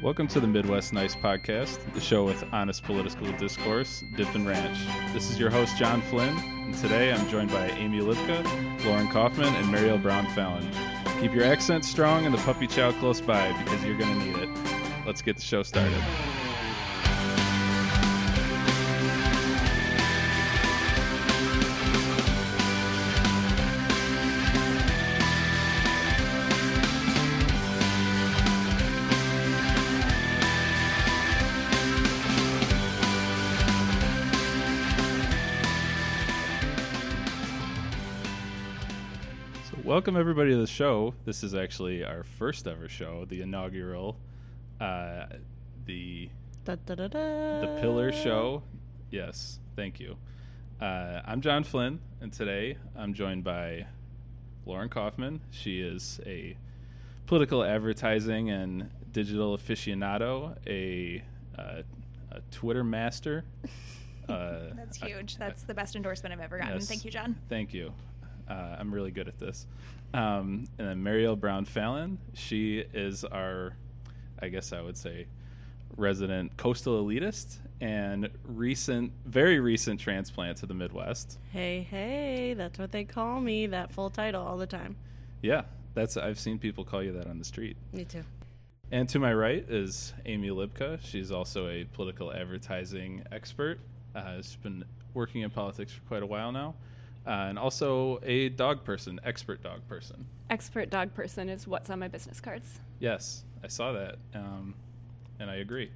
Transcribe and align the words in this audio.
Welcome 0.00 0.28
to 0.28 0.38
the 0.38 0.46
Midwest 0.46 0.92
Nice 0.92 1.16
Podcast, 1.16 1.80
the 1.92 2.00
show 2.00 2.24
with 2.24 2.44
honest 2.52 2.84
political 2.84 3.32
discourse, 3.32 4.04
dip 4.14 4.32
and 4.32 4.46
ranch. 4.46 4.78
This 5.12 5.28
is 5.28 5.40
your 5.40 5.50
host, 5.50 5.76
John 5.76 6.02
Flynn, 6.02 6.38
and 6.38 6.74
today 6.78 7.12
I'm 7.12 7.28
joined 7.28 7.50
by 7.50 7.70
Amy 7.70 7.98
Lipka, 7.98 8.84
Lauren 8.84 9.08
Kaufman, 9.08 9.52
and 9.52 9.68
Mariel 9.72 9.98
Brown 9.98 10.24
Fallon. 10.36 10.70
Keep 11.20 11.34
your 11.34 11.42
accent 11.42 11.84
strong 11.84 12.26
and 12.26 12.32
the 12.32 12.38
puppy 12.38 12.68
chow 12.68 12.92
close 12.92 13.20
by 13.20 13.50
because 13.64 13.84
you're 13.84 13.98
going 13.98 14.16
to 14.16 14.24
need 14.24 14.36
it. 14.36 14.48
Let's 15.04 15.20
get 15.20 15.34
the 15.34 15.42
show 15.42 15.64
started. 15.64 16.00
Welcome 39.98 40.16
everybody 40.16 40.50
to 40.50 40.58
the 40.58 40.64
show. 40.64 41.12
This 41.24 41.42
is 41.42 41.56
actually 41.56 42.04
our 42.04 42.22
first 42.22 42.68
ever 42.68 42.88
show, 42.88 43.24
the 43.24 43.42
inaugural, 43.42 44.16
uh, 44.80 45.26
the 45.86 46.30
Da, 46.64 46.76
da, 46.86 46.94
da, 46.94 47.08
da. 47.08 47.60
the 47.62 47.78
Pillar 47.80 48.12
Show. 48.12 48.62
Yes, 49.10 49.58
thank 49.74 49.98
you. 49.98 50.16
Uh, 50.80 51.20
I'm 51.26 51.40
John 51.40 51.64
Flynn, 51.64 51.98
and 52.20 52.32
today 52.32 52.76
I'm 52.94 53.12
joined 53.12 53.42
by 53.42 53.86
Lauren 54.66 54.88
Kaufman. 54.88 55.40
She 55.50 55.80
is 55.80 56.20
a 56.24 56.56
political 57.26 57.64
advertising 57.64 58.50
and 58.50 58.90
digital 59.10 59.58
aficionado, 59.58 60.54
a, 60.68 61.24
uh, 61.60 61.82
a 62.30 62.40
Twitter 62.52 62.84
master. 62.84 63.42
Uh, 64.28 64.74
That's 64.76 65.02
I- 65.02 65.06
huge. 65.06 65.38
That's 65.38 65.62
the 65.62 65.72
best 65.72 65.96
endorsement 65.96 66.34
I've 66.34 66.40
ever 66.40 66.58
gotten. 66.58 66.74
Yes. 66.74 66.86
Thank 66.86 67.06
you, 67.06 67.10
John. 67.10 67.34
Thank 67.48 67.72
you. 67.72 67.94
Uh, 68.48 68.76
I'm 68.78 68.92
really 68.92 69.10
good 69.10 69.28
at 69.28 69.38
this. 69.38 69.66
Um, 70.14 70.64
and 70.78 70.88
then 70.88 71.02
Mariel 71.02 71.36
Brown 71.36 71.64
Fallon. 71.64 72.18
She 72.34 72.84
is 72.94 73.24
our, 73.24 73.74
I 74.40 74.48
guess 74.48 74.72
I 74.72 74.80
would 74.80 74.96
say, 74.96 75.26
resident 75.96 76.56
coastal 76.56 77.04
elitist 77.04 77.56
and 77.80 78.28
recent, 78.44 79.12
very 79.26 79.60
recent 79.60 80.00
transplant 80.00 80.58
to 80.58 80.66
the 80.66 80.74
Midwest. 80.74 81.38
Hey, 81.52 81.86
hey, 81.90 82.54
that's 82.54 82.78
what 82.78 82.92
they 82.92 83.04
call 83.04 83.40
me, 83.40 83.66
that 83.66 83.92
full 83.92 84.10
title 84.10 84.44
all 84.44 84.56
the 84.56 84.66
time. 84.66 84.96
Yeah, 85.42 85.62
that's 85.94 86.16
I've 86.16 86.38
seen 86.38 86.58
people 86.58 86.84
call 86.84 87.02
you 87.02 87.12
that 87.12 87.26
on 87.26 87.38
the 87.38 87.44
street. 87.44 87.76
Me 87.92 88.04
too. 88.04 88.22
And 88.90 89.08
to 89.10 89.18
my 89.18 89.34
right 89.34 89.64
is 89.68 90.14
Amy 90.24 90.48
Lipka. 90.48 90.98
She's 91.02 91.30
also 91.30 91.68
a 91.68 91.84
political 91.84 92.32
advertising 92.32 93.22
expert. 93.30 93.80
Uh, 94.14 94.22
has 94.22 94.56
been 94.56 94.84
working 95.12 95.42
in 95.42 95.50
politics 95.50 95.92
for 95.92 96.00
quite 96.08 96.22
a 96.22 96.26
while 96.26 96.50
now, 96.50 96.74
and 97.28 97.58
also 97.58 98.18
a 98.22 98.48
dog 98.48 98.84
person, 98.84 99.20
expert 99.22 99.62
dog 99.62 99.86
person. 99.86 100.26
expert 100.50 100.88
dog 100.88 101.14
person 101.14 101.48
is 101.48 101.66
what's 101.68 101.90
on 101.90 101.98
my 101.98 102.08
business 102.08 102.40
cards. 102.40 102.80
Yes, 103.00 103.44
I 103.62 103.68
saw 103.68 103.92
that, 103.92 104.16
um, 104.34 104.74
and 105.38 105.50
I 105.50 105.56
agree. 105.56 105.90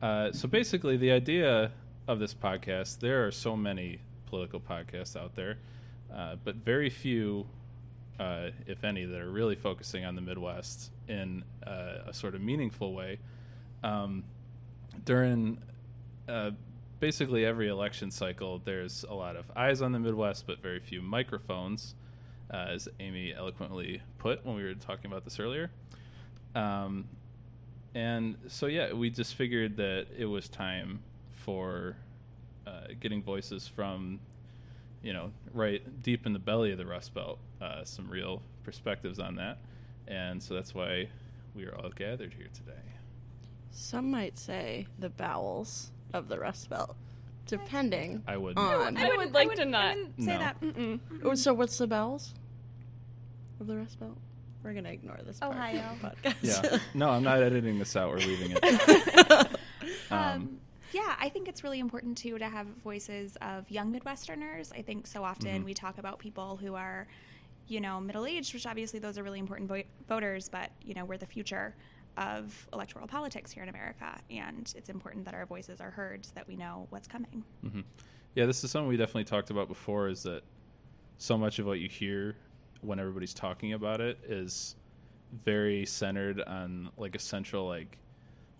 Uh, 0.00 0.30
so 0.32 0.46
basically, 0.46 0.96
the 0.96 1.10
idea 1.10 1.72
of 2.06 2.20
this 2.20 2.32
podcast 2.32 3.00
there 3.00 3.26
are 3.26 3.32
so 3.32 3.56
many 3.56 3.98
political 4.26 4.60
podcasts 4.60 5.16
out 5.16 5.34
there, 5.34 5.58
uh, 6.14 6.36
but 6.44 6.54
very 6.56 6.90
few, 6.90 7.46
uh, 8.20 8.50
if 8.66 8.84
any, 8.84 9.04
that 9.04 9.20
are 9.20 9.30
really 9.30 9.56
focusing 9.56 10.04
on 10.04 10.14
the 10.14 10.20
Midwest 10.20 10.90
in 11.08 11.42
uh, 11.66 12.04
a 12.06 12.12
sort 12.12 12.34
of 12.34 12.40
meaningful 12.40 12.94
way. 12.94 13.18
Um, 13.82 14.24
during 15.04 15.58
uh, 16.28 16.52
basically 17.00 17.44
every 17.44 17.68
election 17.68 18.10
cycle, 18.10 18.60
there's 18.64 19.04
a 19.08 19.14
lot 19.14 19.36
of 19.36 19.44
eyes 19.54 19.82
on 19.82 19.92
the 19.92 19.98
Midwest, 19.98 20.46
but 20.46 20.62
very 20.62 20.80
few 20.80 21.02
microphones, 21.02 21.94
uh, 22.52 22.66
as 22.70 22.88
Amy 23.00 23.34
eloquently 23.34 24.02
put 24.18 24.44
when 24.44 24.56
we 24.56 24.64
were 24.64 24.74
talking 24.74 25.10
about 25.10 25.24
this 25.24 25.38
earlier. 25.38 25.70
Um, 26.54 27.06
and 27.94 28.36
so, 28.48 28.66
yeah, 28.66 28.92
we 28.92 29.10
just 29.10 29.34
figured 29.34 29.76
that 29.76 30.06
it 30.16 30.26
was 30.26 30.48
time 30.48 31.02
for 31.32 31.96
uh, 32.66 32.88
getting 33.00 33.22
voices 33.22 33.66
from, 33.68 34.20
you 35.02 35.12
know, 35.12 35.30
right 35.52 36.02
deep 36.02 36.26
in 36.26 36.32
the 36.32 36.38
belly 36.38 36.72
of 36.72 36.78
the 36.78 36.86
Rust 36.86 37.14
Belt, 37.14 37.38
uh, 37.60 37.84
some 37.84 38.08
real 38.10 38.42
perspectives 38.64 39.18
on 39.18 39.36
that. 39.36 39.58
And 40.08 40.42
so 40.42 40.54
that's 40.54 40.74
why 40.74 41.08
we 41.54 41.64
are 41.64 41.74
all 41.74 41.90
gathered 41.90 42.34
here 42.34 42.48
today. 42.52 42.72
Some 43.70 44.10
might 44.10 44.38
say 44.38 44.86
the 44.98 45.10
bowels 45.10 45.90
of 46.12 46.28
the 46.28 46.38
Rust 46.38 46.70
Belt, 46.70 46.96
depending. 47.46 48.22
I 48.26 48.36
would. 48.36 48.56
on. 48.56 48.96
I 48.96 49.16
would 49.16 49.32
like 49.34 49.54
to 49.54 49.64
not. 49.64 49.84
I 49.84 49.94
wouldn't 49.96 50.16
say 50.22 50.32
No. 50.32 50.38
that. 50.38 50.60
Mm-mm. 50.60 51.00
Oh, 51.24 51.34
So, 51.34 51.52
what's 51.54 51.76
the 51.78 51.86
bowels 51.86 52.32
of 53.60 53.66
the 53.66 53.76
Rust 53.76 53.98
Belt? 54.00 54.16
We're 54.62 54.72
gonna 54.72 54.90
ignore 54.90 55.18
this 55.24 55.38
part 55.38 55.52
of 55.52 55.58
Ohio. 55.58 55.82
the 56.02 56.08
podcast. 56.30 56.72
Yeah. 56.72 56.78
No, 56.94 57.10
I'm 57.10 57.22
not 57.22 57.42
editing 57.42 57.78
this 57.78 57.94
out. 57.96 58.10
We're 58.10 58.16
leaving 58.18 58.56
it. 58.60 59.48
Um, 60.10 60.18
Um, 60.18 60.60
yeah, 60.92 61.14
I 61.20 61.28
think 61.28 61.48
it's 61.48 61.62
really 61.64 61.78
important 61.80 62.16
too 62.16 62.38
to 62.38 62.48
have 62.48 62.66
voices 62.82 63.36
of 63.42 63.68
young 63.70 63.92
Midwesterners. 63.92 64.72
I 64.76 64.82
think 64.82 65.06
so 65.06 65.22
often 65.24 65.62
Mhm. 65.62 65.64
we 65.64 65.74
talk 65.74 65.98
about 65.98 66.18
people 66.20 66.56
who 66.56 66.74
are, 66.74 67.06
you 67.68 67.80
know, 67.80 68.00
middle 68.00 68.24
aged, 68.24 68.54
which 68.54 68.66
obviously 68.66 68.98
those 69.00 69.18
are 69.18 69.22
really 69.24 69.40
important 69.40 69.68
vo- 69.68 69.82
voters, 70.08 70.48
but 70.48 70.70
you 70.84 70.94
know, 70.94 71.04
we're 71.04 71.18
the 71.18 71.26
future 71.26 71.74
of 72.16 72.68
electoral 72.72 73.06
politics 73.06 73.50
here 73.50 73.62
in 73.62 73.68
America, 73.68 74.18
and 74.30 74.72
it's 74.76 74.88
important 74.88 75.24
that 75.24 75.34
our 75.34 75.46
voices 75.46 75.80
are 75.80 75.90
heard 75.90 76.24
so 76.24 76.32
that 76.34 76.48
we 76.48 76.56
know 76.56 76.86
what's 76.90 77.08
coming. 77.08 77.44
hmm 77.62 77.80
Yeah, 78.34 78.46
this 78.46 78.62
is 78.64 78.70
something 78.70 78.88
we 78.88 78.96
definitely 78.96 79.24
talked 79.24 79.50
about 79.50 79.68
before. 79.68 80.08
Is 80.08 80.22
that 80.24 80.42
so 81.18 81.36
much 81.38 81.58
of 81.58 81.66
what 81.66 81.78
you 81.78 81.88
hear 81.88 82.36
when 82.80 82.98
everybody's 82.98 83.34
talking 83.34 83.72
about 83.72 84.00
it 84.00 84.18
is 84.28 84.76
very 85.44 85.84
centered 85.86 86.40
on 86.42 86.90
like 86.96 87.14
essential 87.16 87.66
like 87.66 87.98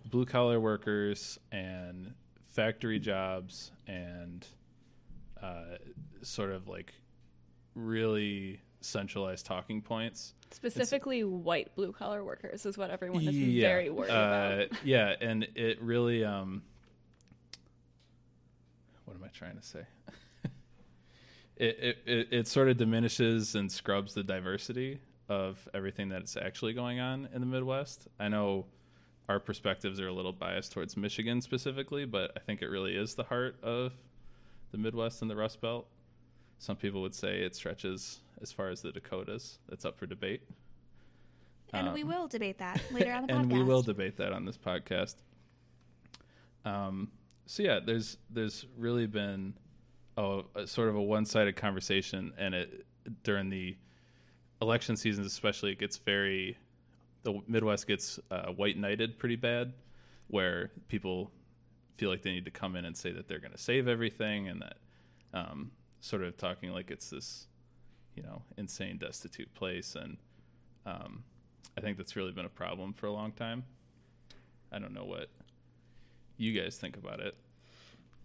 blue 0.05 0.25
collar 0.25 0.59
workers 0.59 1.39
and 1.51 2.13
factory 2.47 2.99
jobs 2.99 3.71
and 3.87 4.47
uh, 5.41 5.77
sort 6.21 6.51
of 6.51 6.67
like 6.67 6.93
really 7.75 8.59
centralized 8.81 9.45
talking 9.45 9.81
points. 9.81 10.33
Specifically, 10.51 11.23
white 11.23 11.75
blue 11.75 11.91
collar 11.91 12.23
workers 12.23 12.65
is 12.65 12.77
what 12.77 12.89
everyone 12.89 13.27
is 13.27 13.35
Yeah, 13.35 13.67
very 13.67 13.89
worried 13.89 14.11
uh, 14.11 14.65
about. 14.65 14.79
Yeah, 14.83 15.13
and 15.19 15.47
it 15.55 15.81
really 15.81 16.23
um 16.23 16.63
what 19.05 19.15
am 19.15 19.23
I 19.23 19.29
trying 19.29 19.57
to 19.57 19.63
say? 19.63 19.81
it, 21.57 21.77
it 21.79 21.97
it 22.05 22.27
it 22.31 22.47
sort 22.47 22.69
of 22.69 22.77
diminishes 22.77 23.55
and 23.55 23.71
scrubs 23.71 24.13
the 24.13 24.23
diversity 24.23 24.99
of 25.29 25.67
everything 25.73 26.09
that's 26.09 26.37
actually 26.37 26.73
going 26.73 26.99
on 26.99 27.27
in 27.33 27.41
the 27.41 27.47
Midwest. 27.47 28.07
I 28.19 28.29
know 28.29 28.65
our 29.27 29.39
perspectives 29.39 29.99
are 29.99 30.07
a 30.07 30.13
little 30.13 30.31
biased 30.31 30.71
towards 30.71 30.95
Michigan 30.95 31.41
specifically, 31.41 32.05
but 32.05 32.31
I 32.37 32.39
think 32.39 32.61
it 32.61 32.67
really 32.67 32.95
is 32.95 33.15
the 33.15 33.23
heart 33.23 33.57
of 33.61 33.93
the 34.71 34.77
Midwest 34.77 35.21
and 35.21 35.29
the 35.29 35.35
Rust 35.35 35.59
Belt. 35.59 35.87
Some 36.59 36.75
people 36.75 37.01
would 37.01 37.15
say 37.15 37.41
it 37.41 37.55
stretches 37.55 38.19
as 38.41 38.51
far 38.51 38.69
as 38.69 38.81
the 38.81 38.91
Dakotas. 38.91 39.59
That's 39.69 39.85
up 39.85 39.97
for 39.97 40.05
debate. 40.05 40.41
And 41.73 41.93
we 41.93 42.03
Um, 42.03 42.07
will 42.09 42.27
debate 42.27 42.57
that 42.59 42.81
later 42.91 43.11
on 43.11 43.27
the 43.27 43.33
podcast. 43.33 43.37
and 43.41 43.51
we 43.51 43.63
will 43.63 43.81
debate 43.81 44.17
that 44.17 44.31
on 44.33 44.45
this 44.45 44.57
podcast. 44.57 45.15
Um, 46.65 47.11
so 47.45 47.63
yeah, 47.63 47.79
there's 47.85 48.17
there's 48.29 48.65
really 48.77 49.07
been 49.07 49.53
a, 50.17 50.41
a 50.55 50.67
sort 50.67 50.89
of 50.89 50.95
a 50.95 51.01
one-sided 51.01 51.55
conversation, 51.55 52.33
and 52.37 52.53
it 52.55 52.85
during 53.23 53.49
the 53.49 53.77
election 54.61 54.97
seasons, 54.97 55.27
especially, 55.27 55.71
it 55.71 55.79
gets 55.79 55.97
very 55.97 56.57
the 57.23 57.41
Midwest 57.47 57.87
gets 57.87 58.19
uh, 58.31 58.47
white 58.51 58.77
knighted 58.77 59.17
pretty 59.19 59.35
bad, 59.35 59.73
where 60.27 60.71
people 60.87 61.31
feel 61.97 62.09
like 62.09 62.21
they 62.21 62.31
need 62.31 62.45
to 62.45 62.51
come 62.51 62.75
in 62.75 62.85
and 62.85 62.95
say 62.95 63.11
that 63.11 63.27
they're 63.27 63.39
going 63.39 63.51
to 63.51 63.57
save 63.57 63.87
everything, 63.87 64.47
and 64.47 64.61
that 64.61 64.77
um, 65.33 65.71
sort 66.07 66.23
of 66.23 66.37
talking 66.37 66.71
like 66.71 66.89
it's 66.89 67.09
this, 67.09 67.47
you 68.15 68.23
know, 68.23 68.41
insane, 68.57 68.97
destitute 68.97 69.53
place, 69.53 69.95
and 69.95 70.17
um, 70.85 71.23
I 71.77 71.81
think 71.81 71.97
that's 71.97 72.15
really 72.15 72.31
been 72.31 72.45
a 72.45 72.49
problem 72.49 72.93
for 72.93 73.07
a 73.07 73.11
long 73.11 73.31
time. 73.31 73.65
I 74.71 74.79
don't 74.79 74.93
know 74.93 75.05
what 75.05 75.29
you 76.37 76.59
guys 76.59 76.77
think 76.77 76.97
about 76.97 77.19
it. 77.19 77.35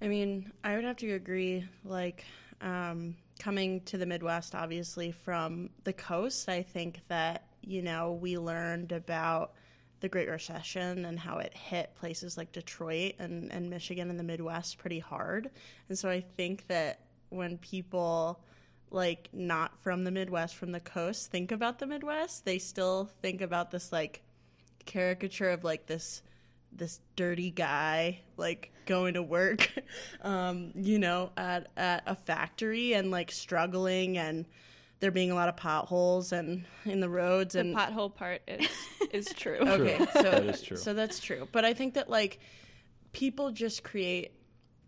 I 0.00 0.08
mean, 0.08 0.52
I 0.64 0.74
would 0.74 0.84
have 0.84 0.96
to 0.98 1.12
agree. 1.12 1.64
Like, 1.84 2.24
um, 2.60 3.16
coming 3.38 3.80
to 3.82 3.98
the 3.98 4.06
Midwest, 4.06 4.54
obviously 4.54 5.12
from 5.12 5.70
the 5.84 5.92
coast, 5.92 6.48
I 6.48 6.62
think 6.62 7.00
that, 7.08 7.46
you 7.62 7.82
know, 7.82 8.12
we 8.12 8.38
learned 8.38 8.92
about 8.92 9.54
the 10.00 10.08
Great 10.08 10.28
Recession 10.28 11.04
and 11.04 11.18
how 11.18 11.38
it 11.38 11.54
hit 11.54 11.94
places 11.94 12.36
like 12.36 12.52
Detroit 12.52 13.14
and, 13.18 13.52
and 13.52 13.70
Michigan 13.70 14.10
and 14.10 14.18
the 14.18 14.24
Midwest 14.24 14.78
pretty 14.78 14.98
hard. 14.98 15.50
And 15.88 15.98
so 15.98 16.08
I 16.08 16.20
think 16.36 16.66
that 16.66 17.00
when 17.32 17.58
people 17.58 18.40
like 18.90 19.28
not 19.32 19.78
from 19.80 20.04
the 20.04 20.10
Midwest, 20.10 20.54
from 20.54 20.72
the 20.72 20.80
coast, 20.80 21.30
think 21.30 21.50
about 21.50 21.78
the 21.78 21.86
Midwest, 21.86 22.44
they 22.44 22.58
still 22.58 23.10
think 23.22 23.40
about 23.40 23.70
this 23.70 23.90
like 23.92 24.22
caricature 24.84 25.50
of 25.50 25.64
like 25.64 25.86
this 25.86 26.22
this 26.74 27.00
dirty 27.16 27.50
guy 27.50 28.20
like 28.36 28.72
going 28.86 29.14
to 29.14 29.22
work 29.22 29.70
um 30.22 30.72
you 30.74 30.98
know 30.98 31.30
at 31.36 31.68
at 31.76 32.02
a 32.06 32.14
factory 32.16 32.94
and 32.94 33.10
like 33.10 33.30
struggling 33.30 34.16
and 34.18 34.46
there 35.00 35.10
being 35.10 35.30
a 35.30 35.34
lot 35.34 35.48
of 35.50 35.56
potholes 35.56 36.32
and 36.32 36.64
in 36.86 36.98
the 37.00 37.08
roads 37.10 37.52
The 37.52 37.60
and 37.60 37.76
pothole 37.76 38.12
part 38.14 38.40
is 38.48 38.66
is 39.12 39.26
true. 39.34 39.58
okay 39.60 39.96
True. 40.06 40.06
so 40.14 40.22
That 40.22 40.44
is 40.46 40.62
true. 40.62 40.76
so 40.78 40.94
that's 40.94 41.20
true 41.20 41.46
but 41.52 41.64
i 41.64 41.74
think 41.74 41.94
that 41.94 42.08
like 42.10 42.40
people 43.12 43.50
just 43.52 43.84
create 43.84 44.32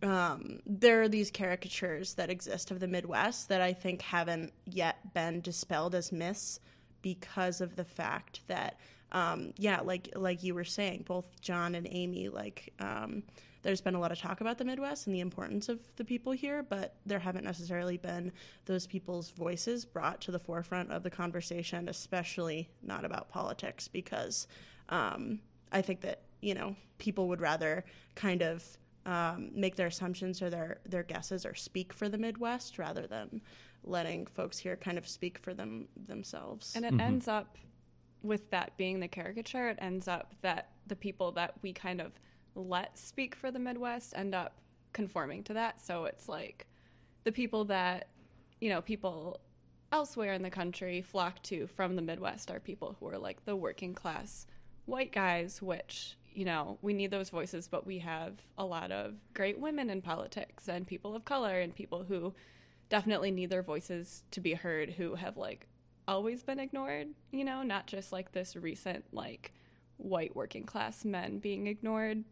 um, 0.02 0.60
there 0.66 1.02
are 1.02 1.08
these 1.08 1.30
caricatures 1.30 2.14
that 2.14 2.30
exist 2.30 2.70
of 2.70 2.80
the 2.80 2.88
midwest 2.88 3.48
that 3.48 3.60
i 3.60 3.72
think 3.72 4.02
haven't 4.02 4.52
yet 4.66 5.14
been 5.14 5.40
dispelled 5.40 5.94
as 5.94 6.12
myths 6.12 6.60
because 7.02 7.60
of 7.60 7.76
the 7.76 7.84
fact 7.84 8.40
that 8.46 8.78
um, 9.12 9.52
yeah 9.56 9.80
like 9.80 10.10
like 10.16 10.42
you 10.42 10.54
were 10.54 10.64
saying 10.64 11.04
both 11.06 11.40
john 11.40 11.74
and 11.74 11.86
amy 11.90 12.28
like 12.28 12.72
um, 12.80 13.22
there's 13.62 13.80
been 13.80 13.94
a 13.94 14.00
lot 14.00 14.12
of 14.12 14.18
talk 14.18 14.42
about 14.42 14.58
the 14.58 14.64
midwest 14.64 15.06
and 15.06 15.14
the 15.14 15.20
importance 15.20 15.68
of 15.68 15.80
the 15.96 16.04
people 16.04 16.32
here 16.32 16.62
but 16.62 16.94
there 17.06 17.18
haven't 17.18 17.44
necessarily 17.44 17.96
been 17.96 18.32
those 18.66 18.86
people's 18.86 19.30
voices 19.30 19.84
brought 19.84 20.20
to 20.20 20.30
the 20.30 20.38
forefront 20.38 20.90
of 20.90 21.02
the 21.02 21.10
conversation 21.10 21.88
especially 21.88 22.68
not 22.82 23.04
about 23.04 23.28
politics 23.28 23.88
because 23.88 24.46
um, 24.88 25.38
i 25.72 25.80
think 25.80 26.00
that 26.00 26.22
you 26.40 26.54
know 26.54 26.76
people 26.98 27.28
would 27.28 27.40
rather 27.40 27.84
kind 28.14 28.42
of 28.42 28.64
um, 29.06 29.50
make 29.54 29.76
their 29.76 29.88
assumptions 29.88 30.40
or 30.40 30.50
their 30.50 30.78
their 30.86 31.02
guesses 31.02 31.44
or 31.44 31.54
speak 31.54 31.92
for 31.92 32.08
the 32.08 32.18
midwest 32.18 32.78
rather 32.78 33.06
than 33.06 33.42
letting 33.82 34.26
folks 34.26 34.58
here 34.58 34.76
kind 34.76 34.96
of 34.96 35.06
speak 35.06 35.38
for 35.38 35.52
them 35.52 35.88
themselves. 36.06 36.74
And 36.74 36.84
it 36.84 36.98
ends 36.98 37.28
up 37.28 37.58
with 38.22 38.50
that 38.50 38.76
being 38.78 39.00
the 39.00 39.08
caricature, 39.08 39.68
it 39.68 39.78
ends 39.80 40.08
up 40.08 40.34
that 40.40 40.70
the 40.86 40.96
people 40.96 41.32
that 41.32 41.54
we 41.62 41.72
kind 41.72 42.00
of 42.00 42.12
let 42.54 42.98
speak 42.98 43.34
for 43.34 43.50
the 43.50 43.58
Midwest 43.58 44.14
end 44.16 44.34
up 44.34 44.60
conforming 44.92 45.42
to 45.44 45.54
that. 45.54 45.84
So 45.84 46.04
it's 46.04 46.28
like 46.28 46.66
the 47.24 47.32
people 47.32 47.64
that, 47.66 48.08
you 48.60 48.70
know, 48.70 48.80
people 48.80 49.40
elsewhere 49.92 50.32
in 50.32 50.42
the 50.42 50.50
country 50.50 51.02
flock 51.02 51.42
to 51.42 51.66
from 51.66 51.96
the 51.96 52.02
Midwest 52.02 52.50
are 52.50 52.60
people 52.60 52.96
who 52.98 53.08
are 53.08 53.18
like 53.18 53.44
the 53.44 53.56
working 53.56 53.92
class 53.94 54.46
white 54.86 55.12
guys, 55.12 55.60
which, 55.60 56.16
you 56.34 56.44
know, 56.44 56.78
we 56.82 56.92
need 56.92 57.10
those 57.10 57.30
voices, 57.30 57.68
but 57.68 57.86
we 57.86 57.98
have 58.00 58.34
a 58.58 58.64
lot 58.64 58.90
of 58.90 59.14
great 59.34 59.58
women 59.58 59.88
in 59.90 60.02
politics 60.02 60.68
and 60.68 60.86
people 60.86 61.14
of 61.14 61.24
color 61.24 61.60
and 61.60 61.74
people 61.74 62.04
who 62.04 62.34
definitely 62.88 63.30
need 63.30 63.50
their 63.50 63.62
voices 63.62 64.22
to 64.30 64.40
be 64.40 64.54
heard 64.54 64.90
who 64.90 65.14
have 65.14 65.36
like 65.36 65.66
always 66.06 66.42
been 66.42 66.60
ignored, 66.60 67.08
you 67.30 67.44
know, 67.44 67.62
not 67.62 67.86
just 67.86 68.12
like 68.12 68.32
this 68.32 68.56
recent 68.56 69.04
like 69.12 69.52
white 69.96 70.34
working 70.34 70.64
class 70.64 71.04
men 71.04 71.38
being 71.38 71.66
ignored 71.66 72.24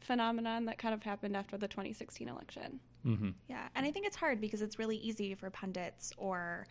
phenomenon 0.00 0.66
that 0.66 0.78
kind 0.78 0.94
of 0.94 1.02
happened 1.02 1.36
after 1.36 1.58
the 1.58 1.68
2016 1.68 2.28
election. 2.28 2.80
Mm-hmm. 3.04 3.30
Yeah, 3.48 3.68
and 3.74 3.86
I 3.86 3.90
think 3.90 4.06
it's 4.06 4.16
hard 4.16 4.40
because 4.40 4.62
it's 4.62 4.78
really 4.78 4.96
easy 4.96 5.34
for 5.34 5.50
pundits 5.50 6.12
or 6.16 6.66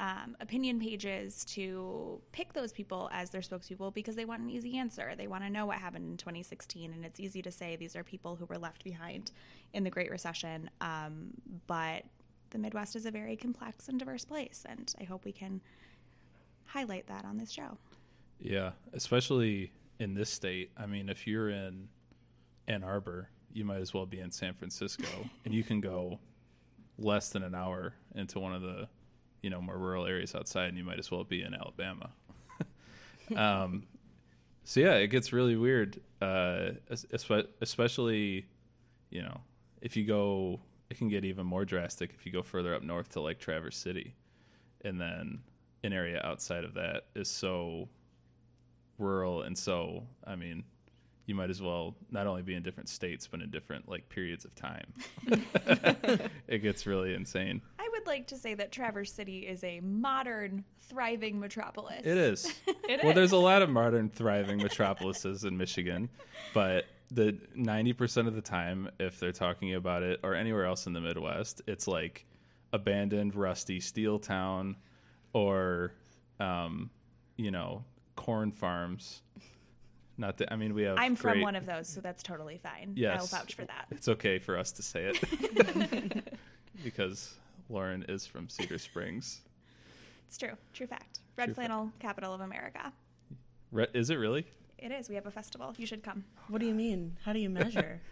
um, 0.00 0.36
opinion 0.40 0.80
pages 0.80 1.44
to 1.44 2.20
pick 2.32 2.52
those 2.52 2.72
people 2.72 3.08
as 3.12 3.30
their 3.30 3.40
spokespeople 3.40 3.94
because 3.94 4.16
they 4.16 4.24
want 4.24 4.42
an 4.42 4.50
easy 4.50 4.76
answer. 4.76 5.12
They 5.16 5.26
want 5.26 5.44
to 5.44 5.50
know 5.50 5.66
what 5.66 5.78
happened 5.78 6.10
in 6.10 6.16
2016, 6.16 6.92
and 6.92 7.04
it's 7.04 7.20
easy 7.20 7.42
to 7.42 7.50
say 7.50 7.76
these 7.76 7.94
are 7.94 8.02
people 8.02 8.36
who 8.36 8.46
were 8.46 8.58
left 8.58 8.84
behind 8.84 9.30
in 9.72 9.84
the 9.84 9.90
Great 9.90 10.10
Recession. 10.10 10.70
Um, 10.80 11.34
but 11.66 12.04
the 12.50 12.58
Midwest 12.58 12.96
is 12.96 13.06
a 13.06 13.10
very 13.10 13.36
complex 13.36 13.88
and 13.88 13.98
diverse 13.98 14.24
place, 14.24 14.64
and 14.68 14.92
I 15.00 15.04
hope 15.04 15.24
we 15.24 15.32
can 15.32 15.60
highlight 16.64 17.06
that 17.06 17.24
on 17.24 17.36
this 17.36 17.50
show. 17.50 17.78
Yeah, 18.40 18.72
especially 18.92 19.72
in 20.00 20.14
this 20.14 20.30
state. 20.30 20.70
I 20.76 20.86
mean, 20.86 21.08
if 21.08 21.26
you're 21.26 21.50
in 21.50 21.88
Ann 22.66 22.82
Arbor, 22.82 23.28
you 23.52 23.64
might 23.64 23.80
as 23.80 23.94
well 23.94 24.06
be 24.06 24.20
in 24.20 24.30
San 24.30 24.54
Francisco, 24.54 25.06
and 25.44 25.54
you 25.54 25.62
can 25.62 25.80
go 25.80 26.18
less 26.98 27.28
than 27.30 27.42
an 27.42 27.54
hour 27.54 27.94
into 28.14 28.40
one 28.40 28.54
of 28.54 28.62
the, 28.62 28.88
you 29.42 29.50
know, 29.50 29.60
more 29.60 29.76
rural 29.76 30.06
areas 30.06 30.34
outside, 30.34 30.68
and 30.68 30.78
you 30.78 30.84
might 30.84 30.98
as 30.98 31.10
well 31.10 31.24
be 31.24 31.42
in 31.42 31.54
Alabama. 31.54 32.10
um, 33.36 33.84
so 34.64 34.80
yeah, 34.80 34.94
it 34.94 35.08
gets 35.08 35.32
really 35.32 35.56
weird, 35.56 36.00
uh, 36.20 36.70
especially, 37.60 38.46
you 39.10 39.22
know, 39.22 39.40
if 39.80 39.96
you 39.96 40.04
go, 40.04 40.60
it 40.90 40.98
can 40.98 41.08
get 41.08 41.24
even 41.24 41.44
more 41.44 41.64
drastic 41.64 42.12
if 42.14 42.24
you 42.24 42.32
go 42.32 42.42
further 42.42 42.74
up 42.74 42.82
north 42.82 43.10
to 43.10 43.20
like 43.20 43.38
Traverse 43.40 43.76
City, 43.76 44.14
and 44.84 45.00
then 45.00 45.40
an 45.84 45.92
area 45.92 46.20
outside 46.24 46.64
of 46.64 46.74
that 46.74 47.06
is 47.14 47.28
so 47.28 47.88
rural 48.98 49.42
and 49.42 49.58
so 49.58 50.04
i 50.28 50.36
mean 50.36 50.62
you 51.26 51.34
might 51.34 51.50
as 51.50 51.62
well 51.62 51.94
not 52.10 52.26
only 52.26 52.42
be 52.42 52.54
in 52.54 52.62
different 52.62 52.88
states 52.88 53.26
but 53.26 53.40
in 53.40 53.50
different 53.50 53.88
like 53.88 54.08
periods 54.08 54.44
of 54.44 54.54
time. 54.54 54.92
It 56.48 56.58
gets 56.58 56.86
really 56.86 57.14
insane 57.14 57.62
would 58.02 58.10
like 58.10 58.26
to 58.28 58.36
say 58.36 58.54
that 58.54 58.72
Traverse 58.72 59.12
City 59.12 59.40
is 59.40 59.62
a 59.64 59.80
modern, 59.80 60.64
thriving 60.88 61.38
metropolis. 61.40 62.00
it 62.04 62.18
is 62.18 62.44
It 62.88 63.00
well 63.02 63.10
is. 63.10 63.14
there's 63.14 63.32
a 63.32 63.36
lot 63.38 63.62
of 63.62 63.70
modern 63.70 64.10
thriving 64.10 64.58
metropolises 64.58 65.44
in 65.44 65.56
michigan 65.56 66.08
but 66.52 66.84
the 67.10 67.32
90% 67.56 68.26
of 68.26 68.34
the 68.34 68.42
time 68.42 68.90
if 68.98 69.18
they're 69.18 69.32
talking 69.32 69.74
about 69.74 70.02
it 70.02 70.20
or 70.22 70.34
anywhere 70.34 70.64
else 70.66 70.86
in 70.86 70.92
the 70.92 71.00
midwest 71.00 71.62
it's 71.66 71.86
like 71.88 72.26
abandoned 72.74 73.34
rusty 73.34 73.80
steel 73.80 74.18
town 74.18 74.76
or 75.32 75.92
um, 76.40 76.90
you 77.36 77.50
know 77.50 77.84
corn 78.16 78.50
farms 78.52 79.22
not 80.18 80.36
that 80.38 80.52
i 80.52 80.56
mean 80.56 80.74
we 80.74 80.82
have 80.82 80.98
I'm 80.98 81.16
from 81.16 81.40
one 81.40 81.56
of 81.56 81.64
those, 81.64 81.88
so 81.88 82.00
that's 82.02 82.22
totally 82.22 82.58
fine. 82.62 82.92
Yes. 82.96 83.18
I'll 83.32 83.38
vouch 83.40 83.54
for 83.54 83.64
that. 83.64 83.86
It's 83.90 84.08
okay 84.08 84.38
for 84.38 84.58
us 84.58 84.72
to 84.72 84.82
say 84.82 85.10
it 85.14 86.34
because 86.84 87.34
Lauren 87.72 88.04
is 88.08 88.26
from 88.26 88.48
Cedar 88.48 88.78
Springs. 88.88 89.40
It's 90.28 90.36
true. 90.38 90.52
True 90.72 90.86
fact. 90.86 91.20
Red 91.36 91.46
True 91.46 91.54
fact. 91.54 91.66
Flannel 91.68 91.92
Capital 91.98 92.34
of 92.34 92.40
America. 92.42 92.92
Re- 93.70 93.86
is 93.94 94.10
it 94.10 94.16
really? 94.16 94.46
It 94.78 94.92
is. 94.92 95.08
We 95.08 95.14
have 95.14 95.26
a 95.26 95.30
festival. 95.30 95.74
You 95.78 95.86
should 95.86 96.02
come. 96.02 96.24
what 96.48 96.60
do 96.60 96.66
you 96.66 96.74
mean 96.74 97.16
how 97.24 97.32
do 97.32 97.38
you 97.38 97.48
measure 97.50 98.00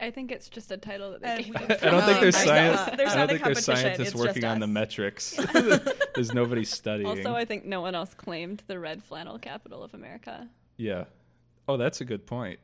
I 0.00 0.10
think 0.10 0.32
it's 0.32 0.48
just 0.48 0.72
a 0.72 0.76
title 0.76 1.12
that 1.12 1.22
Uh, 1.22 1.36
they 1.36 1.42
gave 1.44 1.54
we- 1.54 1.74
it. 1.74 1.82
I 1.84 1.90
don't 1.90 2.02
think 2.02 2.20
there's 2.20 2.36
science. 2.36 2.96
there's 2.96 3.12
I 3.12 3.14
not 3.16 3.28
don't 3.28 3.36
a 3.36 3.38
think 3.38 3.44
there's 3.44 3.64
competition, 3.66 3.76
scientists 3.76 4.08
it's 4.08 4.14
working 4.16 4.42
just 4.42 4.46
on 4.52 4.58
the 4.60 4.66
metrics. 4.66 5.36
there's 6.14 6.34
nobody 6.34 6.64
studying. 6.64 7.06
Also, 7.06 7.34
I 7.34 7.44
think 7.44 7.64
no 7.64 7.80
one 7.80 7.94
else 7.94 8.12
claimed 8.12 8.62
the 8.66 8.78
red 8.80 9.04
flannel 9.04 9.38
capital 9.38 9.82
of 9.84 9.94
America. 9.94 10.48
yeah. 10.78 11.04
Oh, 11.68 11.76
that's 11.78 12.00
a 12.02 12.04
good 12.04 12.26
point. 12.26 12.58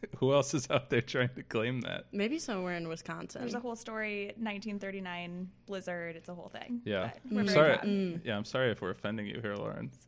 Who 0.18 0.32
else 0.32 0.54
is 0.54 0.70
out 0.70 0.90
there 0.90 1.00
trying 1.00 1.30
to 1.36 1.42
claim 1.42 1.80
that? 1.82 2.06
maybe 2.12 2.38
somewhere 2.38 2.76
in 2.76 2.88
wisconsin 2.88 3.40
There's 3.40 3.54
a 3.54 3.60
whole 3.60 3.76
story, 3.76 4.26
1939 4.36 5.48
blizzard. 5.66 6.16
It's 6.16 6.28
a 6.28 6.34
whole 6.34 6.48
thing. 6.48 6.80
Yeah. 6.84 7.10
But 7.24 7.38
I'm 7.38 7.48
sorry. 7.48 7.78
proud. 7.78 8.20
Yeah, 8.24 8.36
I'm 8.36 8.44
sorry 8.44 8.70
if 8.70 8.80
we're 8.80 8.90
offending 8.90 9.26
you 9.26 9.40
here, 9.40 9.54
Lauren. 9.56 9.90
It's 9.92 10.06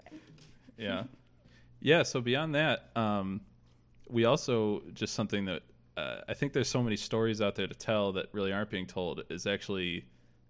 yeah 0.81 1.05
yeah 1.81 2.03
so 2.03 2.21
beyond 2.21 2.55
that 2.55 2.91
um, 2.97 3.41
we 4.09 4.25
also 4.25 4.83
just 4.95 5.15
something 5.15 5.45
that 5.45 5.63
uh, 5.97 6.21
i 6.29 6.35
think 6.35 6.53
there's 6.53 6.69
so 6.69 6.83
many 6.83 6.97
stories 6.97 7.41
out 7.41 7.55
there 7.55 7.67
to 7.67 7.75
tell 7.75 8.13
that 8.13 8.27
really 8.33 8.53
aren't 8.53 8.71
being 8.71 8.87
told 8.87 9.23
is 9.31 9.47
actually 9.47 10.05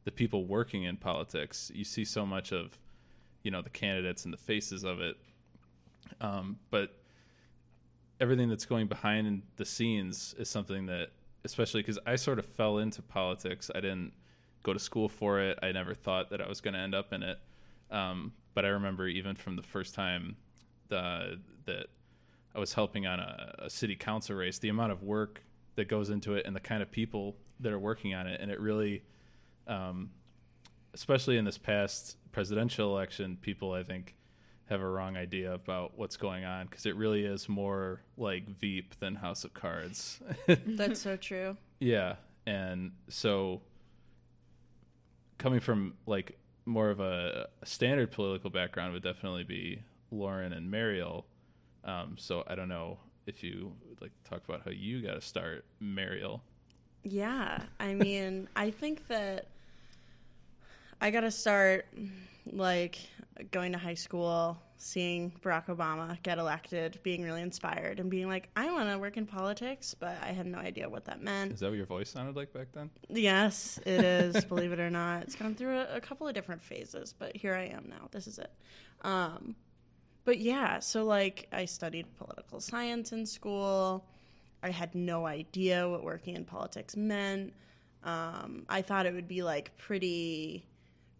the 0.04 0.10
people 0.10 0.46
working 0.46 0.84
in 0.84 0.96
politics 0.96 1.70
you 1.74 1.84
see 1.84 2.04
so 2.04 2.24
much 2.24 2.52
of 2.52 2.78
you 3.42 3.50
know 3.50 3.60
the 3.60 3.70
candidates 3.70 4.24
and 4.24 4.32
the 4.32 4.38
faces 4.38 4.84
of 4.84 5.00
it 5.00 5.16
um, 6.20 6.56
but 6.70 6.99
everything 8.20 8.48
that's 8.48 8.66
going 8.66 8.86
behind 8.86 9.42
the 9.56 9.64
scenes 9.64 10.34
is 10.38 10.48
something 10.48 10.86
that 10.86 11.08
especially 11.44 11.80
because 11.80 11.98
i 12.06 12.16
sort 12.16 12.38
of 12.38 12.44
fell 12.44 12.78
into 12.78 13.02
politics. 13.02 13.70
I 13.74 13.80
didn't 13.80 14.12
go 14.62 14.72
to 14.72 14.78
school 14.78 15.08
for 15.08 15.40
it. 15.40 15.58
I 15.62 15.72
never 15.72 15.94
thought 15.94 16.30
that 16.30 16.40
i 16.40 16.48
was 16.48 16.60
going 16.60 16.74
to 16.74 16.80
end 16.80 16.94
up 16.94 17.12
in 17.12 17.22
it. 17.22 17.38
Um, 17.90 18.32
but 18.54 18.64
I 18.64 18.68
remember 18.68 19.08
even 19.08 19.36
from 19.36 19.56
the 19.56 19.62
first 19.62 19.94
time 19.94 20.36
the, 20.88 21.38
that 21.66 21.86
I 22.54 22.58
was 22.58 22.74
helping 22.74 23.06
on 23.06 23.20
a, 23.20 23.54
a 23.60 23.70
city 23.70 23.96
council 23.96 24.36
race, 24.36 24.58
the 24.58 24.68
amount 24.68 24.92
of 24.92 25.02
work 25.02 25.42
that 25.76 25.88
goes 25.88 26.10
into 26.10 26.34
it 26.34 26.46
and 26.46 26.54
the 26.54 26.60
kind 26.60 26.82
of 26.82 26.90
people 26.90 27.36
that 27.60 27.72
are 27.72 27.78
working 27.78 28.14
on 28.14 28.26
it. 28.26 28.40
And 28.40 28.50
it 28.50 28.60
really, 28.60 29.02
um, 29.66 30.10
especially 30.94 31.36
in 31.36 31.44
this 31.44 31.58
past 31.58 32.16
presidential 32.32 32.94
election, 32.94 33.38
people, 33.40 33.72
I 33.72 33.82
think, 33.82 34.14
have 34.70 34.80
a 34.80 34.88
wrong 34.88 35.16
idea 35.16 35.52
about 35.52 35.98
what's 35.98 36.16
going 36.16 36.44
on 36.44 36.66
because 36.66 36.86
it 36.86 36.94
really 36.94 37.24
is 37.24 37.48
more 37.48 38.00
like 38.16 38.48
Veep 38.60 38.98
than 39.00 39.16
House 39.16 39.44
of 39.44 39.52
Cards. 39.52 40.20
that's 40.46 41.00
so 41.00 41.16
true 41.16 41.56
Yeah, 41.80 42.14
and 42.46 42.92
so 43.08 43.62
coming 45.38 45.58
from 45.58 45.94
like 46.06 46.38
more 46.66 46.90
of 46.90 47.00
a, 47.00 47.48
a 47.60 47.66
standard 47.66 48.12
political 48.12 48.48
background 48.48 48.92
would 48.92 49.02
definitely 49.02 49.42
be 49.42 49.82
Lauren 50.12 50.52
and 50.52 50.70
Mariel. 50.70 51.26
Um, 51.84 52.14
so 52.16 52.44
I 52.46 52.54
don't 52.54 52.68
know 52.68 52.98
if 53.26 53.42
you 53.42 53.72
would 53.88 54.00
like 54.00 54.12
to 54.22 54.30
talk 54.30 54.42
about 54.48 54.62
how 54.64 54.70
you 54.70 55.02
got 55.02 55.14
to 55.14 55.20
start, 55.20 55.64
Mariel. 55.80 56.42
Yeah, 57.02 57.62
I 57.80 57.94
mean, 57.94 58.48
I 58.54 58.70
think 58.70 59.08
that 59.08 59.46
I 61.00 61.10
got 61.10 61.22
to 61.22 61.30
start 61.30 61.86
like 62.52 62.98
going 63.50 63.72
to 63.72 63.78
high 63.78 63.94
school, 63.94 64.60
seeing 64.76 65.32
Barack 65.42 65.66
Obama 65.66 66.20
get 66.22 66.38
elected, 66.38 66.98
being 67.02 67.22
really 67.22 67.42
inspired, 67.42 68.00
and 68.00 68.10
being 68.10 68.28
like, 68.28 68.48
I 68.56 68.70
want 68.72 68.90
to 68.90 68.98
work 68.98 69.16
in 69.16 69.26
politics, 69.26 69.94
but 69.98 70.16
I 70.22 70.28
had 70.28 70.46
no 70.46 70.58
idea 70.58 70.88
what 70.88 71.04
that 71.06 71.22
meant. 71.22 71.52
Is 71.52 71.60
that 71.60 71.68
what 71.68 71.76
your 71.76 71.86
voice 71.86 72.10
sounded 72.10 72.36
like 72.36 72.52
back 72.52 72.68
then? 72.72 72.90
Yes, 73.08 73.78
it 73.86 74.04
is. 74.04 74.44
believe 74.50 74.72
it 74.72 74.80
or 74.80 74.90
not, 74.90 75.22
it's 75.22 75.34
gone 75.34 75.54
through 75.54 75.78
a, 75.78 75.96
a, 75.96 76.00
couple 76.00 76.26
of 76.26 76.34
different 76.34 76.62
phases, 76.62 77.14
but 77.18 77.36
here 77.36 77.54
I 77.54 77.64
am 77.64 77.86
now. 77.88 78.08
This 78.10 78.26
is 78.26 78.38
it. 78.38 78.52
Um, 79.02 79.54
but 80.24 80.38
yeah, 80.38 80.80
so 80.80 81.04
like 81.04 81.48
I 81.52 81.64
studied 81.64 82.06
political 82.16 82.60
science 82.60 83.12
in 83.12 83.26
school. 83.26 84.06
I 84.62 84.70
had 84.70 84.94
no 84.94 85.26
idea 85.26 85.88
what 85.88 86.04
working 86.04 86.36
in 86.36 86.44
politics 86.44 86.96
meant. 86.96 87.54
Um, 88.04 88.64
I 88.68 88.82
thought 88.82 89.06
it 89.06 89.14
would 89.14 89.28
be 89.28 89.42
like 89.42 89.76
pretty 89.78 90.66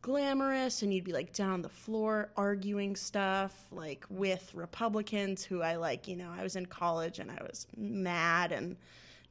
glamorous 0.03 0.83
and 0.83 0.95
you'd 0.95 1.05
be 1.05 1.13
like 1.13 1.33
down 1.33 1.51
on 1.51 1.63
the 1.63 1.69
floor 1.69 2.31
arguing 2.37 2.97
stuff 2.97 3.67
like 3.71 4.05
with 4.09 4.55
Republicans 4.55 5.45
who 5.45 5.63
I 5.63 5.77
like, 5.77 6.09
you 6.09 6.17
know, 6.17 6.31
I 6.37 6.43
was 6.43 6.57
in 6.57 6.67
college 6.67 7.19
and 7.19 7.31
I 7.31 7.43
was 7.43 7.67
mad 7.77 8.53
and 8.53 8.77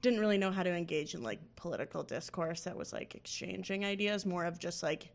didn't 0.02 0.20
really 0.20 0.38
know 0.38 0.52
how 0.52 0.64
to 0.64 0.74
engage 0.74 1.16
in 1.16 1.24
like 1.24 1.40
political 1.56 2.04
discourse 2.04 2.62
that 2.62 2.78
was 2.78 2.94
like 2.94 3.16
exchanging 3.16 3.84
ideas, 3.84 4.26
more 4.26 4.46
of 4.46 4.60
just 4.60 4.84
like 4.84 5.10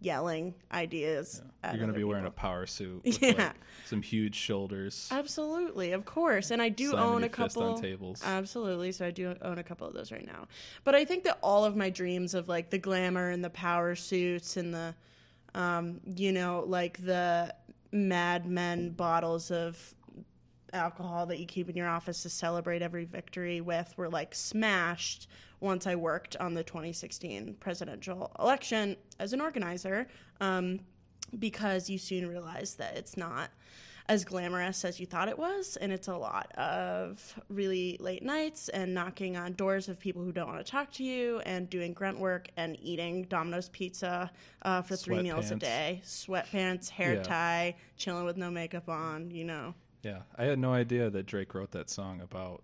yelling 0.00 0.54
ideas. 0.72 1.42
Yeah. 1.62 1.70
You're 1.72 1.78
going 1.78 1.88
to 1.88 1.92
be 1.92 1.98
people. 1.98 2.10
wearing 2.10 2.26
a 2.26 2.30
power 2.30 2.66
suit 2.66 3.02
with 3.04 3.22
Yeah. 3.22 3.32
like 3.36 3.54
some 3.84 4.02
huge 4.02 4.34
shoulders. 4.34 5.08
Absolutely, 5.10 5.92
of 5.92 6.04
course. 6.04 6.50
And 6.50 6.60
I 6.62 6.68
do 6.70 6.94
own 6.96 7.24
a 7.24 7.28
couple 7.28 7.78
tables. 7.78 8.22
Absolutely. 8.24 8.92
So 8.92 9.06
I 9.06 9.10
do 9.10 9.34
own 9.42 9.58
a 9.58 9.62
couple 9.64 9.86
of 9.86 9.94
those 9.94 10.10
right 10.10 10.26
now. 10.26 10.48
But 10.84 10.94
I 10.94 11.04
think 11.04 11.24
that 11.24 11.38
all 11.42 11.64
of 11.64 11.76
my 11.76 11.90
dreams 11.90 12.34
of 12.34 12.48
like 12.48 12.70
the 12.70 12.78
glamour 12.78 13.30
and 13.30 13.44
the 13.44 13.50
power 13.50 13.94
suits 13.94 14.56
and 14.56 14.72
the 14.72 14.94
um, 15.54 16.00
you 16.04 16.32
know, 16.32 16.64
like 16.66 17.04
the 17.04 17.54
Mad 17.92 18.46
Men 18.46 18.90
bottles 18.90 19.50
of 19.50 19.94
alcohol 20.72 21.26
that 21.26 21.38
you 21.38 21.46
keep 21.46 21.68
in 21.68 21.76
your 21.76 21.88
office 21.88 22.22
to 22.22 22.28
celebrate 22.30 22.82
every 22.82 23.04
victory 23.04 23.60
with 23.60 23.92
were 23.96 24.08
like 24.08 24.34
smashed 24.34 25.28
once 25.60 25.86
I 25.86 25.94
worked 25.96 26.36
on 26.36 26.54
the 26.54 26.64
2016 26.64 27.56
presidential 27.60 28.30
election 28.38 28.96
as 29.18 29.32
an 29.32 29.40
organizer 29.40 30.06
um, 30.40 30.80
because 31.38 31.90
you 31.90 31.98
soon 31.98 32.26
realize 32.28 32.74
that 32.76 32.96
it's 32.96 33.16
not 33.16 33.50
as 34.08 34.24
glamorous 34.24 34.84
as 34.84 34.98
you 34.98 35.06
thought 35.06 35.28
it 35.28 35.38
was 35.38 35.76
and 35.76 35.92
it's 35.92 36.08
a 36.08 36.16
lot 36.16 36.50
of 36.56 37.38
really 37.48 37.96
late 38.00 38.24
nights 38.24 38.68
and 38.70 38.92
knocking 38.92 39.36
on 39.36 39.52
doors 39.52 39.88
of 39.88 40.00
people 40.00 40.24
who 40.24 40.32
don't 40.32 40.48
want 40.48 40.58
to 40.58 40.68
talk 40.68 40.90
to 40.90 41.04
you 41.04 41.38
and 41.46 41.70
doing 41.70 41.92
grunt 41.92 42.18
work 42.18 42.48
and 42.56 42.76
eating 42.82 43.22
domino's 43.24 43.68
pizza 43.68 44.28
uh, 44.62 44.82
for 44.82 44.96
three 44.96 45.22
meals 45.22 45.52
a 45.52 45.54
day. 45.56 46.00
Sweatpants 46.04 46.88
hair 46.88 47.14
Yeah. 47.14 47.22
tie 47.22 47.76
chilling 47.96 48.24
with 48.24 48.36
no 48.36 48.50
makeup 48.50 48.88
on 48.88 49.30
you 49.30 49.44
know 49.44 49.74
yeah, 50.02 50.20
I 50.36 50.44
had 50.44 50.58
no 50.58 50.72
idea 50.72 51.10
that 51.10 51.26
Drake 51.26 51.54
wrote 51.54 51.72
that 51.72 51.90
song 51.90 52.20
about 52.20 52.62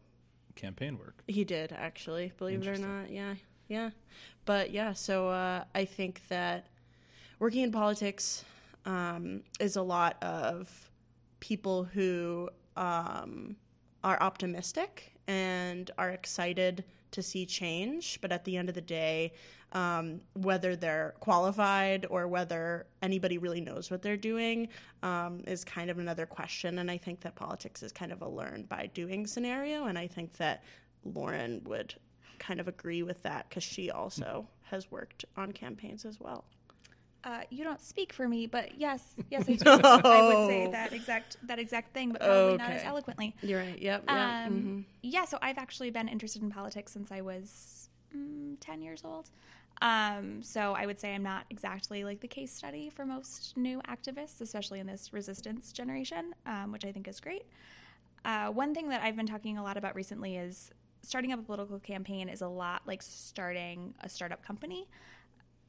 campaign 0.55 0.99
work. 0.99 1.23
He 1.29 1.45
did 1.45 1.73
actually, 1.73 2.33
believe 2.39 2.67
it 2.67 2.69
or 2.69 2.79
not. 2.79 3.11
Yeah, 3.11 3.35
yeah. 3.69 3.91
But 4.45 4.71
yeah, 4.71 4.93
so 4.93 5.29
uh, 5.29 5.65
I 5.75 5.85
think 5.85 6.23
that 6.29 6.67
working 7.39 7.63
in 7.63 7.73
politics 7.73 8.45
um, 8.85 9.43
is 9.61 9.77
a 9.77 9.83
lot 9.83 10.23
of 10.23 10.91
people 11.41 11.85
who 11.85 12.49
um, 12.77 13.57
are 14.03 14.21
optimistic 14.21 15.13
and 15.27 15.91
are 15.99 16.11
excited 16.11 16.85
to 17.11 17.23
see 17.23 17.47
change, 17.47 18.19
but 18.21 18.33
at 18.33 18.45
the 18.45 18.57
end 18.57 18.69
of 18.69 18.75
the 18.75 18.81
day, 18.81 19.33
um, 19.77 20.23
whether 20.33 20.75
they're 20.75 21.15
qualified 21.21 22.07
or 22.09 22.27
whether 22.27 22.87
anybody 23.03 23.37
really 23.37 23.61
knows 23.61 23.91
what 23.91 24.01
they're 24.01 24.17
doing 24.17 24.69
um, 25.03 25.43
is 25.47 25.65
kind 25.65 25.91
of 25.91 25.99
another 25.99 26.25
question. 26.25 26.79
And 26.79 26.91
I 26.91 26.97
think 26.97 27.21
that 27.21 27.35
politics 27.35 27.83
is 27.83 27.93
kind 27.93 28.11
of 28.11 28.23
a 28.23 28.29
learn 28.29 28.63
by 28.63 28.89
doing 28.95 29.27
scenario. 29.27 29.85
And 29.85 29.99
I 29.99 30.07
think 30.07 30.39
that 30.39 30.65
Lauren 31.05 31.61
would 31.65 31.95
kind 32.39 32.59
of 32.59 32.69
agree 32.69 33.03
with 33.03 33.23
that 33.25 33.51
because 33.51 33.65
she 33.65 33.91
also 33.91 34.49
has 34.63 34.91
worked 34.91 35.27
on 35.37 35.53
campaigns 35.53 36.07
as 36.07 36.19
well. 36.19 36.47
Uh, 37.23 37.41
you 37.51 37.63
don't 37.63 37.81
speak 37.83 38.15
for 38.15 38.27
me, 38.27 38.47
but 38.47 38.79
yes, 38.79 39.03
yes, 39.31 39.45
I 39.47 39.53
do. 39.57 39.71
I 39.71 40.23
would 40.23 40.49
say 40.49 40.71
that 40.73 40.95
exact 40.95 41.37
that 41.49 41.59
exact 41.59 41.93
thing, 41.93 42.13
but 42.13 42.23
probably 42.23 42.57
not 42.57 42.71
as 42.71 42.85
eloquently. 42.85 43.35
You're 43.43 43.61
right. 43.61 43.79
Yep. 43.79 44.05
Yeah. 44.07 44.45
Um, 44.47 44.53
mhm. 44.53 44.85
Yeah, 45.03 45.25
so 45.27 45.37
I've 45.43 45.59
actually 45.59 45.91
been 45.91 46.09
interested 46.09 46.43
in 46.43 46.51
politics 46.51 46.93
since 46.93 47.11
I 47.11 47.21
was 47.21 47.91
mm, 48.17 48.57
10 48.61 48.81
years 48.81 49.03
old. 49.05 49.29
Um, 49.83 50.43
so 50.43 50.73
I 50.73 50.87
would 50.87 50.99
say 50.99 51.15
I'm 51.15 51.23
not 51.23 51.45
exactly 51.51 52.03
like 52.05 52.21
the 52.21 52.29
case 52.29 52.53
study 52.53 52.89
for 52.89 53.05
most 53.05 53.57
new 53.57 53.81
activists, 53.83 54.41
especially 54.41 54.81
in 54.81 54.87
this 54.87 55.13
resistance 55.13 55.73
generation, 55.73 56.35
um, 56.47 56.73
which 56.73 56.85
I 56.85 56.93
think 56.93 57.09
is 57.09 57.21
great. 57.21 57.45
Uh, 58.25 58.49
one 58.49 58.75
thing 58.75 58.89
that 58.89 59.03
I've 59.03 59.17
been 59.17 59.27
talking 59.27 59.59
a 59.59 59.63
lot 59.63 59.77
about 59.77 59.95
recently 59.95 60.37
is 60.37 60.71
starting 61.03 61.33
up 61.33 61.39
a 61.39 61.43
political 61.43 61.79
campaign 61.79 62.29
is 62.29 62.41
a 62.41 62.49
lot 62.49 62.83
like 62.87 63.03
starting 63.03 63.95
a 64.01 64.09
startup 64.09 64.43
company 64.43 64.89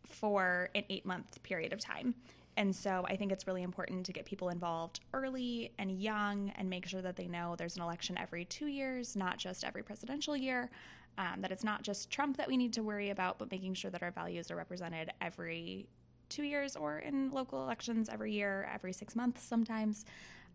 for 0.07 0.69
an 0.73 0.83
eight 0.89 1.05
month 1.05 1.41
period 1.43 1.73
of 1.73 1.79
time. 1.79 2.15
And 2.55 2.75
so 2.75 3.05
I 3.07 3.15
think 3.15 3.31
it's 3.31 3.45
really 3.45 3.61
important 3.61 4.05
to 4.07 4.11
get 4.13 4.25
people 4.25 4.49
involved 4.49 5.01
early 5.13 5.71
and 5.77 5.91
young 6.01 6.51
and 6.55 6.67
make 6.67 6.87
sure 6.87 7.03
that 7.03 7.15
they 7.15 7.27
know 7.27 7.55
there's 7.55 7.75
an 7.75 7.83
election 7.83 8.17
every 8.17 8.45
two 8.45 8.65
years, 8.65 9.15
not 9.15 9.37
just 9.37 9.63
every 9.63 9.83
presidential 9.83 10.35
year. 10.35 10.71
Um, 11.17 11.41
that 11.41 11.51
it's 11.51 11.63
not 11.63 11.81
just 11.81 12.11
Trump 12.11 12.37
that 12.37 12.47
we 12.47 12.57
need 12.57 12.73
to 12.73 12.83
worry 12.83 13.09
about, 13.09 13.39
but 13.39 13.49
making 13.49 13.73
sure 13.73 13.89
that 13.89 14.03
our 14.03 14.11
values 14.11 14.51
are 14.51 14.55
represented 14.55 15.11
every 15.19 15.87
two 16.29 16.43
years 16.43 16.75
or 16.75 16.99
in 16.99 17.31
local 17.31 17.63
elections 17.63 18.09
every 18.09 18.33
year, 18.33 18.69
every 18.71 18.93
six 18.93 19.15
months 19.15 19.41
sometimes. 19.43 20.05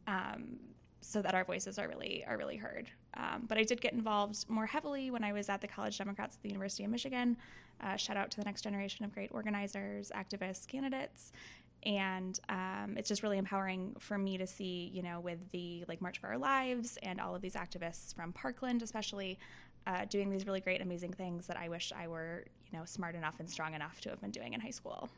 Um, 0.07 0.59
so 1.03 1.21
that 1.21 1.35
our 1.35 1.45
voices 1.45 1.79
are 1.79 1.89
really 1.89 2.25
are 2.27 2.39
really 2.39 2.57
heard. 2.57 2.89
Um, 3.15 3.45
but 3.49 3.59
I 3.59 3.65
did 3.65 3.81
get 3.81 3.93
involved 3.93 4.49
more 4.49 4.67
heavily 4.67 5.11
when 5.11 5.25
I 5.25 5.33
was 5.33 5.49
at 5.49 5.61
the 5.61 5.67
College 5.67 5.99
Democrats 5.99 6.37
at 6.37 6.43
the 6.43 6.49
University 6.49 6.85
of 6.85 6.91
Michigan. 6.91 7.37
Uh, 7.81 7.97
shout 7.97 8.17
out 8.17 8.31
to 8.31 8.37
the 8.39 8.45
next 8.45 8.63
generation 8.63 9.05
of 9.05 9.13
great 9.13 9.31
organizers, 9.33 10.13
activists, 10.15 10.67
candidates, 10.67 11.33
and 11.83 12.39
um, 12.49 12.95
it's 12.97 13.09
just 13.09 13.25
really 13.25 13.39
empowering 13.39 13.97
for 13.99 14.17
me 14.17 14.39
to 14.39 14.47
see, 14.47 14.91
you 14.95 15.03
know, 15.03 15.19
with 15.19 15.39
the 15.51 15.85
like 15.89 16.01
March 16.01 16.21
for 16.21 16.29
Our 16.29 16.39
Lives 16.39 16.97
and 17.03 17.21
all 17.21 17.35
of 17.35 17.43
these 17.43 17.55
activists 17.55 18.15
from 18.15 18.33
Parkland, 18.33 18.83
especially. 18.83 19.39
Uh, 19.87 20.05
doing 20.05 20.31
these 20.31 20.47
really 20.47 20.61
great, 20.61 20.81
amazing 20.81 21.13
things 21.13 21.47
that 21.49 21.57
I 21.57 21.69
wish 21.69 21.93
I 21.97 22.07
were, 22.07 22.45
you 22.71 22.79
know, 22.79 22.85
smart 22.85 23.15
enough 23.17 23.41
and 23.41 23.51
strong 23.51 23.75
enough 23.75 24.01
to 24.03 24.11
have 24.11 24.21
been 24.21 24.31
doing 24.31 24.53
in 24.53 24.61
high 24.61 24.71
school. 24.71 25.09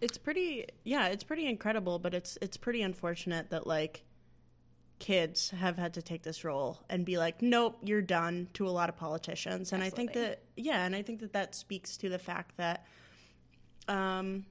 it's 0.00 0.18
pretty 0.18 0.66
yeah 0.82 1.06
it's 1.06 1.24
pretty 1.24 1.46
incredible 1.46 1.98
but 1.98 2.12
it's 2.14 2.36
it's 2.42 2.56
pretty 2.56 2.82
unfortunate 2.82 3.50
that 3.50 3.66
like 3.66 4.02
kids 4.98 5.50
have 5.50 5.76
had 5.78 5.94
to 5.94 6.02
take 6.02 6.22
this 6.22 6.44
role 6.44 6.80
and 6.90 7.04
be 7.04 7.16
like 7.16 7.40
nope 7.42 7.78
you're 7.82 8.02
done 8.02 8.48
to 8.54 8.66
a 8.66 8.70
lot 8.70 8.88
of 8.88 8.96
politicians. 8.96 9.72
And 9.72 9.82
i 9.82 9.90
think 9.90 10.12
that 10.14 10.42
yeah 10.56 10.84
and 10.84 10.94
i 10.94 11.02
think 11.02 11.20
that 11.20 11.32
that 11.32 11.54
speaks 11.54 11.96
to 11.98 12.08
the 12.08 12.18
fact 12.18 12.56
that 12.56 12.86
um 13.88 14.44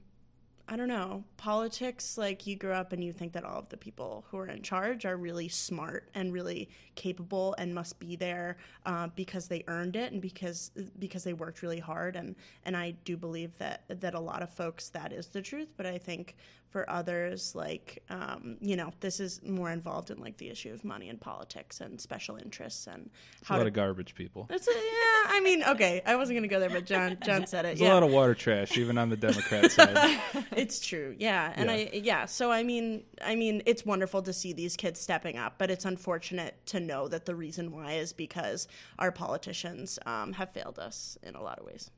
I 0.66 0.76
don't 0.76 0.88
know. 0.88 1.24
Politics, 1.36 2.16
like 2.16 2.46
you 2.46 2.56
grew 2.56 2.72
up 2.72 2.94
and 2.94 3.04
you 3.04 3.12
think 3.12 3.34
that 3.34 3.44
all 3.44 3.58
of 3.58 3.68
the 3.68 3.76
people 3.76 4.24
who 4.30 4.38
are 4.38 4.46
in 4.46 4.62
charge 4.62 5.04
are 5.04 5.16
really 5.16 5.48
smart 5.48 6.08
and 6.14 6.32
really 6.32 6.70
capable 6.94 7.54
and 7.58 7.74
must 7.74 7.98
be 7.98 8.16
there 8.16 8.56
uh, 8.86 9.08
because 9.14 9.46
they 9.46 9.62
earned 9.68 9.94
it 9.94 10.12
and 10.12 10.22
because 10.22 10.70
because 10.98 11.22
they 11.22 11.34
worked 11.34 11.60
really 11.60 11.80
hard. 11.80 12.16
And 12.16 12.34
and 12.64 12.76
I 12.76 12.92
do 13.04 13.18
believe 13.18 13.56
that 13.58 13.82
that 13.88 14.14
a 14.14 14.20
lot 14.20 14.42
of 14.42 14.48
folks 14.48 14.88
that 14.90 15.12
is 15.12 15.26
the 15.26 15.42
truth. 15.42 15.68
But 15.76 15.84
I 15.84 15.98
think 15.98 16.34
for 16.74 16.90
others, 16.90 17.54
like 17.54 18.02
um, 18.10 18.56
you 18.60 18.74
know, 18.74 18.92
this 18.98 19.20
is 19.20 19.40
more 19.44 19.70
involved 19.70 20.10
in 20.10 20.18
like 20.18 20.38
the 20.38 20.50
issue 20.50 20.72
of 20.72 20.84
money 20.84 21.08
and 21.08 21.20
politics 21.20 21.80
and 21.80 22.00
special 22.00 22.34
interests 22.34 22.88
and 22.88 23.10
a 23.42 23.44
how 23.46 23.54
lot 23.58 23.62
to. 23.62 23.68
of 23.68 23.74
garbage 23.74 24.16
people. 24.16 24.48
It's 24.50 24.66
a, 24.66 24.72
yeah, 24.72 25.36
I 25.36 25.40
mean, 25.40 25.62
okay, 25.62 26.02
I 26.04 26.16
wasn't 26.16 26.38
gonna 26.38 26.48
go 26.48 26.58
there, 26.58 26.70
but 26.70 26.84
John 26.84 27.16
John 27.24 27.46
said 27.52 27.60
it. 27.64 27.68
There's 27.78 27.82
yeah. 27.82 27.92
a 27.92 27.94
lot 27.94 28.02
of 28.02 28.10
water 28.10 28.34
trash, 28.34 28.76
even 28.76 28.98
on 28.98 29.08
the 29.08 29.16
Democrat 29.16 29.70
side. 29.70 30.20
it's 30.56 30.80
true 30.80 31.14
yeah 31.18 31.52
and 31.54 31.66
Yeah. 31.68 31.74
i 31.76 31.90
yeah 31.92 32.26
so 32.26 32.50
i 32.50 32.62
mean 32.62 33.04
i 33.24 33.34
mean 33.36 33.62
it's 33.66 33.84
wonderful 33.84 34.22
to 34.22 34.32
see 34.32 34.52
these 34.52 34.76
kids 34.76 35.00
stepping 35.00 35.36
up 35.36 35.54
but 35.58 35.70
it's 35.70 35.84
unfortunate 35.84 36.54
to 36.66 36.80
know 36.80 37.06
that 37.08 37.24
the 37.26 37.34
reason 37.34 37.70
why 37.70 37.92
is 37.92 38.12
because 38.12 38.66
our 38.98 39.12
politicians 39.12 39.98
um, 40.06 40.32
have 40.32 40.50
failed 40.50 40.78
us 40.78 41.16
in 41.22 41.34
a 41.34 41.42
lot 41.42 41.58
of 41.58 41.66
ways 41.66 41.90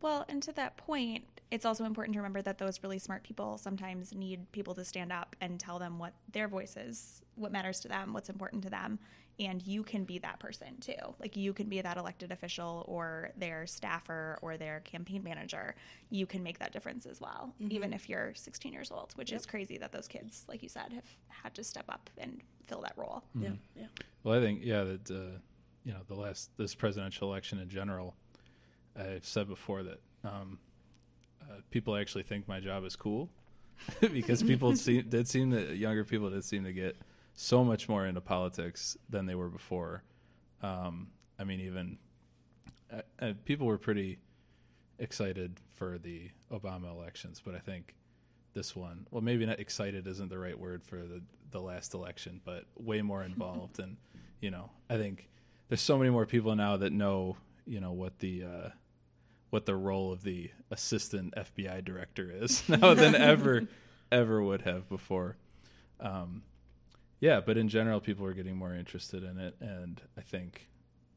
Well, 0.00 0.24
and 0.28 0.42
to 0.44 0.52
that 0.52 0.76
point, 0.76 1.24
it's 1.50 1.64
also 1.64 1.84
important 1.84 2.14
to 2.14 2.20
remember 2.20 2.42
that 2.42 2.58
those 2.58 2.82
really 2.82 2.98
smart 2.98 3.22
people 3.22 3.58
sometimes 3.58 4.14
need 4.14 4.50
people 4.52 4.74
to 4.74 4.84
stand 4.84 5.12
up 5.12 5.36
and 5.40 5.58
tell 5.58 5.78
them 5.78 5.98
what 5.98 6.14
their 6.32 6.48
voice 6.48 6.76
is, 6.76 7.22
what 7.34 7.52
matters 7.52 7.80
to 7.80 7.88
them, 7.88 8.12
what's 8.12 8.28
important 8.30 8.62
to 8.62 8.70
them. 8.70 8.98
And 9.38 9.66
you 9.66 9.82
can 9.82 10.04
be 10.04 10.18
that 10.18 10.38
person 10.38 10.76
too. 10.80 10.92
Like 11.18 11.34
you 11.34 11.52
can 11.54 11.68
be 11.68 11.80
that 11.80 11.96
elected 11.96 12.30
official 12.30 12.84
or 12.86 13.30
their 13.38 13.66
staffer 13.66 14.38
or 14.42 14.58
their 14.58 14.80
campaign 14.80 15.22
manager. 15.24 15.74
You 16.10 16.26
can 16.26 16.42
make 16.42 16.58
that 16.58 16.72
difference 16.72 17.06
as 17.06 17.20
well, 17.20 17.54
even 17.58 17.92
if 17.94 18.08
you're 18.08 18.32
16 18.34 18.72
years 18.72 18.90
old, 18.90 19.12
which 19.16 19.32
is 19.32 19.46
crazy 19.46 19.78
that 19.78 19.92
those 19.92 20.08
kids, 20.08 20.44
like 20.46 20.62
you 20.62 20.68
said, 20.68 20.92
have 20.92 21.04
had 21.28 21.54
to 21.54 21.64
step 21.64 21.86
up 21.88 22.10
and 22.18 22.42
fill 22.66 22.82
that 22.82 22.92
role. 22.96 23.24
yeah 23.34 23.50
yeah 23.74 23.86
Well, 24.22 24.38
I 24.38 24.42
think 24.42 24.60
yeah 24.62 24.84
that 24.84 25.10
uh, 25.10 25.38
you 25.84 25.92
know 25.92 26.00
the 26.06 26.14
last 26.14 26.50
this 26.58 26.74
presidential 26.74 27.28
election 27.28 27.58
in 27.58 27.68
general, 27.70 28.14
I've 28.98 29.24
said 29.24 29.48
before 29.48 29.82
that 29.82 30.00
um, 30.24 30.58
uh, 31.42 31.56
people 31.70 31.96
actually 31.96 32.24
think 32.24 32.48
my 32.48 32.60
job 32.60 32.84
is 32.84 32.96
cool, 32.96 33.30
because 34.00 34.42
people 34.42 34.76
seem, 34.76 35.08
did 35.08 35.28
seem 35.28 35.50
that 35.50 35.76
younger 35.76 36.04
people 36.04 36.30
did 36.30 36.44
seem 36.44 36.64
to 36.64 36.72
get 36.72 36.96
so 37.34 37.64
much 37.64 37.88
more 37.88 38.06
into 38.06 38.20
politics 38.20 38.96
than 39.08 39.26
they 39.26 39.34
were 39.34 39.48
before. 39.48 40.02
Um, 40.62 41.08
I 41.38 41.44
mean, 41.44 41.60
even 41.60 41.98
uh, 42.92 43.02
uh, 43.20 43.32
people 43.44 43.66
were 43.66 43.78
pretty 43.78 44.18
excited 44.98 45.58
for 45.74 45.98
the 45.98 46.30
Obama 46.52 46.90
elections, 46.90 47.40
but 47.44 47.54
I 47.54 47.58
think 47.58 47.94
this 48.52 48.74
one, 48.74 49.06
well, 49.10 49.22
maybe 49.22 49.46
not 49.46 49.60
excited 49.60 50.06
isn't 50.06 50.28
the 50.28 50.38
right 50.38 50.58
word 50.58 50.82
for 50.84 50.96
the 50.96 51.22
the 51.50 51.60
last 51.60 51.94
election, 51.94 52.40
but 52.44 52.64
way 52.76 53.02
more 53.02 53.24
involved. 53.30 53.78
and 53.78 53.96
you 54.40 54.50
know, 54.50 54.70
I 54.88 54.96
think 54.96 55.28
there's 55.68 55.80
so 55.80 55.98
many 55.98 56.10
more 56.10 56.26
people 56.26 56.54
now 56.56 56.76
that 56.78 56.92
know, 56.92 57.36
you 57.66 57.80
know, 57.80 57.92
what 57.92 58.18
the 58.18 58.44
uh, 58.44 58.68
what 59.50 59.66
the 59.66 59.76
role 59.76 60.12
of 60.12 60.22
the 60.22 60.50
assistant 60.70 61.34
FBI 61.36 61.84
director 61.84 62.30
is 62.32 62.62
now 62.68 62.94
than 62.94 63.14
ever 63.14 63.68
ever 64.12 64.42
would 64.42 64.62
have 64.62 64.88
before. 64.88 65.36
Um, 66.00 66.42
yeah, 67.20 67.40
but 67.40 67.58
in 67.58 67.68
general, 67.68 68.00
people 68.00 68.24
are 68.26 68.32
getting 68.32 68.56
more 68.56 68.74
interested 68.74 69.22
in 69.22 69.38
it, 69.38 69.54
and 69.60 70.00
I 70.16 70.22
think 70.22 70.68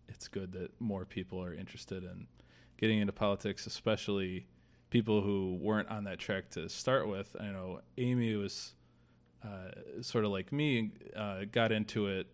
it's 0.09 0.27
good 0.27 0.51
that 0.53 0.79
more 0.81 1.05
people 1.05 1.41
are 1.41 1.53
interested 1.53 2.03
in 2.03 2.27
getting 2.77 2.99
into 2.99 3.13
politics, 3.13 3.65
especially 3.65 4.47
people 4.89 5.21
who 5.21 5.57
weren't 5.61 5.89
on 5.89 6.03
that 6.03 6.19
track 6.19 6.49
to 6.51 6.67
start 6.69 7.07
with. 7.07 7.35
I 7.39 7.45
know 7.45 7.79
Amy 7.97 8.35
was 8.35 8.73
uh, 9.43 10.01
sort 10.01 10.25
of 10.25 10.31
like 10.31 10.51
me, 10.51 10.91
uh, 11.15 11.45
got 11.51 11.71
into 11.71 12.07
it. 12.07 12.27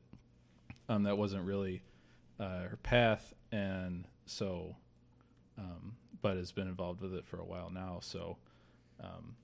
Um, 0.90 1.04
that 1.04 1.18
wasn't 1.18 1.46
really 1.46 1.84
uh, 2.40 2.64
her 2.64 2.80
path, 2.82 3.34
and 3.52 4.08
so, 4.26 4.76
um, 5.60 5.96
but 6.22 6.38
has 6.38 6.52
been 6.52 6.68
involved 6.68 7.02
with 7.02 7.14
it 7.14 7.26
for 7.26 7.40
a 7.40 7.46
while 7.46 7.70
now. 7.70 8.00
So, 8.02 8.38
um, 9.04 9.36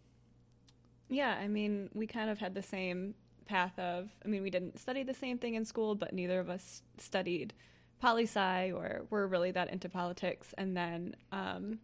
yeah, 1.09 1.37
I 1.39 1.47
mean, 1.47 1.89
we 1.93 2.07
kind 2.07 2.29
of 2.29 2.39
had 2.39 2.55
the 2.55 2.63
same 2.63 3.13
path 3.45 3.77
of, 3.77 4.09
I 4.23 4.27
mean, 4.27 4.41
we 4.41 4.49
didn't 4.49 4.79
study 4.79 5.03
the 5.03 5.13
same 5.13 5.37
thing 5.37 5.53
in 5.53 5.65
school, 5.65 5.93
but 5.93 6.13
neither 6.13 6.39
of 6.39 6.49
us 6.49 6.81
studied 6.97 7.53
poli 8.01 8.23
sci 8.23 8.71
or 8.71 9.05
were 9.09 9.27
really 9.27 9.51
that 9.51 9.69
into 9.69 9.89
politics. 9.89 10.53
And 10.57 10.75
then, 10.75 11.15
um, 11.31 11.79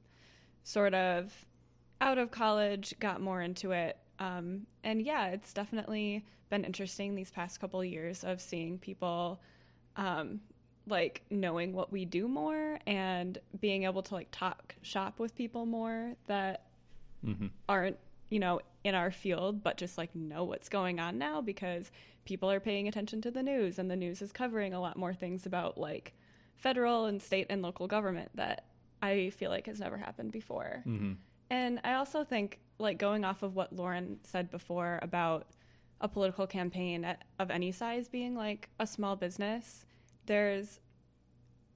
sort 0.64 0.94
of 0.94 1.46
out 2.00 2.18
of 2.18 2.32
college, 2.32 2.96
got 3.00 3.22
more 3.22 3.42
into 3.42 3.72
it. 3.72 3.98
Um, 4.20 4.68
and 4.84 5.02
yeah, 5.02 5.28
it's 5.28 5.54
definitely 5.54 6.26
been 6.50 6.64
interesting 6.66 7.16
these 7.16 7.32
past 7.32 7.60
couple 7.60 7.80
of 7.80 7.88
years 7.88 8.24
of 8.24 8.42
seeing 8.42 8.78
people 8.78 9.42
um, 9.96 10.42
like 10.88 11.22
knowing 11.30 11.74
what 11.74 11.92
we 11.92 12.06
do 12.06 12.28
more 12.28 12.80
and 12.88 13.38
being 13.60 13.84
able 13.84 14.02
to 14.02 14.16
like 14.16 14.28
talk 14.32 14.76
shop 14.82 15.20
with 15.20 15.36
people 15.36 15.66
more 15.66 16.14
that 16.28 16.66
mm-hmm. 17.26 17.48
aren't 17.70 17.98
you 18.30 18.40
know 18.40 18.60
in 18.84 18.96
our 18.96 19.12
field 19.12 19.64
but 19.64 19.78
just 19.78 19.98
like 19.98 20.14
know 20.16 20.44
what's 20.44 20.70
going 20.70 21.00
on 21.00 21.18
now 21.18 21.42
because 21.42 21.92
people 22.26 22.50
are 22.50 22.60
paying 22.60 22.88
attention 22.88 23.22
to 23.22 23.32
the 23.32 23.44
news 23.44 23.78
and 23.78 23.92
the 23.92 23.96
news 23.96 24.22
is 24.22 24.32
covering 24.32 24.74
a 24.74 24.82
lot 24.82 24.98
more 24.98 25.14
things 25.14 25.46
about 25.46 25.78
like 25.78 26.14
federal 26.56 27.06
and 27.06 27.22
state 27.22 27.48
and 27.50 27.62
local 27.62 27.88
government 27.88 28.30
that 28.36 28.66
i 29.02 29.30
feel 29.32 29.52
like 29.52 29.68
has 29.68 29.80
never 29.80 29.98
happened 29.98 30.32
before 30.32 30.84
mm-hmm. 30.88 31.14
and 31.50 31.80
i 31.84 31.94
also 31.94 32.24
think 32.24 32.60
like 32.80 32.98
going 32.98 33.24
off 33.24 33.44
of 33.44 33.56
what 33.56 33.74
lauren 33.74 34.18
said 34.24 34.50
before 34.50 35.00
about 35.04 35.48
a 36.00 36.08
political 36.08 36.48
campaign 36.48 37.06
at, 37.06 37.24
of 37.38 37.52
any 37.52 37.72
size 37.72 38.10
being 38.10 38.36
like 38.36 38.70
a 38.80 38.88
small 38.88 39.16
business 39.16 39.86
there's 40.32 40.80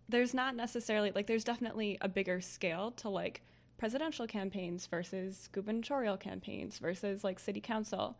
there's 0.07 0.33
not 0.33 0.55
necessarily 0.55 1.11
like 1.13 1.27
there's 1.27 1.43
definitely 1.43 1.97
a 1.99 2.07
bigger 2.07 2.39
scale 2.39 2.91
to 2.91 3.09
like 3.09 3.41
presidential 3.77 4.25
campaigns 4.25 4.87
versus 4.87 5.49
gubernatorial 5.51 6.15
campaigns 6.15 6.79
versus 6.79 7.23
like 7.23 7.37
city 7.37 7.59
council. 7.59 8.17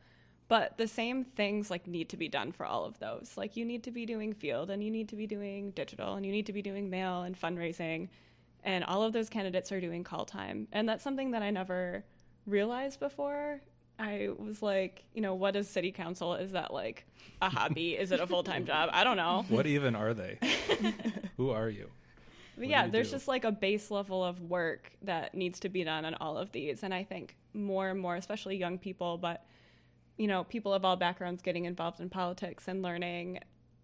But 0.50 0.78
the 0.78 0.88
same 0.88 1.24
things 1.24 1.72
like 1.72 1.88
need 1.88 2.10
to 2.10 2.18
be 2.18 2.28
done 2.28 2.52
for 2.52 2.66
all 2.66 2.84
of 2.84 3.00
those. 3.00 3.36
Like 3.38 3.56
you 3.56 3.64
need 3.64 3.84
to 3.86 3.92
be 3.92 4.06
doing 4.06 4.34
field 4.34 4.70
and 4.70 4.84
you 4.84 4.92
need 4.92 5.08
to 5.10 5.16
be 5.16 5.26
doing 5.26 5.72
digital 5.72 6.16
and 6.16 6.26
you 6.26 6.34
need 6.34 6.48
to 6.48 6.54
be 6.54 6.62
doing 6.62 6.90
mail 6.90 7.22
and 7.22 7.40
fundraising. 7.40 8.10
And 8.64 8.84
all 8.84 9.04
of 9.04 9.14
those 9.14 9.30
candidates 9.30 9.72
are 9.72 9.80
doing 9.80 10.04
call 10.04 10.26
time. 10.26 10.68
And 10.74 10.90
that's 10.90 11.04
something 11.04 11.32
that 11.32 11.44
i 11.44 11.50
never 11.50 12.04
realized 12.46 13.00
before 13.00 13.62
I 13.98 14.30
was 14.38 14.62
like, 14.62 15.04
you 15.14 15.22
know, 15.22 15.36
what 15.36 15.56
is 15.56 15.70
city 15.70 15.92
council? 15.92 16.34
Is 16.36 16.52
that 16.52 16.74
like 16.74 17.06
a 17.42 17.50
hobby? 17.50 17.98
is 17.98 18.12
it 18.12 18.20
a 18.20 18.28
full 18.28 18.44
time 18.44 18.66
job? 18.68 18.90
I 18.92 19.04
don't 19.04 19.18
know. 19.18 19.46
What 19.50 19.68
even 19.68 19.96
are 19.96 20.14
they? 20.14 20.40
Who 21.38 21.52
are 21.52 21.70
you? 21.70 21.90
But 22.58 22.68
yeah, 22.68 22.88
there's 22.88 23.10
do? 23.10 23.16
just 23.16 23.28
like 23.28 23.44
a 23.44 23.52
base 23.52 23.92
level 23.92 24.24
of 24.24 24.42
work 24.42 24.92
that 25.02 25.36
needs 25.36 25.60
to 25.62 25.70
be 25.70 25.84
done 25.84 26.06
on 26.06 26.16
all 26.16 26.38
of 26.38 26.52
these. 26.52 26.84
And 26.84 26.94
I 26.94 27.04
think 27.04 27.36
more 27.54 27.90
and 27.90 28.00
more, 28.00 28.16
especially 28.16 28.56
young 28.56 28.78
people, 28.78 29.18
but, 29.18 29.46
you 30.18 30.28
know, 30.28 30.46
people 30.46 30.74
of 30.74 30.86
all 30.86 30.96
backgrounds 30.96 31.42
getting 31.42 31.66
involved 31.66 32.00
in 32.00 32.10
politics 32.10 32.68
and 32.68 32.82
learning 32.82 33.40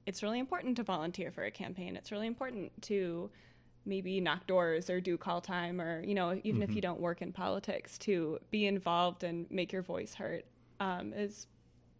it's 0.06 0.24
really 0.24 0.40
important 0.40 0.78
to 0.78 0.84
volunteer 0.84 1.32
for 1.32 1.44
a 1.44 1.52
campaign. 1.52 1.96
It's 1.96 2.12
really 2.12 2.28
important 2.28 2.72
to 2.84 3.30
maybe 3.86 4.22
knock 4.22 4.46
doors 4.48 4.90
or 4.90 5.02
do 5.02 5.18
call 5.18 5.42
time 5.42 5.82
or 5.82 6.04
you 6.04 6.14
know 6.14 6.40
even 6.44 6.62
mm-hmm. 6.62 6.70
if 6.70 6.76
you 6.76 6.82
don't 6.82 7.00
work 7.00 7.22
in 7.22 7.32
politics 7.32 7.98
to 7.98 8.40
be 8.52 8.66
involved 8.66 9.24
and 9.24 9.50
make 9.50 9.72
your 9.72 9.82
voice 9.82 10.14
heard 10.14 10.44
um, 10.80 11.14
is 11.14 11.48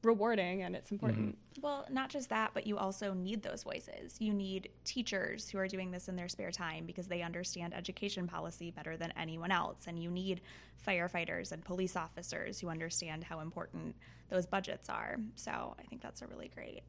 rewarding 0.04 0.64
and 0.64 0.76
it's 0.76 0.92
important 0.92 1.30
mm-hmm. 1.30 1.62
well 1.62 1.86
not 1.92 2.10
just 2.10 2.30
that 2.30 2.52
but 2.54 2.66
you 2.66 2.78
also 2.78 3.14
need 3.14 3.44
those 3.44 3.62
voices 3.64 4.16
you 4.20 4.34
need 4.34 4.70
teachers 4.84 5.48
who 5.50 5.60
are 5.60 5.68
doing 5.68 5.92
this 5.92 6.08
in 6.08 6.16
their 6.16 6.28
spare 6.28 6.52
time 6.52 6.86
because 6.86 7.08
they 7.08 7.22
understand 7.22 7.74
education 7.74 8.28
policy 8.28 8.72
better 8.72 8.98
than 8.98 9.14
anyone 9.16 9.52
else 9.52 9.84
and 9.88 10.02
you 10.02 10.10
need 10.10 10.42
firefighters 10.88 11.52
and 11.52 11.64
police 11.64 11.96
officers 11.96 12.60
who 12.60 12.68
understand 12.68 13.24
how 13.24 13.42
important 13.42 13.96
those 14.30 14.48
budgets 14.48 14.90
are 14.90 15.18
so 15.36 15.76
i 15.80 15.84
think 15.84 16.02
that's 16.02 16.24
a 16.24 16.28
really 16.28 16.50
great 16.56 16.82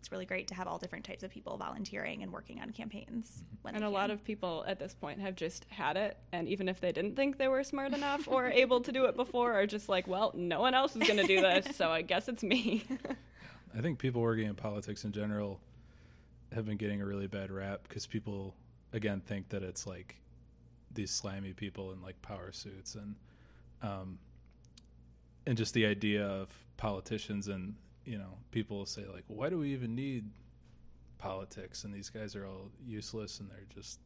it's 0.00 0.10
really 0.10 0.24
great 0.24 0.48
to 0.48 0.54
have 0.54 0.66
all 0.66 0.78
different 0.78 1.04
types 1.04 1.22
of 1.22 1.30
people 1.30 1.58
volunteering 1.58 2.22
and 2.22 2.32
working 2.32 2.58
on 2.60 2.70
campaigns. 2.70 3.44
and 3.66 3.84
a 3.84 3.90
lot 3.90 4.10
of 4.10 4.24
people 4.24 4.64
at 4.66 4.78
this 4.78 4.94
point 4.94 5.20
have 5.20 5.36
just 5.36 5.66
had 5.68 5.98
it, 5.98 6.16
and 6.32 6.48
even 6.48 6.70
if 6.70 6.80
they 6.80 6.90
didn't 6.90 7.16
think 7.16 7.36
they 7.36 7.48
were 7.48 7.62
smart 7.62 7.92
enough 7.92 8.26
or 8.26 8.46
able 8.50 8.80
to 8.80 8.92
do 8.92 9.04
it 9.04 9.14
before, 9.14 9.52
are 9.52 9.66
just 9.66 9.90
like, 9.90 10.08
well, 10.08 10.32
no 10.34 10.58
one 10.58 10.72
else 10.72 10.96
is 10.96 11.06
going 11.06 11.18
to 11.18 11.26
do 11.26 11.40
this, 11.42 11.76
so 11.76 11.90
I 11.90 12.00
guess 12.00 12.28
it's 12.28 12.42
me. 12.42 12.84
I 13.76 13.82
think 13.82 13.98
people 13.98 14.22
working 14.22 14.46
in 14.46 14.54
politics 14.54 15.04
in 15.04 15.12
general 15.12 15.60
have 16.52 16.64
been 16.64 16.78
getting 16.78 17.02
a 17.02 17.06
really 17.06 17.26
bad 17.26 17.50
rap 17.50 17.82
because 17.86 18.06
people, 18.06 18.54
again, 18.94 19.20
think 19.20 19.50
that 19.50 19.62
it's 19.62 19.86
like 19.86 20.16
these 20.92 21.10
slimy 21.10 21.52
people 21.52 21.92
in 21.92 22.00
like 22.00 22.20
power 22.22 22.52
suits 22.52 22.94
and 22.94 23.14
um, 23.82 24.18
and 25.46 25.56
just 25.56 25.72
the 25.74 25.86
idea 25.86 26.26
of 26.26 26.48
politicians 26.76 27.48
and 27.48 27.74
you 28.04 28.18
know, 28.18 28.38
people 28.50 28.78
will 28.78 28.86
say 28.86 29.04
like, 29.12 29.24
why 29.26 29.48
do 29.48 29.58
we 29.58 29.72
even 29.72 29.94
need 29.94 30.30
politics? 31.18 31.84
And 31.84 31.92
these 31.92 32.10
guys 32.10 32.34
are 32.34 32.46
all 32.46 32.70
useless 32.86 33.40
and 33.40 33.50
they're 33.50 33.66
just 33.74 34.00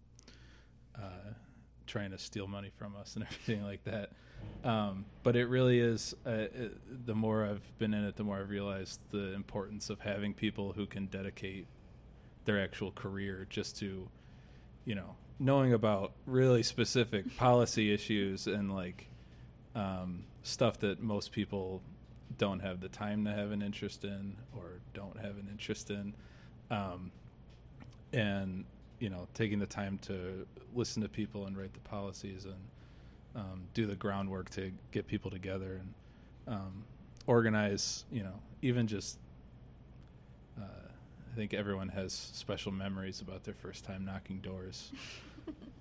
uh, 0.96 1.33
trying 1.87 2.11
to 2.11 2.18
steal 2.18 2.46
money 2.46 2.70
from 2.76 2.96
us 2.96 3.14
and 3.16 3.24
everything 3.30 3.64
like 3.64 3.85
that. 3.85 4.11
Um, 4.62 5.07
but 5.22 5.37
it 5.37 5.46
really 5.46 5.78
is. 5.78 6.14
Uh, 6.26 6.30
it, 6.30 7.07
the 7.07 7.14
more 7.14 7.44
I've 7.44 7.78
been 7.78 7.94
in 7.94 8.04
it, 8.04 8.16
the 8.16 8.24
more 8.24 8.38
I've 8.38 8.50
realized 8.50 9.00
the 9.11 9.33
importance 9.33 9.90
of 9.90 10.00
having 10.00 10.35
people 10.35 10.72
who 10.72 10.87
can 10.87 11.07
dedicate 11.07 11.66
their 12.44 12.62
actual 12.62 12.90
career 12.92 13.46
just 13.48 13.78
to, 13.78 14.09
you 14.85 14.94
know, 14.94 15.16
knowing 15.38 15.72
about 15.72 16.12
really 16.26 16.62
specific 16.62 17.37
policy 17.38 17.92
issues 17.92 18.46
and 18.46 18.74
like 18.74 19.09
um, 19.74 20.24
stuff 20.42 20.78
that 20.80 21.02
most 21.02 21.33
people 21.33 21.83
don't 22.38 22.60
have 22.60 22.80
the 22.80 22.88
time 22.88 23.24
to 23.24 23.32
have 23.32 23.50
an 23.50 23.62
interest 23.62 24.04
in 24.04 24.36
or 24.56 24.80
don't 24.92 25.18
have 25.18 25.36
an 25.38 25.48
interest 25.50 25.90
in. 25.90 26.14
Um, 26.70 27.10
and 28.12 28.64
you 29.00 29.10
know 29.10 29.26
taking 29.34 29.58
the 29.58 29.66
time 29.66 29.98
to 29.98 30.46
listen 30.74 31.02
to 31.02 31.08
people 31.08 31.46
and 31.46 31.58
write 31.58 31.74
the 31.74 31.80
policies 31.80 32.44
and 32.44 32.54
um, 33.36 33.62
do 33.74 33.86
the 33.86 33.96
groundwork 33.96 34.48
to 34.50 34.72
get 34.92 35.06
people 35.06 35.30
together 35.30 35.80
and 35.80 36.54
um, 36.56 36.84
organize 37.26 38.04
you 38.10 38.22
know 38.22 38.34
even 38.62 38.86
just 38.86 39.18
uh, 40.58 40.64
I 40.64 41.36
think 41.36 41.52
everyone 41.52 41.88
has 41.88 42.12
special 42.12 42.70
memories 42.70 43.20
about 43.20 43.44
their 43.44 43.54
first 43.54 43.84
time 43.84 44.04
knocking 44.04 44.38
doors 44.38 44.92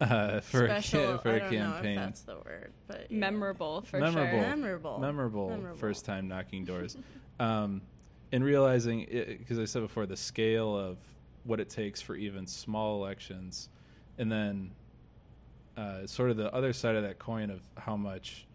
uh, 0.01 0.39
for 0.41 0.65
Special, 0.67 1.15
a, 1.15 1.17
for 1.19 1.36
a 1.36 1.49
campaign. 1.49 1.95
that's 1.95 2.21
the 2.21 2.36
word, 2.36 2.73
but 2.88 3.08
yeah. 3.10 3.17
memorable 3.17 3.82
for 3.82 3.99
memorable, 3.99 4.39
sure. 4.39 4.49
Memorable, 4.49 4.99
memorable, 4.99 5.49
memorable. 5.49 5.77
First 5.77 6.06
time 6.06 6.27
knocking 6.27 6.65
doors, 6.65 6.97
um, 7.39 7.82
and 8.32 8.43
realizing 8.43 9.06
because 9.39 9.60
I 9.60 9.65
said 9.65 9.82
before 9.82 10.06
the 10.06 10.17
scale 10.17 10.77
of 10.77 10.97
what 11.43 11.60
it 11.60 11.69
takes 11.69 12.01
for 12.01 12.15
even 12.15 12.47
small 12.47 13.03
elections, 13.03 13.69
and 14.17 14.32
then 14.32 14.71
uh, 15.77 16.06
sort 16.06 16.29
of 16.29 16.38
the 16.38 16.53
other 16.53 16.73
side 16.73 16.95
of 16.95 17.03
that 17.03 17.19
coin 17.19 17.49
of 17.49 17.62
how 17.77 17.95
much 17.95 18.45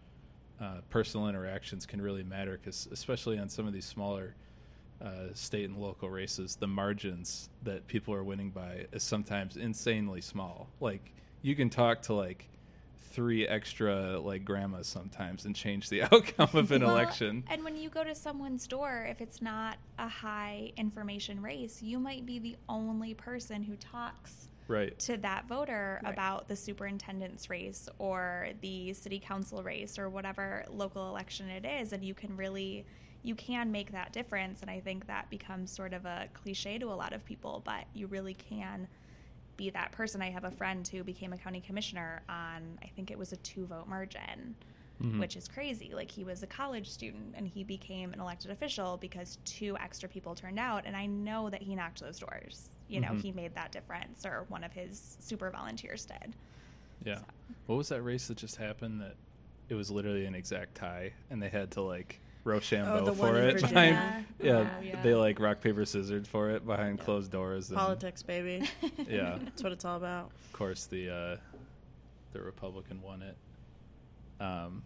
uh, 0.61 0.81
personal 0.89 1.27
interactions 1.27 1.85
can 1.85 2.01
really 2.01 2.23
matter, 2.23 2.59
because 2.61 2.87
especially 2.91 3.39
on 3.39 3.49
some 3.49 3.65
of 3.65 3.73
these 3.73 3.85
smaller 3.85 4.35
uh, 5.01 5.33
state 5.33 5.65
and 5.65 5.77
local 5.77 6.09
races, 6.09 6.55
the 6.55 6.67
margins 6.67 7.49
that 7.63 7.87
people 7.87 8.13
are 8.13 8.23
winning 8.23 8.49
by 8.49 8.85
is 8.91 9.03
sometimes 9.03 9.57
insanely 9.57 10.21
small. 10.21 10.67
Like 10.79 11.13
you 11.41 11.55
can 11.55 11.69
talk 11.69 12.01
to 12.03 12.13
like 12.13 12.45
three 13.11 13.47
extra 13.47 14.19
like 14.19 14.45
grandmas 14.45 14.87
sometimes 14.87 15.45
and 15.45 15.55
change 15.55 15.89
the 15.89 16.03
outcome 16.11 16.49
of 16.53 16.71
an 16.71 16.81
Well, 16.83 16.91
election. 16.91 17.43
And 17.49 17.63
when 17.63 17.75
you 17.75 17.89
go 17.89 18.03
to 18.03 18.13
someone's 18.15 18.67
door, 18.67 19.07
if 19.09 19.19
it's 19.21 19.41
not 19.41 19.77
a 19.97 20.07
high 20.07 20.71
information 20.77 21.41
race, 21.41 21.81
you 21.81 21.99
might 21.99 22.25
be 22.25 22.39
the 22.39 22.55
only 22.67 23.13
person 23.13 23.63
who 23.63 23.75
talks 23.75 24.47
Right. 24.67 24.97
to 24.99 25.17
that 25.17 25.47
voter 25.47 25.99
Right. 26.03 26.13
about 26.13 26.47
the 26.47 26.55
superintendent's 26.55 27.49
race 27.49 27.89
or 27.97 28.49
the 28.61 28.93
city 28.93 29.19
council 29.19 29.63
race 29.63 29.97
or 29.97 30.09
whatever 30.09 30.63
local 30.69 31.09
election 31.09 31.49
it 31.49 31.65
is 31.65 31.91
and 31.91 32.03
you 32.05 32.13
can 32.13 32.37
really 32.37 32.85
you 33.23 33.33
can 33.33 33.71
make 33.71 33.91
that 33.93 34.13
difference 34.13 34.61
and 34.61 34.69
i 34.69 34.79
think 34.79 35.07
that 35.07 35.27
becomes 35.31 35.71
sort 35.71 35.91
of 35.93 36.05
a 36.05 36.29
cliche 36.35 36.77
to 36.77 36.85
a 36.85 36.93
lot 36.93 37.13
of 37.13 37.25
people 37.25 37.63
but 37.65 37.85
you 37.95 38.05
really 38.05 38.35
can 38.35 38.87
be 39.59 39.69
that 39.69 39.91
person 39.91 40.21
i 40.21 40.29
have 40.29 40.45
a 40.45 40.51
friend 40.51 40.87
who 40.87 41.03
became 41.03 41.33
a 41.33 41.37
county 41.37 41.59
commissioner 41.59 42.21
on 42.29 42.61
i 42.81 42.87
think 42.95 43.11
it 43.11 43.17
was 43.17 43.33
a 43.33 43.37
two 43.37 43.65
vote 43.65 43.87
margin 43.87 44.55
Mhm. 45.01 45.19
which 45.19 45.37
is 45.37 45.47
crazy 45.47 45.91
like 45.93 46.11
he 46.11 46.23
was 46.25 46.43
a 46.43 46.47
college 46.47 46.89
student 46.89 47.33
and 47.37 47.47
he 47.47 47.63
became 47.63 48.11
an 48.11 48.19
elected 48.19 48.51
official 48.51 48.97
because 48.97 49.37
two 49.45 49.77
extra 49.77 50.09
people 50.09 50.33
turned 50.35 50.59
out 50.59 50.83
and 50.85 50.95
i 50.95 51.05
know 51.05 51.49
that 51.49 51.61
he 51.61 51.73
knocked 51.75 51.99
those 52.01 52.19
doors 52.19 52.69
you 52.89 52.99
know 53.01 53.09
Mhm. 53.11 53.21
he 53.21 53.31
made 53.31 53.53
that 53.55 53.71
difference 53.71 54.25
or 54.25 54.45
one 54.49 54.61
of 54.63 54.73
his 54.73 55.15
super 55.19 55.49
volunteers 55.51 56.05
did 56.05 56.33
Yeah. 57.05 57.21
What 57.67 57.75
was 57.77 57.87
that 57.89 58.01
race 58.01 58.27
that 58.27 58.37
just 58.37 58.57
happened 58.57 58.99
that 58.99 59.15
it 59.69 59.75
was 59.75 59.89
literally 59.89 60.25
an 60.25 60.35
exact 60.35 60.75
tie 60.75 61.13
and 61.29 61.41
they 61.41 61.47
had 61.49 61.71
to 61.71 61.81
like 61.81 62.19
Rochambeau 62.43 63.05
Oh, 63.09 63.13
for 63.13 63.37
it 63.37 63.61
behind 63.61 64.25
yeah, 64.41 64.69
Oh, 64.77 64.81
yeah. 64.81 65.01
they 65.03 65.13
like 65.13 65.39
rock 65.39 65.61
paper 65.61 65.85
scissors 65.85 66.27
for 66.27 66.49
it 66.49 66.65
behind 66.65 66.97
Yeah. 66.99 67.05
closed 67.05 67.31
doors 67.31 67.69
and 67.69 67.77
Politics, 67.77 68.23
baby. 68.23 68.67
yeah. 69.09 69.37
That's 69.43 69.61
what 69.63 69.71
it's 69.71 69.85
all 69.85 69.97
about. 69.97 70.31
of 70.45 70.53
course 70.53 70.85
the 70.85 71.09
uh 71.09 71.37
the 72.31 72.41
republican 72.41 73.01
won 73.01 73.21
it. 73.21 73.35
Um 74.43 74.83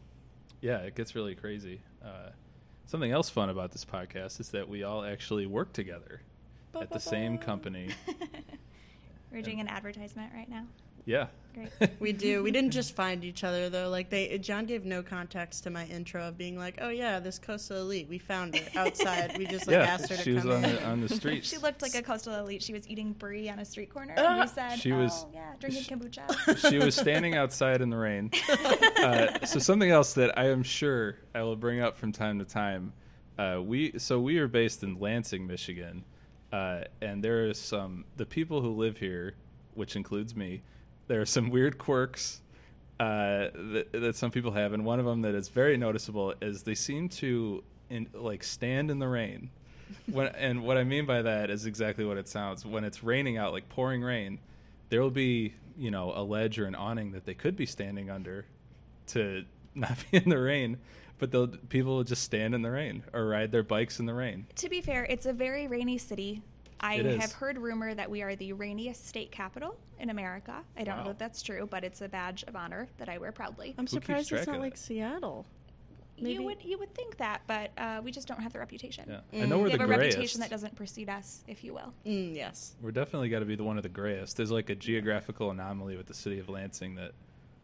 yeah 0.62 0.80
it 0.80 0.96
gets 0.96 1.16
really 1.16 1.36
crazy. 1.36 1.82
Uh 2.04 2.30
something 2.86 3.12
else 3.12 3.30
fun 3.30 3.50
about 3.50 3.72
this 3.72 3.86
podcast 3.86 4.39
is 4.39 4.50
that 4.50 4.68
we 4.68 4.84
all 4.84 5.04
actually 5.06 5.46
work 5.46 5.72
together 5.74 6.22
at 6.80 6.89
the 6.92 7.00
same 7.00 7.38
company. 7.38 7.89
We're 9.32 9.42
doing 9.42 9.60
an 9.60 9.68
advertisement 9.68 10.32
right 10.36 10.50
now. 10.50 10.66
Yeah 11.06 11.28
Great. 11.54 11.70
We 12.00 12.12
do. 12.13 12.44
We 12.44 12.52
didn't 12.52 12.72
just 12.72 12.96
find 12.96 13.24
each 13.24 13.44
other 13.44 13.70
though. 13.70 13.89
Like 13.89 14.10
they, 14.10 14.38
John 14.39 14.66
gave 14.66 14.86
no 14.86 15.04
context 15.04 15.63
to 15.63 15.70
my 15.70 15.86
intro 15.86 16.28
of 16.28 16.38
being 16.38 16.58
like, 16.58 16.80
"Oh 16.82 16.89
yeah, 16.89 17.20
this 17.20 17.38
coastal 17.39 17.78
elite. 17.78 18.08
We 18.10 18.18
found 18.18 18.56
her 18.58 18.80
outside. 18.80 19.38
We 19.38 19.46
just 19.46 19.68
like 19.68 19.76
yeah 19.76 19.84
asked 19.84 20.10
her 20.10 20.16
to 20.18 20.22
she 20.22 20.34
was 20.34 20.44
come 20.44 20.52
on 20.52 20.66
in." 20.66 20.76
the 20.76 20.86
on 20.86 21.02
the 21.02 21.10
street 21.16 21.46
she 21.46 21.58
looked 21.58 21.82
like 21.82 21.96
a 21.96 22.02
coastal 22.02 22.34
elite 22.36 22.62
she 22.63 22.74
was 22.74 22.88
eating 22.89 23.13
brie 23.13 23.50
on 23.50 23.60
a 23.60 23.66
street 23.66 23.89
corner 23.94 24.16
Ah! 24.18 24.32
and 24.34 24.42
we 24.42 24.48
said 24.48 24.78
She 24.80 24.92
was- 24.92 25.26
oh 25.26 25.30
yeah 25.34 25.54
drinking 25.60 26.00
kombucha 26.00 26.70
she 26.70 26.78
was 26.80 26.96
standing 26.96 27.36
outside 27.36 27.82
in 27.82 27.89
the 27.89 27.98
rain. 27.98 28.32
Uh, 28.98 29.46
so 29.46 29.60
something 29.60 29.92
else 29.92 30.13
that 30.13 30.38
I 30.38 30.50
am 30.50 30.63
sure 30.63 31.18
I 31.36 31.44
will 31.44 31.56
bring 31.56 31.80
up 31.82 31.98
from 31.98 32.12
time 32.12 32.39
to 32.39 32.46
time. 32.46 32.94
Uh, 33.38 33.60
we 33.63 33.98
so 33.98 34.20
we 34.20 34.38
are 34.39 34.48
based 34.48 34.84
in 34.84 35.00
Lansing, 35.00 35.48
Michigan, 35.48 36.04
uh, 36.52 36.82
and 37.02 37.24
there 37.24 37.48
are 37.50 37.54
some 37.54 38.06
the 38.18 38.26
people 38.26 38.62
who 38.62 38.70
live 38.72 38.98
here, 38.98 39.36
which 39.74 39.96
includes 39.96 40.36
me. 40.36 40.62
There 41.08 41.22
are 41.22 41.26
some 41.26 41.50
weird 41.50 41.78
quirks 41.78 42.42
uh, 43.00 43.50
that, 43.54 43.88
that 43.92 44.16
some 44.16 44.32
people 44.32 44.52
have, 44.52 44.74
and 44.74 44.86
one 44.86 45.00
of 45.00 45.06
them 45.06 45.22
that 45.24 45.36
is 45.36 45.50
very 45.50 45.78
noticeable 45.78 46.34
is 46.42 46.63
they 46.63 46.76
seem 46.76 47.10
to 47.10 47.63
in, 47.89 48.08
like 48.13 48.44
stand 48.44 48.89
in 48.89 49.00
the 49.00 49.08
rain. 49.08 49.50
When, 50.12 50.28
and 50.36 50.63
what 50.63 50.78
I 50.78 50.84
mean 50.84 51.06
by 51.06 51.22
that 51.22 51.50
is 51.50 51.66
exactly 51.66 52.06
what 52.06 52.18
it 52.18 52.28
sounds. 52.28 52.66
When 52.66 52.84
it's 52.84 53.04
raining 53.04 53.38
out, 53.38 53.52
like 53.52 53.70
pouring 53.70 54.02
rain, 54.02 54.39
there 54.89 55.02
will 55.02 55.12
be 55.12 55.54
you 55.78 55.92
know 55.92 56.13
a 56.16 56.24
ledge 56.24 56.60
or 56.60 56.66
an 56.66 56.76
awning 56.76 57.12
that 57.12 57.26
they 57.26 57.34
could 57.34 57.56
be 57.56 57.66
standing 57.66 58.10
under 58.10 58.46
to 59.08 59.44
not 59.76 59.98
be 60.12 60.18
in 60.18 60.30
the 60.30 60.39
rain, 60.39 60.78
but 61.20 61.70
people 61.70 61.96
will 61.96 62.04
just 62.04 62.24
stand 62.24 62.54
in 62.54 62.62
the 62.62 62.72
rain 62.72 63.04
or 63.13 63.28
ride 63.28 63.52
their 63.52 63.63
bikes 63.63 64.00
in 64.00 64.06
the 64.06 64.13
rain. 64.13 64.46
to 64.56 64.70
be 64.70 64.82
fair 64.82 65.06
it's 65.06 65.26
a 65.26 65.34
very 65.34 65.68
rainy 65.68 65.98
city 65.98 66.42
I 66.84 66.98
have 67.19 67.32
heard 67.32 67.58
rumor 67.58 67.93
that 67.96 68.10
we 68.10 68.22
are 68.22 68.36
the 68.36 68.54
rainiest 68.54 69.08
state 69.08 69.32
capital 69.32 69.78
in 70.00 70.10
America. 70.10 70.63
I 70.78 70.84
don't 70.84 70.98
Wow. 70.98 71.04
know 71.06 71.10
if 71.12 71.17
that's 71.17 71.41
true, 71.41 71.65
but 71.69 71.84
it's 71.84 72.02
a 72.02 72.10
badge 72.10 72.43
of 72.43 72.56
honor 72.56 72.89
that 72.98 73.08
I 73.10 73.17
wear 73.17 73.32
proudly. 73.32 73.74
I'm 73.78 73.86
Who 73.86 73.89
surprised 73.89 74.32
it's 74.32 74.48
not 74.48 74.60
like? 74.60 74.76
Seattle. 74.78 75.46
maybe? 76.17 76.34
You 76.36 76.43
would 76.43 76.63
you 76.63 76.78
would 76.78 76.93
think 76.93 77.17
that, 77.17 77.41
but 77.48 77.72
uh, 77.78 78.00
we 78.04 78.12
just 78.12 78.28
don't 78.28 78.39
have 78.41 78.54
the 78.54 78.60
reputation. 78.60 79.06
Yeah, 79.10 79.22
I 79.41 79.46
Mm. 79.46 79.50
know 79.50 79.58
we're 79.58 79.63
We 79.65 79.72
the 79.72 79.78
have 79.80 79.89
a 79.89 79.96
grayest. 79.96 80.15
reputation 80.17 80.41
that 80.41 80.50
doesn't 80.52 80.76
precede 80.76 81.10
us, 81.10 81.43
if 81.48 81.63
you 81.63 81.74
will. 81.74 81.91
Mm, 82.06 82.36
yes. 82.36 82.76
We're 82.82 82.91
definitely 82.91 83.30
got 83.30 83.39
to 83.39 83.46
be 83.46 83.56
the 83.56 83.63
one 83.63 83.78
of 83.78 83.84
the 83.84 83.89
grayest. 83.89 84.38
There's 84.38 84.52
like 84.52 84.69
a 84.69 84.76
geographical 84.76 85.50
anomaly 85.52 85.98
with 85.98 86.06
the 86.06 86.13
city 86.13 86.38
of 86.39 86.50
Lansing 86.50 86.96
that 86.96 87.13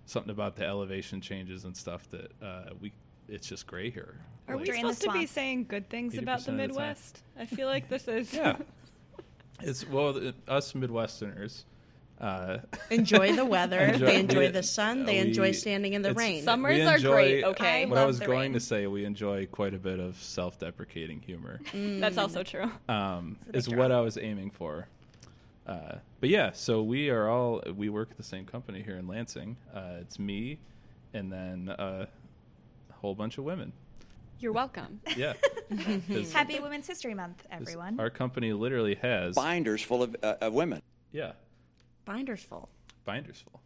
something 0.07 0.31
about 0.31 0.55
the 0.55 0.65
elevation 0.65 1.21
changes 1.21 1.65
and 1.65 1.77
stuff 1.77 2.09
that 2.09 2.31
uh, 2.41 2.71
we 2.81 2.91
it's 3.27 3.47
just 3.47 3.67
gray 3.67 3.91
here. 3.91 4.15
Are 4.47 4.55
we 4.55 4.61
Like- 4.61 4.69
Drain 4.71 4.87
the 4.87 4.93
supposed 4.95 5.13
to 5.13 5.19
be 5.19 5.25
saying 5.27 5.65
good 5.65 5.87
things 5.89 6.17
about 6.17 6.39
the 6.39 6.49
of 6.51 6.57
the. 6.57 6.63
Midwest? 6.67 7.21
I 7.37 7.45
feel 7.45 7.67
like 7.67 7.87
this 7.89 8.07
is. 8.07 8.33
yeah, 8.33 8.57
it's 9.61 9.87
well 9.87 10.13
the, 10.13 10.33
us 10.47 10.73
Midwesterners. 10.73 11.63
Uh, 12.19 12.57
Enjoy 12.89 13.33
the 13.33 13.45
weather. 13.55 13.79
Enjoy- 13.79 14.05
they 14.07 14.19
enjoy 14.19 14.39
we- 14.39 14.47
the 14.47 14.63
sun. 14.63 15.05
They 15.05 15.19
enjoy 15.19 15.51
standing 15.53 15.93
in 15.93 16.01
the 16.01 16.13
rain. 16.13 16.43
Summers 16.43 16.75
We 16.75 16.81
are 16.81 16.99
great. 16.99 17.43
Okay, 17.45 17.83
I 17.83 17.85
what 17.85 17.97
I 17.97 18.05
was 18.05 18.19
the 18.19 18.25
going 18.25 18.39
rain. 18.41 18.53
to 18.53 18.59
say, 18.59 18.87
we 18.87 19.05
enjoy 19.05 19.45
quite 19.45 19.73
a 19.73 19.79
bit 19.79 19.99
of 20.01 20.17
self-deprecating 20.21 21.21
humor. 21.21 21.61
that's 21.73 22.17
also 22.17 22.43
true. 22.43 22.69
um, 22.89 23.37
is 23.53 23.67
draw. 23.67 23.77
what 23.77 23.91
I 23.93 24.01
was 24.01 24.17
aiming 24.17 24.51
for. 24.51 24.87
Uh, 25.65 25.95
but 26.19 26.27
yeah, 26.29 26.51
so 26.51 26.81
we 26.83 27.09
are 27.09 27.29
all 27.29 27.61
we 27.75 27.87
work 27.89 28.09
at 28.11 28.17
the 28.17 28.23
same 28.23 28.43
company 28.45 28.81
here 28.81 28.97
in 28.97 29.07
Lansing. 29.07 29.55
Uh, 29.73 29.97
it's 30.01 30.19
me, 30.19 30.59
and 31.13 31.31
then 31.31 31.69
uh, 31.69 32.05
a 32.89 32.93
whole 32.95 33.15
bunch 33.15 33.37
of 33.37 33.45
women. 33.45 33.71
You're 34.39 34.51
welcome. 34.53 35.01
Yeah, 35.17 35.33
'Cause 36.07 36.31
Happy 36.31 36.59
Women's 36.59 36.87
History 36.87 37.13
Month, 37.13 37.45
everyone. 37.51 37.99
Our 37.99 38.09
company 38.09 38.53
literally 38.53 38.95
has 38.95 39.35
binders 39.35 39.81
full 39.81 40.01
of, 40.03 40.15
uh, 40.23 40.35
of 40.41 40.53
women. 40.53 40.81
yeah 41.11 41.33
Binders 42.05 42.39
full. 42.43 42.69
binders 43.05 43.41
full. 43.41 43.61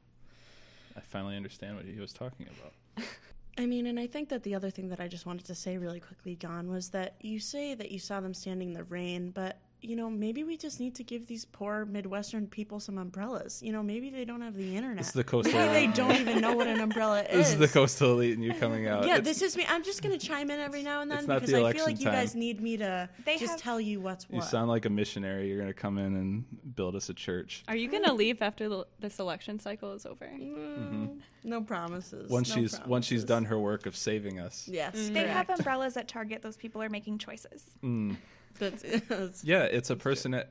I 0.98 1.00
finally 1.02 1.36
understand 1.38 1.76
what 1.76 1.86
he 1.86 2.00
was 2.00 2.12
talking 2.14 2.48
about. 2.48 3.06
I 3.58 3.66
mean, 3.68 3.86
and 3.88 4.00
I 4.00 4.08
think 4.08 4.30
that 4.30 4.42
the 4.44 4.56
other 4.56 4.70
thing 4.72 4.90
that 4.90 5.00
I 5.00 5.08
just 5.08 5.26
wanted 5.26 5.46
to 5.46 5.56
say 5.56 5.78
really 5.78 6.00
quickly, 6.00 6.36
John, 6.36 6.70
was 6.70 6.90
that 6.90 7.16
you 7.22 7.40
say 7.40 7.76
that 7.76 7.92
you 7.92 8.00
saw 8.00 8.20
them 8.20 8.34
standing 8.34 8.70
in 8.70 8.74
the 8.74 8.84
rain, 8.84 9.30
but 9.32 9.60
you 9.84 9.96
know, 9.96 10.10
maybe 10.10 10.44
we 10.44 10.56
just 10.58 10.80
need 10.80 10.96
to 10.96 11.04
give 11.04 11.28
these 11.28 11.46
poor 11.46 11.86
Midwestern 11.86 12.48
people 12.48 12.80
some 12.80 12.98
umbrellas. 12.98 13.62
You 13.62 13.72
know, 13.74 13.84
maybe 13.84 14.10
they 14.10 14.24
don't 14.26 14.42
have 14.42 14.56
the 14.56 14.76
internet. 14.76 14.98
This 15.00 15.08
is 15.08 15.14
the 15.14 15.24
coastal. 15.24 15.54
maybe 15.54 15.74
they 15.74 15.84
elite. 15.86 15.96
don't 15.96 16.16
even 16.16 16.42
know 16.42 16.54
what 16.56 16.68
an 16.68 16.80
umbrella 16.80 17.22
is. 17.24 17.30
This 17.44 17.50
is 17.54 17.58
the 17.58 17.68
coastal 17.68 18.12
elite, 18.14 18.36
and 18.36 18.44
you're 18.44 18.56
coming 18.56 18.88
out. 18.88 19.06
Yeah, 19.06 19.18
It's- 19.18 19.26
this 19.26 19.42
is 19.42 19.58
me. 19.58 19.66
I'm 19.68 19.84
just 19.84 20.02
gonna 20.02 20.18
chime 20.18 20.50
in 20.50 20.60
every 20.60 20.84
now 20.84 21.02
and 21.02 21.12
then 21.12 21.20
it's 21.20 21.28
not 21.28 21.36
because 21.42 21.50
the 21.52 21.58
I 21.58 21.60
feel 21.60 21.66
election 21.66 21.86
like 21.86 22.00
you 22.00 22.06
time. 22.06 22.14
guys 22.14 22.36
need 22.36 22.62
me 22.62 22.78
to 22.78 23.10
They 23.26 23.38
just 23.38 23.52
have- 23.54 23.62
tell 23.62 23.82
you 23.82 24.00
what's 24.00 24.26
You 24.30 24.42
sound 24.42 24.70
like 24.70 24.86
a 24.86 24.90
missionary. 24.90 25.50
You're 25.50 25.60
gonna 25.60 25.74
come 25.74 25.98
in 25.98 26.16
and 26.16 26.76
build 26.76 26.96
us 26.96 27.10
a 27.10 27.14
church. 27.14 27.64
Are 27.68 27.76
you 27.76 27.90
gonna 27.90 28.14
leave 28.14 28.42
after 28.42 28.70
the, 28.70 28.88
this 29.00 29.20
election 29.20 29.60
cycle 29.60 29.94
is 29.94 30.06
over? 30.06 30.26
Mm, 30.26 31.20
No 31.44 31.62
promises. 31.62 32.30
Once 32.30 32.50
no 32.50 32.56
she's 32.62 32.80
once 32.86 33.06
she's 33.06 33.24
done 33.24 33.46
her 33.46 33.60
work 33.60 33.86
of 33.86 33.96
saving 33.98 34.40
us. 34.40 34.68
Yes, 34.72 35.10
they 35.12 35.28
have 35.28 35.50
umbrellas 35.50 35.98
at 35.98 36.08
Target. 36.08 36.42
Those 36.42 36.56
people 36.58 36.82
are 36.82 36.90
making 36.90 37.18
choices. 37.18 37.64
Mm. 37.84 38.16
That's, 38.60 38.82
that's- 39.08 39.44
Yeah, 39.44 39.64
it's 39.64 39.90
a 39.90 39.96
person. 39.96 40.34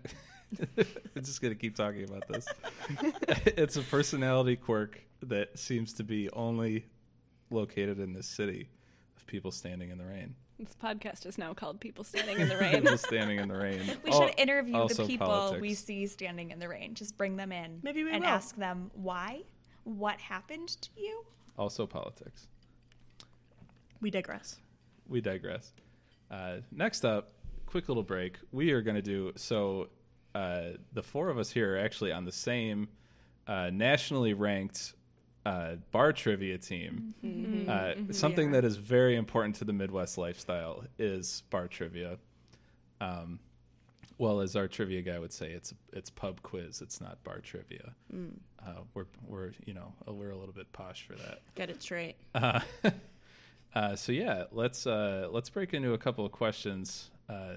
I'm 0.76 1.22
just 1.22 1.40
gonna 1.40 1.54
keep 1.54 1.74
talking 1.76 2.04
about 2.04 2.28
this. 2.28 2.46
it's 3.46 3.76
a 3.76 3.82
personality 3.82 4.56
quirk 4.56 5.00
that 5.22 5.58
seems 5.58 5.94
to 5.94 6.04
be 6.04 6.28
only 6.30 6.84
located 7.50 7.98
in 7.98 8.12
this 8.12 8.26
city 8.26 8.68
of 9.16 9.26
people 9.26 9.50
standing 9.50 9.90
in 9.90 9.98
the 9.98 10.04
rain. 10.04 10.34
This 10.58 10.76
podcast 10.80 11.24
is 11.26 11.38
now 11.38 11.54
called 11.54 11.80
"People 11.80 12.04
Standing 12.04 12.38
in 12.38 12.48
the 12.48 12.56
Rain." 12.58 12.82
people 12.82 12.98
standing 12.98 13.38
in 13.38 13.48
the 13.48 13.56
rain. 13.56 13.80
We 14.04 14.10
Al- 14.12 14.20
should 14.28 14.38
interview 14.38 14.86
the 14.88 15.04
people 15.06 15.26
politics. 15.26 15.60
we 15.62 15.74
see 15.74 16.06
standing 16.06 16.50
in 16.50 16.58
the 16.58 16.68
rain. 16.68 16.94
Just 16.94 17.16
bring 17.16 17.36
them 17.36 17.50
in. 17.50 17.80
Maybe 17.82 18.04
we 18.04 18.12
and 18.12 18.22
will. 18.22 18.28
ask 18.30 18.54
them 18.56 18.90
why, 18.94 19.40
what 19.84 20.20
happened 20.20 20.68
to 20.68 20.90
you. 20.96 21.24
Also 21.58 21.86
politics. 21.86 22.46
we 24.00 24.10
digress. 24.10 24.60
We 25.08 25.20
digress. 25.20 25.72
Uh, 26.30 26.56
next 26.70 27.04
up, 27.04 27.32
quick 27.72 27.88
little 27.88 28.02
break. 28.02 28.36
We 28.52 28.72
are 28.72 28.82
going 28.82 28.96
to 28.96 29.02
do 29.02 29.32
so. 29.34 29.88
Uh, 30.34 30.72
the 30.92 31.02
four 31.02 31.30
of 31.30 31.38
us 31.38 31.50
here 31.50 31.74
are 31.74 31.78
actually 31.78 32.12
on 32.12 32.26
the 32.26 32.32
same 32.32 32.88
uh, 33.46 33.70
nationally 33.72 34.34
ranked 34.34 34.92
uh, 35.46 35.76
bar 35.90 36.12
trivia 36.12 36.58
team. 36.58 37.14
Uh, 37.66 37.94
something 38.12 38.50
are. 38.50 38.52
that 38.52 38.64
is 38.66 38.76
very 38.76 39.16
important 39.16 39.56
to 39.56 39.64
the 39.64 39.72
Midwest 39.72 40.18
lifestyle 40.18 40.84
is 40.98 41.44
bar 41.48 41.66
trivia. 41.66 42.18
Um, 43.00 43.40
well, 44.18 44.42
as 44.42 44.54
our 44.54 44.68
trivia 44.68 45.00
guy 45.00 45.18
would 45.18 45.32
say, 45.32 45.50
it's 45.50 45.72
it's 45.94 46.10
pub 46.10 46.42
quiz. 46.42 46.82
It's 46.82 47.00
not 47.00 47.24
bar 47.24 47.40
trivia. 47.40 47.94
Uh, 48.14 48.82
we're 48.92 49.06
we're 49.26 49.52
you 49.64 49.72
know 49.72 49.94
we're 50.06 50.30
a 50.30 50.36
little 50.36 50.54
bit 50.54 50.70
posh 50.72 51.06
for 51.06 51.14
that. 51.14 51.40
Get 51.54 51.70
it 51.70 51.80
straight. 51.82 52.16
Uh, 52.34 52.60
uh, 53.74 53.96
so 53.96 54.12
yeah, 54.12 54.44
let's 54.52 54.86
uh, 54.86 55.28
let's 55.32 55.48
break 55.48 55.72
into 55.72 55.94
a 55.94 55.98
couple 55.98 56.26
of 56.26 56.32
questions 56.32 57.10
uh, 57.28 57.56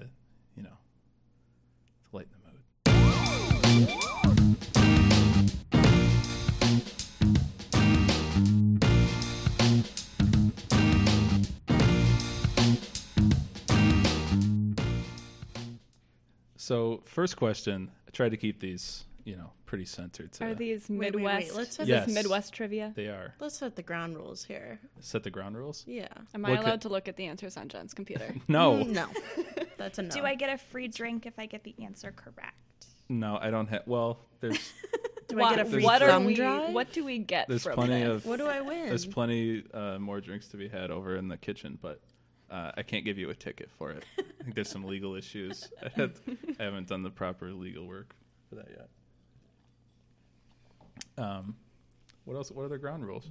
you 0.56 0.62
know, 0.62 0.76
to 2.04 2.16
lighten 2.16 2.30
the 2.32 2.38
mood. 2.38 2.60
So, 16.56 17.02
first 17.04 17.36
question, 17.36 17.92
I 18.08 18.10
try 18.10 18.28
to 18.28 18.36
keep 18.36 18.58
these, 18.58 19.04
you 19.24 19.36
know, 19.36 19.52
pretty 19.66 19.84
centered. 19.84 20.32
To, 20.32 20.44
Are 20.46 20.54
these 20.54 20.88
Wait, 20.88 20.98
wait, 20.98 21.14
wait, 21.16 21.22
Midwest? 21.22 21.54
let's 21.56 21.70
is 21.70 21.76
set 21.76 21.86
Yes. 21.88 22.06
this 22.06 22.14
Midwest 22.14 22.52
trivia? 22.54 22.92
They 22.96 23.08
are. 23.08 23.34
Let's 23.40 23.58
set 23.58 23.76
the 23.76 23.82
ground 23.82 24.16
rules 24.16 24.44
here. 24.44 24.78
Set 25.00 25.22
the 25.24 25.30
ground 25.30 25.56
rules? 25.56 25.84
Yeah. 25.86 26.08
Am 26.34 26.44
I 26.46 26.50
What 26.50 26.60
allowed 26.60 26.70
could- 26.72 26.80
to 26.82 26.88
look 26.88 27.08
at 27.08 27.16
the 27.16 27.26
answers 27.26 27.56
on 27.56 27.68
Jen's 27.68 27.92
computer? 27.94 28.34
No. 28.48 28.84
Mm, 28.84 28.90
No. 28.90 29.06
That's 29.76 29.98
a 29.98 30.02
no. 30.04 30.08
Do 30.10 30.22
I 30.24 30.34
get 30.36 30.50
a 30.50 30.58
free 30.58 30.88
drink 30.88 31.26
if 31.26 31.38
I 31.38 31.46
get 31.46 31.64
the 31.64 31.74
answer 31.82 32.12
correct? 32.14 32.86
No, 33.08 33.38
I 33.40 33.50
don't 33.50 33.68
have. 33.68 33.82
Well, 33.86 34.18
there's 34.40 34.72
Do 35.28 35.36
what, 35.36 35.44
I 35.52 35.56
get 35.56 35.60
a 35.60 35.64
free 35.64 35.72
drink? 35.82 35.84
what 35.86 36.02
are 36.02 36.08
thumb 36.08 36.24
we? 36.24 36.34
drive? 36.34 36.72
What 36.72 36.92
do 36.92 37.04
we 37.04 37.18
get 37.18 37.48
there's 37.48 37.64
from 37.64 37.74
plenty 37.74 38.02
this? 38.04 38.08
of 38.22 38.26
What 38.26 38.38
do 38.38 38.46
I 38.46 38.60
win? 38.60 38.86
there's 38.86 39.06
plenty 39.06 39.64
uh, 39.74 39.98
more 39.98 40.20
drinks 40.20 40.48
to 40.48 40.56
be 40.56 40.68
had 40.68 40.90
over 40.90 41.16
in 41.16 41.28
the 41.28 41.36
kitchen, 41.36 41.78
but 41.82 42.00
uh, 42.50 42.70
I 42.76 42.82
can't 42.82 43.04
give 43.04 43.18
you 43.18 43.28
a 43.30 43.34
ticket 43.34 43.68
for 43.76 43.90
it. 43.90 44.04
I 44.18 44.42
think 44.44 44.54
there's 44.54 44.68
some 44.70 44.84
legal 44.84 45.16
issues. 45.16 45.68
I, 45.84 45.88
had, 45.88 46.12
I 46.60 46.62
haven't 46.62 46.86
done 46.86 47.02
the 47.02 47.10
proper 47.10 47.50
legal 47.52 47.86
work 47.88 48.14
for 48.48 48.54
that 48.56 48.68
yet. 48.70 48.88
Um, 51.18 51.56
what 52.24 52.36
else? 52.36 52.50
What 52.50 52.64
are 52.64 52.68
the 52.68 52.78
ground 52.78 53.06
rules? 53.06 53.30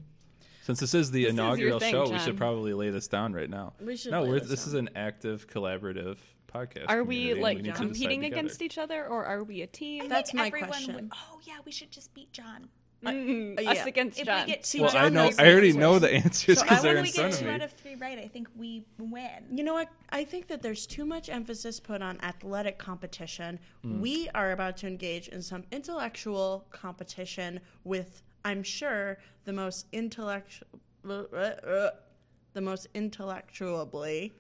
Since 0.64 0.80
this 0.80 0.94
is 0.96 1.12
the 1.12 1.24
This 1.24 1.34
is 1.34 1.40
inaugural 1.40 1.80
thing, 1.80 1.92
show, 1.92 2.10
we 2.10 2.18
should 2.18 2.38
probably 2.38 2.74
lay 2.74 2.90
this 2.90 3.08
down 3.08 3.34
right 3.34 3.50
now. 3.50 3.74
We 3.80 3.96
should 3.96 4.12
No, 4.12 4.24
lay 4.24 4.30
we're, 4.30 4.40
this 4.40 4.50
this 4.50 4.68
is 4.68 4.74
an 4.74 4.90
active, 4.96 5.48
collaborative 5.48 6.18
podcast. 6.52 6.86
Are 6.88 7.04
we 7.04 7.36
like 7.36 7.58
need 7.58 7.66
to 7.66 7.72
decide 7.72 7.86
competing 7.86 8.26
against 8.26 8.62
each 8.64 8.80
other, 8.80 9.06
or 9.06 9.26
are 9.26 9.44
we 9.44 9.62
a 9.62 9.68
team? 9.68 10.04
I 10.04 10.08
That's 10.08 10.32
think 10.32 10.40
my 10.40 10.48
everyone 10.48 10.70
question. 10.70 10.96
Would, 10.96 11.12
oh 11.14 11.40
yeah, 11.44 11.58
we 11.66 11.72
should 11.72 11.92
just 11.92 12.14
beat 12.16 12.32
John. 12.32 12.70
Mm, 13.06 13.60
uh, 13.60 13.70
us 13.72 13.78
yeah. 13.78 13.88
against 13.88 14.20
If 14.20 14.26
John. 14.26 14.46
we 14.46 14.52
get 14.52 14.64
two, 14.64 14.82
Well, 14.82 14.90
I 14.90 14.94
John 15.04 15.14
know. 15.14 15.26
I 15.28 15.32
the 15.32 15.42
already 15.52 15.68
answers. 15.70 15.76
know 15.80 16.00
the 16.00 16.14
answers 16.14 16.58
So 16.60 16.64
because 16.64 16.80
I 16.80 16.82
they're 16.82 16.98
if 16.98 17.16
in 17.18 17.24
we 17.24 17.30
get 17.30 17.40
two 17.40 17.50
out 17.50 17.62
of 17.62 17.72
three 17.74 17.96
right, 17.96 18.18
I 18.20 18.28
think 18.28 18.48
we 18.58 18.86
win. 18.98 19.46
You 19.52 19.64
know 19.64 19.74
what? 19.74 19.90
I 20.10 20.24
think 20.24 20.48
that 20.48 20.62
there's 20.62 20.86
too 20.86 21.06
much 21.06 21.30
emphasis 21.30 21.80
put 21.80 22.02
on 22.02 22.20
athletic 22.22 22.78
competition. 22.78 23.60
Hmm. 23.84 24.02
We 24.02 24.30
are 24.36 24.52
about 24.52 24.78
to 24.78 24.88
engage 24.88 25.28
in 25.30 25.42
some 25.42 25.64
intellectual 25.72 26.66
competition 26.72 27.60
with, 27.84 28.24
I'm 28.44 28.64
sure, 28.64 29.18
the 29.46 29.54
most 29.54 29.88
intellectual, 29.92 30.68
the 31.04 32.62
most 32.62 32.88
intellectually, 32.94 34.34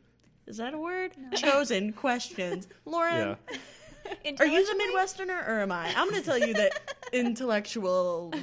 is 0.47 0.58
that 0.58 0.73
a 0.73 0.78
word? 0.78 1.12
Chosen 1.36 1.91
questions. 1.93 2.67
Lauren, 2.86 3.36
Yeah. 3.49 3.58
Are 4.39 4.45
you 4.45 4.65
the 4.65 4.83
Midwesterner 4.83 5.47
or 5.47 5.59
am 5.61 5.71
I? 5.71 5.93
I'm 5.95 6.09
going 6.09 6.21
to 6.21 6.25
tell 6.25 6.37
you 6.37 6.53
that 6.53 6.95
intellectual 7.13 8.33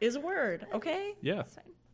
is 0.00 0.16
a 0.16 0.20
word, 0.20 0.66
okay? 0.74 1.14
Yeah. 1.20 1.42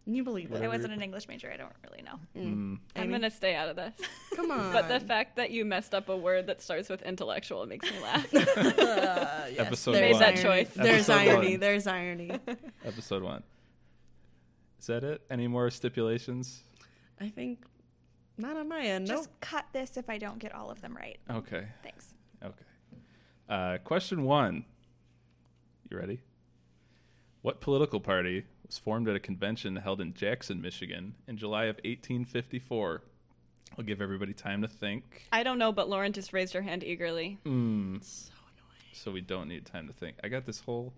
And 0.06 0.16
you 0.16 0.24
believe 0.24 0.50
it. 0.50 0.62
I 0.62 0.66
wasn't 0.66 0.92
an 0.92 1.02
English 1.02 1.28
major. 1.28 1.50
I 1.52 1.56
don't 1.56 1.72
really 1.88 2.02
know. 2.02 2.18
Mm. 2.36 2.78
I'm 2.96 3.10
gonna 3.10 3.30
stay 3.30 3.54
out 3.54 3.68
of 3.68 3.76
this. 3.76 3.94
Come 4.34 4.50
on. 4.50 4.72
But 4.72 4.88
the 4.88 4.98
fact 4.98 5.36
that 5.36 5.50
you 5.50 5.64
messed 5.64 5.94
up 5.94 6.08
a 6.08 6.16
word 6.16 6.46
that 6.48 6.62
starts 6.62 6.88
with 6.88 7.02
intellectual 7.02 7.64
makes 7.66 7.88
me 7.88 8.00
laugh. 8.00 8.26
Uh, 8.34 9.46
yes, 9.50 9.58
Episode 9.58 9.92
there's 9.92 10.12
one. 10.14 10.20
Made 10.20 10.36
that 10.36 10.42
choice. 10.42 10.70
There's 10.74 11.08
Episode 11.08 11.12
irony. 11.12 11.50
one. 11.52 11.60
There's 11.60 11.86
irony. 11.86 12.40
Episode 12.84 13.22
one. 13.22 13.42
Is 14.80 14.86
that 14.86 15.04
it? 15.04 15.20
Any 15.30 15.46
more 15.46 15.70
stipulations? 15.70 16.64
I 17.20 17.28
think 17.28 17.60
not 18.38 18.56
on 18.56 18.68
my 18.68 18.80
end. 18.82 19.06
Just 19.06 19.24
Nope. 19.28 19.32
cut 19.40 19.66
this 19.72 19.96
if 19.96 20.08
I 20.10 20.18
don't 20.18 20.38
get 20.38 20.54
all 20.54 20.70
of 20.70 20.80
them 20.80 20.96
right. 20.96 21.18
Okay. 21.30 21.66
Thanks. 21.82 22.14
Okay. 23.50 23.74
Uh, 23.74 23.78
question 23.78 24.24
one. 24.24 24.64
You 25.90 25.98
ready? 25.98 26.20
What 27.42 27.60
political 27.60 28.00
party 28.00 28.44
was 28.66 28.78
formed 28.78 29.08
at 29.08 29.16
a 29.16 29.20
convention 29.20 29.76
held 29.76 30.00
in 30.00 30.14
Jackson, 30.14 30.60
Michigan 30.60 31.14
in 31.26 31.36
July 31.36 31.64
of 31.64 31.76
1854? 31.76 33.02
I'll 33.78 33.84
give 33.84 34.00
everybody 34.02 34.32
time 34.32 34.62
to 34.62 34.68
think. 34.68 35.26
I 35.32 35.42
don't 35.42 35.58
know, 35.58 35.72
but 35.72 35.88
Lauren 35.88 36.12
just 36.12 36.32
raised 36.32 36.52
her 36.54 36.62
hand 36.62 36.84
eagerly. 36.84 37.38
Mm, 37.46 38.02
So 38.04 38.30
annoying. 38.32 38.92
so 38.92 39.10
we 39.10 39.20
don't 39.20 39.48
need 39.48 39.64
time 39.64 39.86
to 39.86 39.92
think. 39.92 40.16
I 40.22 40.28
got 40.28 40.44
this 40.46 40.60
whole 40.60 40.92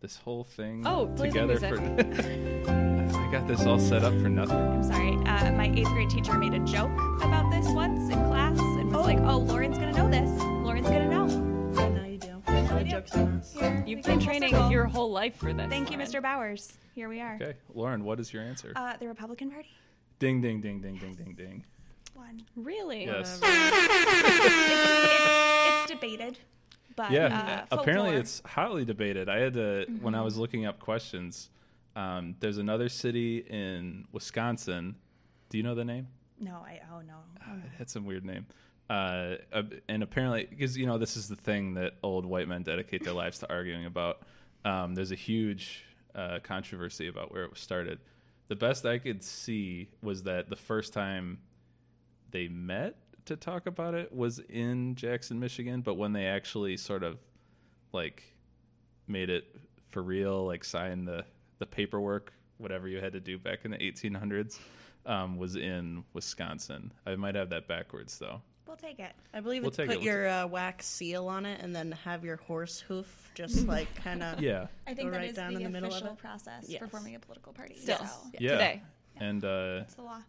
this 0.00 0.16
whole 0.16 0.42
thing 0.44 0.82
Oh, 0.84 1.14
together 1.16 1.56
for 1.58 1.76
I 1.78 3.28
got 3.30 3.46
this 3.46 3.64
all 3.66 3.78
set 3.78 4.02
up 4.02 4.12
for 4.20 4.28
nothing. 4.28 4.56
I'm 4.56 4.82
sorry. 4.82 5.12
Uh, 5.26 5.52
my 5.52 5.72
eighth 5.76 5.88
grade 5.88 6.10
teacher 6.10 6.34
made 6.34 6.54
a 6.54 6.58
joke 6.60 6.90
about 7.22 7.50
this 7.52 7.66
once 7.68 8.10
in 8.12 8.18
class 8.26 8.58
and 8.58 8.92
was 8.92 9.06
like, 9.06 9.18
"Oh, 9.20 9.38
Lauren's 9.38 9.78
gonna 9.78 9.92
know 9.92 10.10
this. 10.10 10.41
Do. 12.84 12.90
Joke's 12.90 13.16
on 13.16 13.38
us. 13.38 13.52
Here 13.52 13.84
You've 13.86 14.02
been 14.02 14.20
training 14.20 14.50
circle. 14.50 14.70
your 14.70 14.84
whole 14.86 15.10
life 15.10 15.36
for 15.36 15.52
this. 15.52 15.68
Thank 15.68 15.90
you, 15.90 15.96
Lauren. 15.98 16.10
Mr. 16.12 16.22
Bowers. 16.22 16.78
Here 16.94 17.08
we 17.08 17.20
are. 17.20 17.34
Okay, 17.36 17.54
Lauren, 17.74 18.04
what 18.04 18.20
is 18.20 18.32
your 18.32 18.42
answer? 18.42 18.72
Uh, 18.76 18.96
the 18.98 19.08
Republican 19.08 19.50
Party. 19.50 19.68
ding 20.18 20.40
ding 20.40 20.60
ding 20.60 20.80
ding 20.80 20.96
ding 20.96 21.14
ding 21.14 21.34
ding. 21.34 21.64
One. 22.14 22.42
Really? 22.56 23.06
Yes. 23.06 23.40
It's, 23.42 23.52
it's 25.82 25.90
debated, 25.90 26.38
but 26.96 27.10
Yeah, 27.10 27.64
uh, 27.70 27.78
apparently 27.80 28.16
it's 28.16 28.42
hotly 28.44 28.84
debated. 28.84 29.28
I 29.28 29.38
had 29.38 29.54
to 29.54 29.84
when 29.88 29.98
Mm-hmm. 30.12 30.14
I 30.14 30.20
was 30.22 30.36
looking 30.36 30.66
up 30.66 30.78
questions. 30.78 31.48
Um, 31.96 32.36
there's 32.40 32.58
another 32.58 32.88
city 32.88 33.38
in 33.38 34.06
Wisconsin. 34.12 34.96
Do 35.50 35.58
you 35.58 35.64
know 35.64 35.74
the 35.74 35.84
name? 35.84 36.08
no. 36.38 36.52
I 36.54 36.80
oh 36.92 37.00
no. 37.00 37.14
Oh, 37.46 37.52
no. 37.54 37.58
It 37.64 37.70
had 37.78 37.90
some 37.90 38.04
weird 38.04 38.24
name. 38.24 38.46
Uh, 38.92 39.36
and 39.88 40.02
apparently, 40.02 40.46
because 40.50 40.76
you 40.76 40.84
know, 40.84 40.98
this 40.98 41.16
is 41.16 41.26
the 41.26 41.36
thing 41.36 41.72
that 41.74 41.94
old 42.02 42.26
white 42.26 42.46
men 42.46 42.62
dedicate 42.62 43.02
their 43.02 43.14
lives 43.14 43.38
to 43.38 43.50
arguing 43.50 43.86
about. 43.86 44.20
Um, 44.66 44.94
there's 44.94 45.12
a 45.12 45.16
huge 45.16 45.86
uh, 46.14 46.40
controversy 46.42 47.08
about 47.08 47.32
where 47.32 47.42
it 47.44 47.50
was 47.50 47.58
started. 47.58 48.00
The 48.48 48.54
best 48.56 48.84
I 48.84 48.98
could 48.98 49.22
see 49.22 49.88
was 50.02 50.24
that 50.24 50.50
the 50.50 50.56
first 50.56 50.92
time 50.92 51.38
they 52.32 52.48
met 52.48 52.96
to 53.24 53.34
talk 53.34 53.64
about 53.66 53.94
it 53.94 54.14
was 54.14 54.40
in 54.40 54.94
Jackson, 54.94 55.40
Michigan, 55.40 55.80
but 55.80 55.94
when 55.94 56.12
they 56.12 56.26
actually 56.26 56.76
sort 56.76 57.02
of 57.02 57.18
like 57.94 58.22
made 59.06 59.30
it 59.30 59.56
for 59.88 60.02
real, 60.02 60.44
like 60.44 60.64
signed 60.64 61.08
the 61.08 61.24
the 61.60 61.66
paperwork, 61.66 62.34
whatever 62.58 62.88
you 62.88 63.00
had 63.00 63.14
to 63.14 63.20
do 63.20 63.38
back 63.38 63.64
in 63.64 63.70
the 63.70 63.78
1800s, 63.78 64.58
um, 65.06 65.38
was 65.38 65.56
in 65.56 66.04
Wisconsin. 66.12 66.92
I 67.06 67.16
might 67.16 67.36
have 67.36 67.48
that 67.48 67.66
backwards 67.68 68.18
though. 68.18 68.42
We'll 68.72 68.78
take 68.88 69.00
it. 69.00 69.12
I 69.34 69.40
believe 69.40 69.60
We'll 69.60 69.68
it's 69.68 69.76
put 69.76 69.90
it, 69.90 70.00
your 70.00 70.26
uh, 70.26 70.46
wax 70.46 70.86
seal 70.86 71.28
on 71.28 71.44
it 71.44 71.60
and 71.62 71.76
then 71.76 71.92
have 72.04 72.24
your 72.24 72.36
horse 72.36 72.80
hoof 72.80 73.30
just 73.34 73.66
like 73.68 73.94
kind 73.96 74.22
of. 74.22 74.40
Yeah, 74.40 74.68
I 74.86 74.94
think 74.94 75.10
Go 75.12 75.18
right 75.18 75.28
is 75.28 75.36
down 75.36 75.52
the 75.52 75.58
in 75.58 75.64
the 75.64 75.68
middle 75.68 75.90
of 75.90 75.96
official 75.96 76.14
it? 76.14 76.18
process 76.18 76.64
Yes. 76.66 76.78
for 76.80 76.86
forming 76.86 77.14
a 77.14 77.20
political 77.20 77.52
party. 77.52 77.74
Still. 77.78 77.98
So 77.98 78.06
yeah. 78.38 78.52
Today. 78.52 78.82
and 79.18 79.44
uh, 79.44 79.80
it's 79.82 79.94
the 79.96 80.02
law. 80.02 80.22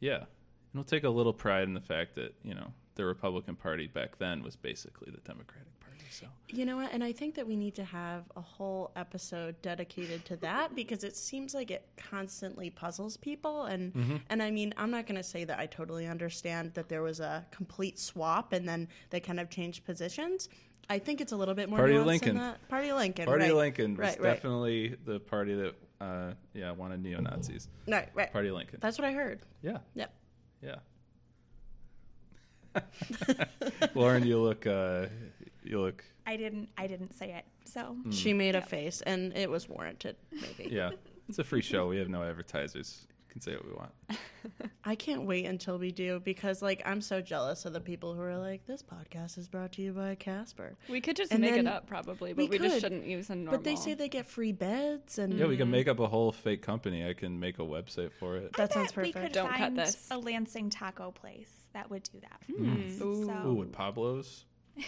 yeah, 0.00 0.16
and 0.16 0.26
we'll 0.72 0.84
take 0.84 1.04
a 1.04 1.10
little 1.10 1.34
pride 1.34 1.64
in 1.64 1.74
the 1.74 1.82
fact 1.82 2.14
that 2.14 2.34
you 2.42 2.54
know 2.54 2.72
the 2.94 3.04
Republican 3.04 3.56
Party 3.56 3.88
back 3.88 4.16
then 4.18 4.42
was 4.42 4.56
basically 4.56 5.10
the 5.12 5.20
Democratic 5.20 5.66
Party. 5.66 5.71
So 6.12 6.26
You 6.48 6.66
know 6.66 6.76
what? 6.76 6.92
And 6.92 7.02
I 7.02 7.12
think 7.12 7.34
that 7.36 7.46
we 7.46 7.56
need 7.56 7.74
to 7.76 7.84
have 7.84 8.24
a 8.36 8.40
whole 8.42 8.90
episode 8.96 9.60
dedicated 9.62 10.24
to 10.26 10.36
that 10.36 10.74
because 10.80 11.04
it 11.04 11.16
seems 11.16 11.54
like 11.54 11.70
it 11.70 11.86
constantly 11.96 12.68
puzzles 12.70 13.16
people. 13.16 13.64
And 13.64 13.94
Mm-hmm. 13.94 14.16
and 14.28 14.42
I 14.42 14.50
mean, 14.50 14.74
I'm 14.76 14.90
not 14.90 15.06
going 15.06 15.16
to 15.16 15.22
say 15.22 15.44
that 15.44 15.58
I 15.58 15.66
totally 15.66 16.06
understand 16.06 16.74
that 16.74 16.88
there 16.88 17.02
was 17.02 17.20
a 17.20 17.46
complete 17.50 17.98
swap 17.98 18.52
and 18.52 18.68
then 18.68 18.88
they 19.10 19.20
kind 19.20 19.40
of 19.40 19.48
changed 19.48 19.84
positions. 19.84 20.48
I 20.90 20.98
think 20.98 21.20
it's 21.22 21.32
a 21.32 21.36
little 21.36 21.54
bit 21.54 21.68
more 21.70 21.78
Party 21.78 21.94
of 21.96 22.04
Lincoln. 22.04 22.34
than 22.34 22.44
that. 22.44 22.68
Party 22.68 22.88
of 22.90 22.96
Lincoln. 22.98 23.24
Party 23.24 23.42
right. 23.44 23.50
of 23.52 23.56
Lincoln 23.56 23.90
was 23.92 23.98
Right, 24.00 24.20
right. 24.20 24.34
definitely 24.34 24.96
the 25.06 25.20
party 25.20 25.54
that 25.54 25.74
uh, 26.00 26.32
yeah 26.52 26.72
wanted 26.72 27.02
neo 27.02 27.20
Nazis. 27.20 27.68
Right, 27.88 28.08
right. 28.14 28.30
Party 28.32 28.48
of 28.48 28.56
Lincoln. 28.56 28.78
That's 28.82 28.98
what 28.98 29.06
I 29.06 29.12
heard. 29.12 29.40
Yeah, 29.62 29.78
Yep. 29.94 30.12
yeah. 30.62 30.76
Lauren, 33.94 34.26
you 34.26 34.38
look 34.40 34.66
uh, 34.66 35.06
you 35.64 35.80
look 35.80 36.04
I 36.26 36.36
didn't. 36.36 36.68
I 36.78 36.86
didn't 36.86 37.14
say 37.14 37.32
it. 37.32 37.44
So 37.64 37.96
Mm. 38.06 38.12
She 38.12 38.32
made 38.32 38.54
a 38.54 38.62
face, 38.62 39.00
and 39.02 39.36
it 39.36 39.50
was 39.50 39.68
warranted. 39.68 40.16
Maybe. 40.30 40.70
yeah. 40.72 40.90
It's 41.28 41.38
a 41.38 41.44
free 41.44 41.62
show. 41.62 41.86
We 41.88 41.98
have 41.98 42.08
no 42.08 42.22
advertisers. 42.22 43.06
We 43.28 43.32
can 43.32 43.40
say 43.40 43.52
what 43.54 43.64
we 43.64 43.72
want. 43.72 43.92
I 44.84 44.94
can't 44.96 45.22
wait 45.22 45.46
until 45.46 45.78
we 45.78 45.90
do 45.92 46.20
because, 46.20 46.60
like, 46.62 46.82
I'm 46.84 47.00
so 47.00 47.20
jealous 47.20 47.64
of 47.64 47.72
the 47.72 47.80
people 47.80 48.12
who 48.14 48.20
are 48.22 48.36
like, 48.36 48.66
"This 48.66 48.82
podcast 48.82 49.38
is 49.38 49.48
brought 49.48 49.72
to 49.72 49.82
you 49.82 49.92
by 49.92 50.14
Casper," 50.16 50.76
We 50.88 51.00
could 51.00 51.16
just 51.16 51.32
And 51.32 51.40
make 51.40 51.54
it 51.54 51.66
up 51.66 51.86
probably, 51.86 52.34
we 52.34 52.44
but 52.48 52.50
we, 52.50 52.58
just 52.58 52.74
could. 52.74 52.80
shouldn't 52.82 53.06
use 53.06 53.30
a 53.30 53.36
normal. 53.36 53.52
but 53.58 53.64
they 53.64 53.76
say 53.76 53.94
they 53.94 54.08
get 54.08 54.26
free 54.26 54.52
beds, 54.52 55.18
and 55.18 55.32
Yeah, 55.38 55.46
we 55.46 55.56
can 55.56 55.70
make 55.70 55.88
up 55.88 55.98
a 56.00 56.06
whole 56.08 56.32
fake 56.32 56.60
company. 56.62 57.08
I 57.08 57.14
can 57.14 57.38
make 57.40 57.58
a 57.58 57.62
website 57.62 58.12
for 58.12 58.36
it. 58.36 58.52
that 58.56 58.70
I 58.72 58.74
sounds 58.74 58.92
perfect. 58.92 59.14
we 59.16 59.22
could 59.22 59.32
Don't 59.32 59.48
cut 59.48 59.58
find 59.58 59.78
this. 59.78 60.08
a 60.10 60.18
Lansing 60.18 60.68
taco 60.70 61.10
place 61.12 61.50
that 61.72 61.88
would 61.90 62.02
do 62.12 62.20
that. 62.20 62.44
For 62.46 62.52
Mm. 62.52 62.86
us. 62.96 63.00
Ooh. 63.00 63.24
So 63.26 63.48
Ooh, 63.48 63.54
would 63.54 63.72
Pablo's 63.72 64.44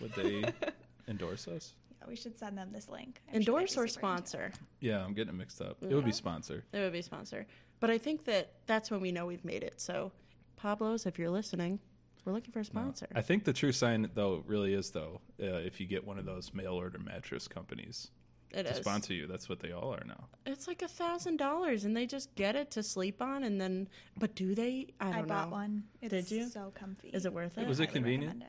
would 0.00 0.12
they 0.14 0.44
endorse 1.08 1.48
us? 1.48 1.74
yeah, 2.00 2.06
we 2.08 2.16
should 2.16 2.38
send 2.38 2.56
them 2.56 2.70
this 2.72 2.88
link. 2.88 3.20
I'm 3.28 3.36
Endorse 3.36 3.74
be 3.74 3.80
or 3.80 3.86
super 3.88 4.06
into 4.06 4.22
it. 4.22 4.28
sponsor? 4.28 4.52
Yeah, 4.80 5.04
I'm 5.04 5.14
getting 5.14 5.34
it 5.34 5.36
mixed 5.36 5.60
up. 5.60 5.76
It 5.82 5.94
would 5.94 6.04
be 6.04 6.12
sponsor. 6.12 6.64
It 6.72 6.78
would 6.78 6.92
be 6.92 7.02
sponsor, 7.02 7.46
but 7.80 7.90
I 7.90 7.98
think 7.98 8.24
that 8.24 8.52
that's 8.66 8.90
when 8.90 9.00
we 9.00 9.10
know 9.12 9.26
we've 9.26 9.44
made 9.44 9.62
it. 9.62 9.80
So, 9.80 10.12
Pablo's, 10.56 11.06
if 11.06 11.18
you're 11.18 11.30
listening, 11.30 11.78
we're 12.24 12.32
looking 12.32 12.52
for 12.52 12.60
a 12.60 12.64
sponsor. 12.64 13.06
I 13.14 13.22
think 13.22 13.44
the 13.44 13.52
true 13.52 13.72
sign, 13.72 14.10
though, 14.14 14.42
really 14.46 14.74
is 14.74 14.90
though, 14.90 15.20
uh, 15.42 15.46
if 15.46 15.80
you 15.80 15.86
get 15.86 16.06
one 16.06 16.18
of 16.18 16.24
those 16.26 16.52
mail 16.52 16.74
order 16.74 16.98
mattress 16.98 17.48
companies 17.48 18.10
It 18.52 18.64
to 18.64 18.70
is. 18.70 18.76
sponsor 18.76 19.14
you, 19.14 19.26
that's 19.26 19.48
what 19.48 19.60
they 19.60 19.72
all 19.72 19.94
are 19.94 20.02
now. 20.06 20.26
It's 20.46 20.68
like 20.68 20.82
a 20.82 20.88
thousand 20.88 21.38
dollars, 21.38 21.84
and 21.84 21.96
they 21.96 22.06
just 22.06 22.34
get 22.34 22.54
it 22.54 22.70
to 22.72 22.82
sleep 22.82 23.22
on, 23.22 23.44
and 23.44 23.60
then. 23.60 23.88
But 24.18 24.34
do 24.34 24.54
they? 24.54 24.88
I 25.00 25.08
I 25.08 25.12
don't 25.12 25.28
bought 25.28 25.48
know. 25.48 25.56
one. 25.56 25.84
It's 26.02 26.10
Did 26.12 26.30
you? 26.30 26.48
so 26.48 26.70
comfy. 26.74 27.08
Is 27.08 27.24
it 27.24 27.32
worth 27.32 27.56
it? 27.58 27.66
Was 27.66 27.80
it 27.80 27.84
Highly 27.88 27.94
convenient? 27.94 28.42
it. 28.42 28.48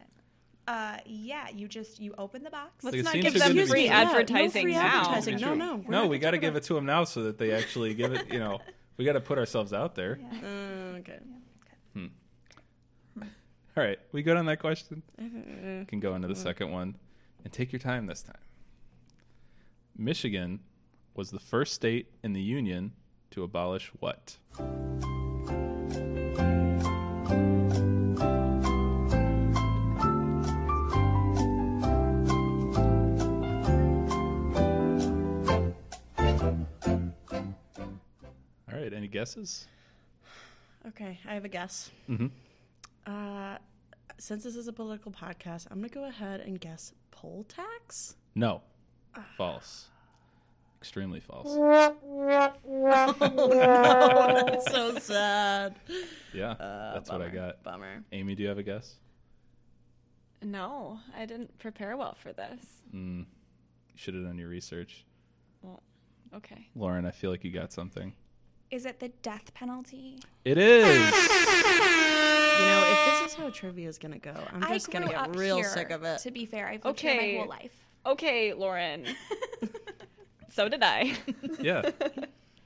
Uh, 0.67 0.98
yeah, 1.06 1.48
you 1.50 1.67
just 1.67 2.00
you 2.00 2.13
open 2.17 2.43
the 2.43 2.50
box. 2.52 2.84
Let's 2.84 2.93
Like, 2.95 3.00
it 3.00 3.04
not 3.04 3.13
seems 3.13 3.24
give 3.26 3.34
to 3.34 3.39
them 3.39 3.54
be- 3.54 3.65
free 3.65 3.86
Yeah, 3.86 4.04
no 4.04 4.10
advertising 4.12 4.69
now. 4.69 5.00
advertising. 5.02 5.38
No, 5.39 5.56
no, 5.56 5.76
we're 5.78 5.89
no, 5.91 6.06
we 6.08 6.19
got 6.19 6.32
to 6.32 6.38
give 6.38 6.50
give 6.54 6.56
it- 6.56 6.58
it 6.60 6.63
to 6.67 6.74
them 6.76 6.86
now 6.86 7.06
so 7.06 7.24
that 7.24 7.38
they 7.39 7.52
actually 7.52 7.93
give 7.95 8.13
it. 8.13 8.32
You 8.32 8.38
know, 8.39 8.60
we 8.98 9.06
got 9.06 9.13
to 9.13 9.22
put 9.22 9.38
ourselves 9.39 9.74
out 9.74 9.95
there. 9.95 10.19
Uh, 10.43 10.45
okay. 11.00 11.19
All 13.78 13.86
right, 13.86 14.00
we 14.12 14.24
good 14.24 14.36
on 14.36 14.45
that 14.48 14.60
question? 14.60 15.02
Uh, 15.17 15.86
Can 15.86 16.00
go 16.02 16.13
into 16.15 16.28
the 16.28 16.36
second 16.36 16.72
one, 16.72 16.98
and 17.45 17.54
take 17.54 17.72
your 17.72 17.80
time 17.80 18.08
this 18.08 18.22
time. 18.22 18.36
Michigan 19.98 20.60
was 21.15 21.32
the 21.32 21.39
first 21.39 21.74
state 21.74 22.12
in 22.24 22.34
the 22.34 22.41
union 22.41 22.91
to 23.32 23.43
abolish 23.43 23.89
what? 24.00 24.38
Guesses? 39.12 39.67
Okay, 40.88 41.19
I 41.28 41.34
have 41.34 41.45
a 41.45 41.50
guess. 41.50 41.91
Mm-hmm. 42.10 42.28
Uh, 43.06 43.58
since 44.17 44.43
this 44.43 44.56
is 44.56 44.67
a 44.67 44.74
political 44.74 45.12
podcast, 45.12 45.67
I'm 45.72 45.78
gonna 45.80 45.89
go 45.89 46.06
ahead 46.06 46.39
and 46.41 46.60
guess 46.60 46.93
poll 47.12 47.45
tax. 47.48 48.15
No, 48.36 48.62
false. 49.38 49.88
Extremely 50.82 51.19
false. 51.19 51.48
oh, 51.50 52.54
no, 52.67 54.45
That's 54.45 54.72
so 54.72 54.98
sad. 55.00 55.76
Yeah, 56.34 56.52
Uh, 56.52 56.93
that's 56.93 57.10
what 57.10 57.22
I 57.22 57.28
got. 57.30 57.62
Bummer. 57.63 58.04
Amy, 58.13 58.36
do 58.36 58.43
you 58.43 58.50
have 58.50 58.58
a 58.58 58.63
guess? 58.63 58.95
No, 60.41 61.00
I 61.17 61.26
didn't 61.26 61.58
prepare 61.60 61.98
well 61.98 62.15
for 62.15 62.32
this. 62.32 62.60
Mm, 62.95 63.19
you 63.19 63.26
should 63.95 64.13
have 64.13 64.24
done 64.24 64.38
your 64.38 64.48
research. 64.48 65.06
Well, 65.62 65.84
okay. 66.34 66.69
Lauren, 66.76 67.06
I 67.06 67.12
feel 67.12 67.30
like 67.30 67.43
you 67.43 67.52
got 67.52 67.74
something. 67.74 68.13
Is 68.72 68.86
it 68.86 69.00
the 69.00 69.10
death 69.24 69.54
penalty? 69.54 70.20
It 70.46 70.58
is. 70.58 70.86
You 70.86 72.66
know, 72.66 72.84
if 72.92 73.22
this 73.24 73.32
is 73.32 73.38
how 73.38 73.50
trivia 73.50 73.88
is 73.90 73.98
gonna 73.98 74.20
go, 74.20 74.34
I'm 74.54 74.64
I 74.64 74.74
just 74.74 74.92
gonna 74.92 75.06
grew 75.08 75.16
get 75.16 75.22
up 75.22 75.36
real 75.36 75.56
here, 75.58 75.70
sick 75.70 75.90
of 75.92 76.04
it. 76.04 76.20
To 76.22 76.32
be 76.32 76.46
fair, 76.46 76.68
I've 76.68 76.84
lived 76.86 77.00
here 77.00 77.12
Okay. 77.12 77.32
my 77.34 77.40
whole 77.40 77.50
life. 77.50 77.74
Okay, 78.06 78.54
Lauren. 78.54 79.06
so 80.50 80.70
did 80.70 80.84
I. 80.84 81.16
yeah. 81.60 81.82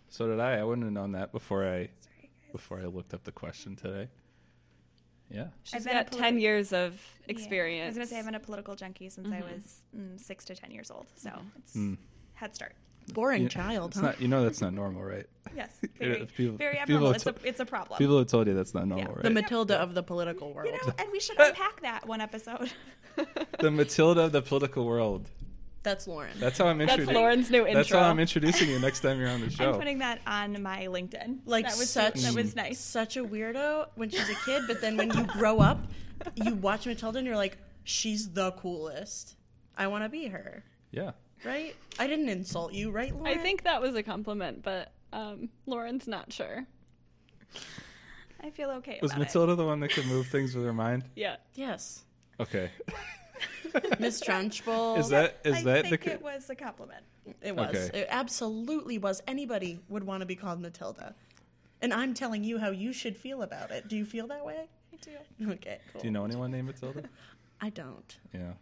So 0.09 0.27
did 0.27 0.39
I. 0.39 0.57
I 0.59 0.63
wouldn't 0.63 0.85
have 0.85 0.93
known 0.93 1.13
that 1.13 1.31
before 1.31 1.65
I 1.67 1.89
before 2.51 2.79
I 2.79 2.85
looked 2.85 3.13
up 3.13 3.23
the 3.23 3.31
question 3.31 3.75
today. 3.75 4.09
Yeah. 5.29 5.47
She's 5.63 5.75
I've 5.75 5.83
been 5.85 5.97
a 5.97 6.03
got 6.03 6.11
politi- 6.11 6.19
10 6.19 6.39
years 6.39 6.73
of 6.73 6.93
Yeah. 7.25 7.31
experience. 7.31 7.85
I 7.85 7.87
was 7.87 7.97
gonna 7.97 8.07
say 8.07 8.19
I've 8.19 8.25
been 8.25 8.35
a 8.35 8.39
political 8.39 8.75
junkie 8.75 9.09
since 9.09 9.31
I 9.31 9.39
was 9.41 9.83
mm, 9.97 10.19
six 10.19 10.43
to 10.45 10.55
ten 10.55 10.69
years 10.71 10.91
old, 10.91 11.07
so 11.15 11.31
it's 11.57 11.75
Mm. 11.75 11.97
head 12.33 12.53
start. 12.55 12.75
Boring 13.11 13.43
You- 13.43 13.49
child, 13.49 13.91
It's 13.91 13.99
huh? 13.99 14.07
not. 14.07 14.21
You 14.21 14.27
know 14.27 14.43
that's 14.43 14.61
not 14.61 14.73
normal, 14.73 15.03
right? 15.03 15.25
Yes, 15.55 15.71
Yeah, 15.81 15.89
very, 15.99 16.25
people- 16.25 16.57
very 16.57 16.79
abnormal. 16.79 17.13
have 17.13 17.15
It's 17.15 17.25
a 17.27 17.35
it's 17.47 17.59
a 17.59 17.65
problem. 17.65 17.97
People 17.97 18.17
have 18.17 18.27
told 18.27 18.47
you 18.47 18.53
that's 18.53 18.73
not 18.73 18.87
normal, 18.87 19.07
the 19.07 19.13
right? 19.15 19.23
The 19.23 19.29
Matilda 19.29 19.75
of 19.77 19.93
the 19.93 20.03
political 20.03 20.53
world. 20.53 20.67
you 20.67 20.73
know, 20.73 20.93
and 20.97 21.11
we 21.11 21.19
should 21.19 21.39
unpack 21.39 21.81
that 21.81 22.07
one 22.07 22.21
episode. 22.21 22.71
the 23.59 23.71
Matilda 23.71 24.21
of 24.21 24.31
the 24.31 24.41
political 24.41 24.85
world. 24.85 25.29
That's 25.83 26.07
Lauren. 26.07 26.31
That's 26.39 26.57
how 26.57 26.67
I'm 26.67 26.77
That's 26.77 26.91
introducing. 26.91 27.15
Lauren's 27.15 27.51
new 27.51 27.67
intro. 27.67 27.73
That's 27.73 27.91
how 27.91 28.09
I'm 28.09 28.19
introducing 28.19 28.69
you 28.69 28.79
next 28.79 29.01
time 29.01 29.19
you're 29.19 29.27
on 29.27 29.41
the 29.41 29.49
show. 29.49 29.73
I'm 29.73 29.79
putting 29.79 29.99
that 29.99 30.21
on 30.25 30.61
my 30.63 30.85
LinkedIn. 30.87 31.39
like 31.45 31.65
that 31.65 31.77
was 31.77 31.89
such 31.89 32.21
that 32.21 32.33
was 32.33 32.53
mm. 32.53 32.55
nice. 32.55 32.79
such 32.79 33.17
a 33.17 33.23
weirdo 33.23 33.87
when 33.95 34.09
she's 34.09 34.29
a 34.29 34.35
kid, 34.45 34.63
but 34.65 34.79
then 34.79 34.95
when 34.95 35.11
you 35.11 35.25
grow 35.25 35.59
up, 35.59 35.79
you 36.35 36.55
watch 36.55 36.85
Matilda 36.85 37.17
and 37.17 37.27
you're 37.27 37.35
like, 37.35 37.57
she's 37.83 38.29
the 38.29 38.51
coolest. 38.53 39.35
I 39.77 39.87
want 39.87 40.05
to 40.05 40.09
be 40.09 40.27
her. 40.27 40.63
Yeah. 40.91 41.11
Right? 41.45 41.75
I 41.99 42.07
didn't 42.07 42.29
insult 42.29 42.73
you, 42.73 42.91
right, 42.91 43.13
Lauren? 43.13 43.27
I 43.37 43.41
think 43.41 43.63
that 43.63 43.81
was 43.81 43.95
a 43.95 44.03
compliment, 44.03 44.63
but 44.63 44.91
um, 45.11 45.49
Lauren's 45.65 46.07
not 46.07 46.31
sure. 46.31 46.65
I 48.41 48.49
feel 48.49 48.69
okay 48.71 48.99
Was 49.01 49.11
about 49.11 49.19
Matilda 49.21 49.55
the 49.55 49.65
one 49.65 49.79
that 49.81 49.91
could 49.91 50.05
move 50.07 50.27
things 50.27 50.55
with 50.55 50.65
her 50.65 50.73
mind? 50.73 51.03
Yeah. 51.15 51.37
yes. 51.55 52.03
Okay. 52.39 52.69
Miss 53.99 54.21
Trunchbull. 54.21 54.97
Is 54.97 55.09
that 55.09 55.39
I 55.45 55.61
that 55.63 55.83
the? 55.83 55.89
think 55.89 56.01
co- 56.03 56.11
it 56.11 56.21
was 56.21 56.49
a 56.49 56.55
compliment. 56.55 57.03
It 57.41 57.55
was. 57.55 57.75
Okay. 57.75 57.99
It 58.01 58.07
absolutely 58.09 58.97
was. 58.97 59.21
Anybody 59.27 59.79
would 59.89 60.03
want 60.03 60.21
to 60.21 60.25
be 60.25 60.35
called 60.35 60.61
Matilda. 60.61 61.15
And 61.81 61.93
I'm 61.93 62.13
telling 62.13 62.43
you 62.43 62.59
how 62.59 62.69
you 62.69 62.93
should 62.93 63.17
feel 63.17 63.41
about 63.41 63.71
it. 63.71 63.87
Do 63.87 63.95
you 63.97 64.05
feel 64.05 64.27
that 64.27 64.45
way? 64.45 64.67
I 64.93 64.97
do. 65.01 65.51
Okay, 65.53 65.79
cool. 65.91 66.01
Do 66.01 66.07
you 66.07 66.11
know 66.11 66.25
anyone 66.25 66.51
named 66.51 66.67
Matilda? 66.67 67.03
I 67.61 67.69
don't. 67.69 68.17
Yeah. 68.33 68.53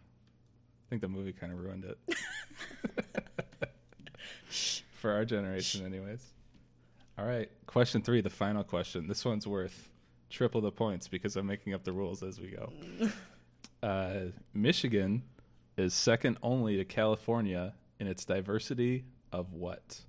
I 0.92 0.94
think 0.94 1.00
the 1.00 1.08
movie 1.08 1.32
kind 1.32 1.50
of 1.54 1.58
ruined 1.58 1.86
it. 1.86 1.98
For 4.92 5.10
our 5.10 5.24
generation, 5.24 5.86
anyways. 5.86 6.22
All 7.18 7.24
right. 7.24 7.50
Question 7.64 8.02
three, 8.02 8.20
the 8.20 8.28
final 8.28 8.62
question. 8.62 9.08
This 9.08 9.24
one's 9.24 9.46
worth 9.46 9.88
triple 10.28 10.60
the 10.60 10.70
points 10.70 11.08
because 11.08 11.34
I'm 11.36 11.46
making 11.46 11.72
up 11.72 11.82
the 11.84 11.92
rules 11.92 12.22
as 12.22 12.38
we 12.38 12.48
go. 12.48 12.72
Uh, 13.82 14.26
Michigan 14.54 15.24
is 15.76 15.92
second 15.92 16.38
only 16.40 16.76
to 16.76 16.84
California 16.84 17.74
in 17.98 18.06
its 18.06 18.24
diversity 18.24 19.02
of 19.32 19.52
what? 19.52 20.02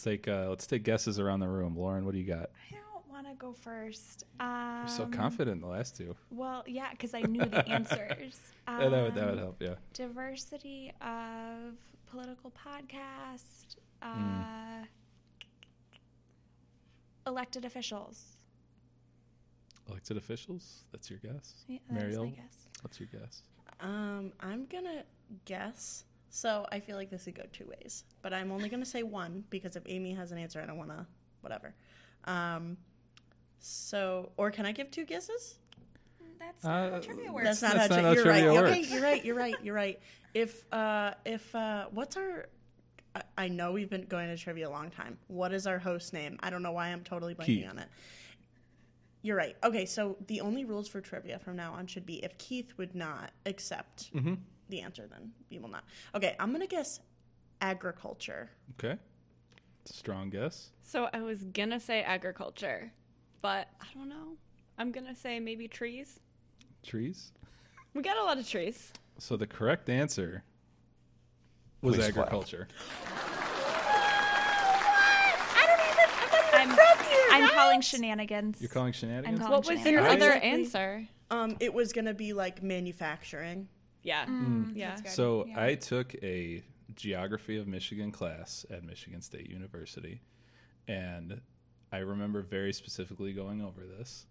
Let's 0.00 0.04
take 0.16 0.28
uh, 0.28 0.46
let's 0.48 0.66
take 0.66 0.82
guesses 0.82 1.18
around 1.20 1.40
the 1.40 1.48
room. 1.48 1.76
Lauren, 1.76 2.06
what 2.06 2.12
do 2.12 2.18
you 2.18 2.24
got? 2.26 2.48
I 2.70 2.74
don't 2.74 3.06
want 3.12 3.26
to 3.26 3.34
go 3.34 3.52
first. 3.52 4.24
Um, 4.38 4.78
You're 4.86 4.88
so 4.96 5.04
confident 5.06 5.56
in 5.56 5.60
the 5.60 5.66
last 5.66 5.94
two. 5.94 6.16
Well, 6.30 6.64
yeah, 6.66 6.90
because 6.92 7.12
I 7.12 7.20
knew 7.20 7.44
the 7.44 7.68
answers. 7.68 8.40
Yeah, 8.68 8.88
that 8.88 9.02
would 9.02 9.14
that 9.16 9.24
would 9.26 9.32
Um, 9.34 9.38
help. 9.38 9.56
Yeah. 9.60 9.74
Diversity 9.92 10.90
of 11.02 11.74
political 12.10 12.50
podcast. 12.52 13.76
Uh, 14.00 14.06
Hmm. 14.14 14.82
Elected 17.26 17.64
officials. 17.66 18.36
Elected 19.88 20.16
officials. 20.16 20.84
That's 20.92 21.10
your 21.10 21.18
guess. 21.18 21.64
Yeah, 21.68 21.78
that 21.90 21.96
is 21.96 22.16
my 22.16 22.22
Mariel, 22.22 22.26
guess. 22.36 22.68
what's 22.80 22.98
your 23.00 23.08
guess? 23.12 23.42
Um, 23.80 24.32
I'm 24.40 24.64
gonna 24.66 25.02
guess. 25.44 26.04
So 26.30 26.64
I 26.70 26.80
feel 26.80 26.96
like 26.96 27.10
this 27.10 27.24
could 27.24 27.34
go 27.34 27.42
two 27.52 27.66
ways, 27.66 28.04
but 28.22 28.32
I'm 28.32 28.52
only 28.52 28.68
gonna 28.68 28.84
say 28.86 29.02
one 29.02 29.44
because 29.50 29.76
if 29.76 29.82
Amy 29.86 30.14
has 30.14 30.30
an 30.32 30.38
answer, 30.38 30.60
I 30.60 30.66
don't 30.66 30.78
wanna 30.78 31.06
whatever. 31.40 31.74
Um, 32.24 32.76
so 33.58 34.30
or 34.36 34.50
can 34.50 34.64
I 34.66 34.72
give 34.72 34.90
two 34.90 35.04
guesses? 35.04 35.56
That's 36.38 36.64
not 36.64 36.70
Uh, 36.72 36.90
how 36.92 36.98
trivia 37.00 37.32
works. 37.32 37.44
That's 37.44 37.62
not 37.62 37.72
That's 37.74 37.94
how, 37.94 38.00
not 38.00 38.02
tri- 38.02 38.08
how 38.08 38.14
you're 38.14 38.24
trivia 38.24 38.62
right. 38.62 38.70
Okay, 38.72 38.80
you're 38.94 39.02
right. 39.02 39.24
You're 39.24 39.34
right. 39.36 39.54
You're 39.62 39.74
right. 39.74 40.00
If 40.32 40.72
uh, 40.72 41.12
if 41.24 41.54
uh, 41.54 41.86
what's 41.90 42.16
our? 42.16 42.46
I, 43.14 43.22
I 43.36 43.48
know 43.48 43.72
we've 43.72 43.90
been 43.90 44.06
going 44.06 44.28
to 44.28 44.36
trivia 44.36 44.68
a 44.68 44.70
long 44.70 44.90
time. 44.90 45.18
What 45.26 45.52
is 45.52 45.66
our 45.66 45.78
host 45.78 46.12
name? 46.12 46.38
I 46.42 46.48
don't 46.50 46.62
know 46.62 46.72
why 46.72 46.88
I'm 46.88 47.02
totally 47.02 47.34
blanking 47.34 47.44
Keith. 47.46 47.68
on 47.68 47.78
it. 47.78 47.88
You're 49.22 49.36
right. 49.36 49.56
Okay, 49.64 49.84
so 49.84 50.16
the 50.28 50.40
only 50.40 50.64
rules 50.64 50.88
for 50.88 51.00
trivia 51.00 51.38
from 51.40 51.56
now 51.56 51.72
on 51.74 51.86
should 51.88 52.06
be 52.06 52.24
if 52.24 52.38
Keith 52.38 52.72
would 52.78 52.94
not 52.94 53.32
accept 53.44 54.14
Mm-hmm. 54.14 54.34
The 54.70 54.80
answer, 54.80 55.06
then 55.10 55.32
you 55.48 55.60
will 55.60 55.68
not. 55.68 55.84
Okay, 56.14 56.36
I'm 56.38 56.52
gonna 56.52 56.66
guess 56.66 57.00
agriculture. 57.60 58.50
Okay. 58.78 58.98
Strong 59.84 60.30
guess. 60.30 60.70
So 60.82 61.08
I 61.12 61.20
was 61.20 61.44
gonna 61.44 61.80
say 61.80 62.02
agriculture, 62.02 62.92
but 63.42 63.68
I 63.80 63.86
don't 63.94 64.08
know. 64.08 64.36
I'm 64.78 64.92
gonna 64.92 65.14
say 65.14 65.40
maybe 65.40 65.68
trees. 65.68 66.20
Trees. 66.82 67.32
We 67.94 68.02
got 68.02 68.16
a 68.16 68.22
lot 68.24 68.38
of 68.38 68.48
trees. 68.48 68.92
So 69.18 69.36
the 69.36 69.46
correct 69.46 69.88
answer 69.88 70.44
was 71.82 71.96
Please 71.96 72.12
clap. 72.12 72.26
agriculture. 72.26 72.68
I'm, 76.52 76.76
I'm 77.32 77.48
calling 77.50 77.80
shenanigans. 77.80 78.60
You're 78.60 78.68
calling 78.68 78.92
shenanigans? 78.92 79.38
calling 79.38 79.52
What 79.52 79.66
was 79.66 79.84
your 79.84 80.06
other 80.06 80.32
answer? 80.32 81.06
Um, 81.30 81.56
it 81.60 81.72
was 81.72 81.92
gonna 81.92 82.14
be 82.14 82.32
like 82.32 82.62
manufacturing. 82.62 83.68
Yeah. 84.02 84.26
Mm, 84.26 84.72
Yeah. 84.74 84.96
So 85.04 85.46
Yeah. 85.46 85.62
I 85.64 85.74
took 85.74 86.14
a 86.22 86.62
geography 86.94 87.56
of 87.58 87.66
Michigan 87.68 88.10
class 88.10 88.64
at 88.70 88.84
Michigan 88.84 89.20
State 89.22 89.48
University, 89.48 90.20
and 90.88 91.40
I 91.92 91.98
remember 91.98 92.42
very 92.42 92.72
specifically 92.72 93.32
going 93.32 93.62
over 93.62 93.82
this. 93.86 94.26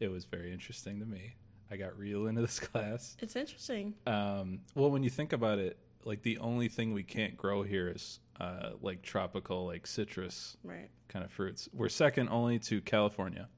It 0.00 0.08
was 0.08 0.24
very 0.24 0.52
interesting 0.52 0.98
to 1.00 1.06
me. 1.06 1.34
I 1.70 1.76
got 1.76 1.96
real 1.98 2.26
into 2.26 2.40
this 2.42 2.58
class. 2.68 3.16
It's 3.20 3.36
interesting. 3.36 3.94
Um, 4.06 4.60
well, 4.74 4.90
when 4.90 5.02
you 5.02 5.10
think 5.10 5.32
about 5.32 5.58
it, 5.58 5.78
like 6.04 6.22
the 6.22 6.38
only 6.38 6.68
thing 6.68 6.92
we 6.92 7.02
can't 7.04 7.36
grow 7.36 7.62
here 7.62 7.88
is 7.88 8.18
uh, 8.40 8.70
like 8.80 9.02
tropical, 9.02 9.66
like 9.66 9.86
citrus 9.86 10.56
Right. 10.64 10.90
kind 11.08 11.24
of 11.24 11.30
fruits. 11.30 11.68
We're 11.72 11.88
second 11.88 12.28
only 12.28 12.58
to 12.60 12.80
California 12.80 13.48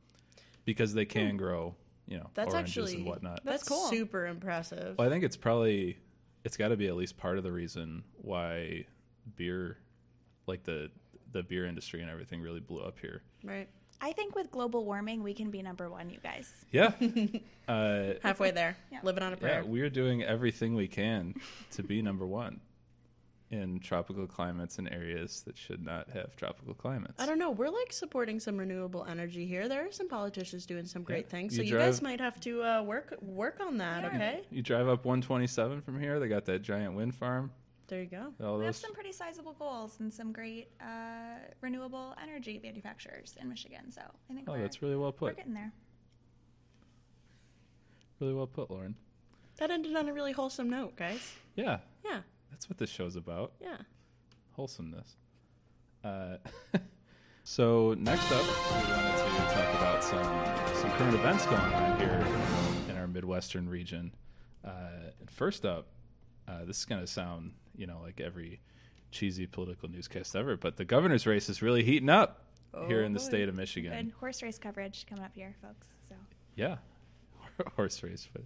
because 0.64 0.92
they 0.94 1.06
can 1.06 1.36
grow 1.36 1.74
you 2.06 2.18
know 2.18 2.30
That's 2.34 2.52
oranges 2.54 2.76
actually 2.76 2.96
and 2.96 3.06
whatnot. 3.06 3.40
That's 3.44 3.58
That's 3.58 3.68
cool. 3.68 3.88
super 3.88 4.26
impressive. 4.26 4.96
Well, 4.98 5.06
I 5.06 5.10
think 5.10 5.24
it's 5.24 5.36
probably 5.36 5.98
it's 6.44 6.56
got 6.56 6.68
to 6.68 6.76
be 6.76 6.86
at 6.88 6.96
least 6.96 7.16
part 7.16 7.38
of 7.38 7.44
the 7.44 7.52
reason 7.52 8.04
why 8.16 8.86
beer, 9.36 9.78
like 10.46 10.64
the 10.64 10.90
the 11.32 11.42
beer 11.42 11.66
industry 11.66 12.00
and 12.00 12.10
everything, 12.10 12.40
really 12.40 12.60
blew 12.60 12.80
up 12.82 12.98
here. 13.00 13.22
right. 13.44 13.68
I 14.00 14.12
think 14.12 14.34
with 14.34 14.50
global 14.50 14.84
warming, 14.84 15.22
we 15.22 15.32
can 15.34 15.50
be 15.50 15.62
number 15.62 15.88
one, 15.88 16.10
you 16.10 16.18
guys. 16.22 16.50
Yeah, 16.72 16.92
uh, 17.68 18.14
Halfway 18.22 18.50
there. 18.50 18.76
Yeah. 18.90 18.98
Living 19.02 19.22
on 19.22 19.32
a 19.32 19.36
prayer. 19.36 19.62
yeah, 19.62 19.70
we're 19.70 19.88
doing 19.88 20.22
everything 20.22 20.74
we 20.74 20.88
can 20.88 21.34
to 21.70 21.82
be 21.82 22.02
number 22.02 22.26
one 22.26 22.60
in 23.54 23.78
tropical 23.80 24.26
climates 24.26 24.78
and 24.78 24.88
areas 24.92 25.42
that 25.46 25.56
should 25.56 25.82
not 25.84 26.10
have 26.10 26.34
tropical 26.36 26.74
climates. 26.74 27.14
I 27.22 27.26
don't 27.26 27.38
know. 27.38 27.50
We're 27.50 27.70
like 27.70 27.92
supporting 27.92 28.38
some 28.40 28.56
renewable 28.58 29.04
energy 29.08 29.46
here. 29.46 29.68
There 29.68 29.86
are 29.86 29.92
some 29.92 30.08
politicians 30.08 30.66
doing 30.66 30.84
some 30.86 31.02
great 31.02 31.26
Yeah. 31.26 31.30
things. 31.30 31.56
So 31.56 31.62
You 31.62 31.72
you 31.72 31.78
guys 31.78 32.02
might 32.02 32.20
have 32.20 32.38
to 32.40 32.62
uh, 32.62 32.82
work 32.82 33.14
work 33.22 33.60
on 33.60 33.78
that. 33.78 34.02
Yeah. 34.02 34.08
Okay. 34.08 34.42
You 34.50 34.62
drive 34.62 34.88
up 34.88 35.04
127 35.04 35.80
from 35.82 36.00
here. 36.00 36.18
They 36.20 36.28
got 36.28 36.44
that 36.46 36.62
giant 36.62 36.94
wind 36.94 37.14
farm. 37.14 37.52
There 37.86 38.00
you 38.00 38.06
go. 38.06 38.32
All 38.42 38.58
We 38.58 38.64
have 38.64 38.74
some 38.76 38.94
pretty 38.94 39.12
sizable 39.12 39.52
goals 39.52 40.00
and 40.00 40.12
some 40.12 40.32
great 40.32 40.68
uh, 40.80 41.36
renewable 41.60 42.14
energy 42.22 42.58
manufacturers 42.62 43.36
in 43.40 43.48
Michigan. 43.48 43.90
So 43.90 44.00
I 44.30 44.34
think 44.34 44.48
Oh, 44.48 44.52
we're, 44.52 44.62
that's 44.62 44.80
really 44.82 44.96
well 44.96 45.12
put. 45.12 45.22
we're 45.22 45.28
put. 45.30 45.36
getting 45.38 45.54
there. 45.54 45.72
Really 48.20 48.32
well 48.34 48.46
put, 48.46 48.70
Lauren. 48.70 48.94
That 49.58 49.70
ended 49.70 49.94
on 49.96 50.08
a 50.08 50.12
really 50.14 50.32
wholesome 50.32 50.70
note, 50.70 50.96
guys. 50.96 51.32
Yeah, 51.56 51.78
Yeah. 52.04 52.20
That's 52.54 52.70
what 52.70 52.78
this 52.78 52.88
show's 52.90 53.16
about. 53.16 53.52
Yeah. 53.60 53.78
wholesomeness. 54.52 55.16
Uh, 56.04 56.36
so 57.44 57.96
next 57.98 58.30
up, 58.30 58.42
we 58.42 58.92
wanted 58.92 59.16
to 59.16 59.54
talk 59.54 59.74
about 59.74 60.04
some 60.04 60.76
some 60.80 60.90
current 60.92 61.14
events 61.14 61.46
going 61.46 61.56
on 61.60 61.98
here 61.98 62.24
in 62.88 62.96
our 62.96 63.08
midwestern 63.08 63.68
region. 63.68 64.14
Uh, 64.64 64.70
and 65.18 65.28
first 65.30 65.64
up, 65.66 65.88
uh, 66.46 66.64
this 66.64 66.78
is 66.78 66.84
going 66.84 67.00
to 67.00 67.06
sound, 67.08 67.52
you 67.76 67.86
know, 67.88 67.98
like 68.02 68.20
every 68.20 68.60
cheesy 69.10 69.46
political 69.46 69.88
newscast 69.88 70.36
ever, 70.36 70.56
but 70.56 70.76
the 70.76 70.84
governor's 70.84 71.26
race 71.26 71.48
is 71.48 71.60
really 71.60 71.82
heating 71.82 72.08
up 72.08 72.44
here 72.86 73.02
Oh, 73.02 73.06
in 73.06 73.12
the 73.14 73.18
boy. 73.18 73.24
state 73.24 73.48
of 73.48 73.56
Michigan. 73.56 73.92
Good 74.06 74.12
horse 74.20 74.42
race 74.42 74.58
coverage 74.58 75.06
coming 75.08 75.24
up 75.24 75.34
here, 75.34 75.54
folks. 75.60 75.88
So 76.08 76.14
Yeah, 76.54 76.76
horse 77.76 78.00
race, 78.04 78.28
but 78.32 78.42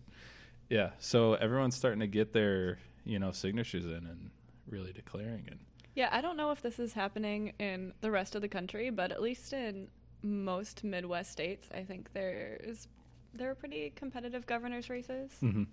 yeah. 0.68 0.90
So 0.98 1.34
everyone's 1.34 1.76
starting 1.76 2.00
to 2.00 2.06
get 2.06 2.32
their, 2.32 2.78
you 3.04 3.18
know, 3.18 3.32
signatures 3.32 3.84
in 3.86 3.92
and 3.92 4.30
really 4.68 4.92
declaring 4.92 5.44
it. 5.46 5.58
Yeah, 5.94 6.08
I 6.12 6.20
don't 6.20 6.36
know 6.36 6.52
if 6.52 6.62
this 6.62 6.78
is 6.78 6.92
happening 6.92 7.54
in 7.58 7.92
the 8.00 8.10
rest 8.10 8.34
of 8.34 8.42
the 8.42 8.48
country, 8.48 8.90
but 8.90 9.10
at 9.10 9.20
least 9.20 9.52
in 9.52 9.88
most 10.22 10.84
Midwest 10.84 11.32
states, 11.32 11.68
I 11.74 11.82
think 11.82 12.12
there's 12.12 12.88
there 13.34 13.50
are 13.50 13.54
pretty 13.54 13.92
competitive 13.94 14.46
governors 14.46 14.88
races. 14.90 15.30
hmm 15.40 15.64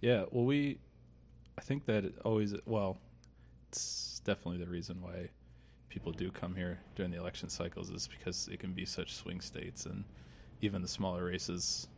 Yeah, 0.00 0.24
well, 0.30 0.44
we, 0.44 0.78
I 1.56 1.60
think 1.60 1.86
that 1.86 2.04
it 2.04 2.14
always, 2.24 2.54
well, 2.66 2.98
it's 3.68 4.20
definitely 4.24 4.58
the 4.64 4.70
reason 4.70 5.00
why 5.00 5.28
people 5.88 6.12
do 6.12 6.30
come 6.30 6.54
here 6.54 6.80
during 6.94 7.12
the 7.12 7.18
election 7.18 7.48
cycles 7.48 7.90
is 7.90 8.08
because 8.08 8.48
it 8.50 8.58
can 8.58 8.72
be 8.72 8.84
such 8.84 9.14
swing 9.14 9.40
states 9.40 9.86
and 9.86 10.04
even 10.62 10.82
the 10.82 10.88
smaller 10.88 11.24
races, 11.24 11.88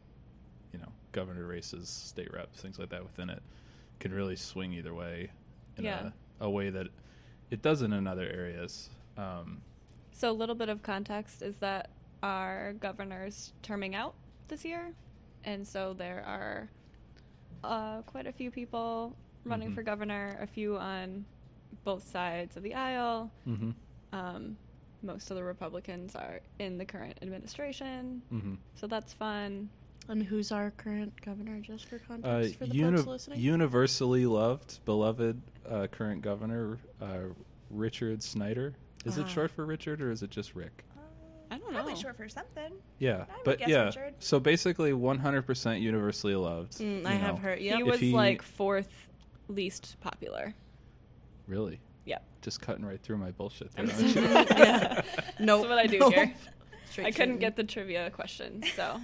you 0.74 0.80
know, 0.80 0.92
governor 1.12 1.46
races, 1.46 1.88
state 1.88 2.32
reps, 2.34 2.60
things 2.60 2.78
like 2.80 2.88
that 2.90 3.04
within 3.04 3.30
it 3.30 3.40
can 4.00 4.12
really 4.12 4.34
swing 4.34 4.72
either 4.72 4.92
way 4.92 5.30
in 5.78 5.84
Yeah. 5.84 6.10
a, 6.40 6.46
a 6.46 6.50
way 6.50 6.68
that 6.68 6.88
it 7.52 7.62
doesn't 7.62 7.92
in 7.92 8.08
other 8.08 8.28
areas. 8.28 8.90
Um, 9.16 9.62
So 10.12 10.30
a 10.30 10.32
little 10.32 10.56
bit 10.56 10.68
of 10.68 10.82
context 10.82 11.42
is 11.42 11.56
that 11.58 11.90
our 12.24 12.72
governor's 12.80 13.52
terming 13.62 13.94
out 13.94 14.14
this 14.48 14.64
year, 14.64 14.92
and 15.44 15.66
so 15.66 15.94
there 15.94 16.24
are 16.26 16.68
uh, 17.62 18.02
quite 18.02 18.26
a 18.26 18.32
few 18.32 18.50
people 18.50 19.16
running 19.44 19.70
Mhm. 19.70 19.74
for 19.74 19.82
governor, 19.82 20.36
a 20.40 20.46
few 20.46 20.76
on 20.76 21.24
both 21.84 22.02
sides 22.06 22.56
of 22.56 22.62
the 22.64 22.74
aisle. 22.74 23.30
hmm 23.44 23.70
Um, 24.12 24.56
most 25.02 25.30
of 25.30 25.36
the 25.36 25.44
Republicans 25.44 26.14
are 26.16 26.40
in 26.58 26.78
the 26.78 26.84
current 26.84 27.18
administration, 27.22 28.22
hmm 28.28 28.54
so 28.74 28.86
that's 28.88 29.12
fun. 29.12 29.70
And 30.08 30.22
who's 30.22 30.52
our 30.52 30.70
current 30.72 31.18
governor, 31.22 31.60
just 31.60 31.86
for 31.88 31.96
Uh, 31.96 31.98
context, 32.06 32.56
for 32.58 32.66
the 32.66 32.74
uni- 32.74 32.96
folks 32.98 33.06
listening? 33.08 33.40
universally 33.40 34.26
loved, 34.26 34.84
beloved 34.84 35.40
uh, 35.68 35.86
current 35.90 36.20
governor 36.22 36.78
uh, 37.00 37.18
Richard 37.70 38.22
Snyder. 38.22 38.74
Is 39.06 39.16
it 39.18 39.24
Ah. 39.24 39.28
short 39.28 39.50
for 39.50 39.64
Richard 39.64 40.02
or 40.02 40.10
is 40.10 40.22
it 40.22 40.30
just 40.30 40.54
Rick? 40.54 40.84
I 41.50 41.58
don't 41.58 41.68
know. 41.68 41.74
probably 41.74 41.94
know. 41.94 42.00
short 42.00 42.16
for 42.16 42.28
something. 42.28 42.72
Yeah, 42.98 43.24
I 43.30 43.34
but 43.44 43.58
guess 43.58 43.68
yeah. 43.68 43.84
Richard. 43.86 44.14
So 44.18 44.40
basically, 44.40 44.92
100% 44.92 45.80
universally 45.80 46.34
loved. 46.34 46.74
Mm, 46.78 47.06
I 47.06 47.12
you 47.12 47.18
have 47.18 47.34
know. 47.36 47.40
heard. 47.40 47.58
He 47.60 47.66
Yep. 47.66 47.80
If 47.80 47.86
was 47.86 48.00
he- 48.00 48.12
like 48.12 48.42
fourth 48.42 49.08
least 49.48 49.96
popular. 50.00 50.54
Really, 51.46 51.80
Yep. 52.06 52.24
just 52.42 52.60
cutting 52.60 52.84
right 52.84 53.00
through 53.00 53.18
my 53.18 53.30
bullshit. 53.30 53.72
There, 53.72 53.84
I'm 53.84 53.90
aren't 53.90 54.14
you? 54.14 54.22
yeah. 54.22 55.02
No. 55.40 55.58
That's 55.58 55.68
what 55.68 55.78
I 55.78 55.86
do 55.86 55.98
nope. 55.98 56.14
here. 56.14 56.34
Straight 56.90 57.06
I 57.06 57.10
couldn't 57.10 57.26
shooting. 57.34 57.38
get 57.40 57.56
the 57.56 57.64
trivia 57.64 58.10
question, 58.10 58.62
so. 58.76 59.00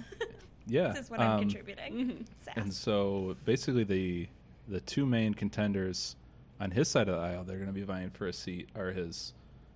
Yeah. 0.71 0.89
This 0.89 1.05
is 1.05 1.11
what 1.11 1.19
I'm 1.19 1.31
um, 1.31 1.39
contributing. 1.39 1.93
mhm. 1.93 2.25
And 2.55 2.73
so 2.73 3.35
basically, 3.45 3.83
the 3.83 4.27
the 4.67 4.79
two 4.79 5.05
main 5.05 5.33
contenders 5.33 6.15
on 6.59 6.71
his 6.71 6.87
side 6.87 7.09
of 7.09 7.15
the 7.15 7.21
aisle, 7.21 7.43
they're 7.43 7.57
going 7.57 7.67
to 7.67 7.73
be 7.73 7.83
vying 7.83 8.09
for 8.11 8.27
a 8.27 8.33
seat, 8.33 8.69
are 8.75 8.91
his 8.91 9.33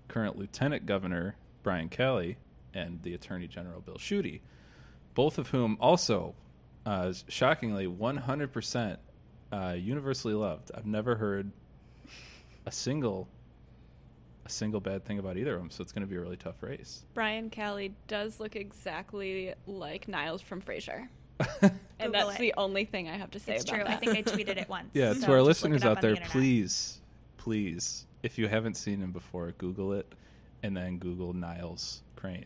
current 0.07 0.37
lieutenant 0.37 0.85
governor 0.85 1.35
Brian 1.63 1.89
Calley 1.89 2.37
and 2.73 3.01
the 3.01 3.13
attorney 3.13 3.47
general 3.47 3.81
Bill 3.81 3.97
Schuette, 3.97 4.39
both 5.15 5.37
of 5.37 5.49
whom 5.49 5.77
also, 5.81 6.35
uh, 6.85 7.11
shockingly, 7.27 7.87
100% 7.87 8.97
uh, 9.51 9.75
universally 9.77 10.33
loved. 10.33 10.71
I've 10.75 10.85
never 10.85 11.15
heard 11.15 11.51
a 12.65 12.71
single 12.71 13.27
a 14.45 14.49
single 14.49 14.79
bad 14.79 15.03
thing 15.05 15.19
about 15.19 15.37
either 15.37 15.55
of 15.55 15.61
them, 15.61 15.69
so 15.69 15.81
it's 15.81 15.91
going 15.91 16.01
to 16.01 16.07
be 16.07 16.15
a 16.15 16.21
really 16.21 16.37
tough 16.37 16.61
race. 16.61 17.03
Brian 17.13 17.49
Calley 17.49 17.93
does 18.07 18.39
look 18.39 18.55
exactly 18.55 19.53
like 19.65 20.07
Niles 20.07 20.41
from 20.41 20.61
Frasier. 20.61 21.07
And 21.97 22.13
that's 22.13 22.35
it. 22.35 22.39
the 22.39 22.53
only 22.57 22.83
thing 22.83 23.07
I 23.07 23.15
have 23.15 23.31
to 23.31 23.39
say 23.39 23.55
it's 23.55 23.63
about 23.63 23.75
true. 23.75 23.83
that. 23.85 23.93
I 23.93 23.95
think 23.95 24.17
I 24.17 24.21
tweeted 24.21 24.57
it 24.57 24.67
once. 24.69 24.89
Yeah, 24.93 25.13
so 25.13 25.27
to 25.27 25.31
our 25.31 25.41
listeners 25.41 25.83
out 25.83 26.01
there, 26.01 26.15
the 26.15 26.21
please, 26.21 26.99
please, 27.37 28.05
if 28.21 28.37
you 28.37 28.49
haven't 28.49 28.75
seen 28.75 29.01
him 29.01 29.13
before, 29.13 29.53
Google 29.57 29.93
it, 29.93 30.13
and 30.61 30.75
then 30.75 30.97
Google 30.97 31.31
Niles 31.31 32.01
Crane. 32.17 32.45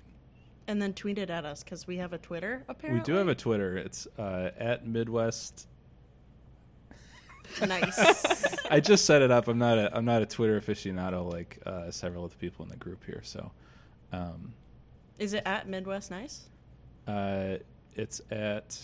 And 0.68 0.80
then 0.80 0.94
tweet 0.94 1.18
it 1.18 1.32
at 1.32 1.46
us 1.46 1.64
because 1.64 1.88
we 1.88 1.98
have 1.98 2.14
a 2.14 2.20
Twitter. 2.20 2.64
Apparently, 2.70 3.00
We 3.00 3.04
do 3.04 3.14
have 3.14 3.28
a 3.28 3.34
Twitter. 3.34 3.76
It's 3.76 4.08
uh, 4.20 4.52
at 4.56 4.86
Midwest. 4.88 5.68
Nice. 7.68 8.66
I 8.72 8.80
just 8.80 9.06
set 9.06 9.22
it 9.22 9.32
up. 9.32 9.48
I'm 9.48 9.58
not 9.58 9.78
a 9.78 9.96
I'm 9.96 10.06
not 10.06 10.22
a 10.22 10.26
Twitter 10.26 10.60
aficionado 10.60 11.32
like 11.32 11.60
uh, 11.66 11.90
several 11.92 12.24
of 12.26 12.32
the 12.32 12.38
people 12.38 12.64
in 12.64 12.70
the 12.70 12.78
group 12.78 13.04
here. 13.06 13.22
So, 13.24 13.52
um, 14.12 14.54
Is 15.18 15.34
it 15.34 15.44
at 15.46 15.68
Midwest 15.68 16.12
Nice? 16.12 16.50
uh, 17.08 17.58
it's 17.96 18.22
at 18.32 18.80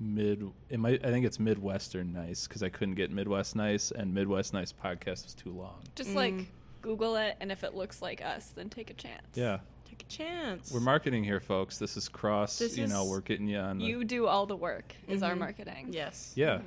mid. 0.00 0.48
It 0.70 0.78
might. 0.78 1.04
I 1.04 1.10
think 1.10 1.26
it's 1.26 1.38
Midwestern 1.40 2.12
Nice 2.12 2.46
because 2.46 2.62
I 2.62 2.68
couldn't 2.68 2.94
get 2.94 3.10
Midwest 3.10 3.56
Nice, 3.56 3.90
and 3.90 4.12
Midwest 4.12 4.52
Nice 4.52 4.72
podcast 4.72 5.24
was 5.24 5.34
too 5.34 5.50
long. 5.52 5.82
Just 5.96 6.10
Mm. 6.10 6.14
like 6.14 6.34
Google 6.82 7.16
it, 7.16 7.36
and 7.40 7.50
if 7.50 7.64
it 7.64 7.74
looks 7.74 8.00
like 8.00 8.24
us, 8.24 8.50
then 8.54 8.70
take 8.70 8.90
a 8.90 8.94
chance. 8.94 9.26
Yeah, 9.34 9.58
Take 9.88 10.02
a 10.02 10.06
chance. 10.06 10.70
we're 10.72 10.78
marketing 10.80 11.24
here, 11.24 11.40
folks. 11.40 11.78
This 11.78 11.96
is 11.96 12.08
cross. 12.08 12.58
This 12.58 12.76
you 12.78 12.86
know, 12.86 13.04
we're 13.04 13.20
getting 13.20 13.48
you 13.48 13.58
on. 13.58 13.78
The, 13.78 13.84
You 13.84 14.04
do 14.04 14.26
all 14.26 14.46
the 14.46 14.56
work, 14.56 14.94
is 15.08 15.22
our 15.24 15.34
Mhm. 15.34 15.38
marketing. 15.38 15.88
Yes. 15.90 16.32
yeah, 16.36 16.58
Mhm. 16.58 16.62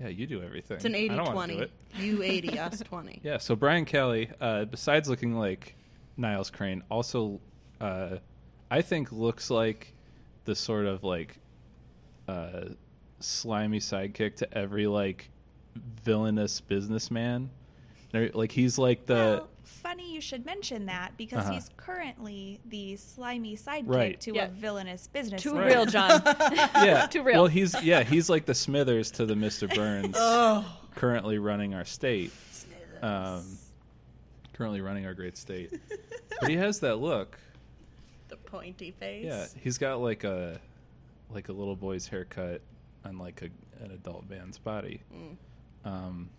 Yeah. 0.00 0.08
You 0.08 0.26
do 0.26 0.42
everything. 0.42 0.76
It's 0.76 0.84
an 0.84 0.94
I 0.94 0.98
80 0.98 1.08
don't 1.16 1.34
wanna 1.34 1.52
do 1.52 1.58
20. 1.58 1.62
it. 1.62 1.70
You 2.04 2.22
80, 2.22 2.58
us 2.58 2.80
20. 2.84 3.20
Yeah, 3.22 3.38
so 3.38 3.54
Brian 3.56 3.84
Calley, 3.84 4.30
uh, 4.40 4.64
besides 4.64 5.08
looking 5.08 5.36
like 5.36 5.76
Niles 6.16 6.50
Crane, 6.50 6.82
also 6.90 7.40
uh, 7.80 8.16
I 8.70 8.82
think 8.82 9.12
looks 9.12 9.50
like 9.50 9.94
the 10.44 10.54
sort 10.54 10.86
of 10.86 11.04
like 11.04 11.38
uh, 12.28 12.64
slimy 13.20 13.78
sidekick 13.78 14.36
to 14.36 14.56
every 14.58 14.86
like 14.86 15.30
villainous 15.76 16.60
businessman. 16.60 17.50
There- 18.14 18.30
Like 18.32 18.52
he's 18.52 18.78
like 18.78 19.06
the 19.06 19.14
well, 19.14 19.48
funny 19.64 20.14
you 20.14 20.20
should 20.20 20.46
mention 20.46 20.86
that 20.86 21.16
because 21.16 21.40
Uh-huh. 21.40 21.52
he's 21.54 21.68
currently 21.76 22.60
the 22.64 22.94
slimy 22.94 23.56
sidekick 23.56 23.82
Right. 23.88 24.20
to 24.20 24.32
Yeah. 24.34 24.44
a 24.44 24.48
villainous 24.50 25.08
business. 25.08 25.42
Too 25.42 25.56
Right. 25.56 25.66
real, 25.66 25.84
John. 25.84 26.22
yeah. 26.46 27.06
Too 27.10 27.24
real. 27.24 27.42
Well, 27.42 27.46
he's 27.48 27.74
yeah 27.82 28.04
he's 28.04 28.30
like 28.30 28.46
the 28.46 28.54
Smithers 28.54 29.10
to 29.12 29.26
the 29.26 29.34
Mister 29.34 29.66
Burns. 29.66 30.14
Oh. 30.18 30.64
currently 30.94 31.38
running 31.38 31.74
our 31.74 31.84
state. 31.84 32.30
Um, 33.02 33.58
currently 34.52 34.80
running 34.80 35.06
our 35.06 35.14
great 35.14 35.36
state, 35.36 35.72
but 36.40 36.48
he 36.48 36.56
has 36.56 36.78
that 36.80 36.96
look. 37.00 37.36
The 38.28 38.36
pointy 38.36 38.92
face. 38.92 39.24
Yeah, 39.26 39.46
he's 39.60 39.76
got 39.76 40.00
like 40.00 40.22
a 40.22 40.60
like 41.30 41.48
a 41.48 41.52
little 41.52 41.74
boy's 41.74 42.06
haircut 42.06 42.60
on 43.04 43.18
like 43.18 43.42
a, 43.42 43.84
an 43.84 43.90
adult 43.90 44.30
man's 44.30 44.56
body, 44.56 45.00
Mm. 45.12 45.36
um, 45.84 46.30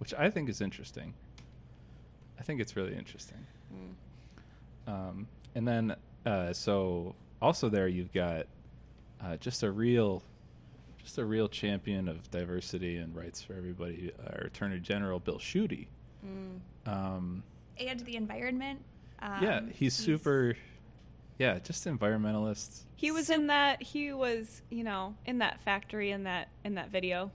which 0.00 0.14
I 0.14 0.30
think 0.30 0.48
is 0.48 0.60
interesting. 0.62 1.12
I 2.38 2.42
think 2.42 2.58
it's 2.60 2.74
really 2.74 2.96
interesting. 2.96 3.46
Mm. 3.72 4.90
Um, 4.90 5.26
and 5.54 5.68
then, 5.68 5.94
uh, 6.24 6.54
so 6.54 7.14
also 7.42 7.68
there 7.68 7.86
you've 7.86 8.12
got 8.12 8.46
uh, 9.22 9.36
just 9.36 9.62
a 9.62 9.70
real, 9.70 10.22
just 11.02 11.18
a 11.18 11.24
real 11.24 11.48
champion 11.48 12.08
of 12.08 12.30
diversity 12.30 12.96
and 12.96 13.14
rights 13.14 13.42
for 13.42 13.52
everybody. 13.52 14.10
Our 14.26 14.46
Attorney 14.46 14.80
General 14.80 15.20
Bill 15.20 15.38
Schuette. 15.38 15.86
Um, 16.86 17.42
And 17.78 18.00
the 18.00 18.16
environment. 18.16 18.80
Um, 19.20 19.42
yeah, 19.42 19.60
he's, 19.74 19.92
super. 19.92 20.56
Yeah, 21.38 21.58
just 21.58 21.86
environmentalist. 21.86 22.84
He 22.96 23.10
was 23.10 23.28
in 23.28 23.48
that. 23.48 23.82
He 23.82 24.12
was, 24.12 24.62
you 24.70 24.82
know, 24.82 25.14
in 25.26 25.38
that 25.38 25.60
factory 25.60 26.10
in 26.10 26.24
that 26.24 26.48
in 26.64 26.74
that 26.74 26.90
video 26.90 27.30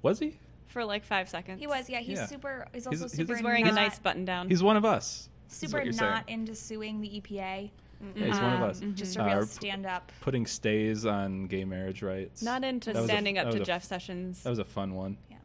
Was 0.00 0.18
he? 0.18 0.38
For 0.72 0.84
like 0.84 1.04
five 1.04 1.28
seconds. 1.28 1.60
He 1.60 1.66
was, 1.66 1.88
yeah. 1.88 2.00
He's 2.00 2.18
Yeah. 2.18 2.26
super. 2.26 2.66
He's 2.72 2.84
He's- 2.84 2.86
also 3.00 3.04
he's 3.04 3.12
super. 3.12 3.34
He's 3.36 3.44
wearing 3.44 3.64
not, 3.64 3.72
a 3.72 3.76
nice 3.76 3.98
button 3.98 4.24
down. 4.24 4.48
He's 4.48 4.62
one 4.62 4.76
of 4.76 4.84
us. 4.84 5.28
is 5.50 5.56
Super 5.58 5.78
what 5.78 5.84
you're 5.84 5.94
not 5.94 6.26
saying. 6.26 6.40
into 6.40 6.54
suing 6.54 7.00
the 7.00 7.08
EPA. 7.20 7.70
Yeah, 8.16 8.26
he's 8.26 8.34
one 8.40 8.52
of 8.54 8.62
Um, 8.62 8.70
us. 8.70 8.80
Just 8.94 9.16
Uh, 9.18 9.22
a 9.22 9.26
real 9.26 9.38
or 9.38 9.46
stand 9.46 9.86
up. 9.86 10.10
putting 10.22 10.44
stays 10.46 11.06
on 11.06 11.46
gay 11.46 11.64
marriage 11.64 12.02
rights. 12.02 12.42
not 12.42 12.64
into 12.64 12.92
That 12.92 13.00
was 13.02 13.04
a- 13.10 13.12
standing 13.12 13.34
that 13.36 13.46
up 13.46 13.52
to 13.52 13.58
was 13.60 13.68
a- 13.68 13.70
Jeff 13.70 13.84
Sessions. 13.84 14.42
That 14.42 14.50
was 14.50 14.58
a 14.58 14.64
fun 14.64 14.94
one. 14.94 15.18
Yeah. 15.30 15.36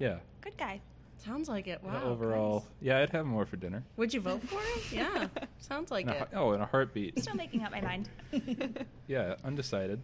Yeah. 0.00 0.18
Good 0.40 0.56
guy. 0.56 0.80
Sounds 1.18 1.48
like 1.50 1.68
it. 1.68 1.82
Wow. 1.84 1.92
Yeah, 1.92 2.02
overall, 2.04 2.64
yeah, 2.80 2.98
I'd 3.00 3.10
have 3.10 3.26
more 3.26 3.44
for 3.44 3.56
dinner. 3.58 3.84
Would 3.98 4.14
you 4.14 4.20
vote 4.22 4.42
for 4.42 4.58
him? 4.58 4.80
Yeah. 4.90 5.28
Sounds 5.58 5.90
like 5.90 6.04
In 6.06 6.08
a 6.08 6.12
it. 6.14 6.18
heart- 6.18 6.30
oh, 6.34 6.52
in 6.54 6.62
a 6.62 6.66
heartbeat. 6.66 7.18
Still 7.20 7.36
making 7.36 7.62
up 7.62 7.70
my 7.72 7.82
mind. 7.82 8.08
yeah, 9.06 9.34
undecided. 9.44 10.00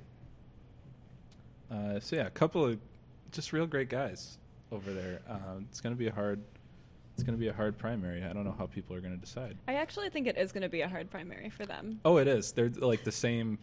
Uh, 1.70 1.98
so 2.00 2.16
yeah, 2.16 2.26
a 2.26 2.30
couple 2.30 2.64
of 2.64 2.78
just 3.32 3.52
real 3.52 3.66
great 3.66 3.88
guys 3.88 4.38
over 4.72 4.92
there. 4.92 5.20
Um, 5.28 5.66
it's 5.70 5.80
gonna 5.80 5.94
be 5.96 6.08
a 6.08 6.12
hard. 6.12 6.40
It's 7.14 7.22
gonna 7.22 7.38
be 7.38 7.48
a 7.48 7.52
hard 7.52 7.78
primary. 7.78 8.22
I 8.24 8.32
don't 8.32 8.44
know 8.44 8.54
how 8.58 8.66
people 8.66 8.94
are 8.94 9.00
gonna 9.00 9.16
decide. 9.16 9.56
I 9.68 9.74
actually 9.74 10.10
think 10.10 10.26
it 10.26 10.36
is 10.36 10.52
going 10.52 10.62
to 10.62 10.68
be 10.68 10.82
a 10.82 10.88
hard 10.88 11.10
primary 11.10 11.48
for 11.48 11.64
them. 11.64 11.98
Oh, 12.04 12.18
it 12.18 12.28
is. 12.28 12.52
They're 12.52 12.68
like 12.68 13.04
the 13.04 13.12
same. 13.12 13.58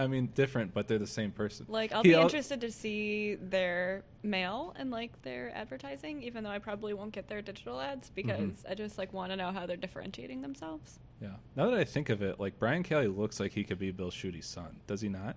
I 0.00 0.06
mean, 0.06 0.26
different, 0.34 0.72
but 0.74 0.86
they're 0.86 0.98
the 0.98 1.06
same 1.08 1.32
person. 1.32 1.66
Like, 1.68 1.90
I'll 1.92 2.02
He 2.04 2.10
be 2.10 2.14
al- 2.14 2.22
interested 2.22 2.60
to 2.60 2.70
see 2.70 3.34
their 3.36 4.04
mail 4.22 4.72
and 4.78 4.92
like 4.92 5.10
their 5.22 5.50
advertising, 5.56 6.22
even 6.22 6.44
though 6.44 6.50
I 6.50 6.60
probably 6.60 6.94
won't 6.94 7.10
get 7.12 7.26
their 7.26 7.42
digital 7.42 7.80
ads 7.80 8.10
because 8.10 8.38
Mm-hmm. 8.38 8.70
I 8.70 8.74
just 8.74 8.96
like 8.98 9.12
want 9.12 9.32
to 9.32 9.36
know 9.36 9.50
how 9.50 9.66
they're 9.66 9.76
differentiating 9.76 10.40
themselves. 10.40 11.00
Yeah. 11.20 11.30
Now 11.56 11.68
that 11.70 11.78
I 11.80 11.82
think 11.84 12.10
of 12.10 12.22
it, 12.22 12.38
like 12.38 12.56
Brian 12.60 12.84
Calley 12.84 13.08
looks 13.08 13.40
like 13.40 13.50
he 13.52 13.64
could 13.64 13.78
be 13.80 13.90
Bill 13.90 14.10
Schuette's 14.10 14.46
son. 14.46 14.76
Does 14.86 15.00
he 15.00 15.08
not? 15.08 15.34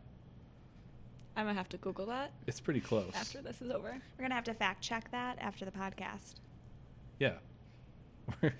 I'm 1.36 1.45
gonna 1.45 1.57
have 1.57 1.69
to 1.69 1.77
Google 1.77 2.07
that 2.07 2.32
It's 2.47 2.59
pretty 2.59 2.82
close. 2.82 3.11
after 3.15 3.41
this 3.41 3.61
is 3.61 3.71
over. 3.71 3.97
We're 4.17 4.23
gonna 4.23 4.36
have 4.36 4.43
to 4.45 4.53
fact 4.53 4.82
check 4.82 5.09
that 5.11 5.38
after 5.39 5.65
the 5.65 5.71
podcast. 5.71 6.36
Yeah. 7.19 7.34
we're 8.41 8.53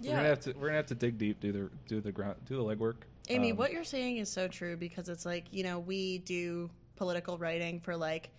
Yeah. 0.00 0.16
gonna 0.16 0.28
have 0.28 0.40
to. 0.40 0.52
We're 0.52 0.68
gonna 0.68 0.76
have 0.76 0.86
to 0.86 0.94
dig 0.94 1.18
deep, 1.18 1.40
do 1.40 1.52
the 1.52 1.70
do 1.86 2.00
the 2.00 2.12
ground, 2.12 2.36
do 2.46 2.56
the 2.56 2.62
legwork. 2.62 2.96
Amy, 3.28 3.52
Um, 3.52 3.58
what 3.58 3.72
you're 3.72 3.84
saying 3.84 4.16
is 4.16 4.30
so 4.30 4.48
true 4.48 4.76
because 4.76 5.08
it's 5.08 5.24
like, 5.24 5.44
you 5.52 5.62
know, 5.62 5.78
we 5.78 6.18
do 6.18 6.70
political 6.96 7.38
writing 7.38 7.80
for 7.80 7.96
like 7.96 8.30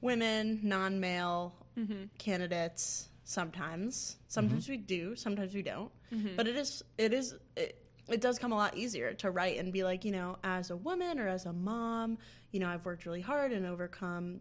women, 0.00 0.60
non 0.62 1.00
male 1.00 1.54
mm-hmm. 1.78 2.04
candidates 2.18 3.08
sometimes. 3.24 4.16
Sometimes 4.28 4.64
mm-hmm. 4.64 4.72
we 4.72 4.78
do, 4.78 5.16
sometimes 5.16 5.54
we 5.54 5.62
don't. 5.62 5.90
Mm-hmm. 6.12 6.36
But 6.36 6.48
it 6.48 6.56
is, 6.56 6.82
it 6.98 7.12
is, 7.12 7.34
it, 7.56 7.83
it 8.08 8.20
does 8.20 8.38
come 8.38 8.52
a 8.52 8.56
lot 8.56 8.76
easier 8.76 9.14
to 9.14 9.30
write 9.30 9.58
and 9.58 9.72
be 9.72 9.82
like, 9.84 10.04
you 10.04 10.12
know, 10.12 10.36
as 10.44 10.70
a 10.70 10.76
woman 10.76 11.18
or 11.18 11.26
as 11.28 11.46
a 11.46 11.52
mom, 11.52 12.18
you 12.52 12.60
know, 12.60 12.68
I've 12.68 12.84
worked 12.84 13.06
really 13.06 13.20
hard 13.22 13.52
and 13.52 13.64
overcome, 13.66 14.40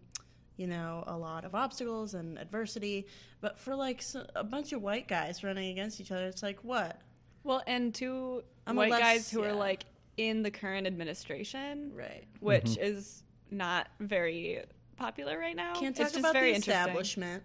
you 0.58 0.68
know, 0.68 1.04
a 1.08 1.18
lot 1.18 1.46
of 1.46 1.56
obstacles 1.56 2.14
and 2.14 2.38
adversity. 2.38 3.08
But 3.42 3.58
for 3.58 3.76
like 3.76 4.02
so, 4.02 4.26
a 4.36 4.44
bunch 4.44 4.74
of 4.74 4.82
white 4.82 5.08
guys 5.08 5.44
running 5.44 5.72
against 5.72 6.02
each 6.02 6.12
other, 6.12 6.28
it's 6.28 6.44
like, 6.44 6.60
what? 6.64 7.00
Well, 7.44 7.64
and 7.68 7.94
two 7.94 8.44
I'm 8.68 8.78
a 8.78 8.80
white 8.80 8.92
less- 8.92 9.00
guys 9.02 9.32
who 9.32 9.42
yeah. 9.44 9.50
are 9.50 9.54
like 9.54 9.86
in 10.18 10.44
the 10.44 10.52
current 10.52 10.86
administration, 10.88 11.92
Right. 11.96 12.26
which 12.40 12.64
Mm-hmm. 12.66 12.84
is 12.84 13.24
not 13.50 13.88
very 14.00 14.62
popular 14.98 15.40
right 15.40 15.56
now. 15.56 15.74
Can't 15.74 15.88
it's 15.92 16.00
talk 16.00 16.08
just 16.10 16.20
about 16.20 16.34
very 16.34 16.52
the 16.52 16.58
establishment. 16.60 17.44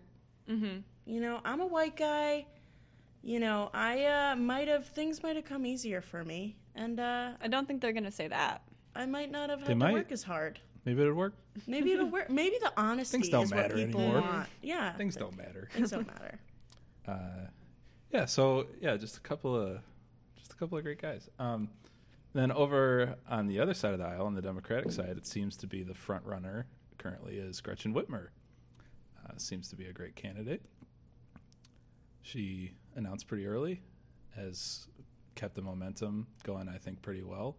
Mm-hmm. 0.50 0.78
You 1.06 1.20
know, 1.20 1.40
I'm 1.44 1.60
a 1.60 1.66
white 1.66 1.96
guy. 1.96 2.46
You 3.22 3.40
know, 3.40 3.70
I 3.74 4.04
uh, 4.04 4.36
might 4.36 4.68
have 4.68 4.86
things 4.86 5.22
might 5.22 5.36
have 5.36 5.44
come 5.44 5.66
easier 5.66 6.00
for 6.00 6.24
me, 6.24 6.56
and 6.74 6.98
uh, 7.00 7.32
I 7.42 7.48
don't 7.48 7.66
think 7.66 7.80
they're 7.82 7.92
gonna 7.92 8.10
say 8.10 8.28
that. 8.28 8.62
I 8.94 9.06
might 9.06 9.30
not 9.30 9.50
have 9.50 9.60
They 9.60 9.66
had 9.66 9.72
to 9.74 9.76
might. 9.76 9.92
work 9.92 10.12
as 10.12 10.22
hard. 10.22 10.60
Maybe 10.84 11.02
it'll 11.02 11.14
work. 11.14 11.34
Maybe 11.66 11.92
it'll 11.92 12.06
work. 12.08 12.30
Maybe 12.30 12.56
the 12.62 12.72
honesty 12.80 13.18
Things 13.18 13.28
don't 13.28 13.44
is 13.44 13.50
what 13.50 13.56
matter 13.60 13.74
people 13.74 14.00
anymore. 14.00 14.20
want. 14.22 14.48
Yeah, 14.62 14.92
Things 14.94 15.16
don't 15.16 15.36
matter. 15.36 15.68
things 15.72 15.90
don't 15.90 16.06
matter. 16.06 16.38
Uh, 17.08 17.46
yeah. 18.12 18.26
So 18.26 18.66
yeah, 18.82 18.94
just 18.98 19.16
a 19.16 19.20
couple 19.20 19.56
of 19.56 19.78
just 20.36 20.52
a 20.52 20.56
couple 20.56 20.76
of 20.76 20.84
great 20.84 21.00
guys. 21.00 21.26
Um, 21.38 21.70
then 22.34 22.52
over 22.52 23.16
on 23.30 23.46
the 23.46 23.60
other 23.60 23.72
side 23.72 23.94
of 23.94 23.98
the 23.98 24.04
aisle, 24.04 24.26
on 24.26 24.34
the 24.34 24.42
Democratic 24.42 24.92
side, 24.92 25.16
it 25.16 25.26
seems 25.26 25.56
to 25.56 25.66
be 25.66 25.82
the 25.82 25.94
front 25.94 26.22
runner 26.26 26.66
currently 26.98 27.38
is 27.38 27.62
Gretchen 27.62 27.94
Whitmer. 27.94 28.26
Uh, 29.24 29.32
seems 29.38 29.68
to 29.70 29.76
be 29.76 29.86
a 29.86 29.92
great 29.94 30.16
candidate. 30.16 30.66
She 32.20 32.72
announced 32.98 33.26
pretty 33.28 33.46
early, 33.46 33.80
has 34.36 34.86
kept 35.34 35.54
the 35.54 35.62
momentum 35.62 36.26
going. 36.42 36.68
I 36.68 36.76
think 36.78 37.00
pretty 37.00 37.22
well 37.22 37.56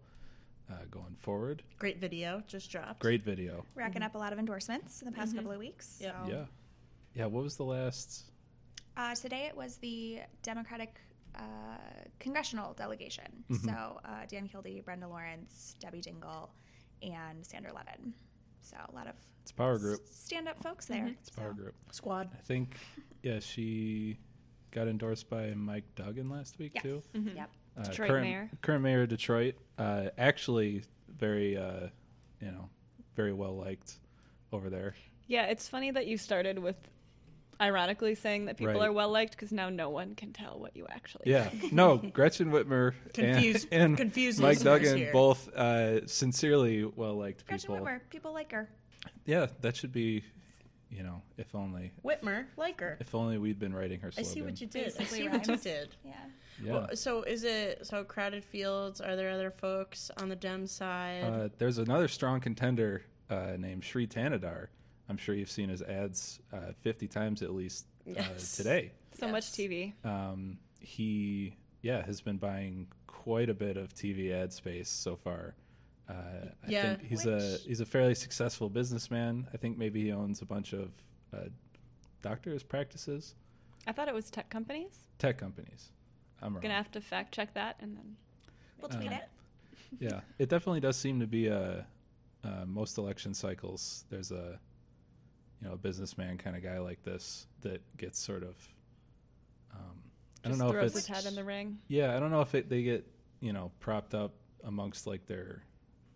uh, 0.69 0.75
going 0.91 1.15
forward. 1.17 1.63
Great 1.79 1.99
video 1.99 2.43
just 2.47 2.69
dropped. 2.69 2.99
Great 2.99 3.23
video. 3.23 3.65
Racking 3.75 4.03
up 4.03 4.15
a 4.15 4.17
lot 4.17 4.33
of 4.33 4.39
endorsements 4.39 5.01
in 5.01 5.05
the 5.07 5.11
past 5.11 5.35
couple 5.35 5.51
of 5.51 5.57
weeks. 5.59 5.97
Yeah. 6.01 6.11
so- 6.25 6.29
Yeah. 6.31 6.45
Yeah. 7.15 7.25
What 7.25 7.43
was 7.43 7.55
the 7.55 7.63
last? 7.63 8.23
Uh, 8.97 9.15
today 9.15 9.45
it 9.47 9.55
was 9.55 9.77
the 9.77 10.19
Democratic 10.43 10.99
uh, 11.35 11.39
congressional 12.19 12.73
delegation. 12.73 13.25
Mm-hmm. 13.49 13.65
So 13.67 13.99
uh, 14.03 14.09
Dan 14.27 14.47
Kildee, 14.47 14.81
Brenda 14.81 15.07
Lawrence, 15.07 15.75
Debbie 15.79 16.01
Dingell, 16.01 16.49
and 17.01 17.45
Sander 17.45 17.71
Levin. 17.73 18.13
So 18.61 18.75
a 18.91 18.93
lot 18.93 19.07
of 19.07 19.15
It's 19.41 19.53
power 19.53 19.77
group. 19.77 20.01
stand-up 20.11 20.61
folks 20.61 20.85
there. 20.85 21.07
It's 21.07 21.29
a 21.29 21.33
power 21.33 21.51
So- 21.55 21.61
group. 21.63 21.75
Squad. 21.91 22.29
I 22.37 22.41
think, 22.41 22.75
yeah, 23.23 23.39
she 23.39 24.17
got 24.71 24.87
endorsed 24.87 25.29
by 25.29 25.53
Mike 25.53 25.83
Duggan 25.95 26.29
last 26.29 26.59
week 26.59 26.71
Yes. 26.75 26.83
too. 26.83 27.01
Yep. 27.13 27.49
Uh, 27.77 27.83
Detroit 27.83 28.09
current, 28.09 28.25
mayor. 28.25 28.49
current 28.61 28.83
mayor 28.83 29.01
of 29.03 29.09
Detroit. 29.09 29.55
Uh, 29.77 30.09
actually, 30.17 30.83
very, 31.17 31.57
uh, 31.57 31.87
you 32.41 32.51
know, 32.51 32.69
very 33.15 33.33
well 33.33 33.55
liked 33.55 33.93
over 34.51 34.69
there. 34.69 34.95
Yeah, 35.27 35.45
it's 35.45 35.67
funny 35.67 35.91
that 35.91 36.07
you 36.07 36.17
started 36.17 36.59
with 36.59 36.75
ironically 37.61 38.15
saying 38.15 38.45
that 38.45 38.57
people 38.57 38.73
Right. 38.73 38.87
are 38.87 38.91
well 38.91 39.09
liked 39.09 39.31
because 39.31 39.51
now 39.51 39.69
no 39.69 39.89
one 39.89 40.15
can 40.15 40.31
tell 40.33 40.59
what 40.59 40.75
you 40.77 40.87
actually 40.89 41.23
Yeah, 41.29 41.43
think. 41.49 41.73
no, 41.73 41.97
Gretchen 41.97 42.51
Whitmer 42.51 42.93
Confuse- 43.13 43.65
and, 43.71 43.81
and 43.83 43.97
confuse 43.97 44.39
Mike 44.39 44.59
Duggan 44.59 44.97
here. 44.97 45.11
both 45.11 45.49
uh, 45.53 46.07
sincerely 46.07 46.85
well 46.85 47.15
liked 47.15 47.45
Gretchen 47.45 47.73
people. 47.73 47.85
Whitmer, 47.85 47.99
people 48.09 48.33
like 48.33 48.51
her. 48.53 48.69
Yeah, 49.25 49.47
that 49.61 49.75
should 49.75 49.91
be, 49.91 50.23
you 50.89 51.03
know, 51.03 51.21
if 51.37 51.53
only 51.55 51.91
Whitmer, 52.03 52.45
like 52.57 52.79
her. 52.81 52.97
if 52.99 53.13
only 53.13 53.37
we'd 53.37 53.59
been 53.59 53.73
writing 53.73 53.99
her 54.01 54.11
I 54.17 54.21
see 54.23 54.41
what 54.41 54.59
you 54.59 54.67
did. 54.67 54.81
I 54.81 54.97
Basically 54.99 55.19
see 55.19 55.27
what 55.29 55.47
you 55.47 55.57
did. 55.57 55.95
Yeah. 56.03 56.13
Yeah. 56.61 56.71
Well, 56.73 56.89
so 56.95 57.23
is 57.23 57.43
it 57.43 57.85
so 57.85 58.03
crowded 58.03 58.43
fields? 58.43 58.99
Are 58.99 59.15
there 59.15 59.29
other 59.29 59.51
folks 59.51 60.11
on 60.17 60.27
the 60.29 60.35
Dem 60.35 60.67
side? 60.67 61.23
Uh, 61.23 61.49
there's 61.57 61.77
another 61.77 62.07
strong 62.07 62.39
contender 62.41 63.03
uh, 63.29 63.53
named 63.57 63.83
Shri 63.85 64.07
Thanedar. 64.07 64.67
I'm 65.07 65.17
sure 65.17 65.35
you've 65.35 65.49
seen 65.51 65.69
his 65.69 65.81
ads 65.81 66.39
uh, 66.53 66.73
50 66.81 67.07
times 67.07 67.41
at 67.41 67.53
least 67.53 67.85
uh, 68.07 68.13
Yes. 68.17 68.57
today. 68.57 68.91
So 69.19 69.27
much 69.27 69.51
TV. 69.51 69.93
Um, 70.05 70.57
he, 70.79 71.55
yeah, 71.81 72.05
has 72.05 72.21
been 72.21 72.37
buying 72.37 72.87
quite 73.07 73.49
a 73.49 73.53
bit 73.53 73.77
of 73.77 73.93
TV 73.93 74.31
ad 74.31 74.51
space 74.53 74.89
so 74.89 75.15
far. 75.15 75.55
Uh, 76.09 76.13
I 76.13 76.69
Yeah. 76.69 76.95
think 76.95 77.07
he's 77.07 77.25
a 77.27 77.57
he's 77.59 77.79
a 77.81 77.85
fairly 77.85 78.15
successful 78.15 78.67
businessman. 78.69 79.47
I 79.53 79.57
think 79.57 79.77
maybe 79.77 80.03
he 80.03 80.11
owns 80.11 80.41
a 80.41 80.45
bunch 80.45 80.73
of 80.73 80.91
uh, 81.33 81.49
doctors' 82.23 82.63
practices, 82.63 83.35
I 83.87 83.91
thought 83.91 84.07
it 84.07 84.13
was 84.13 84.29
tech 84.31 84.49
companies. 84.49 85.05
tech 85.19 85.37
companies. 85.37 85.91
I'm 86.41 86.53
wrong. 86.53 86.61
Gonna 86.61 86.73
have 86.73 86.91
to 86.91 87.01
fact 87.01 87.33
check 87.33 87.53
that 87.53 87.75
and 87.79 87.95
then. 87.95 88.15
We'll 88.79 88.89
tweet 88.89 89.07
Um, 89.11 89.13
it. 89.13 89.29
yeah, 89.99 90.21
it 90.39 90.49
definitely 90.49 90.79
does 90.79 90.97
seem 90.97 91.19
to 91.19 91.27
be 91.27 91.47
a 91.47 91.85
uh, 92.43 92.65
most 92.65 92.97
election 92.97 93.33
cycles. 93.33 94.05
There's 94.09 94.31
a 94.31 94.59
you 95.61 95.67
know 95.67 95.73
a 95.73 95.77
businessman 95.77 96.37
kind 96.37 96.55
of 96.55 96.63
guy 96.63 96.79
like 96.79 97.03
this 97.03 97.45
that 97.61 97.81
gets 97.97 98.17
sort 98.19 98.43
of. 98.43 98.55
Um, 99.73 100.01
I 100.43 100.47
don't 100.49 100.57
just 100.57 100.59
know 100.59 100.77
if 100.79 100.85
it's 100.85 100.95
his 100.95 101.07
head 101.07 101.25
in 101.25 101.35
the 101.35 101.43
ring. 101.43 101.77
yeah. 101.87 102.15
I 102.15 102.19
don't 102.19 102.31
know 102.31 102.41
if 102.41 102.55
it, 102.55 102.69
they 102.69 102.81
get 102.81 103.05
you 103.41 103.53
know 103.53 103.71
propped 103.79 104.15
up 104.15 104.33
amongst 104.63 105.05
like 105.05 105.25
their 105.27 105.63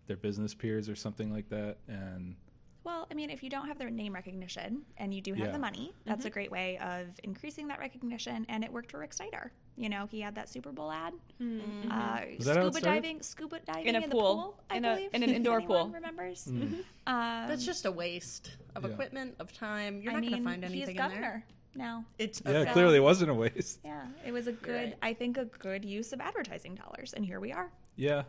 their 0.06 0.16
business 0.16 0.54
peers 0.54 0.88
or 0.88 0.94
something 0.96 1.32
like 1.32 1.48
that, 1.50 1.76
and 1.88 2.36
Well, 2.84 3.06
I 3.10 3.14
mean, 3.14 3.30
if 3.30 3.42
you 3.42 3.48
don't 3.48 3.66
have 3.66 3.78
the 3.78 3.86
name 3.90 4.12
recognition 4.12 4.82
and 4.98 5.14
you 5.14 5.22
do 5.22 5.32
have 5.32 5.46
Yeah. 5.46 5.52
the 5.52 5.58
money, 5.58 5.94
that's 6.04 6.26
a 6.26 6.30
great 6.30 6.50
way 6.50 6.76
of 6.78 7.06
increasing 7.22 7.66
that 7.68 7.78
recognition. 7.78 8.44
And 8.50 8.62
it 8.62 8.70
worked 8.70 8.90
for 8.90 8.98
Rick 8.98 9.14
Snyder. 9.14 9.52
You 9.78 9.88
know, 9.88 10.04
he 10.10 10.20
had 10.20 10.34
that 10.34 10.50
Super 10.50 10.70
Bowl 10.70 10.92
ad. 10.92 11.14
Uh, 11.40 12.20
Was 12.36 12.44
that 12.46 12.56
scuba 12.56 12.80
diving, 12.82 13.22
scuba 13.22 13.60
diving 13.60 13.86
In 13.86 13.96
a 13.96 14.00
the 14.02 14.08
pool. 14.08 14.20
pool, 14.34 14.60
I 14.68 14.76
In 14.76 14.84
a- 14.84 14.94
believe. 14.96 15.14
in 15.14 15.22
an 15.22 15.30
indoor 15.30 15.62
pool. 15.62 15.88
Remembers? 15.88 16.44
Mm. 16.46 16.74
Um, 17.06 17.48
That's 17.48 17.64
just 17.64 17.86
a 17.86 17.90
waste 17.90 18.50
of 18.76 18.84
Yeah. 18.84 18.90
equipment, 18.90 19.36
of 19.38 19.50
time. 19.54 20.02
You're 20.02 20.12
I 20.12 20.16
not 20.16 20.20
mean, 20.20 20.30
going 20.32 20.42
to 20.42 20.48
find 20.50 20.62
he's 20.64 20.72
anything 20.72 20.96
in 20.96 21.02
governor 21.02 21.20
there. 21.20 21.46
now. 21.74 22.04
It's 22.18 22.42
yeah, 22.44 22.60
it 22.60 22.66
So- 22.66 22.72
clearly 22.74 23.00
wasn't 23.00 23.30
a 23.30 23.34
waste. 23.34 23.80
Yeah, 23.82 24.06
it 24.26 24.32
was 24.32 24.46
a 24.46 24.52
good, 24.52 24.90
right. 24.90 24.98
I 25.00 25.14
think, 25.14 25.38
a 25.38 25.46
good 25.46 25.86
use 25.86 26.12
of 26.12 26.20
advertising 26.20 26.74
dollars, 26.74 27.14
and 27.14 27.24
here 27.24 27.40
we 27.40 27.50
are. 27.50 27.72
Yeah, 27.96 28.24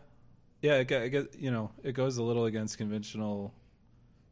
yeah, 0.62 0.76
it, 0.76 0.86
go- 0.88 1.02
it, 1.02 1.10
go- 1.10 1.28
you 1.38 1.52
know, 1.52 1.72
it 1.84 1.94
goes 1.94 2.18
a 2.18 2.24
little 2.24 2.46
against 2.46 2.78
conventional 2.78 3.54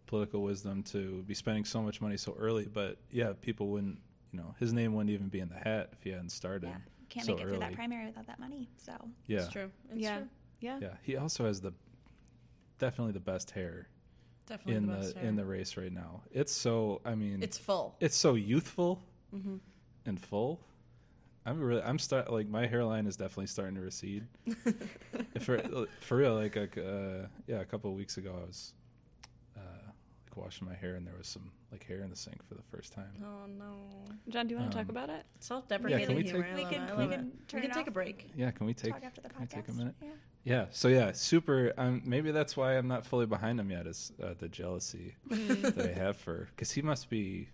political 0.08 0.42
wisdom 0.44 0.84
to 0.84 1.24
be 1.24 1.34
spending 1.34 1.66
so 1.66 1.82
much 1.82 2.02
money 2.02 2.18
so 2.18 2.36
early. 2.40 2.66
But 2.72 2.98
yeah, 3.12 3.34
people 3.42 3.68
wouldn't, 3.70 4.00
you 4.32 4.40
know, 4.40 4.56
his 4.60 4.74
name 4.74 4.94
wouldn't 4.94 5.12
even 5.12 5.28
be 5.28 5.40
in 5.40 5.50
the 5.50 5.58
hat 5.58 5.90
if 5.94 6.04
he 6.04 6.10
hadn't 6.12 6.32
started. 6.32 6.70
Yeah, 6.70 6.76
can't 7.10 7.26
so 7.26 7.34
make 7.34 7.42
it 7.42 7.48
through 7.50 7.60
that 7.60 7.74
primary 7.74 8.06
without 8.08 8.28
that 8.28 8.40
money. 8.40 8.70
So 8.78 8.94
Yeah, 9.28 9.40
It's 9.40 9.50
true. 9.52 9.72
It's 9.92 10.00
yeah. 10.02 10.18
true. 10.18 10.28
Yeah. 10.60 10.80
yeah. 10.82 10.94
He 11.04 11.18
also 11.18 11.46
has 11.46 11.62
the 11.62 11.74
definitely 12.80 13.14
the 13.14 13.20
best 13.20 13.52
hair 13.52 13.88
Definitely 14.46 14.76
in 14.76 14.88
the, 14.88 14.94
the, 14.94 15.00
best 15.00 15.18
in 15.18 15.36
the 15.36 15.42
hair. 15.44 15.52
race 15.52 15.78
right 15.78 15.92
now. 15.92 16.22
It's 16.32 16.52
so. 16.54 17.02
I 17.06 17.16
mean, 17.16 17.42
It's 17.44 17.58
full. 17.58 17.96
it's 18.00 18.16
so 18.18 18.36
youthful 18.36 19.00
hmm 19.32 19.58
and 20.06 20.20
full. 20.20 20.60
I'm 21.46 21.60
really. 21.60 21.82
I'm 21.82 22.00
start 22.00 22.32
like 22.32 22.48
my 22.48 22.66
hairline 22.68 23.06
is 23.06 23.18
definitely 23.18 23.48
starting 23.48 23.76
to 23.76 23.82
recede. 23.82 24.26
for 25.42 25.62
for 26.02 26.18
real, 26.18 26.36
like 26.36 26.56
a, 26.56 26.64
uh, 26.64 27.28
yeah, 27.48 27.60
a 27.62 27.66
couple 27.66 27.90
of 27.92 27.98
weeks 27.98 28.18
ago, 28.18 28.34
I 28.42 28.46
was 28.46 28.74
uh, 29.58 29.60
like 29.60 30.38
washing 30.38 30.68
my 30.68 30.76
hair, 30.76 30.96
and 30.96 31.06
there 31.06 31.16
was 31.18 31.28
some 31.28 31.52
like 31.72 31.86
hair 31.86 32.02
in 32.02 32.10
the 32.10 32.16
sink 32.16 32.38
for 32.48 32.54
the 32.56 32.62
first 32.72 32.94
time. 32.94 33.12
Oh 33.22 33.46
no. 33.48 34.06
John, 34.30 34.48
do 34.48 34.54
you 34.56 34.60
want 34.60 34.72
to 34.72 34.78
Um, 34.78 34.86
talk 34.86 34.90
about 34.92 35.10
it? 35.10 35.26
Self-deprecating 35.40 36.00
Yeah, 36.02 36.08
can 36.08 36.16
we 36.16 36.24
humor. 36.24 36.44
take- 36.56 36.70
we 36.70 36.76
can 36.76 36.98
we 36.98 37.08
can 37.08 37.32
We 37.54 37.62
can 37.62 37.72
take 37.72 37.88
a 37.88 37.92
break. 37.92 38.30
Yeah, 38.36 38.52
can 38.52 38.66
we 38.66 38.74
take 38.74 38.94
Talk 38.94 39.04
after 39.04 39.22
the 39.22 39.30
can 39.30 39.42
we 39.42 39.48
take 39.48 39.68
a 39.68 39.74
minute? 39.74 39.96
Yeah. 40.02 40.08
Yeah, 40.46 40.66
so 40.72 40.90
yeah, 40.90 41.14
super. 41.14 41.72
Um, 41.78 42.02
maybe 42.06 42.32
that's 42.32 42.58
why 42.58 42.78
I'm 42.78 42.88
not 42.90 43.06
fully 43.06 43.26
behind 43.26 43.60
him 43.60 43.72
yet. 43.72 43.88
Is 43.88 44.12
uh, 44.22 44.34
the 44.38 44.50
jealousy 44.50 45.16
that 45.30 45.90
I 45.96 45.98
have 46.00 46.18
for 46.18 46.48
because 46.56 46.72
he 46.72 46.82
must 46.82 47.10
be 47.10 47.48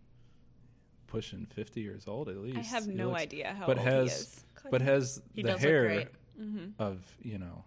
pushing 1.10 1.46
50 1.48 1.82
years 1.82 2.08
old 2.08 2.30
at 2.30 2.38
least. 2.38 2.58
I 2.58 2.62
have 2.62 2.86
He 2.86 2.92
no 2.94 3.10
looks- 3.10 3.22
idea 3.22 3.56
how 3.58 3.66
but 3.68 3.78
old 3.78 3.88
has 3.88 4.08
he 4.10 4.16
is. 4.16 4.44
but 4.72 4.82
has 4.82 5.22
He 5.34 5.44
the 5.44 5.58
hair. 5.58 6.10
Mm-hmm. 6.40 6.82
of 6.82 7.04
you 7.22 7.38
know 7.38 7.66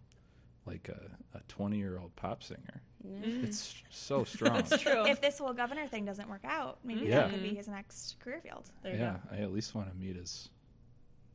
like 0.65 0.89
a 0.89 1.41
20 1.49 1.77
year 1.77 1.99
old 1.99 2.15
pop 2.17 2.43
singer. 2.43 2.81
Yeah. 3.05 3.19
It's 3.43 3.75
so 3.91 4.23
strong. 4.35 4.55
That's 4.63 4.81
true. 4.81 5.05
If 5.07 5.21
this 5.21 5.39
whole 5.39 5.53
governor 5.53 5.87
thing 5.89 6.05
doesn't 6.05 6.29
work 6.29 6.45
out, 6.45 6.79
maybe 6.85 7.01
Yeah. 7.07 7.23
that 7.23 7.31
could 7.31 7.43
be 7.43 7.55
his 7.55 7.67
next 7.69 8.19
career 8.21 8.41
field. 8.41 8.71
There 8.83 8.93
you 8.95 8.99
yeah, 9.01 9.17
go. 9.31 9.37
I 9.37 9.41
at 9.41 9.53
least 9.53 9.75
want 9.75 9.91
to 9.91 9.97
meet 9.97 10.17
his 10.17 10.49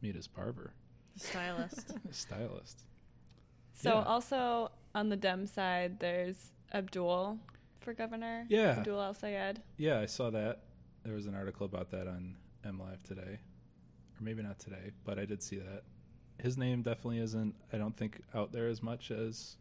meet 0.01 0.15
his 0.15 0.27
barber, 0.27 0.73
stylist. 1.17 1.93
stylist. 2.11 2.83
So 3.73 3.95
Yeah. 3.95 4.03
also 4.03 4.71
on 4.95 5.09
the 5.09 5.17
Dem 5.17 5.45
side, 5.45 5.99
there's 5.99 6.51
Abdul 6.73 7.37
for 7.81 7.93
governor. 7.93 8.45
Yeah. 8.49 8.77
Abdul 8.77 8.99
El-Sayed. 9.01 9.61
Yeah, 9.77 9.99
I 9.99 10.05
saw 10.05 10.29
that. 10.31 10.61
There 11.07 11.15
was 11.15 11.25
an 11.25 11.35
article 11.35 11.65
about 11.65 11.89
that 11.91 12.05
on 12.05 12.35
MLive 12.65 13.01
today, 13.01 13.39
or 13.39 14.19
maybe 14.21 14.43
not 14.43 14.59
today, 14.59 14.91
but 15.05 15.17
I 15.17 15.23
did 15.23 15.41
see 15.41 15.55
that. 15.57 15.83
His 16.37 16.57
name 16.57 16.81
definitely 16.81 17.19
isn't. 17.19 17.55
I 17.71 17.77
don't 17.77 17.95
think 17.95 18.19
out 18.35 18.51
there 18.51 18.67
as 18.67 18.83
much 18.83 19.09
as. 19.09 19.55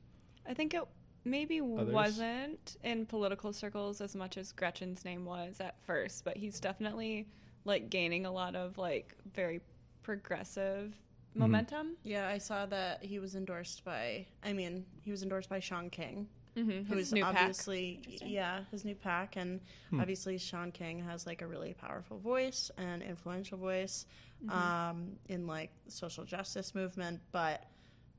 I 0.45 0.55
think 0.55 0.75
it 0.75 0.83
maybe 1.25 1.61
Others? 1.61 1.95
wasn't 1.95 2.77
in 2.83 3.07
political 3.07 3.53
circles 3.53 4.01
as 4.01 4.17
much 4.17 4.37
as 4.37 4.51
Gretchen's 4.51 5.05
name 5.05 5.25
was 5.25 5.61
at 5.61 5.77
first, 5.85 6.25
but 6.25 6.37
he's 6.37 6.59
definitely 6.59 7.29
like 7.65 7.91
gaining 7.91 8.27
a 8.27 8.33
lot 8.33 8.57
of 8.57 8.77
like 8.77 9.15
very 9.33 9.61
progressive 10.03 10.97
Mm-hmm. 11.31 11.41
momentum. 11.43 11.97
yeah, 12.03 12.27
I 12.29 12.39
saw 12.39 12.65
that 12.67 13.05
he 13.05 13.19
was 13.19 13.35
endorsed 13.37 13.85
by. 13.85 14.25
I 14.43 14.53
mean, 14.55 14.87
he 15.05 15.11
was 15.13 15.23
endorsed 15.23 15.51
by 15.51 15.61
Shaun 15.61 15.91
King, 15.91 16.29
Mm-hmm. 16.57 16.93
who's 16.93 17.13
new 17.13 17.23
obviously 17.23 18.01
Interesting. 18.03 18.29
yeah 18.31 18.61
his 18.71 18.85
new 18.85 18.95
PAC, 18.95 19.37
and 19.37 19.61
Hmm. 19.91 20.01
obviously 20.01 20.39
Shaun 20.39 20.73
King 20.73 21.01
has 21.05 21.27
like 21.27 21.43
a 21.43 21.47
really 21.47 21.75
powerful 21.75 22.19
voice 22.19 22.71
and 22.79 23.03
influential 23.03 23.59
voice 23.59 24.07
Mm-hmm. 24.45 24.51
um, 24.53 25.13
in 25.29 25.47
like 25.47 25.71
social 25.89 26.25
justice 26.25 26.75
movement, 26.75 27.21
but. 27.33 27.65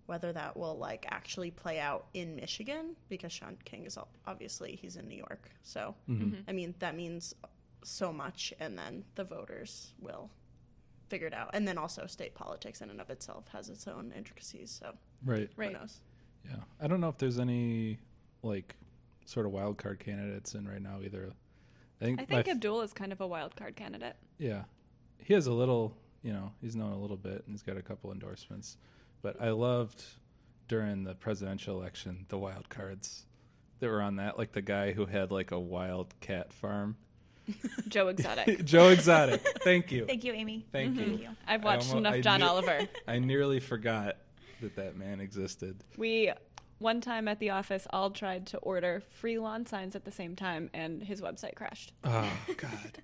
Whether 0.08 0.32
that 0.32 0.56
will 0.56 0.78
like 0.78 1.06
actually 1.10 1.52
play 1.52 1.80
out 1.82 2.06
in 2.14 2.38
Michigan, 2.38 2.96
because 3.10 3.34
Shaun 3.34 3.58
King 3.66 3.84
is 3.86 3.98
al- 3.98 4.08
obviously 4.26 4.78
he's 4.82 4.96
in 4.96 5.06
New 5.10 5.18
York, 5.18 5.50
so 5.64 5.96
Mhm. 6.08 6.44
I 6.48 6.54
mean, 6.54 6.74
that 6.80 6.96
means 6.96 7.36
so 7.84 8.14
much, 8.14 8.54
and 8.58 8.78
then 8.80 9.04
the 9.16 9.26
voters 9.26 9.92
will 10.00 10.30
figure 11.10 11.28
it 11.28 11.34
out. 11.34 11.50
And 11.54 11.68
then 11.68 11.78
also, 11.78 12.06
state 12.08 12.36
politics 12.36 12.80
in 12.82 12.90
and 12.90 13.02
of 13.02 13.10
itself 13.10 13.50
has 13.50 13.68
its 13.70 13.86
own 13.86 14.14
intricacies. 14.14 14.72
So 14.72 14.98
Right. 15.26 15.50
Right. 15.58 15.74
who 15.74 15.80
knows? 15.80 16.00
Yeah. 16.46 16.64
I 16.80 16.88
don't 16.88 17.02
know 17.02 17.10
if 17.10 17.18
there's 17.18 17.38
any 17.38 18.00
like 18.48 18.76
sort 19.26 19.46
of 19.46 19.52
wild 19.52 19.78
card 19.78 20.00
candidates 20.00 20.56
in 20.56 20.68
right 20.68 20.82
now 20.82 21.00
either. 21.04 21.32
I 22.02 22.06
think. 22.06 22.20
I 22.20 22.24
my 22.24 22.26
think 22.26 22.48
f- 22.48 22.56
Abdul 22.56 22.82
is 22.82 22.94
kind 22.94 23.12
of 23.12 23.22
a 23.22 23.28
wild 23.28 23.56
card 23.56 23.76
candidate. 23.76 24.16
Yeah, 24.38 24.64
he 25.18 25.34
has 25.34 25.48
a 25.48 25.54
little. 25.54 25.96
You 26.24 26.34
know, 26.34 26.52
he's 26.62 26.76
known 26.76 26.92
a 26.92 27.00
little 27.00 27.18
bit, 27.18 27.44
and 27.46 27.54
he's 27.54 27.62
got 27.62 27.78
a 27.78 27.82
couple 27.82 28.12
endorsements. 28.12 28.78
But 29.22 29.42
I 29.42 29.52
loved 29.52 30.04
during 30.68 31.04
the 31.04 31.16
presidential 31.16 31.80
election 31.80 32.26
the 32.30 32.38
wild 32.38 32.70
cards 32.70 33.26
that 33.80 33.88
were 33.90 34.02
on 34.02 34.18
that, 34.18 34.38
like 34.38 34.52
the 34.52 34.62
guy 34.62 34.92
who 34.92 35.06
had 35.06 35.32
like 35.32 35.52
a 35.52 35.60
wild 35.60 36.14
cat 36.20 36.52
farm. 36.54 36.98
Joe 37.88 38.10
Exotic. 38.10 38.64
Joe 38.66 38.90
Exotic. 38.90 39.42
Thank 39.64 39.92
you. 39.92 40.06
Thank 40.06 40.24
you, 40.24 40.34
Amy. 40.34 40.66
Thank 40.72 40.96
mm-hmm. 40.96 41.00
Thank 41.00 41.12
you. 41.12 41.28
you. 41.28 41.30
I've 41.48 41.64
watched 41.64 41.90
almo- 41.90 42.00
enough 42.00 42.14
I 42.16 42.22
John 42.22 42.40
knew- 42.42 42.48
Oliver. 42.48 42.88
I 43.08 43.20
nearly 43.20 43.60
forgot 43.60 44.18
that 44.62 44.76
that 44.76 44.98
man 44.98 45.22
existed. 45.22 45.78
We 45.98 46.32
one 46.80 47.02
time 47.02 47.28
at 47.28 47.40
the 47.40 47.50
office 47.50 47.88
all 47.92 48.12
tried 48.12 48.48
to 48.48 48.58
order 48.60 49.02
free 49.10 49.38
lawn 49.40 49.66
signs 49.66 49.96
at 49.96 50.06
the 50.06 50.12
same 50.12 50.36
time, 50.36 50.70
and 50.74 51.02
his 51.04 51.22
website 51.22 51.56
crashed. 51.56 51.94
Oh 52.04 52.32
God, 52.58 53.00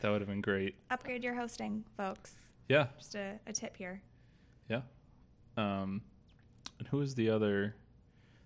that 0.00 0.10
would 0.10 0.20
have 0.20 0.28
been 0.28 0.40
great. 0.40 0.74
Upgrade 0.90 1.22
your 1.24 1.34
hosting, 1.34 1.84
folks. 1.96 2.32
Yeah, 2.68 2.86
Just 2.98 3.14
a, 3.14 3.38
a 3.46 3.52
tip 3.52 3.76
here. 3.76 4.02
yeah. 4.68 4.82
Um, 5.56 6.02
and 6.78 6.86
who 6.88 7.00
is 7.00 7.14
the 7.14 7.30
other? 7.30 7.74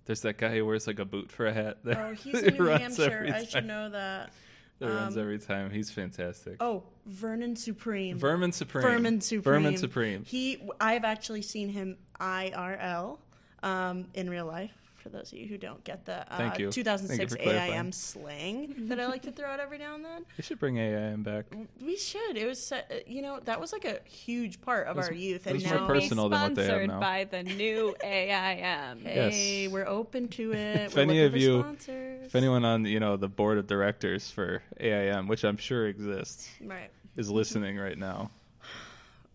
There's 0.04 0.20
that 0.22 0.38
guy 0.38 0.54
who 0.56 0.64
wears 0.64 0.86
like 0.86 0.98
a 0.98 1.04
boot 1.04 1.30
for 1.30 1.46
a 1.46 1.52
hat. 1.52 1.78
That 1.84 1.96
Oh, 1.98 2.12
he's 2.14 2.40
in 2.42 2.54
New 2.58 2.64
runs 2.68 2.80
Hampshire. 2.96 3.02
every 3.18 3.32
I 3.32 3.44
should 3.44 3.66
know 3.66 3.90
that. 3.90 4.32
That 4.78 4.86
runs 4.88 5.16
Um, 5.16 5.22
every 5.22 5.38
time. 5.38 5.70
He's 5.70 5.90
fantastic. 5.90 6.56
Oh, 6.60 6.82
Vernon 7.06 7.54
Supreme. 7.56 8.16
Vermin 8.18 8.50
Supreme. 8.52 8.82
Vermin 8.82 9.20
Supreme. 9.20 9.42
Vermin 9.42 9.76
Supreme. 9.76 10.24
He, 10.24 10.60
I've 10.80 11.04
actually 11.04 11.42
seen 11.42 11.68
him 11.68 11.98
IRL 12.18 13.18
um, 13.62 14.06
in 14.14 14.28
real 14.30 14.46
life. 14.46 14.72
For 14.96 15.08
those 15.08 15.32
of 15.32 15.38
you 15.38 15.48
who 15.48 15.58
don't 15.58 15.82
get 15.82 16.04
the 16.04 16.24
uh, 16.32 16.54
2006 16.54 17.08
Thank 17.08 17.20
you 17.22 17.26
for 17.36 17.42
clarifying. 17.42 17.72
AIM 17.72 17.90
slang 17.90 18.74
that 18.86 19.00
I 19.00 19.06
like 19.08 19.22
to 19.22 19.32
throw 19.32 19.48
out 19.48 19.58
every 19.58 19.78
now 19.78 19.96
and 19.96 20.04
then. 20.04 20.24
we 20.38 20.44
should 20.44 20.60
bring 20.60 20.76
AIM 20.78 21.24
back. 21.24 21.46
We 21.84 21.96
should. 21.96 22.36
It 22.36 22.46
was, 22.46 22.70
uh, 22.70 22.82
you 23.04 23.20
know, 23.20 23.40
that 23.40 23.60
was 23.60 23.72
like 23.72 23.84
a 23.84 23.98
huge 24.08 24.60
part 24.60 24.86
of 24.86 24.94
was- 24.94 25.08
our 25.08 25.12
youth, 25.12 25.46
and 25.48 25.56
was 25.56 25.64
now 25.64 25.80
more 25.80 25.88
personal 25.88 26.28
than 26.28 26.40
what 26.40 26.54
they 26.54 26.62
have 26.62 26.70
Sponsored 26.70 26.88
now. 26.90 27.00
by 27.00 27.24
the 27.24 27.42
new 27.42 27.96
AIM. 28.04 29.00
Hey, 29.00 29.62
Yes. 29.64 29.72
we're 29.72 29.88
open 29.88 30.28
to 30.28 30.52
it. 30.52 30.76
If 30.86 30.94
We're 30.94 31.02
any 31.02 31.20
of 31.24 31.32
for 31.32 31.38
you- 31.38 31.60
sponsors. 31.62 32.26
If 32.26 32.36
anyone 32.36 32.64
on 32.64 32.84
you 32.84 33.00
know 33.00 33.16
the 33.16 33.28
board 33.28 33.58
of 33.58 33.66
directors 33.66 34.30
for 34.30 34.62
AIM, 34.78 35.26
which 35.26 35.42
I'm 35.42 35.56
sure 35.56 35.88
exists, 35.88 36.48
right, 36.64 36.90
is 37.16 37.28
listening 37.28 37.76
right 37.76 37.98
now, 37.98 38.30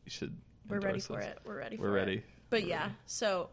you 0.06 0.12
should. 0.12 0.34
we're 0.70 0.78
ready 0.78 1.00
endorse 1.02 1.08
for 1.08 1.20
it. 1.20 1.40
We're 1.44 1.58
ready. 1.58 1.76
We're 1.76 1.88
for 1.90 1.94
ready. 1.94 2.14
It. 2.20 2.24
But 2.50 2.64
yeah, 2.66 2.92
so 3.06 3.50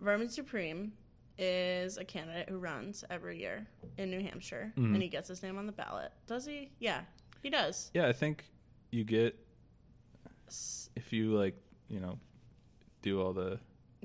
Vermin 0.00 0.28
Supreme 0.28 0.92
is 1.38 1.96
a 1.96 2.04
candidate 2.04 2.48
who 2.48 2.58
runs 2.58 3.04
every 3.10 3.38
year 3.38 3.66
in 3.98 4.10
New 4.10 4.20
Hampshire, 4.20 4.72
Mhm. 4.76 4.94
and 4.94 5.02
he 5.02 5.08
gets 5.08 5.28
his 5.28 5.42
name 5.42 5.56
on 5.58 5.66
the 5.66 5.72
ballot. 5.72 6.12
Does 6.26 6.44
he? 6.46 6.70
Yeah, 6.78 7.04
he 7.42 7.50
does. 7.50 7.90
Yeah, 7.94 8.06
I 8.08 8.12
think 8.12 8.44
you 8.90 9.04
get 9.04 9.38
if 10.96 11.12
you 11.12 11.36
like, 11.36 11.56
you 11.88 12.00
know, 12.00 12.18
do 13.02 13.20
all 13.22 13.32
the 13.32 13.58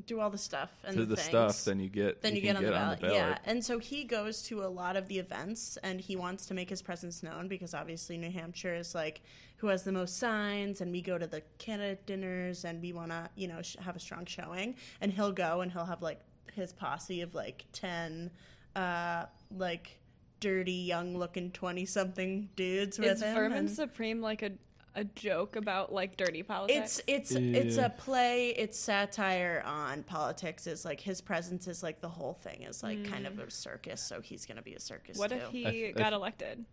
Do 0.05 0.19
all 0.19 0.29
the 0.29 0.37
stuff 0.37 0.71
and 0.83 0.95
to 0.97 1.05
the, 1.05 1.15
the 1.15 1.21
stuff, 1.21 1.63
then 1.63 1.79
you 1.79 1.89
get 1.89 2.21
then 2.21 2.35
you, 2.35 2.41
can 2.41 2.55
get, 2.55 2.57
on, 2.57 2.63
the 2.63 2.71
ballot. 2.71 2.99
Yeah, 3.01 3.37
and 3.45 3.63
so 3.63 3.79
he 3.79 4.03
goes 4.03 4.43
to 4.43 4.63
a 4.63 4.67
lot 4.67 4.95
of 4.97 5.07
the 5.07 5.17
events, 5.19 5.77
and 5.83 5.99
he 6.01 6.15
wants 6.15 6.45
to 6.47 6.53
make 6.53 6.69
his 6.69 6.81
presence 6.81 7.23
known 7.23 7.47
because 7.47 7.73
obviously 7.73 8.17
New 8.17 8.29
Hampshire 8.31 8.75
is 8.75 8.93
like 8.93 9.21
who 9.65 9.71
has 9.71 9.81
the 9.81 9.91
most 9.91 10.19
signs, 10.19 10.79
and 10.81 10.91
we 10.91 11.01
go 11.01 11.17
to 11.17 11.25
the 11.25 11.41
candidate 11.57 12.05
dinners, 12.05 12.65
and 12.65 12.79
we 12.83 12.93
want 12.93 13.09
to 13.09 13.27
you 13.35 13.47
know 13.47 13.63
sh- 13.63 13.75
have 13.81 13.95
a 13.95 13.99
strong 13.99 14.23
showing, 14.25 14.75
and 15.01 15.11
he'll 15.11 15.31
go 15.31 15.61
and 15.61 15.71
he'll 15.71 15.85
have 15.85 16.03
like 16.03 16.19
his 16.53 16.71
posse 16.71 17.21
of 17.21 17.33
like 17.33 17.65
ten, 17.73 18.29
uh, 18.75 19.25
like 19.57 19.97
dirty 20.39 20.71
young 20.71 21.17
looking 21.17 21.49
twenty 21.49 21.83
something 21.85 22.47
dudes 22.55 22.99
with 22.99 23.07
Is 23.09 23.23
him. 23.23 23.33
Vermin 23.35 23.57
and- 23.57 23.69
Supreme 23.71 24.21
like 24.21 24.43
a 24.43 24.51
a 24.97 25.03
joke 25.03 25.55
about 25.57 25.91
like 25.91 26.15
dirty 26.15 26.43
politics? 26.43 27.01
it's 27.07 27.31
it's 27.31 27.35
it's 27.35 27.77
a 27.77 27.89
play. 27.89 28.49
It's 28.51 28.79
satire 28.79 29.63
on 29.65 30.03
politics. 30.03 30.67
Is 30.67 30.85
like 30.85 31.01
his 31.01 31.21
presence 31.21 31.67
is 31.67 31.81
like 31.81 32.01
the 32.01 32.07
whole 32.07 32.33
thing 32.33 32.61
is 32.61 32.83
like 32.83 33.03
kind 33.09 33.25
of 33.27 33.39
a 33.39 33.49
circus. 33.49 33.99
So 34.01 34.21
he's 34.21 34.45
gonna 34.45 34.61
be 34.61 34.75
a 34.75 34.79
circus. 34.79 35.17
what 35.17 35.31
too. 35.31 35.37
if 35.37 35.49
he 35.49 35.65
I 35.67 35.71
th- 35.71 35.95
I 35.95 35.97
got 35.97 36.09
th- 36.11 36.13
elected? 36.19 36.65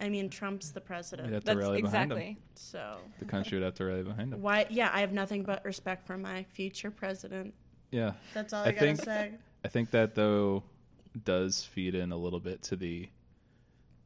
I 0.00 0.08
mean, 0.08 0.28
Trump's 0.30 0.70
the 0.70 0.80
You'd 0.80 0.86
president, 0.86 1.32
have 1.32 1.42
to 1.44 1.46
That's 1.46 1.58
rally 1.58 1.82
behind 1.82 2.10
him. 2.12 2.18
exactly. 2.18 2.42
so 2.54 2.96
The 3.20 3.24
country 3.24 3.58
would 3.58 3.64
have 3.64 3.74
to 3.74 3.84
rally 3.84 4.02
behind 4.02 4.32
him. 4.32 4.42
why? 4.42 4.66
Yeah, 4.68 4.90
I 4.92 5.00
have 5.00 5.12
nothing 5.12 5.44
but 5.44 5.64
respect 5.64 6.06
for 6.06 6.16
my 6.18 6.42
future 6.44 6.90
president. 6.90 7.54
Yeah, 7.90 8.12
That's 8.34 8.52
all 8.52 8.64
I 8.64 8.68
I, 8.68 8.72
gotta 8.72 8.86
think- 8.86 9.02
say. 9.04 9.32
I 9.64 9.68
think 9.68 9.90
that 9.92 10.14
though 10.14 10.64
does 11.24 11.62
feed 11.64 11.94
in 11.94 12.10
a 12.10 12.16
little 12.16 12.40
bit 12.40 12.62
to 12.62 12.76
the 12.76 13.08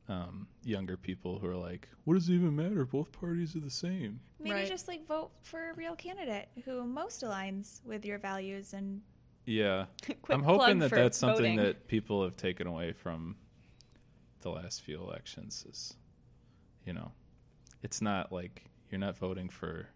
um, 0.08 0.46
younger 0.62 0.96
people 0.96 1.38
who 1.38 1.48
are 1.48 1.56
like, 1.56 1.88
"What 2.04 2.14
does 2.14 2.28
it 2.28 2.34
even 2.34 2.54
matter? 2.54 2.84
Both 2.84 3.10
parties 3.12 3.56
are 3.56 3.60
the 3.60 3.70
same." 3.70 4.20
Maybe 4.38 4.54
Right. 4.54 4.68
just 4.68 4.86
like 4.86 5.06
vote 5.06 5.30
for 5.42 5.70
a 5.70 5.74
real 5.74 5.96
candidate 5.96 6.48
who 6.64 6.84
most 6.84 7.22
aligns 7.24 7.84
with 7.84 8.04
your 8.04 8.18
values 8.18 8.72
and 8.72 9.00
Yeah, 9.46 9.86
Quick 10.02 10.18
I'm 10.30 10.42
hoping 10.42 10.58
plug 10.58 10.78
that 10.80 10.88
for 10.90 10.96
that's 10.96 11.16
something 11.18 11.56
voting. 11.56 11.56
that 11.56 11.88
people 11.88 12.22
have 12.22 12.36
taken 12.36 12.66
away 12.66 12.92
from 12.92 13.36
the 14.40 14.50
last 14.50 14.82
few 14.82 15.00
elections. 15.00 15.64
Is 15.68 15.96
you 16.84 16.92
know, 16.92 17.12
it's 17.82 18.00
not 18.00 18.32
like 18.32 18.64
you're 18.90 19.00
not 19.00 19.16
voting 19.16 19.48
for 19.48 19.88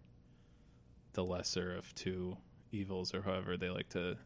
the 1.12 1.24
lesser 1.24 1.74
of 1.74 1.94
two 1.94 2.36
evils 2.72 3.14
or 3.14 3.22
however 3.22 3.56
they 3.56 3.70
like 3.70 3.88
to 3.90 4.16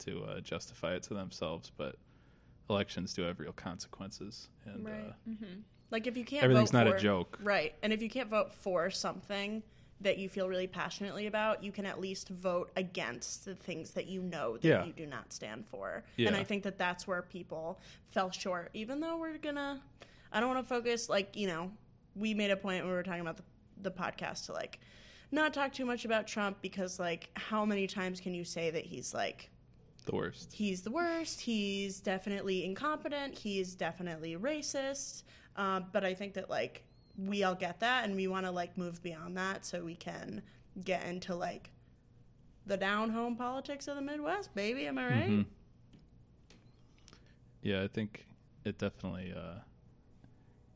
to 0.00 0.24
uh, 0.24 0.40
justify 0.40 0.94
it 0.94 1.02
to 1.04 1.14
themselves, 1.14 1.72
but 1.76 1.96
elections 2.70 3.14
do 3.14 3.22
have 3.22 3.40
real 3.40 3.52
consequences, 3.52 4.48
and 4.64 4.86
uh, 4.86 4.90
Mm-hmm. 5.28 5.60
Like 5.90 6.06
if 6.06 6.16
you 6.16 6.24
can't 6.24 6.44
everything's 6.44 6.72
not 6.72 6.86
for, 6.86 6.96
a 6.96 7.00
joke. 7.00 7.38
Right. 7.42 7.74
And 7.82 7.92
if 7.92 8.02
you 8.02 8.10
can't 8.10 8.28
vote 8.28 8.52
for 8.52 8.90
something 8.90 9.62
that 10.00 10.18
you 10.18 10.28
feel 10.28 10.48
really 10.48 10.66
passionately 10.68 11.26
about, 11.26 11.62
you 11.64 11.72
can 11.72 11.84
at 11.84 12.00
least 12.00 12.28
vote 12.28 12.70
against 12.76 13.44
the 13.44 13.54
things 13.54 13.90
that 13.92 14.06
you 14.06 14.22
know 14.22 14.56
that 14.56 14.64
Yeah. 14.68 14.84
you 14.84 14.92
do 14.92 15.06
not 15.06 15.32
stand 15.32 15.66
for. 15.66 16.04
Yeah. 16.16 16.28
And 16.28 16.36
I 16.36 16.44
think 16.44 16.62
that 16.62 16.78
that's 16.78 17.06
where 17.06 17.22
people 17.22 17.80
fell 18.12 18.30
short. 18.30 18.70
Even 18.74 19.00
though 19.00 19.16
we're 19.16 19.36
to 19.38 19.80
I 20.30 20.40
don't 20.40 20.48
want 20.54 20.60
to 20.66 20.68
focus 20.68 21.08
like, 21.08 21.36
you 21.36 21.46
know, 21.48 21.72
we 22.14 22.34
made 22.34 22.50
a 22.50 22.56
point 22.56 22.82
when 22.84 22.90
we 22.90 22.96
were 22.96 23.02
talking 23.02 23.20
about 23.22 23.36
the 23.38 23.42
the 23.80 23.90
podcast 23.92 24.46
to 24.46 24.52
like 24.52 24.80
not 25.30 25.54
talk 25.54 25.72
too 25.72 25.84
much 25.84 26.04
about 26.04 26.26
Trump 26.26 26.56
because 26.60 26.98
like 26.98 27.28
how 27.34 27.64
many 27.64 27.86
times 27.86 28.20
can 28.20 28.34
you 28.34 28.42
say 28.44 28.70
that 28.70 28.84
he's 28.84 29.14
like 29.14 29.50
The 30.06 30.16
worst. 30.16 30.52
he's 30.52 30.82
the 30.82 30.90
worst. 30.90 31.40
He's 31.42 32.00
definitely 32.00 32.64
incompetent. 32.64 33.38
He's 33.38 33.74
definitely 33.76 34.36
racist. 34.36 35.22
Um, 35.54 35.86
but 35.92 36.04
I 36.04 36.14
think 36.14 36.34
that 36.34 36.50
like 36.50 36.82
we 37.18 37.42
all 37.42 37.54
get 37.54 37.80
that, 37.80 38.04
and 38.04 38.14
we 38.14 38.28
want 38.28 38.46
to 38.46 38.52
like 38.52 38.78
move 38.78 39.02
beyond 39.02 39.36
that 39.36 39.64
so 39.64 39.82
we 39.84 39.96
can 39.96 40.42
get 40.84 41.04
into 41.04 41.34
like 41.34 41.70
the 42.66 42.76
down 42.76 43.10
home 43.10 43.34
politics 43.36 43.88
of 43.88 43.96
the 43.96 44.02
Midwest, 44.02 44.54
baby. 44.54 44.86
Am 44.86 44.98
I 44.98 45.04
right? 45.06 45.28
Mhm. 45.30 45.46
Yeah, 47.62 47.82
I 47.82 47.88
think 47.88 48.26
it 48.64 48.78
definitely 48.78 49.32
uh, 49.36 49.60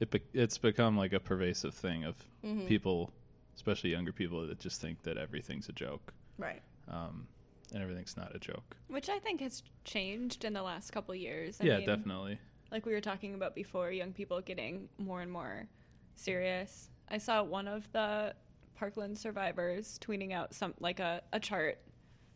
it 0.01 0.11
be- 0.11 0.21
it's 0.33 0.59
become 0.59 0.97
like 0.97 1.13
a 1.13 1.21
pervasive 1.21 1.75
thing 1.75 2.05
of 2.05 2.17
Mhm. 2.43 2.67
people, 2.67 3.13
especially 3.55 3.91
younger 3.91 4.13
people, 4.13 4.45
that 4.47 4.59
just 4.59 4.81
think 4.81 5.03
that 5.03 5.17
everything's 5.17 5.69
a 5.69 5.73
joke, 5.73 6.13
Right. 6.39 6.61
um, 6.89 7.29
and 7.73 7.83
everything's 7.83 8.17
not 8.17 8.35
a 8.35 8.39
joke. 8.41 8.77
Which 8.89 9.09
I 9.09 9.21
think 9.21 9.41
has 9.41 9.63
changed 9.85 10.45
in 10.45 10.55
the 10.55 10.63
last 10.63 10.91
couple 10.91 11.15
years. 11.15 11.61
I 11.61 11.65
yeah, 11.65 11.77
mean, 11.79 11.87
definitely. 11.87 12.39
Like 12.73 12.85
we 12.85 12.93
were 12.95 13.01
talking 13.01 13.35
about 13.35 13.55
before, 13.55 13.93
young 13.93 14.13
people 14.13 14.41
getting 14.41 14.89
more 14.99 15.21
and 15.23 15.31
more 15.31 15.69
serious. 16.15 16.91
I 17.09 17.19
saw 17.19 17.43
one 17.43 17.69
of 17.69 17.91
the 17.93 18.35
Parkland 18.75 19.19
survivors 19.19 19.99
tweeting 20.03 20.33
out 20.33 20.55
some 20.55 20.75
like 20.81 21.01
a, 21.01 21.23
a 21.33 21.41
chart 21.41 21.79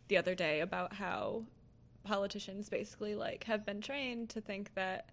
the 0.09 0.17
other 0.17 0.35
day 0.35 0.61
about 0.61 0.93
how 0.95 1.45
politicians 2.05 2.69
basically 2.69 3.15
like 3.15 3.45
have 3.45 3.67
been 3.67 3.81
trained 3.81 4.31
to 4.31 4.41
think 4.41 4.73
that 4.75 5.11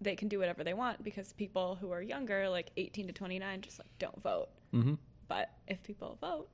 they 0.00 0.16
can 0.16 0.28
do 0.28 0.38
whatever 0.38 0.64
they 0.64 0.74
want 0.74 1.02
because 1.02 1.32
people 1.32 1.76
who 1.80 1.90
are 1.90 2.02
younger, 2.02 2.48
like 2.48 2.70
18 2.76 3.06
to 3.06 3.12
29, 3.12 3.60
just 3.60 3.78
like 3.78 3.88
don't 3.98 4.20
vote. 4.20 4.48
Mm-hmm. 4.74 4.94
But 5.28 5.50
if 5.68 5.82
people 5.82 6.18
vote, 6.20 6.48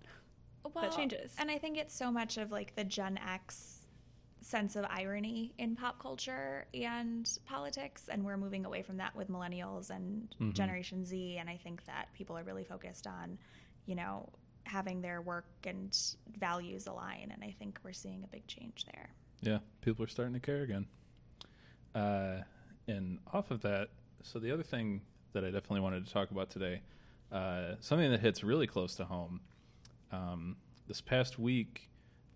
Well, 0.75 0.91
changes. 0.91 1.35
And 1.39 1.51
I 1.51 1.59
think 1.59 1.79
it's 1.79 1.95
so 1.95 2.11
much 2.13 2.37
of 2.37 2.53
like 2.53 2.75
the 2.77 2.85
Gen 2.85 3.19
X 3.19 3.80
sense 4.43 4.74
of 4.76 4.84
irony 4.88 5.53
in 5.59 5.76
pop 5.76 5.99
culture 6.01 6.66
and 6.72 7.38
politics 7.45 8.09
and 8.11 8.24
we're 8.24 8.36
moving 8.38 8.64
away 8.64 8.82
from 8.82 8.97
that 8.97 9.14
with 9.14 9.28
millennials 9.30 9.91
and 9.91 10.34
Mhm. 10.41 10.55
generation 10.55 11.05
z 11.05 11.36
and 11.38 11.51
i 11.51 11.57
think 11.59 11.84
that 11.84 12.09
people 12.14 12.36
are 12.38 12.43
really 12.43 12.64
focused 12.64 13.07
on 13.07 13.38
you 13.86 13.95
know 13.95 14.28
having 14.64 15.03
their 15.03 15.20
work 15.20 15.47
and 15.64 15.97
values 16.38 16.86
align 16.86 17.30
and 17.32 17.45
i 17.45 17.51
think 17.59 17.78
we're 17.84 17.93
seeing 17.93 18.24
a 18.24 18.26
big 18.28 18.47
change 18.47 18.84
there 18.86 19.11
Yeah, 19.43 19.59
people 19.82 20.05
are 20.05 20.09
starting 20.09 20.34
to 20.34 20.41
care 20.41 20.62
again. 20.62 20.86
Uh, 21.95 22.43
and 22.86 23.18
off 23.32 23.51
of 23.51 23.62
that, 23.62 23.88
so 24.22 24.38
the 24.38 24.51
other 24.51 24.62
thing 24.62 25.01
that 25.32 25.45
I 25.45 25.51
definitely 25.51 25.80
wanted 25.80 26.07
to 26.07 26.12
talk 26.12 26.30
about 26.30 26.51
today, 26.51 26.82
uh, 27.32 27.74
something 27.80 28.11
that 28.11 28.20
hits 28.20 28.43
really 28.45 28.66
close 28.66 28.95
to 28.97 29.05
home. 29.05 29.41
Um, 30.12 30.57
this 30.88 31.01
past 31.01 31.38
week, 31.38 31.88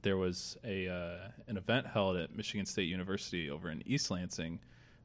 there 0.05 0.17
was 0.19 0.57
a 0.65 0.87
uh, 0.87 1.29
an 1.49 1.57
event 1.57 1.87
held 1.87 2.17
at 2.17 2.37
Michigan 2.37 2.67
State 2.67 2.89
University 2.89 3.51
over 3.51 3.71
in 3.71 3.83
East 3.87 4.11
Lansing, 4.11 4.61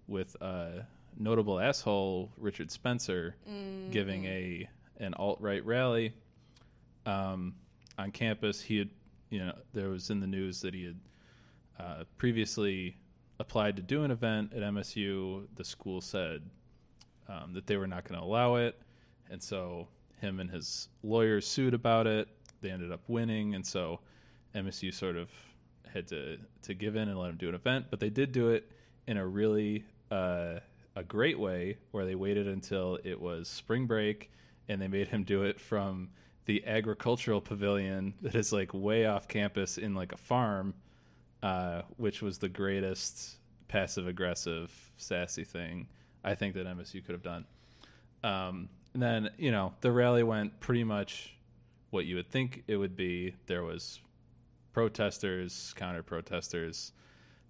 with 0.07 0.35
uh, 0.41 0.81
notable 1.17 1.59
asshole 1.59 2.29
Richard 2.37 2.69
Spencer 2.69 3.35
giving 3.91 4.25
a 4.25 4.69
an 4.99 5.13
alt 5.15 5.39
right 5.39 5.65
rally 5.65 6.13
um, 7.05 7.55
on 7.97 8.11
campus. 8.11 8.61
He 8.61 8.77
had, 8.77 8.89
you 9.29 9.39
know, 9.39 9.53
there 9.73 9.89
was 9.89 10.09
in 10.09 10.19
the 10.19 10.27
news 10.27 10.61
that 10.61 10.73
he 10.73 10.83
had 10.83 10.99
uh, 11.79 12.03
previously 12.17 12.97
applied 13.39 13.77
to 13.77 13.81
do 13.81 14.03
an 14.03 14.11
event 14.11 14.51
at 14.53 14.61
MSU. 14.61 15.47
The 15.55 15.63
school 15.63 16.01
said 16.01 16.41
um, 17.29 17.53
that 17.53 17.65
they 17.65 17.77
were 17.77 17.87
not 17.87 18.03
going 18.03 18.19
to 18.19 18.25
allow 18.25 18.55
it, 18.55 18.77
and 19.31 19.41
so 19.41 19.87
him 20.19 20.41
and 20.41 20.51
his 20.51 20.89
lawyers 21.03 21.47
sued 21.47 21.73
about 21.73 22.05
it. 22.05 22.27
They 22.59 22.69
ended 22.69 22.91
up 22.91 22.99
winning, 23.07 23.55
and 23.55 23.65
so 23.65 24.01
MSU 24.55 24.93
sort 24.93 25.15
of 25.15 25.29
had 25.93 26.07
to 26.07 26.37
to 26.63 26.73
give 26.73 26.95
in 26.95 27.09
and 27.09 27.17
let 27.17 27.29
him 27.29 27.37
do 27.37 27.49
an 27.49 27.55
event. 27.55 27.87
But 27.89 27.99
they 27.99 28.09
did 28.09 28.31
do 28.31 28.49
it 28.49 28.71
in 29.07 29.17
a 29.17 29.25
really 29.25 29.85
uh, 30.11 30.59
a 30.95 31.03
great 31.03 31.39
way, 31.39 31.77
where 31.91 32.05
they 32.05 32.15
waited 32.15 32.47
until 32.47 32.99
it 33.03 33.19
was 33.19 33.47
spring 33.47 33.85
break, 33.85 34.31
and 34.67 34.81
they 34.81 34.87
made 34.87 35.07
him 35.07 35.23
do 35.23 35.43
it 35.43 35.59
from 35.59 36.09
the 36.45 36.65
agricultural 36.65 37.41
pavilion 37.41 38.13
that 38.21 38.35
is 38.35 38.51
like 38.51 38.73
way 38.73 39.05
off 39.05 39.27
campus 39.27 39.77
in 39.77 39.93
like 39.93 40.11
a 40.11 40.17
farm 40.17 40.73
uh, 41.43 41.83
which 41.97 42.21
was 42.21 42.37
the 42.37 42.49
greatest 42.49 43.37
passive 43.67 44.07
aggressive 44.07 44.71
sassy 44.97 45.43
thing 45.43 45.87
I 46.23 46.35
think 46.35 46.55
that 46.55 46.65
MSU 46.65 47.05
could 47.05 47.13
have 47.13 47.23
done. 47.23 47.45
Um, 48.23 48.69
and 48.93 49.01
then 49.01 49.29
you 49.37 49.51
know 49.51 49.73
the 49.81 49.91
rally 49.91 50.23
went 50.23 50.59
pretty 50.59 50.83
much 50.83 51.35
what 51.91 52.05
you 52.05 52.15
would 52.15 52.29
think 52.29 52.63
it 52.67 52.75
would 52.75 52.95
be. 52.95 53.35
There 53.45 53.63
was 53.63 54.01
protesters, 54.73 55.73
counter 55.75 56.03
protesters. 56.03 56.91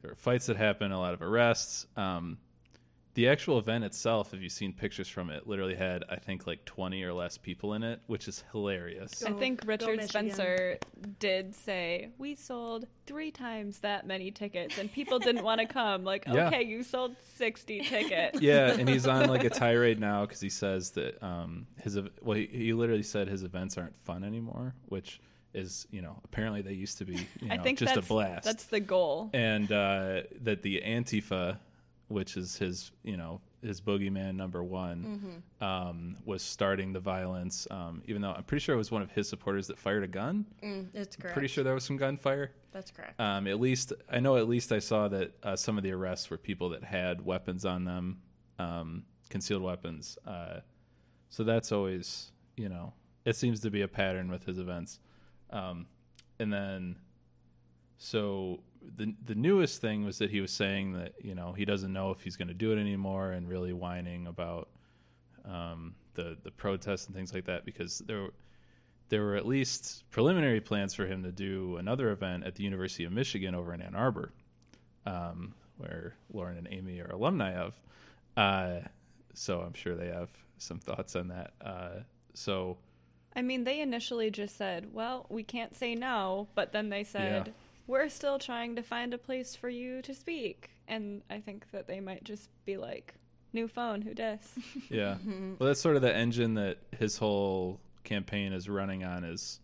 There 0.02 0.12
were 0.12 0.16
fights 0.16 0.46
that 0.48 0.58
happened, 0.58 0.94
a 0.94 0.98
lot 0.98 1.14
of 1.14 1.22
arrests. 1.22 1.86
Um, 1.98 2.38
the 3.16 3.28
actual 3.28 3.58
event 3.60 3.84
itself, 3.84 4.34
if 4.34 4.42
you've 4.42 4.52
seen 4.52 4.72
pictures 4.72 5.10
from 5.10 5.30
it, 5.30 5.46
literally 5.46 5.76
had 5.76 6.06
I 6.10 6.16
think 6.18 6.48
like 6.48 6.64
twenty 6.64 7.04
or 7.04 7.12
less 7.12 7.38
people 7.38 7.74
in 7.74 7.84
it, 7.84 8.00
which 8.08 8.30
is 8.30 8.46
hilarious. 8.54 9.24
I 9.26 9.32
think 9.34 9.62
Richard 9.66 10.02
Spencer 10.08 10.78
did 11.20 11.54
say 11.54 12.12
we 12.18 12.36
sold 12.36 12.86
three 13.08 13.32
times 13.32 13.80
that 13.80 14.08
many 14.08 14.32
tickets 14.32 14.78
and 14.78 14.90
people 14.94 15.20
didn't 15.20 15.44
want 15.44 15.60
to 15.60 15.66
come. 15.66 16.06
Like, 16.06 16.26
Yeah. 16.28 16.48
okay, 16.48 16.64
you 16.64 16.82
sold 16.84 17.16
sixty 17.36 17.82
tickets. 17.82 18.40
yeah, 18.42 18.72
and 18.72 18.88
he's 18.88 19.08
on 19.08 19.28
like 19.28 19.44
a 19.44 19.50
tirade 19.50 20.00
now 20.00 20.26
because 20.26 20.40
he 20.40 20.50
says 20.50 20.92
that 20.92 21.22
um, 21.22 21.68
his 21.84 21.98
ev- 21.98 22.12
well, 22.22 22.38
he, 22.38 22.46
he 22.46 22.74
literally 22.74 23.04
said 23.04 23.28
his 23.28 23.44
events 23.44 23.78
aren't 23.78 24.00
fun 24.06 24.24
anymore, 24.24 24.76
which 24.86 25.20
is 25.54 25.88
you 25.92 26.02
know 26.02 26.20
apparently 26.26 26.62
they 26.62 26.74
used 26.74 26.98
to 27.00 27.06
be 27.06 27.16
you 27.42 27.48
know, 27.48 27.56
I 27.56 27.58
think 27.58 27.80
just 27.80 27.98
a 27.98 28.02
blast, 28.02 28.46
that's 28.46 28.66
the 28.66 28.80
goal. 28.80 29.30
and 29.34 29.72
uh, 29.72 30.22
that 30.42 30.62
the 30.62 30.82
Antifa, 30.86 31.58
which 32.08 32.38
is 32.38 32.56
his 32.58 32.92
you 33.04 33.18
know 33.18 33.42
his 33.62 33.82
boogeyman 33.82 34.36
number 34.36 34.64
one, 34.64 35.44
um, 35.60 36.16
was 36.24 36.42
starting 36.42 36.94
the 36.94 37.00
violence. 37.00 37.68
Um, 37.70 38.02
even 38.06 38.22
though 38.22 38.32
I'm 38.32 38.44
pretty 38.44 38.62
sure 38.64 38.74
it 38.74 38.78
was 38.78 38.90
one 38.92 39.02
of 39.02 39.12
his 39.12 39.28
supporters 39.28 39.68
that 39.68 39.78
fired 39.78 40.04
a 40.04 40.08
gun. 40.08 40.46
Mm, 40.64 40.88
it's 40.94 41.16
correct. 41.18 41.34
Pretty 41.34 41.50
sure 41.50 41.64
there 41.64 41.74
was 41.74 41.84
some 41.84 41.98
gunfire. 41.98 42.52
That's 42.72 42.92
correct. 42.92 43.20
Um, 43.20 43.48
at 43.48 43.60
least 43.60 43.92
I 44.10 44.20
know. 44.22 44.38
At 44.38 44.48
least 44.48 44.72
I 44.72 44.80
saw 44.80 45.08
that 45.10 45.34
uh, 45.44 45.56
some 45.56 45.78
of 45.78 45.84
the 45.84 45.92
arrests 45.92 46.30
were 46.30 46.38
people 46.38 46.70
that 46.70 46.84
had 46.84 47.26
weapons 47.26 47.66
on 47.66 47.84
them, 47.84 48.22
um, 48.60 49.04
concealed 49.30 49.64
weapons. 49.64 50.18
Uh, 50.26 50.60
so 51.30 51.44
that's 51.44 51.72
always, 51.72 52.32
you 52.56 52.70
know, 52.70 52.94
it 53.26 53.36
seems 53.36 53.60
to 53.62 53.70
be 53.70 53.82
a 53.82 53.88
pattern 53.88 54.32
with 54.32 54.46
his 54.46 54.58
events. 54.58 55.00
Um, 55.52 55.88
and 56.40 56.52
then, 56.52 56.96
so 57.98 58.60
the 58.96 59.14
the 59.26 59.36
newest 59.36 59.82
thing 59.82 60.06
was 60.06 60.18
that 60.20 60.30
he 60.30 60.42
was 60.42 60.52
saying 60.52 60.94
that 60.94 61.14
you 61.22 61.36
know 61.36 61.54
he 61.54 61.66
doesn't 61.66 61.92
know 61.92 62.12
if 62.12 62.22
he's 62.22 62.36
going 62.36 62.48
to 62.48 62.54
do 62.54 62.72
it 62.72 62.80
anymore, 62.80 63.32
and 63.32 63.48
really 63.48 63.74
whining 63.74 64.28
about 64.28 64.70
um, 65.46 65.96
the 66.14 66.38
the 66.44 66.52
protests 66.52 67.08
and 67.08 67.16
things 67.16 67.34
like 67.34 67.46
that 67.46 67.66
because 67.66 68.00
there. 68.08 68.30
there 69.10 69.24
were 69.24 69.36
at 69.36 69.48
least 69.48 70.04
preliminary 70.12 70.62
plans 70.62 70.94
for 70.94 71.08
him 71.08 71.24
to 71.24 71.32
do 71.32 71.78
another 71.78 72.12
event 72.12 72.44
at 72.46 72.54
the 72.54 72.64
University 72.64 73.06
of 73.06 73.12
Michigan 73.12 73.56
over 73.56 73.74
in 73.74 73.82
Ann 73.82 73.96
Arbor, 73.96 74.32
um, 75.08 75.56
where 75.80 76.14
Lauren 76.32 76.60
and 76.60 76.68
Amy 76.70 77.00
are 77.00 77.10
alumni 77.10 77.56
of. 77.56 77.74
Uh, 78.38 78.82
so 79.34 79.62
I'm 79.62 79.74
sure 79.74 79.96
they 79.96 80.10
have 80.10 80.30
some 80.60 80.78
thoughts 80.78 81.16
on 81.16 81.30
that. 81.30 81.54
Uh, 81.60 82.04
so 82.36 82.78
I 83.36 83.42
mean, 83.42 83.64
they 83.64 83.80
initially 83.82 84.32
just 84.32 84.58
said, 84.58 84.94
"Well, 84.94 85.26
we 85.30 85.44
can't 85.44 85.76
say 85.76 85.96
no," 85.96 86.48
but 86.56 86.72
then 86.72 86.90
they 86.90 87.04
said, 87.04 87.48
Yeah. 87.48 87.54
"We're 87.88 88.10
still 88.10 88.40
trying 88.40 88.76
to 88.76 88.82
find 88.84 89.14
a 89.14 89.18
place 89.18 89.56
for 89.56 89.70
you 89.70 90.02
to 90.04 90.14
speak." 90.14 90.72
And 90.88 91.22
I 91.30 91.40
think 91.40 91.70
that 91.72 91.88
they 91.88 92.00
might 92.00 92.24
just 92.24 92.50
be 92.66 92.78
like, 92.78 93.14
"New 93.54 93.68
phone, 93.68 94.02
who 94.02 94.14
dis?" 94.14 94.58
yeah, 94.90 95.18
well, 95.60 95.68
that's 95.68 95.82
sort 95.82 95.96
of 95.96 96.02
the 96.02 96.16
engine 96.16 96.56
that 96.56 96.80
his 96.98 97.18
whole 97.18 97.80
campaign 98.04 98.54
is 98.54 98.68
running 98.68 99.04
on 99.04 99.24
is 99.24 99.60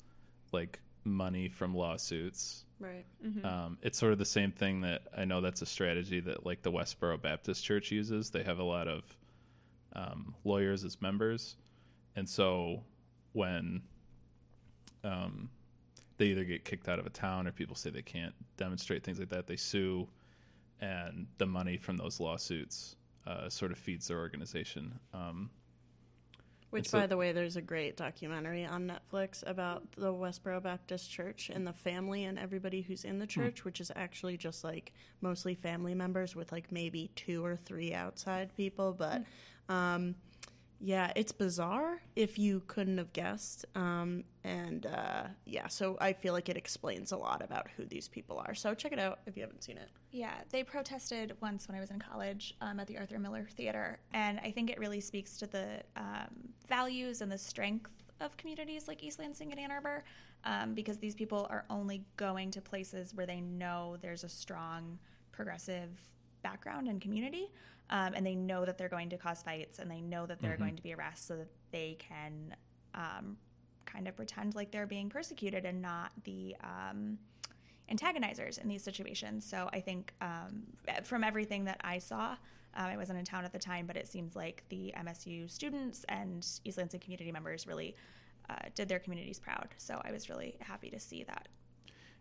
like 0.52 0.80
money 1.04 1.50
from 1.50 1.74
lawsuits. 1.76 2.64
Right. 2.80 3.06
Um, 3.44 3.78
it's 3.82 3.98
sort 3.98 4.12
of 4.12 4.20
the 4.20 4.26
same 4.26 4.52
thing 4.52 4.82
that 4.82 5.04
I 5.18 5.24
know 5.26 5.40
that's 5.42 5.62
a 5.62 5.66
strategy 5.66 6.20
that 6.20 6.46
like 6.46 6.62
the 6.62 6.72
Westboro 6.72 7.22
Baptist 7.22 7.64
Church 7.64 7.90
uses. 7.92 8.30
They 8.30 8.44
have 8.44 8.60
a 8.60 8.64
lot 8.64 8.88
of 8.88 9.04
um, 9.94 10.36
lawyers 10.44 10.84
as 10.84 11.02
members, 11.02 11.56
and 12.16 12.28
so 12.28 12.84
when 13.36 13.82
um, 15.04 15.50
they 16.18 16.28
either 16.28 16.46
get 16.46 16.64
kicked 16.64 16.88
out 16.88 17.00
of 17.00 17.06
a 17.06 17.10
town 17.10 17.48
or 17.48 17.52
people 17.52 17.76
say 17.76 17.90
they 17.90 18.02
can't 18.02 18.34
demonstrate 18.58 19.04
things 19.04 19.20
like 19.20 19.30
that, 19.30 19.46
they 19.46 19.58
sue, 19.58 20.08
and 20.82 21.28
the 21.38 21.46
money 21.46 21.78
from 21.78 21.98
those 21.98 22.20
lawsuits 22.20 22.96
uh, 23.28 23.50
sort 23.50 23.72
of 23.72 23.78
feeds 23.78 24.08
their 24.08 24.20
organization. 24.20 24.98
Um, 25.14 25.50
Which, 26.70 26.92
by 26.92 27.08
the 27.08 27.18
way, 27.18 27.32
there's 27.34 27.58
a 27.58 27.62
great 27.62 27.98
documentary 27.98 28.66
on 28.66 28.90
Netflix 28.90 29.44
about 29.46 29.84
the 29.98 30.14
Westboro 30.14 30.62
Baptist 30.62 31.12
Church 31.12 31.50
and 31.54 31.68
the 31.68 31.74
family 31.74 32.24
and 32.24 32.40
everybody 32.40 32.82
who's 32.82 33.04
in 33.04 33.20
the 33.20 33.28
church, 33.28 33.66
which 33.66 33.82
is 33.82 33.92
actually 33.96 34.38
just 34.38 34.64
like 34.64 34.94
mostly 35.22 35.56
family 35.56 35.94
members 35.94 36.36
with 36.36 36.52
like 36.52 36.72
maybe 36.72 37.12
two 37.16 37.44
or 37.44 37.56
three 37.56 37.94
outside 37.94 38.56
people. 38.56 38.94
But 38.94 39.24
um, 39.70 40.16
yeah, 40.80 41.12
it's 41.16 41.32
bizarre 41.32 42.02
if 42.16 42.38
you 42.38 42.62
couldn't 42.68 42.98
have 42.98 43.14
guessed. 43.14 43.66
Um, 43.76 44.24
and 44.44 44.86
uh, 44.86 45.24
yeah, 45.46 45.68
so 45.68 45.98
I 46.00 46.14
feel 46.14 46.34
like 46.34 46.50
it 46.50 46.58
explains 46.58 47.12
a 47.12 47.18
lot 47.18 47.42
about 47.42 47.68
who 47.76 47.86
these 47.86 48.08
people 48.08 48.38
are. 48.46 48.54
So 48.54 48.74
check 48.74 48.92
it 48.92 49.00
out 49.00 49.20
if 49.26 49.36
you 49.36 49.44
haven't 49.44 49.64
seen 49.64 49.78
it. 49.78 49.90
Yeah, 50.12 50.34
they 50.50 50.64
protested 50.64 51.36
once 51.42 51.68
when 51.68 51.78
I 51.78 51.82
was 51.82 51.92
in 51.92 52.00
college 52.00 52.56
um, 52.62 52.80
at 52.80 52.88
the 52.88 52.98
Arthur 52.98 53.20
Miller 53.20 53.48
Theater, 53.56 54.00
and 54.14 54.40
I 54.40 54.52
think 54.52 54.70
it 54.70 54.80
really 54.80 55.02
speaks 55.02 55.38
to 55.38 55.48
the 55.48 55.82
um, 55.96 56.54
values 56.68 57.22
and 57.22 57.32
the 57.32 57.38
strength 57.38 57.92
of 58.22 58.36
communities 58.38 58.88
like 58.88 59.04
East 59.04 59.20
Lansing 59.20 59.52
and 59.52 59.60
Ann 59.60 59.72
Arbor, 59.72 60.04
um, 60.44 60.74
because 60.74 60.98
these 60.98 61.16
people 61.16 61.48
are 61.50 61.66
only 61.70 62.04
going 62.18 62.52
to 62.52 62.62
places 62.62 63.14
where 63.14 63.26
they 63.26 63.42
know 63.42 63.98
there's 64.02 64.24
a 64.24 64.30
strong 64.30 65.00
progressive 65.32 65.90
background 66.50 66.88
and 66.88 67.02
community, 67.02 67.52
um, 67.90 68.14
and 68.16 68.26
they 68.26 68.36
know 68.36 68.66
that 68.66 68.78
they're 68.78 68.96
going 68.98 69.10
to 69.10 69.18
cause 69.18 69.42
fights, 69.42 69.80
and 69.80 69.90
they 69.90 70.02
know 70.02 70.26
that 70.26 70.40
they're 70.42 70.58
going 70.58 70.76
to 70.76 70.84
be 70.84 70.94
arrested 70.94 71.28
so 71.28 71.36
that 71.38 71.48
they 71.72 71.98
can 72.00 72.56
um, 72.94 73.38
kind 73.86 74.08
of 74.08 74.16
pretend 74.16 74.56
like 74.56 74.72
they're 74.72 74.86
being 74.88 75.10
persecuted 75.10 75.66
and 75.66 75.82
not 75.82 76.12
the 76.24 76.56
um, 76.64 77.18
antagonizers 77.92 78.62
in 78.62 78.68
these 78.68 78.84
situations. 78.84 79.46
So 79.46 79.70
I 79.74 79.80
think 79.80 80.14
um, 80.22 80.64
from 81.04 81.24
everything 81.24 81.66
that 81.66 81.80
I 81.84 81.98
saw, 81.98 82.36
um, 82.78 82.88
I 82.88 82.98
wasn't 82.98 83.20
in 83.20 83.26
town 83.26 83.46
at 83.46 83.54
the 83.54 83.60
time, 83.60 83.86
but 83.88 83.96
it 83.96 84.08
seems 84.08 84.36
like 84.36 84.64
the 84.70 84.94
MSU 84.98 85.50
students 85.50 86.06
and 86.10 86.46
East 86.64 86.78
Lansing 86.78 87.00
community 87.00 87.32
members 87.32 87.68
really 87.68 87.96
uh, 88.50 88.56
did 88.76 88.88
their 88.90 89.00
communities 89.00 89.40
proud. 89.40 89.70
So 89.78 90.02
I 90.04 90.12
was 90.12 90.30
really 90.30 90.58
happy 90.60 90.90
to 90.90 91.00
see 91.00 91.24
that. 91.24 91.48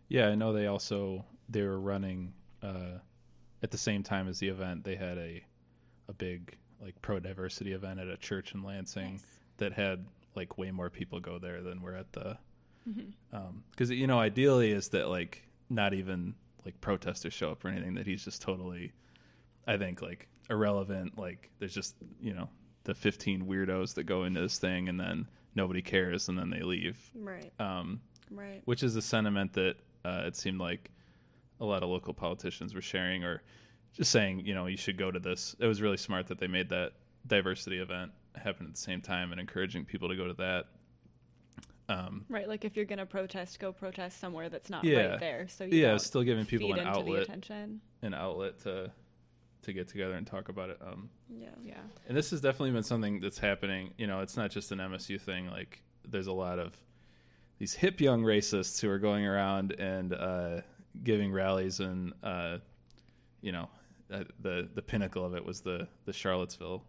Yeah, 0.07 0.29
I 0.29 0.35
know 0.35 0.53
they 0.53 0.67
also 0.67 1.25
they 1.49 1.61
were 1.63 1.79
running 1.79 2.33
uh, 2.63 2.99
at 3.63 3.71
the 3.71 3.77
same 3.77 4.03
time 4.03 4.27
as 4.27 4.39
the 4.39 4.47
event. 4.49 4.83
They 4.83 4.95
had 4.95 5.17
a 5.17 5.43
a 6.07 6.13
big 6.13 6.57
like 6.81 7.01
pro 7.01 7.19
diversity 7.19 7.71
event 7.73 7.99
at 7.99 8.07
a 8.07 8.17
church 8.17 8.53
in 8.53 8.61
Lansing 8.63 9.13
Nice. 9.13 9.25
that 9.57 9.73
had 9.73 10.05
like 10.35 10.57
way 10.57 10.69
more 10.71 10.89
people 10.89 11.19
go 11.19 11.39
there 11.39 11.61
than 11.61 11.81
were 11.81 11.95
at 11.95 12.11
the 12.13 12.37
because 13.71 13.89
you 13.89 14.05
know 14.05 14.19
ideally 14.19 14.71
is 14.71 14.89
that 14.89 15.09
like 15.09 15.41
not 15.69 15.93
even 15.95 16.35
like 16.65 16.79
protesters 16.81 17.33
show 17.33 17.51
up 17.51 17.65
or 17.65 17.69
anything 17.69 17.95
that 17.95 18.05
he's 18.05 18.23
just 18.23 18.41
totally 18.41 18.91
I 19.65 19.77
think 19.77 20.01
like 20.03 20.27
irrelevant 20.49 21.17
like 21.17 21.49
there's 21.57 21.73
just 21.73 21.95
you 22.21 22.33
know 22.33 22.47
the 22.83 22.93
15 22.93 23.45
weirdos 23.45 23.95
that 23.95 24.03
go 24.03 24.25
into 24.25 24.41
this 24.41 24.59
thing 24.59 24.87
and 24.89 24.99
then 24.99 25.27
nobody 25.55 25.81
cares 25.81 26.29
and 26.29 26.37
then 26.37 26.51
they 26.51 26.61
leave 26.61 26.99
Right. 27.15 27.51
um, 27.59 27.99
Right. 28.29 28.61
which 28.65 28.83
is 28.83 28.95
a 28.95 29.01
sentiment 29.01 29.53
that 29.53 29.77
uh, 30.03 30.23
it 30.27 30.35
seemed 30.35 30.59
like 30.59 30.91
a 31.59 31.65
lot 31.65 31.83
of 31.83 31.89
local 31.89 32.13
politicians 32.13 32.73
were 32.73 32.81
sharing 32.81 33.23
or 33.23 33.41
just 33.93 34.11
saying, 34.11 34.41
you 34.45 34.53
know, 34.53 34.65
you 34.65 34.77
should 34.77 34.97
go 34.97 35.09
to 35.11 35.19
this. 35.19 35.55
It 35.59 35.65
was 35.67 35.81
really 35.81 35.97
smart 35.97 36.27
that 36.27 36.39
they 36.39 36.47
made 36.47 36.69
that 36.69 36.93
diversity 37.27 37.77
event 37.79 38.11
happen 38.35 38.65
at 38.65 38.73
the 38.73 38.79
same 38.79 39.01
time 39.01 39.31
and 39.31 39.39
encouraging 39.39 39.85
people 39.85 40.09
to 40.09 40.15
go 40.15 40.27
to 40.27 40.33
that. 40.33 40.65
Um, 41.87 42.25
Right, 42.29 42.47
like 42.47 42.65
if 42.65 42.75
you're 42.75 42.85
gonna 42.85 43.05
protest, 43.05 43.59
go 43.59 43.71
protest 43.71 44.19
somewhere 44.19 44.49
that's 44.49 44.69
not 44.69 44.83
Yeah. 44.83 45.11
right 45.11 45.19
there. 45.19 45.47
So 45.47 45.63
you 45.65 45.77
yeah, 45.79 45.97
still 45.97 46.23
giving 46.23 46.45
people 46.45 46.73
an 46.73 46.79
into 46.79 46.91
the 46.91 46.97
outlet, 46.99 47.23
attention. 47.23 47.81
an 48.01 48.13
outlet 48.13 48.59
to 48.61 48.91
to 49.61 49.73
get 49.73 49.87
together 49.87 50.13
and 50.13 50.27
talk 50.27 50.49
about 50.49 50.69
it. 50.69 50.77
Um, 50.81 51.09
Yeah. 51.29 51.47
Yeah, 51.63 51.81
and 52.07 52.15
this 52.17 52.29
has 52.31 52.41
definitely 52.41 52.71
been 52.71 52.83
something 52.83 53.19
that's 53.19 53.39
happening. 53.39 53.93
You 53.97 54.05
know, 54.07 54.19
it's 54.21 54.37
not 54.37 54.51
just 54.51 54.71
an 54.71 54.79
MSU 54.79 55.19
thing. 55.19 55.47
Like, 55.49 55.81
there's 56.07 56.27
a 56.27 56.33
lot 56.33 56.59
of 56.59 56.75
these 57.57 57.73
hip 57.73 57.99
young 58.01 58.21
racists 58.23 58.79
who 58.81 58.89
are 58.89 58.99
going 58.99 59.25
around 59.25 59.71
and 59.79 60.13
uh, 60.13 60.61
giving 61.03 61.31
rallies, 61.31 61.79
and 61.79 62.13
uh, 62.23 62.57
you 63.41 63.51
know, 63.51 63.69
uh, 64.11 64.23
the 64.41 64.69
the 64.73 64.81
pinnacle 64.81 65.25
of 65.25 65.35
it 65.35 65.45
was 65.45 65.61
the 65.61 65.87
the 66.05 66.13
Charlottesville 66.13 66.83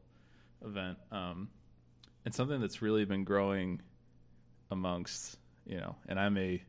event, 0.65 0.99
um, 1.13 1.49
and 2.25 2.35
something 2.35 2.61
that's 2.61 2.83
really 2.83 3.05
been 3.05 3.25
growing 3.25 3.81
amongst 4.71 5.39
you 5.67 5.79
know, 5.79 5.97
and 6.09 6.19
I'm 6.19 6.37
a 6.39 6.63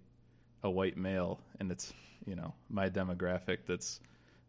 a 0.64 0.70
white 0.70 0.98
male, 0.98 1.40
and 1.60 1.72
it's 1.72 1.94
you 2.26 2.36
know 2.36 2.54
my 2.70 2.90
demographic 2.90 3.60
that's 3.68 4.00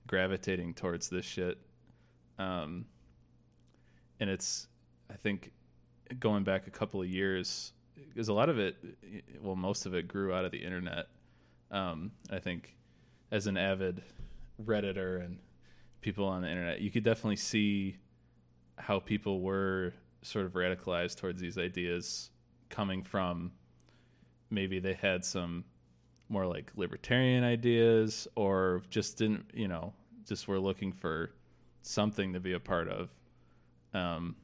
gravitating 0.07 0.75
towards 0.75 1.09
this 1.09 1.25
shit. 1.25 1.59
Um, 2.39 2.87
and 4.21 4.31
it's 4.31 4.69
I 5.11 5.15
think 5.15 5.53
going 6.19 6.45
back 6.45 6.67
a 6.67 6.71
couple 6.71 7.03
of 7.03 7.09
years 7.09 7.73
because 8.09 8.29
a 8.29 8.33
lot 8.33 8.49
of 8.49 8.59
it 8.59 8.77
well 9.43 9.57
most 9.57 9.85
of 9.85 9.95
it 9.95 10.09
grew 10.09 10.33
out 10.33 10.45
of 10.45 10.53
the 10.53 10.59
internet 10.59 11.07
um, 11.71 12.13
I 12.31 12.39
think 12.39 12.75
as 13.31 13.47
an 13.47 13.57
avid 13.57 14.03
redditor 14.63 15.25
and 15.25 15.39
people 16.01 16.25
on 16.27 16.43
the 16.43 16.49
internet 16.49 16.81
you 16.81 16.91
could 16.91 17.05
definitely 17.05 17.37
see 17.37 17.97
how 18.77 18.99
people 18.99 19.41
were 19.41 19.93
sort 20.23 20.47
of 20.47 20.53
radicalized 20.53 21.17
towards 21.17 21.41
these 21.41 21.59
ideas 21.59 22.31
coming 22.71 23.03
from 23.03 23.53
maybe 24.51 24.79
they 24.79 24.95
had 24.95 25.25
some 25.25 25.65
more 26.29 26.47
like 26.47 26.71
libertarian 26.77 27.45
ideas 27.45 28.29
or 28.35 28.83
just 28.91 29.17
didn't 29.17 29.45
you 29.55 29.69
know 29.69 29.93
just 30.27 30.47
were 30.47 30.59
looking 30.59 30.93
for 30.93 31.31
something 31.83 32.33
to 32.33 32.41
be 32.41 32.53
a 32.53 32.61
part 32.61 32.89
of 32.89 33.09
um, 33.95 34.37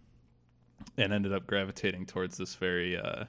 and 0.97 1.12
ended 1.12 1.32
up 1.32 1.47
gravitating 1.47 2.07
towards 2.07 2.37
this 2.37 2.55
very 2.55 2.97
uh, 2.97 3.24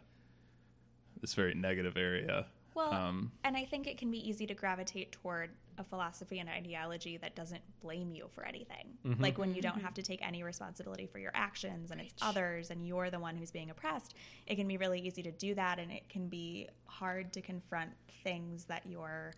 this 1.21 1.33
very 1.33 1.53
negative 1.53 1.97
area. 1.97 2.45
Well, 2.75 2.93
Um, 2.93 3.31
and 3.43 3.55
I 3.57 3.65
think 3.65 3.87
it 3.87 3.97
can 3.97 4.11
be 4.11 4.27
easy 4.29 4.45
to 4.47 4.53
gravitate 4.53 5.11
toward 5.13 5.51
a 5.77 5.83
philosophy 5.83 6.39
and 6.39 6.47
ideology 6.49 7.17
that 7.17 7.35
doesn't 7.35 7.61
blame 7.81 8.11
you 8.11 8.27
for 8.29 8.45
anything. 8.45 8.97
Like 9.19 9.37
when 9.37 9.53
you 9.55 9.61
don't 9.61 9.81
have 9.81 9.93
to 9.95 10.03
take 10.03 10.25
any 10.25 10.43
responsibility 10.43 11.05
for 11.07 11.19
your 11.19 11.31
actions 11.33 11.91
and 11.91 11.99
it's 12.01 12.13
others 12.21 12.69
and 12.71 12.85
you're 12.85 13.09
the 13.09 13.19
one 13.19 13.35
who's 13.35 13.51
being 13.51 13.69
oppressed, 13.69 14.13
it 14.45 14.55
can 14.55 14.67
be 14.67 14.77
really 14.77 14.99
easy 14.99 15.23
to 15.23 15.31
do 15.31 15.55
that 15.55 15.79
and 15.79 15.91
it 15.91 16.07
can 16.09 16.27
be 16.27 16.69
hard 16.85 17.31
to 17.33 17.41
confront 17.41 17.91
things 18.23 18.65
that 18.65 18.85
your 18.85 19.33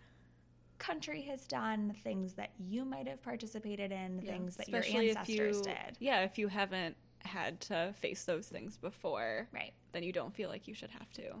country 0.78 1.22
has 1.22 1.46
done, 1.46 1.94
things 2.04 2.34
that 2.34 2.50
you 2.58 2.84
might 2.84 3.08
have 3.08 3.20
participated 3.22 3.90
in, 3.90 4.20
things 4.20 4.56
that 4.56 4.68
your 4.68 4.80
Especially 4.80 5.08
ancestors 5.10 5.56
you, 5.58 5.62
did. 5.64 5.96
Yeah, 5.98 6.20
if 6.20 6.38
you 6.38 6.46
haven't 6.48 6.96
had 7.24 7.60
to 7.62 7.92
face 8.00 8.24
those 8.24 8.46
things 8.46 8.76
before, 8.76 9.48
Right. 9.52 9.72
then 9.92 10.04
you 10.04 10.12
don't 10.12 10.34
feel 10.34 10.48
like 10.48 10.68
you 10.68 10.74
should 10.74 10.90
have 10.90 11.12
to. 11.14 11.34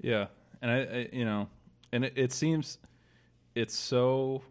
yeah, 0.00 0.26
and 0.62 0.70
I, 0.70 0.76
I 0.76 1.08
you 1.12 1.24
know, 1.24 1.48
and 1.92 2.04
it, 2.04 2.12
it 2.16 2.32
seems 2.32 2.78
it's 3.54 3.74
so 3.74 4.42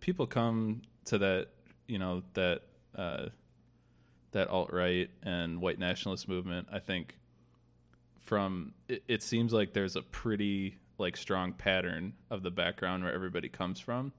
people 0.00 0.26
come 0.26 0.82
to 1.06 1.18
that 1.18 1.48
you 1.86 1.98
know 1.98 2.22
that 2.34 2.62
uh, 2.96 3.26
that 4.32 4.48
alt 4.48 4.72
right 4.72 5.10
and 5.22 5.60
white 5.60 5.78
nationalist 5.78 6.28
movement. 6.28 6.68
I 6.72 6.78
think 6.78 7.16
from 8.20 8.74
it, 8.88 9.02
it 9.08 9.22
seems 9.22 9.52
like 9.52 9.72
there's 9.72 9.96
a 9.96 10.02
pretty 10.02 10.76
like 10.98 11.16
strong 11.16 11.52
pattern 11.52 12.12
of 12.30 12.42
the 12.42 12.50
background 12.50 13.04
where 13.04 13.12
everybody 13.12 13.48
comes 13.48 13.80
from, 13.80 14.12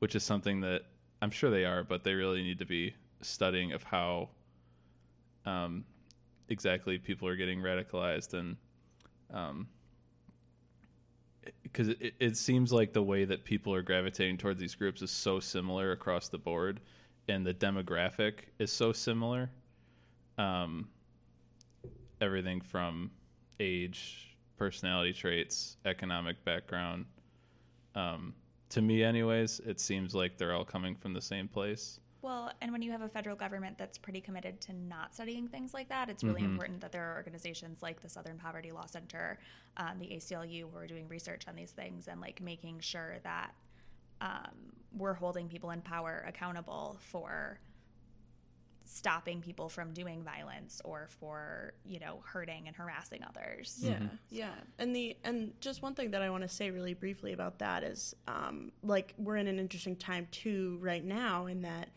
which 0.00 0.14
is 0.14 0.22
something 0.24 0.60
that 0.60 0.82
I'm 1.22 1.30
sure 1.30 1.50
they 1.50 1.64
are, 1.64 1.82
but 1.82 2.04
they 2.04 2.14
really 2.14 2.42
need 2.42 2.58
to 2.58 2.66
be 2.66 2.94
studying 3.22 3.72
of 3.72 3.82
how 3.82 4.28
um, 5.46 5.84
exactly 6.48 6.98
people 6.98 7.28
are 7.28 7.36
getting 7.36 7.60
radicalized 7.60 8.34
and 8.34 8.56
um, 9.32 9.68
because 11.62 11.88
it, 11.88 12.14
it 12.18 12.36
seems 12.36 12.72
like 12.72 12.92
the 12.92 13.02
way 13.02 13.24
that 13.24 13.44
people 13.44 13.74
are 13.74 13.82
gravitating 13.82 14.38
towards 14.38 14.58
these 14.60 14.74
groups 14.74 15.02
is 15.02 15.10
so 15.10 15.40
similar 15.40 15.92
across 15.92 16.28
the 16.28 16.38
board 16.38 16.80
and 17.28 17.44
the 17.44 17.54
demographic 17.54 18.34
is 18.58 18.72
so 18.72 18.92
similar. 18.92 19.50
Um, 20.38 20.88
everything 22.20 22.60
from 22.60 23.10
age 23.60 24.36
personality 24.56 25.12
traits 25.12 25.76
economic 25.84 26.42
background. 26.44 27.04
Um, 27.94 28.34
to 28.70 28.82
me 28.82 29.02
anyways 29.02 29.60
it 29.60 29.80
seems 29.80 30.14
like 30.14 30.36
they're 30.36 30.54
all 30.54 30.64
coming 30.64 30.94
from 30.94 31.12
the 31.12 31.20
same 31.20 31.48
place 31.48 32.00
Well, 32.26 32.50
and 32.60 32.72
when 32.72 32.82
you 32.82 32.90
have 32.90 33.02
a 33.02 33.08
federal 33.08 33.36
government 33.36 33.78
that's 33.78 33.98
pretty 33.98 34.20
committed 34.20 34.60
to 34.62 34.72
not 34.72 35.14
studying 35.14 35.46
things 35.46 35.72
like 35.72 35.88
that, 35.90 36.10
it's 36.10 36.24
really 36.24 36.42
Mhm. 36.42 36.46
important 36.46 36.80
that 36.80 36.90
there 36.90 37.04
are 37.12 37.14
organizations 37.14 37.84
like 37.84 38.00
the 38.00 38.08
Southern 38.08 38.36
Poverty 38.36 38.72
Law 38.72 38.86
Center, 38.86 39.38
um, 39.76 40.00
the 40.00 40.12
ACLU, 40.12 40.68
who 40.68 40.76
are 40.76 40.88
doing 40.88 41.06
research 41.06 41.46
on 41.46 41.54
these 41.54 41.70
things 41.70 42.08
and 42.08 42.20
like 42.20 42.40
making 42.40 42.80
sure 42.80 43.20
that 43.20 43.54
um, 44.20 44.72
we're 44.92 45.12
holding 45.14 45.48
people 45.48 45.70
in 45.70 45.82
power 45.82 46.24
accountable 46.26 46.96
for 47.00 47.60
stopping 48.86 49.40
people 49.40 49.68
from 49.68 49.92
doing 49.92 50.24
violence 50.24 50.80
or 50.84 51.06
for 51.08 51.74
you 51.84 52.00
know 52.00 52.22
hurting 52.24 52.66
and 52.66 52.74
harassing 52.74 53.22
others. 53.22 53.78
Yeah, 53.84 53.98
Mhm. 54.00 54.18
yeah. 54.30 54.54
And 54.78 54.96
the 54.96 55.16
and 55.22 55.60
just 55.60 55.80
one 55.80 55.94
thing 55.94 56.10
that 56.10 56.22
I 56.22 56.30
want 56.30 56.42
to 56.42 56.48
say 56.48 56.72
really 56.72 56.94
briefly 56.94 57.32
about 57.34 57.58
that 57.60 57.84
is, 57.84 58.16
um, 58.26 58.72
like 58.82 59.14
we're 59.16 59.36
in 59.36 59.46
an 59.46 59.60
interesting 59.60 59.94
time 59.94 60.26
too 60.32 60.78
right 60.80 61.04
now 61.04 61.46
in 61.46 61.62
that 61.62 61.88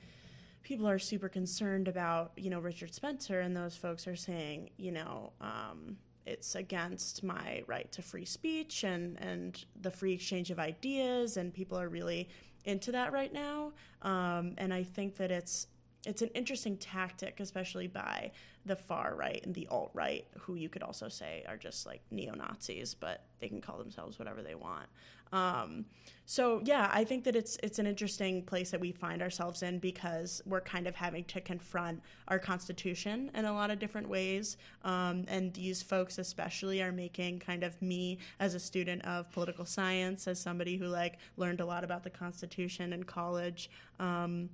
people 0.64 0.88
are 0.88 1.00
super 1.00 1.30
concerned 1.30 1.88
about 1.88 2.32
you 2.36 2.50
know 2.50 2.60
Richard 2.60 2.94
Spencer 2.94 3.40
and 3.42 3.56
those 3.56 3.76
folks 3.76 4.08
are 4.08 4.16
saying 4.16 4.70
you 4.78 4.92
know 4.92 5.34
um, 5.42 5.98
it's 6.26 6.56
against 6.56 7.24
my 7.24 7.64
right 7.68 7.92
to 7.92 8.02
free 8.02 8.26
speech 8.26 8.84
and 8.84 9.20
and 9.22 9.66
the 9.82 9.92
free 9.92 10.14
exchange 10.14 10.52
of 10.52 10.60
ideas 10.60 11.38
and 11.38 11.54
people 11.54 11.80
are 11.80 11.90
really 11.90 12.30
into 12.66 12.92
that 12.92 13.12
right 13.12 13.34
now 13.34 13.72
um, 14.02 14.54
and 14.58 14.74
I 14.74 14.84
think 14.84 15.18
that 15.18 15.32
it's 15.32 15.68
it's 16.06 16.22
an 16.22 16.30
interesting 16.30 16.78
tactic, 16.78 17.40
especially 17.40 17.88
by 17.88 18.32
the 18.66 18.76
far 18.76 19.16
right 19.16 19.42
and 19.44 19.54
the 19.54 19.68
alt 19.68 19.92
right, 19.94 20.26
who 20.40 20.56
you 20.56 20.70
could 20.70 20.84
also 20.84 21.10
say 21.10 21.44
are 21.48 21.58
just 21.58 21.86
like 21.86 22.02
neo 22.12 22.34
Nazis, 22.34 22.94
but 22.94 23.26
they 23.40 23.48
can 23.48 23.62
call 23.62 23.78
themselves 23.78 24.18
whatever 24.18 24.42
they 24.42 24.56
want. 24.56 24.86
Um, 25.32 25.86
so 26.26 26.62
yeah, 26.64 26.92
I 26.94 27.06
think 27.06 27.24
that 27.24 27.36
it's 27.36 27.58
it's 27.64 27.80
an 27.80 27.88
interesting 27.88 28.44
place 28.44 28.70
that 28.70 28.80
we 28.80 28.92
find 28.92 29.22
ourselves 29.22 29.64
in 29.64 29.80
because 29.80 30.44
we're 30.46 30.62
kind 30.62 30.86
of 30.86 30.96
having 30.96 31.24
to 31.26 31.42
confront 31.42 32.02
our 32.28 32.38
constitution 32.38 33.32
in 33.34 33.46
a 33.46 33.54
lot 33.54 33.72
of 33.72 33.80
different 33.80 34.08
ways, 34.08 34.58
um, 34.84 35.26
and 35.28 35.52
these 35.56 35.82
folks 35.82 36.20
especially 36.20 36.84
are 36.84 36.92
making 36.92 37.40
kind 37.40 37.64
of 37.64 37.82
me 37.82 38.20
as 38.40 38.54
a 38.54 38.60
student 38.60 39.04
of 39.06 39.32
political 39.32 39.66
science, 39.66 40.28
as 40.28 40.40
somebody 40.40 40.78
who 40.78 40.86
like 40.86 41.18
learned 41.36 41.62
a 41.62 41.66
lot 41.66 41.84
about 41.84 42.04
the 42.04 42.12
Constitution 42.12 42.94
in 42.94 43.04
college. 43.04 43.72
Um, 44.00 44.50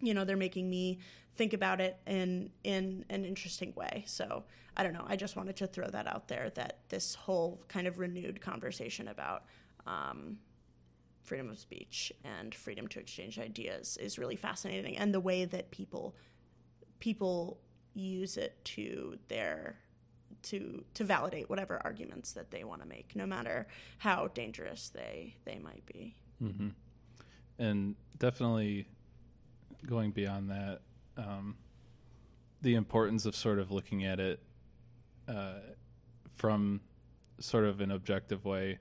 you 0.00 0.12
know 0.12 0.24
they're 0.24 0.36
making 0.36 0.68
me 0.68 0.98
think 1.36 1.52
about 1.52 1.80
it 1.80 1.96
in 2.06 2.50
in 2.64 3.04
an 3.08 3.24
interesting 3.24 3.72
way. 3.76 4.04
So 4.06 4.44
i 4.76 4.82
don't 4.82 4.92
know. 4.94 5.04
I 5.06 5.16
just 5.16 5.36
wanted 5.36 5.56
to 5.56 5.66
throw 5.66 5.86
that 5.88 6.06
out 6.06 6.28
there 6.28 6.50
that 6.54 6.78
this 6.88 7.14
whole 7.14 7.62
kind 7.68 7.86
of 7.86 7.98
renewed 7.98 8.40
conversation 8.40 9.08
about 9.08 9.44
um, 9.86 10.38
freedom 11.22 11.48
of 11.50 11.58
speech 11.58 12.12
and 12.24 12.54
freedom 12.54 12.88
to 12.88 13.00
exchange 13.00 13.38
ideas 13.38 13.96
is 13.98 14.18
really 14.18 14.36
fascinating 14.36 14.96
and 14.96 15.14
the 15.14 15.20
way 15.20 15.44
that 15.44 15.70
people 15.70 16.14
people 16.98 17.58
use 17.94 18.36
it 18.36 18.62
to 18.64 19.18
their 19.28 19.76
to 20.42 20.84
to 20.94 21.04
validate 21.04 21.48
whatever 21.48 21.80
arguments 21.84 22.32
that 22.32 22.50
they 22.50 22.64
want 22.64 22.80
to 22.80 22.88
make 22.88 23.14
no 23.14 23.26
matter 23.26 23.66
how 23.98 24.28
dangerous 24.28 24.88
they 24.88 25.36
they 25.44 25.58
might 25.58 25.84
be. 25.86 26.14
Hmm 26.38 26.68
And 27.58 27.94
definitely 28.18 28.88
going 29.86 30.10
beyond 30.10 30.50
that, 30.50 30.80
um, 31.16 31.56
the 32.62 32.74
importance 32.74 33.26
of 33.26 33.36
sort 33.36 33.58
of 33.58 33.70
looking 33.70 34.04
at 34.04 34.18
it 34.18 34.40
uh, 35.28 35.60
from 36.36 36.80
sort 37.38 37.64
of 37.64 37.80
an 37.80 37.90
objective 37.90 38.44
way 38.44 38.78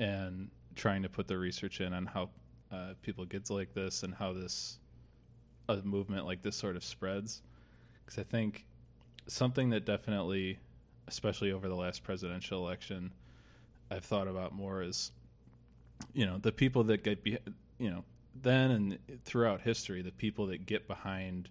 and 0.00 0.48
trying 0.74 1.02
to 1.02 1.08
put 1.08 1.28
the 1.28 1.38
research 1.38 1.80
in 1.80 1.92
on 1.92 2.06
how 2.06 2.30
uh, 2.72 2.94
people 3.02 3.24
get 3.26 3.48
like 3.50 3.74
this 3.74 4.02
and 4.02 4.14
how 4.14 4.32
this 4.32 4.78
a 5.68 5.76
movement 5.82 6.26
like 6.26 6.42
this 6.42 6.56
sort 6.56 6.74
of 6.74 6.82
spreads. 6.82 7.42
Because 8.04 8.18
I 8.18 8.24
think 8.24 8.64
something 9.28 9.70
that 9.70 9.84
definitely, 9.84 10.58
especially 11.06 11.52
over 11.52 11.68
the 11.68 11.76
last 11.76 12.02
presidential 12.02 12.66
election, 12.66 13.12
I've 13.90 14.04
thought 14.04 14.26
about 14.26 14.52
more 14.54 14.82
is, 14.82 15.12
you 16.14 16.24
know, 16.24 16.38
the 16.38 16.50
people 16.50 16.82
that 16.84 17.04
get, 17.04 17.22
be, 17.22 17.36
you 17.78 17.90
know, 17.90 18.02
then 18.42 18.70
and 18.70 18.98
throughout 19.24 19.60
history, 19.60 20.00
the 20.00 20.12
people 20.12 20.46
that 20.46 20.64
get 20.64 20.88
behind 20.88 21.50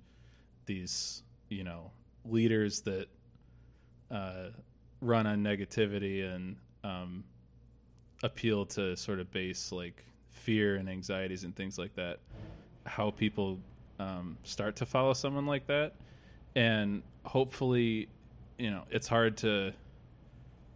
these, 0.66 1.22
you 1.50 1.64
know, 1.64 1.92
leaders 2.26 2.82
that 2.82 3.08
uh, 4.10 4.48
run 5.02 5.28
on 5.28 5.44
negativity 5.44 6.24
and 6.26 6.56
um, 6.84 7.24
appeal 8.24 8.66
to 8.66 8.96
sort 8.96 9.20
of 9.20 9.32
base 9.32 9.72
like 9.72 10.04
fear 10.32 10.76
and 10.76 10.90
anxieties 10.90 11.44
and 11.44 11.56
things 11.56 11.78
like 11.78 11.96
that, 11.96 12.20
how 12.86 13.12
people 13.12 13.60
um, 14.00 14.38
start 14.44 14.76
to 14.78 14.86
follow 14.86 15.14
someone 15.14 15.46
like 15.46 15.68
that. 15.68 15.94
And 16.56 17.04
hopefully, 17.24 18.10
you 18.58 18.72
know, 18.72 18.84
it's 18.90 19.08
hard 19.08 19.38
to 19.38 19.74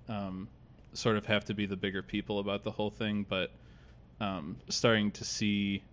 um, 0.07 0.47
sort 0.93 1.17
of 1.17 1.25
have 1.25 1.45
to 1.45 1.53
be 1.53 1.65
the 1.65 1.75
bigger 1.75 2.01
people 2.01 2.39
about 2.39 2.63
the 2.63 2.71
whole 2.71 2.89
thing, 2.89 3.25
but 3.27 3.51
um, 4.21 4.57
starting 4.69 5.11
to 5.11 5.25
see 5.25 5.83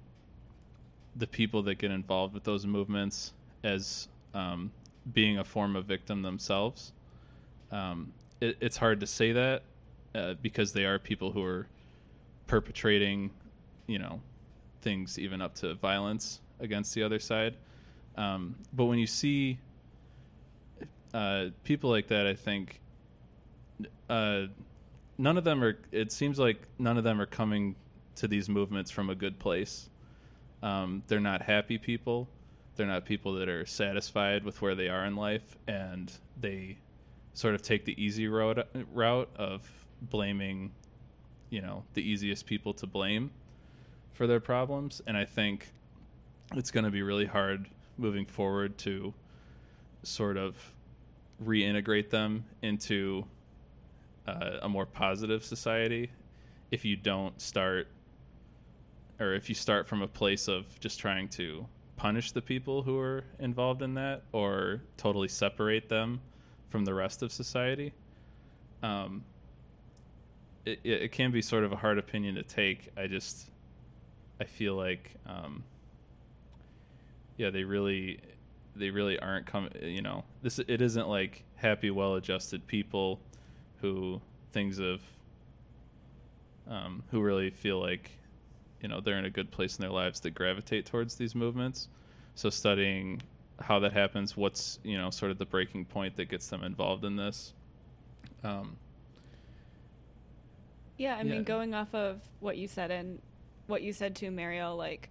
the 1.17 1.27
people 1.27 1.63
that 1.63 1.77
get 1.77 1.91
involved 1.91 2.35
with 2.35 2.45
those 2.45 2.67
movements 2.67 3.33
as 3.65 4.09
um, 4.35 4.71
being 5.13 5.39
a 5.39 5.45
form 5.45 5.75
of 5.75 5.85
victim 5.87 6.23
themselves. 6.23 6.93
Um, 7.73 8.13
it, 8.41 8.57
it's 8.61 8.77
hard 8.77 9.01
to 9.01 9.07
say 9.07 9.33
that 9.33 9.63
uh, 10.15 10.35
because 10.43 10.73
they 10.73 10.85
are 10.85 10.99
people 10.99 11.33
who 11.33 11.45
are 11.45 11.67
perpetrating, 12.47 13.31
you 13.87 13.99
know, 13.99 14.21
things 14.83 15.19
even 15.19 15.41
up 15.41 15.55
to 15.57 15.75
violence 15.75 16.41
against 16.59 16.95
the 16.95 17.03
other 17.03 17.19
side. 17.19 17.55
Um, 18.17 18.57
but 18.73 18.87
when 18.87 18.99
you 18.99 19.07
see 19.07 19.59
uh, 21.15 21.47
people 21.65 21.91
like 21.91 22.09
that, 22.09 22.27
I 22.27 22.35
think 22.35 22.81
uh, 24.09 24.47
none 25.19 25.37
of 25.39 25.45
them 25.45 25.63
are. 25.63 25.79
It 25.93 26.13
seems 26.13 26.39
like 26.39 26.67
none 26.79 26.99
of 26.99 27.05
them 27.05 27.21
are 27.21 27.27
coming 27.27 27.77
to 28.17 28.29
these 28.29 28.49
movements 28.49 28.91
from 28.91 29.11
a 29.11 29.15
good 29.15 29.39
place. 29.39 29.89
Um, 30.63 31.03
they're 31.07 31.21
not 31.21 31.43
happy 31.43 31.79
people. 31.79 32.29
They're 32.77 32.87
not 32.87 33.05
people 33.05 33.35
that 33.35 33.49
are 33.49 33.67
satisfied 33.67 34.45
with 34.45 34.61
where 34.63 34.75
they 34.75 34.89
are 34.89 35.05
in 35.05 35.17
life, 35.17 35.57
and 35.67 36.13
they 36.39 36.79
sort 37.33 37.55
of 37.55 37.63
take 37.63 37.85
the 37.85 38.03
easy 38.03 38.29
road 38.29 38.65
route 38.93 39.31
of 39.37 39.69
blaming, 40.03 40.73
you 41.51 41.61
know, 41.61 41.85
the 41.95 42.03
easiest 42.03 42.47
people 42.47 42.73
to 42.75 42.87
blame 42.87 43.31
for 44.13 44.27
their 44.27 44.41
problems. 44.41 45.01
And 45.07 45.17
I 45.17 45.25
think 45.25 45.71
it's 46.55 46.71
going 46.71 46.85
to 46.85 46.91
be 46.91 47.03
really 47.03 47.27
hard 47.27 47.69
moving 47.97 48.27
forward 48.27 48.79
to 48.79 49.13
sort 50.03 50.37
of 50.37 50.57
reintegrate 51.45 52.11
them 52.11 52.45
into 52.63 53.25
uh, 54.27 54.59
a 54.63 54.69
more 54.69 54.87
positive 54.87 55.45
society 55.45 56.11
if 56.71 56.85
you 56.85 56.97
don't 56.97 57.41
start 57.41 57.89
or 59.19 59.35
if 59.35 59.49
you 59.49 59.55
start 59.55 59.87
from 59.87 60.03
a 60.03 60.09
place 60.09 60.49
of 60.49 60.79
just 60.81 60.99
trying 60.99 61.29
to 61.29 61.67
punish 61.97 62.33
the 62.33 62.41
people 62.41 62.83
who 62.83 62.99
are 62.99 63.25
involved 63.39 63.83
in 63.83 63.95
that 63.95 64.23
or 64.33 64.81
totally 64.97 65.29
separate 65.29 65.89
them 65.89 66.21
from 66.71 66.85
the 66.85 66.95
rest 66.95 67.23
of 67.23 67.31
society 67.31 67.93
um, 68.83 69.23
it, 70.65 70.81
it, 70.85 71.13
can 71.13 71.31
be 71.31 71.43
sort 71.43 71.65
of 71.65 71.73
a 71.73 71.77
hard 71.77 71.99
opinion 71.99 72.35
to 72.35 72.43
take. 72.43 72.91
I 72.97 73.07
just 73.07 73.51
i 74.41 74.45
feel 74.45 74.75
like 74.75 75.13
um, 75.27 75.63
yeah 77.37 77.51
they 77.51 77.63
really 77.65 78.19
they 78.75 78.91
really 78.91 79.19
aren't 79.19 79.47
coming 79.47 79.71
you 79.83 80.03
know 80.03 80.25
this 80.43 80.59
it 80.59 80.81
isn't 80.81 81.09
like 81.09 81.45
happy 81.57 81.91
well 81.91 82.15
adjusted 82.15 82.67
people 82.67 83.21
who 83.81 84.21
things 84.53 84.79
of 84.79 85.01
um, 86.69 87.03
who 87.11 87.21
really 87.21 87.51
feel 87.51 87.81
like 87.81 88.11
you 88.81 88.89
know 88.89 89.01
they're 89.01 89.19
in 89.19 89.25
a 89.25 89.31
good 89.31 89.51
place 89.51 89.77
in 89.77 89.83
their 89.83 89.91
lives 89.91 90.21
that 90.21 90.35
gravitate 90.35 90.87
towards 90.87 91.17
these 91.17 91.35
movements. 91.35 91.89
So 92.35 92.49
studying 92.49 93.21
how 93.61 93.79
that 93.81 93.93
happens 93.93 94.37
what's 94.37 94.79
you 94.85 94.97
know 94.97 95.11
sort 95.11 95.31
of 95.31 95.39
the 95.39 95.45
breaking 95.45 95.85
point 95.85 96.17
that 96.17 96.31
gets 96.31 96.49
them 96.49 96.65
involved 96.65 97.05
in 97.05 97.17
this 97.17 97.53
um, 98.43 98.77
Yeah, 101.01 101.15
I 101.15 101.23
Yeah. 101.23 101.33
mean, 101.33 101.45
going 101.45 101.73
off 101.73 101.95
of 101.95 102.21
what 102.41 102.59
you 102.59 102.69
said 102.69 102.91
and 102.91 103.23
what 103.69 103.81
you 103.81 103.91
said 103.91 104.15
to 104.17 104.31
Mario, 104.31 104.75
like 104.75 105.09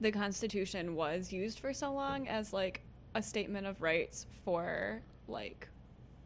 the 0.00 0.10
Constitution 0.10 0.94
was 0.94 1.30
used 1.30 1.58
for 1.60 1.74
so 1.74 1.92
long 1.92 2.26
as 2.26 2.54
like 2.54 2.80
a 3.14 3.22
statement 3.22 3.66
of 3.66 3.82
rights 3.82 4.24
for 4.46 5.02
like 5.28 5.68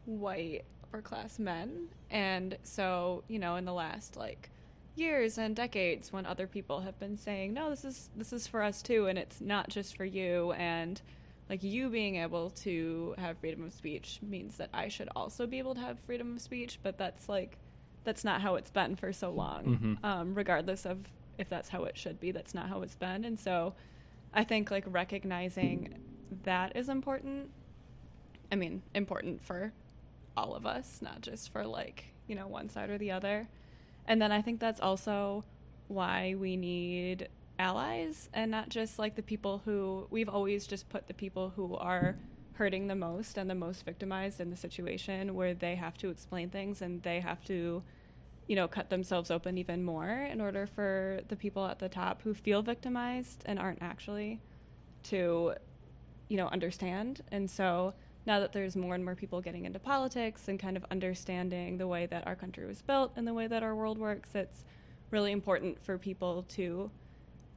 white 0.05 0.63
upper 0.81 1.01
class 1.01 1.39
men, 1.39 1.89
and 2.09 2.57
so 2.63 3.25
you 3.27 3.37
know, 3.37 3.57
in 3.57 3.65
the 3.65 3.73
last 3.73 4.15
like 4.15 4.49
years 4.95 5.37
and 5.37 5.53
decades, 5.53 6.13
when 6.13 6.25
other 6.25 6.47
people 6.47 6.79
have 6.79 6.97
been 6.99 7.17
saying, 7.17 7.53
"No, 7.53 7.69
this 7.69 7.83
is 7.83 8.09
this 8.15 8.31
is 8.31 8.47
for 8.47 8.63
us 8.63 8.81
too," 8.81 9.07
and 9.07 9.19
it's 9.19 9.41
not 9.41 9.67
just 9.67 9.97
for 9.97 10.05
you, 10.05 10.53
and 10.53 11.01
like 11.49 11.63
you 11.63 11.89
being 11.89 12.15
able 12.15 12.49
to 12.51 13.13
have 13.17 13.37
freedom 13.39 13.65
of 13.65 13.73
speech 13.73 14.19
means 14.21 14.55
that 14.55 14.69
I 14.73 14.87
should 14.87 15.09
also 15.17 15.45
be 15.47 15.59
able 15.59 15.75
to 15.75 15.81
have 15.81 15.99
freedom 15.99 16.37
of 16.37 16.41
speech, 16.41 16.79
but 16.81 16.97
that's 16.97 17.27
like 17.27 17.57
that's 18.03 18.23
not 18.23 18.41
how 18.41 18.55
it's 18.55 18.71
been 18.71 18.95
for 18.95 19.13
so 19.13 19.29
long. 19.31 19.97
Mhm. 20.03 20.03
Um, 20.05 20.33
regardless 20.35 20.85
of 20.85 21.07
if 21.37 21.49
that's 21.49 21.69
how 21.69 21.83
it 21.85 21.97
should 21.97 22.19
be, 22.19 22.31
that's 22.31 22.53
not 22.53 22.69
how 22.69 22.81
it's 22.81 22.95
been. 22.95 23.25
And 23.25 23.39
so 23.39 23.73
I 24.33 24.43
think 24.43 24.71
like 24.71 24.83
recognizing 24.87 25.95
that 26.43 26.75
is 26.75 26.89
important. 26.89 27.49
I 28.51 28.55
mean, 28.55 28.81
important 28.93 29.41
for 29.43 29.73
all 30.35 30.55
of 30.55 30.65
us, 30.65 31.01
not 31.01 31.21
just 31.21 31.51
for 31.51 31.65
like, 31.65 32.05
you 32.27 32.35
know, 32.35 32.47
one 32.47 32.69
side 32.69 32.89
or 32.89 32.97
the 32.97 33.11
other. 33.11 33.47
And 34.07 34.21
then 34.21 34.31
I 34.31 34.41
think 34.41 34.59
that's 34.59 34.79
also 34.79 35.43
why 35.87 36.35
we 36.35 36.55
need 36.57 37.27
allies 37.59 38.29
and 38.33 38.49
not 38.49 38.69
just 38.69 38.97
like 38.97 39.15
the 39.15 39.21
people 39.21 39.61
who 39.65 40.07
we've 40.09 40.29
always 40.29 40.65
just 40.65 40.89
put 40.89 41.07
the 41.07 41.13
people 41.13 41.49
who 41.55 41.75
are 41.75 42.17
hurting 42.61 42.85
the 42.85 42.95
most 42.95 43.39
and 43.39 43.49
the 43.49 43.55
most 43.55 43.83
victimized 43.83 44.39
in 44.39 44.51
the 44.51 44.55
situation 44.55 45.33
where 45.33 45.55
they 45.55 45.73
have 45.73 45.97
to 45.97 46.11
explain 46.11 46.47
things 46.47 46.83
and 46.83 47.01
they 47.01 47.19
have 47.19 47.43
to 47.43 47.81
you 48.45 48.55
know 48.55 48.67
cut 48.67 48.87
themselves 48.91 49.31
open 49.31 49.57
even 49.57 49.83
more 49.83 50.07
in 50.31 50.39
order 50.39 50.67
for 50.67 51.21
the 51.29 51.35
people 51.35 51.65
at 51.65 51.79
the 51.79 51.89
top 51.89 52.21
who 52.21 52.35
feel 52.35 52.61
victimized 52.61 53.41
and 53.47 53.57
aren't 53.57 53.81
actually 53.81 54.39
to 55.01 55.55
you 56.29 56.37
know 56.37 56.45
understand. 56.49 57.21
And 57.31 57.49
so 57.49 57.95
now 58.27 58.39
that 58.39 58.53
there's 58.53 58.75
more 58.75 58.93
and 58.93 59.03
more 59.03 59.15
people 59.15 59.41
getting 59.41 59.65
into 59.65 59.79
politics 59.79 60.47
and 60.47 60.59
kind 60.59 60.77
of 60.77 60.85
understanding 60.91 61.79
the 61.79 61.87
way 61.87 62.05
that 62.05 62.27
our 62.27 62.35
country 62.35 62.67
was 62.67 62.83
built 62.83 63.13
and 63.15 63.27
the 63.27 63.33
way 63.33 63.47
that 63.47 63.63
our 63.63 63.73
world 63.73 63.97
works 63.97 64.29
it's 64.35 64.63
really 65.09 65.31
important 65.31 65.83
for 65.83 65.97
people 65.97 66.43
to 66.49 66.91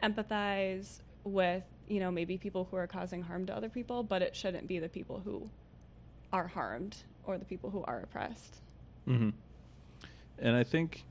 empathize 0.03 1.03
with 1.25 1.65
you 1.89 2.01
know 2.01 2.11
maybe 2.11 2.39
people 2.39 2.67
who 2.71 2.77
are 2.77 2.87
causing 2.87 3.23
harm 3.23 3.47
to 3.47 3.57
other 3.57 3.69
people 3.69 4.03
but 4.03 4.23
it 4.23 4.35
shouldn't 4.35 4.67
be 4.67 4.79
the 4.79 4.89
people 4.89 5.21
who 5.25 5.49
are 6.33 6.47
harmed 6.49 6.97
or 7.25 7.39
the 7.39 7.45
people 7.45 7.71
who 7.71 7.83
are 7.85 8.01
oppressed 8.01 8.61
Mm-hmm. 9.09 9.31
And 10.39 10.57
I 10.57 10.65
think 10.65 11.05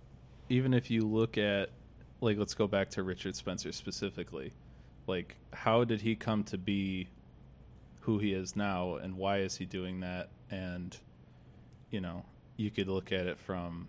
even 0.49 0.73
if 0.73 0.89
you 0.89 1.01
look 1.01 1.37
at, 1.37 1.69
like, 2.21 2.37
let's 2.37 2.53
go 2.53 2.67
back 2.67 2.89
to 2.91 3.03
Richard 3.03 3.35
Spencer 3.35 3.71
specifically. 3.71 4.53
Like, 5.07 5.35
how 5.51 5.83
did 5.83 6.01
he 6.01 6.15
come 6.15 6.43
to 6.45 6.57
be 6.57 7.09
who 8.01 8.19
he 8.19 8.33
is 8.33 8.55
now, 8.55 8.95
and 8.95 9.17
why 9.17 9.39
is 9.39 9.57
he 9.57 9.65
doing 9.65 9.99
that? 10.01 10.29
And, 10.49 10.97
you 11.89 12.01
know, 12.01 12.25
you 12.57 12.71
could 12.71 12.87
look 12.87 13.11
at 13.11 13.27
it 13.27 13.37
from, 13.37 13.87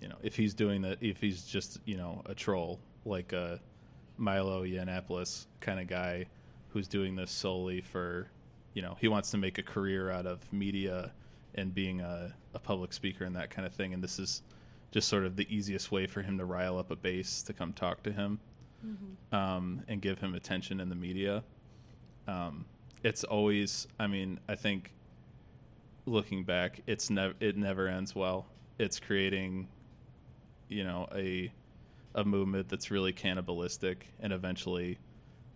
you 0.00 0.08
know, 0.08 0.16
if 0.22 0.36
he's 0.36 0.54
doing 0.54 0.82
that, 0.82 0.98
if 1.02 1.20
he's 1.20 1.44
just, 1.44 1.78
you 1.84 1.96
know, 1.96 2.22
a 2.26 2.34
troll, 2.34 2.80
like 3.04 3.32
a 3.32 3.60
Milo 4.18 4.64
Yiannopoulos 4.64 5.46
kind 5.60 5.80
of 5.80 5.86
guy 5.86 6.26
who's 6.68 6.88
doing 6.88 7.16
this 7.16 7.30
solely 7.30 7.80
for, 7.80 8.28
you 8.74 8.82
know, 8.82 8.96
he 9.00 9.08
wants 9.08 9.30
to 9.30 9.38
make 9.38 9.58
a 9.58 9.62
career 9.62 10.10
out 10.10 10.26
of 10.26 10.52
media 10.52 11.12
and 11.54 11.74
being 11.74 12.00
a, 12.00 12.34
a 12.54 12.58
public 12.58 12.92
speaker 12.92 13.24
and 13.24 13.34
that 13.34 13.50
kind 13.50 13.66
of 13.66 13.72
thing. 13.72 13.94
And 13.94 14.02
this 14.02 14.18
is 14.18 14.42
just 14.90 15.08
sort 15.08 15.24
of 15.24 15.36
the 15.36 15.46
easiest 15.54 15.90
way 15.90 16.06
for 16.06 16.22
him 16.22 16.38
to 16.38 16.44
rile 16.44 16.78
up 16.78 16.90
a 16.90 16.96
base 16.96 17.42
to 17.42 17.52
come 17.52 17.72
talk 17.72 18.02
to 18.02 18.12
him 18.12 18.38
um, 19.32 19.82
and 19.88 20.00
give 20.00 20.18
him 20.18 20.34
attention 20.34 20.80
in 20.80 20.88
the 20.88 20.94
media. 20.94 21.42
Um, 22.26 22.66
it's 23.02 23.24
always, 23.24 23.88
I 23.98 24.06
mean, 24.06 24.40
I 24.48 24.54
think 24.54 24.92
looking 26.06 26.44
back, 26.44 26.80
it's 26.86 27.10
never 27.10 27.34
it 27.40 27.56
never 27.56 27.88
ends 27.88 28.14
well. 28.14 28.46
It's 28.78 29.00
creating, 29.00 29.68
you 30.68 30.84
know, 30.84 31.08
a 31.14 31.52
a 32.18 32.24
movement 32.24 32.68
that's 32.68 32.90
really 32.90 33.12
cannibalistic, 33.12 34.08
and 34.20 34.32
eventually, 34.32 34.98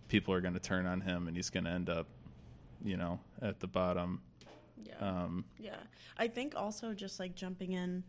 people 0.07 0.33
are 0.33 0.39
going 0.41 0.53
to 0.53 0.59
turn 0.59 0.85
on 0.85 1.01
him, 1.01 1.27
and 1.27 1.35
he's 1.35 1.49
going 1.49 1.65
to 1.65 1.69
end 1.71 1.89
up, 1.89 2.07
you 2.83 2.95
know, 2.95 3.19
at 3.41 3.59
the 3.59 3.67
bottom. 3.67 4.21
Yeah. 4.81 4.93
Um, 4.99 5.45
Yeah. 5.59 5.75
I 6.17 6.27
think 6.27 6.55
also 6.55 6.93
just 6.93 7.19
like 7.19 7.35
jumping 7.35 7.73
in, 7.73 8.03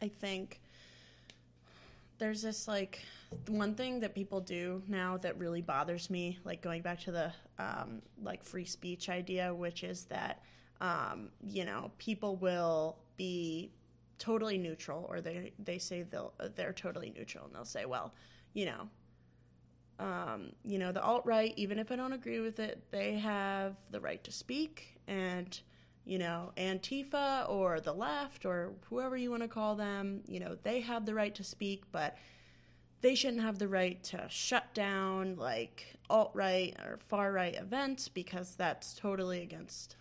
I 0.00 0.08
think 0.08 0.60
there's 2.18 2.40
this 2.40 2.66
like 2.66 3.04
one 3.48 3.74
thing 3.74 4.00
that 4.00 4.14
people 4.14 4.40
do 4.40 4.82
now 4.88 5.18
that 5.18 5.38
really 5.38 5.60
bothers 5.60 6.08
me, 6.08 6.38
like 6.44 6.62
going 6.62 6.80
back 6.80 7.00
to 7.00 7.10
the 7.10 7.32
um, 7.58 8.00
like 8.22 8.42
free 8.42 8.64
speech 8.64 9.08
idea, 9.08 9.52
which 9.52 9.84
is 9.84 10.04
that, 10.06 10.42
um, 10.80 11.28
you 11.42 11.64
know, 11.64 11.90
people 11.98 12.36
will 12.36 12.96
be 13.16 13.70
totally 14.18 14.58
neutral 14.58 15.06
or 15.08 15.20
they, 15.20 15.52
they 15.58 15.78
say 15.78 16.02
they'll, 16.02 16.32
they're 16.54 16.72
totally 16.72 17.12
neutral 17.16 17.46
and 17.46 17.54
they'll 17.54 17.64
say, 17.64 17.84
well, 17.84 18.14
you 18.52 18.66
know, 18.66 18.88
um, 19.98 20.52
you 20.64 20.78
know, 20.78 20.92
the 20.92 21.02
alt 21.02 21.24
right, 21.24 21.54
even 21.56 21.78
if 21.78 21.90
I 21.90 21.96
don't 21.96 22.12
agree 22.12 22.40
with 22.40 22.58
it, 22.58 22.84
they 22.90 23.14
have 23.14 23.76
the 23.90 24.00
right 24.00 24.22
to 24.24 24.32
speak. 24.32 24.98
And, 25.08 25.58
you 26.04 26.18
know, 26.18 26.52
Antifa 26.56 27.48
or 27.48 27.80
the 27.80 27.94
left 27.94 28.44
or 28.44 28.72
whoever 28.88 29.16
you 29.16 29.30
want 29.30 29.42
to 29.42 29.48
call 29.48 29.74
them, 29.74 30.22
you 30.28 30.40
know, 30.40 30.56
they 30.62 30.80
have 30.80 31.06
the 31.06 31.14
right 31.14 31.34
to 31.34 31.44
speak, 31.44 31.84
but 31.92 32.16
they 33.00 33.14
shouldn't 33.14 33.42
have 33.42 33.58
the 33.58 33.68
right 33.68 34.02
to 34.04 34.26
shut 34.28 34.74
down 34.74 35.36
like 35.36 35.96
alt 36.08 36.30
right 36.34 36.76
or 36.84 36.98
far 37.08 37.32
right 37.32 37.54
events 37.54 38.08
because 38.08 38.54
that's 38.56 38.94
totally 38.94 39.42
against 39.42 39.96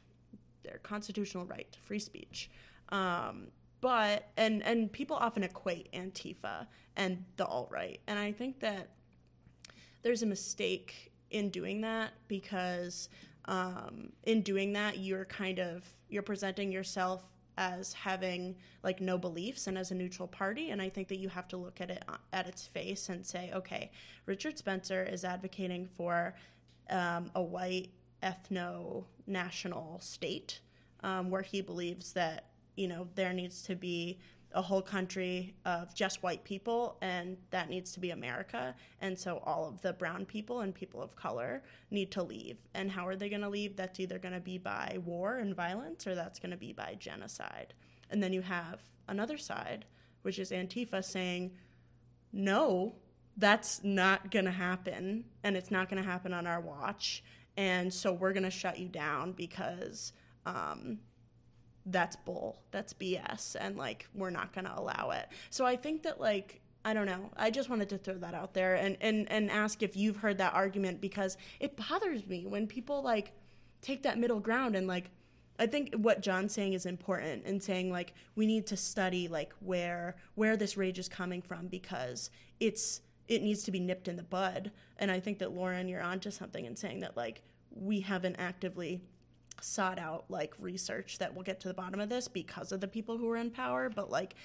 their 0.63 0.79
constitutional 0.83 1.45
right 1.45 1.71
to 1.71 1.79
free 1.79 1.99
speech. 1.99 2.49
Um, 2.89 3.47
but 3.85 4.29
and 4.35 4.63
and 4.63 4.91
people 4.91 5.15
often 5.15 5.43
equate 5.43 5.91
Antifa 5.91 6.65
and 6.95 7.23
the 7.37 7.45
alt 7.45 7.69
right, 7.71 7.99
and 8.07 8.17
I 8.17 8.31
think 8.31 8.59
that 8.61 8.89
there's 10.01 10.23
a 10.23 10.25
mistake 10.25 11.11
in 11.29 11.51
doing 11.51 11.81
that 11.81 12.13
because 12.27 13.09
um, 13.45 14.11
in 14.23 14.41
doing 14.41 14.73
that 14.73 14.97
you're 14.97 15.25
kind 15.25 15.59
of 15.59 15.83
you're 16.09 16.23
presenting 16.23 16.71
yourself 16.71 17.21
as 17.59 17.93
having 17.93 18.55
like 18.81 19.01
no 19.01 19.19
beliefs 19.19 19.67
and 19.67 19.77
as 19.77 19.91
a 19.91 19.95
neutral 19.95 20.27
party. 20.27 20.71
And 20.71 20.81
i 20.81 20.89
think 20.89 21.07
that 21.09 21.17
you 21.17 21.29
have 21.29 21.47
to 21.49 21.57
look 21.57 21.79
at 21.79 21.91
it 21.91 22.03
uh, 22.09 22.17
at 22.33 22.47
its 22.47 22.65
face 22.65 23.09
and 23.09 23.23
say 23.23 23.51
okay 23.53 23.91
richard 24.25 24.57
spencer 24.57 25.03
is 25.03 25.23
advocating 25.23 25.87
for 25.95 26.33
um, 26.89 27.29
a 27.35 27.41
white 27.43 27.91
ethno 28.23 29.03
national 29.27 29.99
state 29.99 30.59
um, 31.03 31.29
where 31.29 31.43
he 31.43 31.61
believes 31.61 32.13
that 32.13 32.45
you 32.75 32.87
know 32.87 33.07
there 33.15 33.33
needs 33.33 33.61
to 33.63 33.75
be 33.75 34.19
a 34.55 34.61
whole 34.61 34.81
country 34.81 35.53
of 35.65 35.93
just 35.93 36.23
white 36.23 36.43
people, 36.45 36.97
and 37.01 37.35
that 37.51 37.69
needs 37.69 37.91
to 37.91 37.99
be 37.99 38.11
America. 38.11 38.73
And 39.01 39.19
so 39.19 39.41
all 39.43 39.67
of 39.67 39.81
the 39.81 39.91
brown 39.91 40.25
people 40.25 40.61
and 40.61 40.73
people 40.73 41.01
of 41.01 41.15
color 41.15 41.61
need 41.91 42.09
to 42.11 42.23
leave. 42.23 42.57
And 42.73 42.89
how 42.89 43.05
are 43.05 43.17
they 43.17 43.27
going 43.27 43.41
to 43.41 43.49
leave? 43.49 43.75
That's 43.75 43.99
either 43.99 44.17
going 44.17 44.33
to 44.33 44.39
be 44.39 44.57
by 44.57 44.97
war 45.03 45.35
and 45.35 45.53
violence, 45.53 46.07
or 46.07 46.15
that's 46.15 46.39
going 46.39 46.51
to 46.51 46.57
be 46.57 46.71
by 46.71 46.95
genocide. 46.97 47.73
And 48.09 48.23
then 48.23 48.31
you 48.31 48.41
have 48.41 48.79
another 49.09 49.37
side, 49.37 49.83
which 50.21 50.39
is 50.39 50.51
Antifa 50.51 51.03
saying, 51.03 51.51
no, 52.31 52.95
that's 53.35 53.83
not 53.83 54.31
going 54.31 54.45
to 54.45 54.51
happen, 54.51 55.25
and 55.43 55.57
it's 55.57 55.71
not 55.71 55.89
going 55.89 56.01
to 56.01 56.09
happen 56.09 56.33
on 56.33 56.47
our 56.47 56.61
watch. 56.61 57.23
And 57.57 57.93
so 57.93 58.13
we're 58.13 58.33
going 58.33 58.43
to 58.43 58.51
shut 58.51 58.79
you 58.79 58.87
down 58.87 59.33
because 59.33 60.13
um, 60.45 60.99
that's 61.87 62.15
bull 62.15 62.59
that's 62.71 62.93
bs 62.93 63.55
and 63.59 63.77
like 63.77 64.07
we're 64.15 64.29
not 64.29 64.53
going 64.53 64.65
to 64.65 64.79
allow 64.79 65.11
it. 65.11 65.27
So 65.49 65.65
i 65.65 65.75
think 65.75 66.03
that 66.03 66.19
like 66.19 66.61
i 66.83 66.93
don't 66.93 67.07
know. 67.07 67.31
I 67.35 67.49
just 67.49 67.69
wanted 67.69 67.89
to 67.89 67.97
throw 67.97 68.15
that 68.19 68.33
out 68.33 68.53
there 68.53 68.75
and 68.75 68.97
and 69.01 69.29
and 69.31 69.49
ask 69.49 69.81
if 69.81 69.97
you've 69.97 70.17
heard 70.17 70.37
that 70.37 70.53
argument 70.53 71.01
because 71.01 71.37
it 71.59 71.75
bothers 71.75 72.25
me 72.27 72.45
when 72.45 72.67
people 72.67 73.01
like 73.01 73.33
take 73.81 74.03
that 74.03 74.17
middle 74.17 74.39
ground 74.39 74.75
and 74.75 74.87
like 74.87 75.11
i 75.59 75.67
think 75.67 75.93
what 75.95 76.21
john's 76.21 76.53
saying 76.53 76.73
is 76.73 76.85
important 76.85 77.45
and 77.45 77.61
saying 77.61 77.91
like 77.91 78.13
we 78.35 78.45
need 78.45 78.65
to 78.65 78.75
study 78.75 79.27
like 79.27 79.53
where 79.59 80.15
where 80.33 80.57
this 80.57 80.75
rage 80.75 80.97
is 80.97 81.07
coming 81.07 81.41
from 81.41 81.67
because 81.67 82.29
it's 82.59 83.01
it 83.27 83.41
needs 83.41 83.63
to 83.63 83.71
be 83.71 83.79
nipped 83.79 84.07
in 84.07 84.15
the 84.15 84.23
bud. 84.23 84.71
And 84.97 85.11
i 85.11 85.19
think 85.19 85.39
that 85.39 85.51
lauren 85.51 85.87
you're 85.87 86.01
onto 86.01 86.31
something 86.31 86.65
in 86.65 86.75
saying 86.75 87.01
that 87.01 87.15
like 87.15 87.41
we 87.71 87.99
haven't 87.99 88.37
actively 88.37 89.01
sought 89.65 89.97
out 89.97 90.25
like 90.29 90.53
research 90.59 91.17
that 91.17 91.35
will 91.35 91.41
get 91.43 91.59
to 91.59 91.67
the 91.67 91.73
bottom 91.73 91.99
of 91.99 92.07
this 92.07 92.27
because 92.27 92.71
of 92.71 92.81
the 92.81 92.87
people 92.87 93.17
who 93.17 93.27
are 93.29 93.35
in 93.37 93.49
power 93.49 93.89
but 93.89 94.09
like 94.11 94.35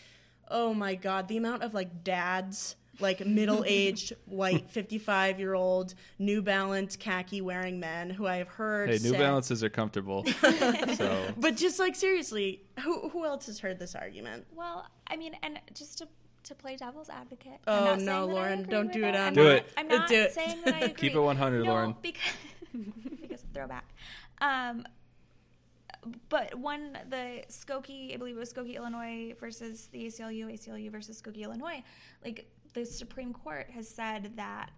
oh 0.48 0.72
my 0.72 0.94
god 0.94 1.28
the 1.28 1.36
amount 1.36 1.62
of 1.62 1.74
like 1.74 2.02
dads 2.02 2.74
like 3.00 3.24
middle-aged 3.24 4.14
white 4.26 4.70
55 4.70 5.38
year 5.38 5.54
old 5.54 5.94
new 6.18 6.40
balance 6.40 6.96
khaki 6.96 7.40
wearing 7.42 7.78
men 7.78 8.08
who 8.10 8.26
i 8.26 8.36
have 8.36 8.48
heard 8.48 8.88
hey, 8.88 8.96
New 8.98 9.10
say- 9.10 9.18
Balances 9.18 9.62
are 9.62 9.68
comfortable. 9.70 10.24
so 10.96 11.28
but 11.36 11.54
just 11.56 11.78
like 11.78 11.94
seriously 11.94 12.62
who, 12.80 13.10
who 13.10 13.24
else 13.26 13.44
has 13.46 13.58
heard 13.58 13.78
this 13.78 13.94
argument 13.94 14.46
Well, 14.54 14.86
I 15.06 15.16
mean, 15.16 15.36
and 15.42 15.58
just 15.74 15.98
to 15.98 16.08
to 16.44 16.54
play 16.54 16.74
devil's 16.76 17.10
advocate. 17.10 17.60
Oh, 17.66 17.74
I'm 17.76 17.84
not 17.84 17.98
no, 18.00 18.04
saying 18.04 18.06
that 18.06 18.12
I 18.12 18.22
Lauren, 18.22 18.62
don't 18.62 18.92
do 18.92 19.04
it 19.04 19.14
on 19.14 19.20
I'm 19.28 19.34
Do 19.34 19.42
not, 19.44 19.52
it. 19.52 19.72
I'm 19.76 19.88
not 19.88 20.08
Do 20.08 20.14
it. 20.14 20.32
saying 20.32 20.62
that 20.64 20.74
I 20.74 20.78
agree. 20.78 20.94
Keep 21.10 21.14
it 21.14 21.20
100, 21.20 21.64
no, 21.64 21.70
Lauren. 21.70 21.94
Because, 22.00 22.22
because 23.20 23.44
throwback. 23.52 23.84
Um, 24.40 24.86
but 26.28 26.54
one 26.54 26.98
the 27.08 27.42
Skokie, 27.48 28.14
I 28.14 28.16
believe 28.16 28.36
it 28.36 28.38
was 28.38 28.52
Skokie, 28.52 28.76
Illinois 28.76 29.34
versus 29.38 29.88
the 29.92 30.06
ACLU, 30.06 30.52
ACLU 30.52 30.90
versus 30.90 31.20
Skokie, 31.20 31.42
Illinois. 31.42 31.82
Like 32.24 32.50
the 32.74 32.84
Supreme 32.84 33.32
Court 33.32 33.68
has 33.70 33.88
said 33.88 34.32
that 34.36 34.70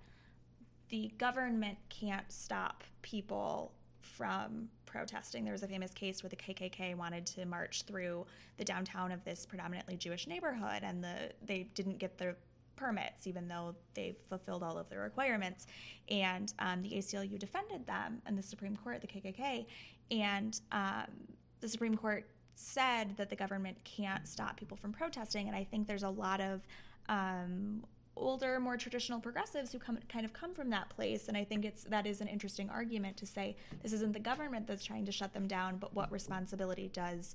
the 0.88 1.12
government 1.18 1.78
can't 1.88 2.30
stop 2.30 2.84
people 3.02 3.72
from 4.00 4.68
protesting. 4.84 5.44
There 5.44 5.52
was 5.52 5.62
a 5.62 5.68
famous 5.68 5.92
case 5.92 6.22
where 6.22 6.30
the 6.30 6.36
KKK 6.36 6.94
wanted 6.96 7.24
to 7.26 7.46
march 7.46 7.84
through 7.84 8.26
the 8.58 8.64
downtown 8.64 9.10
of 9.10 9.24
this 9.24 9.46
predominantly 9.46 9.96
Jewish 9.96 10.26
neighborhood, 10.26 10.82
and 10.82 11.02
the 11.02 11.32
they 11.44 11.64
didn't 11.74 11.98
get 11.98 12.18
the 12.18 12.36
permits, 12.76 13.26
even 13.26 13.48
though 13.48 13.74
they've 13.94 14.16
fulfilled 14.28 14.62
all 14.62 14.78
of 14.78 14.88
the 14.88 14.98
requirements. 14.98 15.66
And 16.08 16.52
um, 16.58 16.82
the 16.82 16.90
ACLU 16.90 17.38
defended 17.38 17.86
them 17.86 18.22
in 18.26 18.36
the 18.36 18.42
Supreme 18.42 18.76
Court, 18.76 19.00
the 19.00 19.06
KKK, 19.06 19.66
and 20.10 20.60
um, 20.72 21.06
the 21.60 21.68
Supreme 21.68 21.96
Court 21.96 22.28
said 22.54 23.16
that 23.16 23.30
the 23.30 23.36
government 23.36 23.78
can't 23.84 24.28
stop 24.28 24.56
people 24.56 24.76
from 24.76 24.92
protesting. 24.92 25.48
And 25.48 25.56
I 25.56 25.64
think 25.64 25.86
there's 25.86 26.02
a 26.02 26.10
lot 26.10 26.40
of 26.40 26.66
um, 27.08 27.82
older, 28.16 28.60
more 28.60 28.76
traditional 28.76 29.20
progressives 29.20 29.72
who 29.72 29.78
come 29.78 29.98
kind 30.08 30.24
of 30.24 30.32
come 30.32 30.54
from 30.54 30.70
that 30.70 30.88
place. 30.90 31.28
And 31.28 31.36
I 31.36 31.44
think 31.44 31.64
it's 31.64 31.84
that 31.84 32.06
is 32.06 32.20
an 32.20 32.28
interesting 32.28 32.68
argument 32.68 33.16
to 33.18 33.26
say 33.26 33.56
this 33.82 33.92
isn't 33.92 34.12
the 34.12 34.20
government 34.20 34.66
that's 34.66 34.84
trying 34.84 35.06
to 35.06 35.12
shut 35.12 35.32
them 35.32 35.46
down, 35.46 35.78
but 35.78 35.94
what 35.94 36.12
responsibility 36.12 36.90
does 36.92 37.34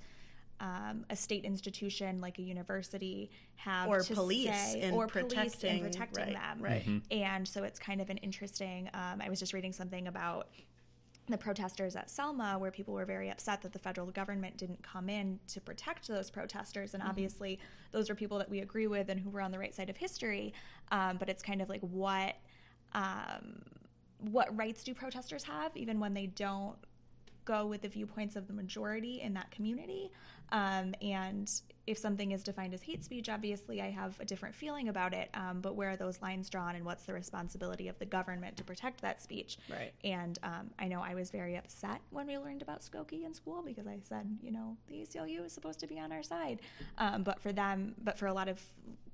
um, 0.60 1.06
a 1.10 1.16
state 1.16 1.46
institution 1.46 2.20
like 2.20 2.40
a 2.40 2.42
university 2.42 3.30
have 3.56 3.88
Or 3.88 4.02
to 4.02 4.14
police 4.14 4.50
say, 4.50 4.82
in 4.82 4.94
or 4.94 5.08
police 5.08 5.24
in 5.24 5.30
protecting- 5.30 5.84
protecting 5.84 6.26
right, 6.26 6.34
them 6.34 6.62
right. 6.62 7.02
and 7.12 7.48
so 7.48 7.64
it's 7.64 7.80
kind 7.80 8.02
of 8.02 8.10
an 8.10 8.18
interesting 8.18 8.90
um, 8.94 9.22
i 9.22 9.30
was 9.30 9.40
just 9.40 9.54
reading 9.54 9.72
something 9.74 10.08
about 10.08 10.48
the 11.30 11.38
protesters 11.38 11.96
at 11.96 12.10
Selma, 12.10 12.58
where 12.58 12.72
people 12.72 12.94
were 12.94 13.04
very 13.04 13.30
upset 13.30 13.62
that 13.62 13.74
the 13.74 13.80
federal 13.80 14.08
government 14.08 14.56
didn't 14.56 14.82
come 14.82 15.10
in 15.10 15.40
to 15.50 15.60
protect 15.60 16.08
those 16.08 16.30
protesters. 16.30 16.94
And 16.94 17.04
obviously, 17.04 17.60
those 17.92 18.10
are 18.10 18.16
people 18.16 18.38
that 18.38 18.50
we 18.50 18.60
agree 18.60 18.88
with 18.88 19.10
and 19.10 19.20
who 19.20 19.30
were 19.30 19.42
on 19.42 19.52
the 19.52 19.60
right 19.60 19.76
side 19.76 19.90
of 19.90 19.98
history. 19.98 20.54
Um, 20.90 21.18
but 21.18 21.28
it's 21.28 21.44
kind 21.44 21.62
of 21.62 21.68
like 21.68 21.82
what 21.82 22.36
um, 22.94 23.62
what 24.20 24.56
rights 24.58 24.84
do 24.86 24.94
protesters 24.94 25.44
have, 25.44 25.76
even 25.76 26.00
when 26.00 26.14
they 26.14 26.28
don't 26.28 26.78
go 27.44 27.66
with 27.66 27.82
the 27.82 27.90
viewpoints 27.90 28.36
of 28.36 28.48
the 28.48 28.54
majority 28.54 29.22
in 29.22 29.34
that 29.34 29.52
community. 29.52 30.12
Um, 30.52 30.94
and 31.02 31.52
if 31.86 31.98
something 31.98 32.32
is 32.32 32.44
defined 32.44 32.74
as 32.74 32.82
hate 32.82 33.04
speech, 33.04 33.30
obviously 33.30 33.82
I 33.82 33.90
have 33.90 34.20
a 34.20 34.26
different 34.26 34.56
feeling 34.56 34.90
about 34.90 35.14
it. 35.14 35.30
Um, 35.34 35.62
but 35.62 35.76
where 35.76 35.92
are 35.92 35.96
those 35.96 36.22
lines 36.22 36.50
drawn, 36.50 36.76
and 36.76 36.86
what's 36.86 37.04
the 37.04 37.14
responsibility 37.14 37.88
of 37.88 37.98
the 38.00 38.06
government 38.06 38.58
to 38.58 38.64
protect 38.64 39.02
that 39.02 39.22
speech? 39.22 39.58
Right. 39.70 39.94
And 40.04 40.38
um, 40.44 40.72
I 40.78 40.88
know 40.88 41.02
I 41.02 41.16
was 41.16 41.32
very 41.32 41.56
upset 41.56 42.02
when 42.10 42.28
we 42.28 42.38
learned 42.38 42.62
about 42.62 42.82
Skokie 42.82 43.26
in 43.26 43.34
school 43.34 43.64
because 43.66 43.88
I 43.88 44.00
said, 44.04 44.38
you 44.42 44.52
know, 44.52 44.76
the 44.88 44.96
ACLU 44.96 45.46
is 45.46 45.54
supposed 45.54 45.80
to 45.80 45.88
be 45.88 46.00
on 46.00 46.12
our 46.12 46.24
side. 46.24 46.62
Um, 46.98 47.24
but 47.24 47.40
for 47.40 47.54
them, 47.54 47.96
but 48.04 48.18
for 48.18 48.28
a 48.28 48.34
lot 48.34 48.50
of 48.50 48.62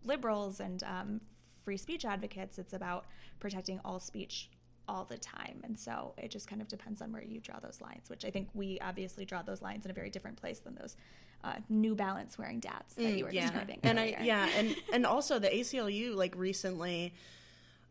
liberals 0.03 0.59
and 0.59 0.83
um, 0.83 1.21
free 1.63 1.77
speech 1.77 2.05
advocates, 2.05 2.57
it's 2.57 2.73
about 2.73 3.05
protecting 3.39 3.79
all 3.85 3.99
speech 3.99 4.49
all 4.87 5.05
the 5.05 5.17
time. 5.17 5.61
And 5.63 5.77
so 5.79 6.13
it 6.17 6.29
just 6.31 6.47
kind 6.47 6.61
of 6.61 6.67
depends 6.67 7.01
on 7.01 7.11
where 7.11 7.23
you 7.23 7.39
draw 7.39 7.59
those 7.59 7.79
lines, 7.81 8.09
which 8.09 8.25
I 8.25 8.29
think 8.31 8.49
we 8.53 8.79
obviously 8.81 9.25
draw 9.25 9.41
those 9.41 9.61
lines 9.61 9.85
in 9.85 9.91
a 9.91 9.93
very 9.93 10.09
different 10.09 10.37
place 10.37 10.59
than 10.59 10.75
those 10.75 10.95
uh, 11.43 11.55
New 11.69 11.93
Balance 11.95 12.37
wearing 12.37 12.59
dads 12.59 12.93
that 12.95 13.17
you 13.17 13.25
were 13.25 13.31
Mm, 13.31 13.33
yeah. 13.33 13.41
describing. 13.41 13.79
and 13.83 13.99
earlier. 13.99 14.17
I 14.19 14.23
yeah, 14.23 14.49
and 14.57 14.75
and 14.93 15.05
also 15.05 15.39
the 15.39 15.49
ACLU 15.49 16.15
like 16.15 16.35
recently, 16.37 17.13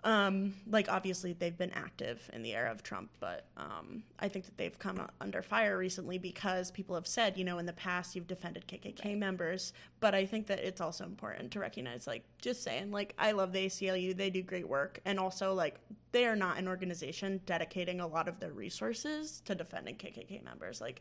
um, 0.04 0.54
like 0.68 0.88
obviously 0.90 1.32
they've 1.32 1.56
been 1.56 1.70
active 1.70 2.28
in 2.32 2.42
the 2.42 2.54
era 2.54 2.72
of 2.72 2.82
Trump, 2.82 3.10
but 3.20 3.46
um, 3.56 4.02
I 4.18 4.28
think 4.28 4.46
that 4.46 4.56
they've 4.56 4.76
come 4.76 5.06
under 5.20 5.42
fire 5.42 5.78
recently 5.78 6.18
because 6.18 6.72
people 6.72 6.96
have 6.96 7.06
said, 7.06 7.36
you 7.38 7.44
know, 7.44 7.58
in 7.58 7.66
the 7.66 7.72
past 7.72 8.16
you've 8.16 8.26
defended 8.26 8.66
KKK 8.66 9.16
members, 9.16 9.72
but 10.00 10.14
I 10.14 10.26
think 10.26 10.48
that 10.48 10.58
it's 10.58 10.80
also 10.80 11.04
important 11.04 11.52
to 11.52 11.60
recognize, 11.60 12.06
like, 12.08 12.24
just 12.40 12.64
saying, 12.64 12.90
like, 12.90 13.14
I 13.16 13.30
love 13.32 13.52
the 13.52 13.66
ACLU, 13.66 14.16
they 14.16 14.30
do 14.30 14.42
great 14.42 14.68
work, 14.68 15.00
and 15.04 15.20
also 15.20 15.54
like 15.54 15.76
they 16.10 16.26
are 16.26 16.36
not 16.36 16.58
an 16.58 16.66
organization 16.66 17.40
dedicating 17.46 18.00
a 18.00 18.06
lot 18.06 18.28
of 18.28 18.40
their 18.40 18.52
resources 18.52 19.40
to 19.44 19.54
defending 19.54 19.96
KKK 19.96 20.44
members, 20.44 20.80
like 20.80 21.00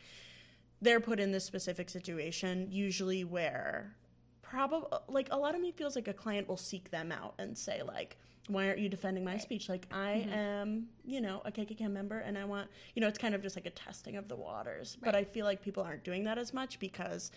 they're 0.82 1.00
put 1.00 1.20
in 1.20 1.32
this 1.32 1.46
specific 1.46 1.90
situation 1.90 2.68
usually 2.72 3.24
where 3.24 3.96
probably 4.42 4.90
like 5.08 5.28
a 5.32 5.38
lot 5.38 5.56
of 5.56 5.62
me 5.62 5.72
feels 5.72 5.96
like 5.96 6.08
a 6.08 6.14
client 6.14 6.48
will 6.48 6.58
seek 6.58 6.92
them 6.92 7.12
out 7.12 7.36
and 7.38 7.58
say 7.58 7.82
like 7.84 8.18
why 8.54 8.68
aren't 8.68 8.80
you 8.80 8.90
defending 8.90 9.24
my 9.24 9.38
speech? 9.38 9.70
Like 9.70 9.86
i 9.92 10.28
am 10.32 10.88
you 11.06 11.22
know 11.22 11.42
a 11.46 11.52
kkk 11.52 11.90
member 11.90 12.20
and 12.20 12.38
i 12.38 12.44
want 12.46 12.70
you 12.96 13.02
know 13.02 13.08
it's 13.08 13.18
kind 13.18 13.34
of 13.36 13.42
just 13.42 13.56
like 13.56 13.66
a 13.66 13.72
testing 13.72 14.16
of 14.18 14.28
the 14.28 14.36
waters. 14.36 14.98
But 15.04 15.16
i 15.16 15.24
feel 15.24 15.46
like 15.46 15.62
people 15.62 15.84
aren't 15.84 16.04
doing 16.04 16.24
that 16.26 16.38
as 16.38 16.54
much 16.54 16.80
because 16.80 17.32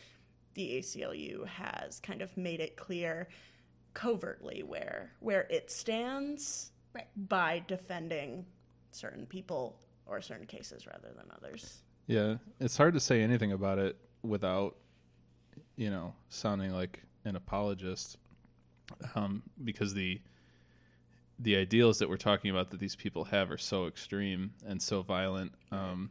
the 0.55 0.79
aclu 0.79 1.47
has 1.47 2.01
kind 2.01 2.23
of 2.23 2.37
made 2.37 2.61
it 2.61 2.77
clear 2.77 3.29
covertly 3.93 4.63
where 4.63 5.13
where 5.21 5.47
it 5.51 5.71
stands 5.71 6.71
Right. 6.95 7.09
by 7.17 7.63
defending 7.67 8.47
certain 8.93 9.27
people 9.27 9.81
or 10.07 10.21
certain 10.21 10.47
cases 10.47 10.87
rather 10.87 11.09
than 11.17 11.27
others. 11.37 11.83
Yeah, 12.07 12.37
it's 12.61 12.77
hard 12.77 12.95
to 12.95 13.01
say 13.01 13.21
anything 13.21 13.51
about 13.51 13.81
it 13.81 13.97
without, 14.23 14.77
you 15.75 15.91
know, 15.91 16.15
sounding 16.29 16.71
like 16.73 17.03
an 17.25 17.35
apologist, 17.35 18.17
um, 19.17 19.43
because 19.65 19.93
the 19.95 20.21
the 21.39 21.57
ideals 21.57 21.99
that 21.99 22.09
we're 22.09 22.17
talking 22.17 22.51
about 22.51 22.71
that 22.71 22.81
these 22.81 22.95
people 22.97 23.25
have 23.25 23.51
are 23.51 23.59
so 23.59 23.87
extreme 23.87 24.53
and 24.67 24.81
so 24.81 25.03
violent. 25.03 25.53
Um, 25.73 26.11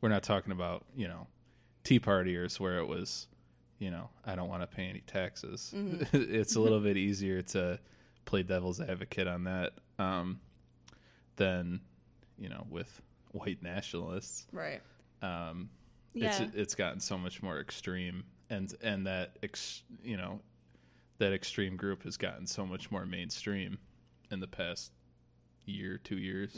we're 0.00 0.08
not 0.08 0.22
talking 0.22 0.52
about 0.52 0.84
you 0.96 1.08
know, 1.08 1.26
Tea 1.84 2.00
Partiers 2.00 2.58
where 2.60 2.78
it 2.78 2.86
was, 2.86 3.28
you 3.78 3.90
know, 3.90 4.10
I 4.24 4.34
don't 4.34 4.48
want 4.48 4.62
to 4.62 4.66
pay 4.66 4.86
any 4.86 5.00
taxes. 5.00 5.72
it's 6.12 6.56
a 6.56 6.60
little 6.60 6.80
bit 6.80 6.96
easier 7.08 7.42
to 7.42 7.78
play 8.24 8.42
devil's 8.42 8.80
advocate 8.80 9.26
on 9.28 9.44
that 9.44 9.72
um, 9.98 10.40
than 11.36 11.80
you 12.38 12.48
know 12.48 12.66
with 12.70 13.00
white 13.32 13.62
nationalists 13.62 14.46
right 14.52 14.80
um, 15.22 15.68
Yeah. 16.14 16.28
it's 16.42 16.54
it's 16.54 16.74
gotten 16.74 17.00
so 17.00 17.16
much 17.18 17.42
more 17.42 17.58
extreme, 17.60 18.24
and 18.50 18.72
and 18.82 19.06
that 19.06 19.38
ex, 19.42 19.82
you 20.02 20.16
know 20.16 20.40
that 21.18 21.32
extreme 21.32 21.76
group 21.76 22.02
has 22.04 22.16
gotten 22.16 22.46
so 22.46 22.64
much 22.66 22.90
more 22.90 23.06
mainstream 23.06 23.78
in 24.30 24.40
the 24.40 24.46
past 24.46 24.92
year, 25.64 25.98
two 25.98 26.18
years. 26.18 26.54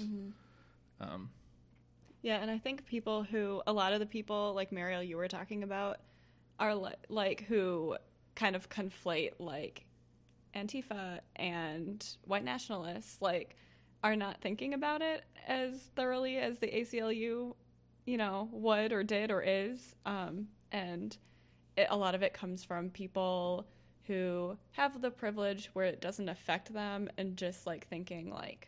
Um, 1.01 1.30
Yeah, 2.22 2.36
and 2.36 2.51
I 2.51 2.59
think 2.59 2.84
people 2.86 3.22
who, 3.22 3.62
a 3.66 3.72
lot 3.72 3.92
of 3.92 4.01
the 4.01 4.06
people, 4.06 4.52
like 4.55 4.72
Mariel, 4.72 5.02
you 5.02 5.16
were 5.16 5.28
talking 5.28 5.62
about, 5.62 5.98
are 6.59 6.74
li- 6.74 6.92
like 7.09 7.44
who 7.48 7.97
kind 8.34 8.55
of 8.55 8.68
conflate 8.68 9.32
like 9.38 9.84
Antifa 10.55 11.20
and 11.36 12.06
white 12.24 12.44
nationalists, 12.44 13.22
like, 13.22 13.56
are 14.02 14.16
not 14.16 14.40
thinking 14.40 14.74
about 14.74 15.02
it 15.02 15.24
as 15.47 15.90
thoroughly 15.94 16.38
as 16.38 16.59
the 16.59 16.66
ACLU, 16.66 17.55
you 18.06 18.16
know, 18.16 18.48
would 18.52 18.92
or 18.92 19.02
did 19.02 19.30
or 19.30 19.42
is. 19.42 19.94
Um, 20.05 20.48
and 20.72 21.16
it, 21.76 21.86
a 21.90 21.97
lot 21.97 22.14
of 22.14 22.22
it 22.22 22.34
comes 22.34 22.64
from 22.64 22.90
people 22.90 23.66
who 24.11 24.59
have 24.73 25.01
the 25.01 25.11
privilege 25.11 25.70
where 25.73 25.87
it 25.87 26.01
doesn't 26.01 26.28
affect 26.28 26.74
them 26.74 27.09
and 27.16 27.37
just 27.37 27.65
like 27.65 27.87
thinking, 27.87 28.28
like, 28.28 28.66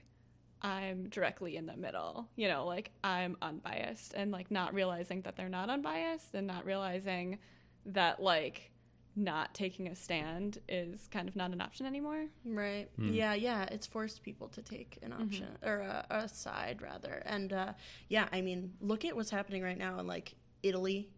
I'm 0.62 1.08
directly 1.08 1.56
in 1.56 1.66
the 1.66 1.76
middle, 1.76 2.28
you 2.36 2.46
know, 2.46 2.64
like 2.64 2.92
I'm 3.02 3.36
unbiased 3.42 4.14
and 4.14 4.30
like 4.30 4.52
not 4.52 4.72
realizing 4.72 5.22
that 5.22 5.34
they're 5.34 5.48
not 5.48 5.68
unbiased 5.68 6.32
and 6.34 6.46
not 6.46 6.64
realizing 6.64 7.38
that 7.86 8.22
like 8.22 8.70
not 9.16 9.52
taking 9.52 9.88
a 9.88 9.96
stand 9.96 10.58
is 10.68 11.08
kind 11.10 11.28
of 11.28 11.34
not 11.34 11.50
an 11.50 11.60
option 11.60 11.86
anymore. 11.86 12.26
Right. 12.44 12.88
Yeah, 12.96 13.34
yeah. 13.34 13.64
It's 13.64 13.88
forced 13.88 14.22
people 14.22 14.46
to 14.50 14.62
take 14.62 15.00
an 15.02 15.12
option 15.12 15.48
or 15.64 15.80
a, 15.80 16.06
a 16.08 16.28
side 16.28 16.80
rather. 16.80 17.20
And 17.26 17.52
uh, 17.52 17.72
yeah, 18.08 18.28
I 18.32 18.42
mean, 18.42 18.74
look 18.80 19.04
at 19.04 19.16
what's 19.16 19.30
happening 19.30 19.64
right 19.64 19.76
now 19.76 19.98
in 19.98 20.06
like 20.06 20.36
Italy 20.62 21.10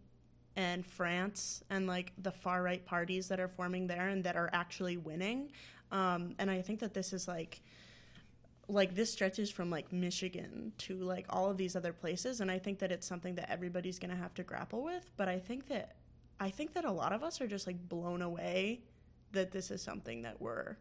and 0.55 0.85
France 0.85 1.63
and 1.69 1.87
like 1.87 2.13
the 2.17 2.31
far 2.31 2.63
right 2.63 2.85
parties 2.85 3.27
that 3.27 3.39
are 3.39 3.47
forming 3.47 3.87
there 3.87 4.07
and 4.09 4.23
that 4.23 4.35
are 4.35 4.49
actually 4.53 4.97
winning. 4.97 5.51
Um, 5.91 6.35
and 6.39 6.49
I 6.49 6.61
think 6.61 6.79
that 6.79 6.93
this 6.93 7.13
is 7.13 7.27
like 7.27 7.61
like 8.67 8.95
this 8.95 9.11
stretches 9.11 9.51
from 9.51 9.69
like 9.69 9.93
Michigan 9.93 10.71
to 10.79 10.95
like 10.95 11.27
all 11.29 11.51
of 11.51 11.57
these 11.57 11.75
other 11.75 11.93
places 11.93 12.41
and 12.41 12.49
I 12.49 12.57
think 12.57 12.79
that 12.79 12.91
it's 12.91 13.05
something 13.05 13.35
that 13.35 13.51
everybody's 13.51 13.99
going 13.99 14.09
to 14.09 14.15
have 14.15 14.33
to 14.35 14.43
grapple 14.43 14.83
with, 14.83 15.11
but 15.17 15.27
I 15.27 15.37
think 15.37 15.67
that 15.67 15.97
I 16.39 16.49
think 16.49 16.73
that 16.73 16.83
a 16.83 16.91
lot 16.91 17.13
of 17.13 17.23
us 17.23 17.39
are 17.41 17.47
just 17.47 17.67
like 17.67 17.87
blown 17.87 18.21
away 18.21 18.81
that 19.31 19.51
this 19.51 19.71
is 19.71 19.81
something 19.81 20.23
that 20.23 20.41
we're 20.41 20.77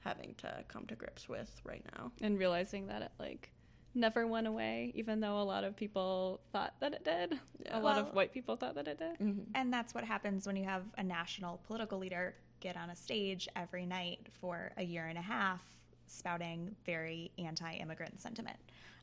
having 0.00 0.34
to 0.38 0.64
come 0.68 0.86
to 0.86 0.94
grips 0.94 1.28
with 1.28 1.60
right 1.64 1.84
now. 1.96 2.12
And 2.20 2.38
realizing 2.38 2.86
that 2.86 3.02
it 3.02 3.12
like 3.18 3.50
never 3.94 4.26
went 4.26 4.46
away, 4.46 4.92
even 4.94 5.20
though 5.20 5.40
a 5.40 5.44
lot 5.44 5.64
of 5.64 5.74
people 5.76 6.40
thought 6.52 6.74
that 6.80 6.92
it 6.94 7.04
did. 7.04 7.38
Yeah. 7.64 7.78
A 7.78 7.80
lot 7.80 7.96
Well- 7.96 8.06
of 8.08 8.14
white 8.14 8.32
people 8.32 8.56
thought 8.56 8.74
that 8.76 8.86
it 8.88 8.98
did. 8.98 9.46
And 9.54 9.72
that's 9.72 9.94
what 9.94 10.04
happens 10.04 10.46
when 10.46 10.56
you 10.56 10.64
have 10.64 10.84
a 10.96 11.02
national 11.02 11.58
political 11.66 11.98
leader 11.98 12.34
get 12.60 12.76
on 12.76 12.90
a 12.90 12.96
stage 12.96 13.48
every 13.56 13.86
night 13.86 14.26
for 14.40 14.72
a 14.76 14.82
year 14.82 15.06
and 15.06 15.16
a 15.18 15.22
half 15.22 15.62
spouting 16.06 16.74
very 16.86 17.30
anti 17.38 17.74
immigrant 17.74 18.20
sentiment. 18.20 18.56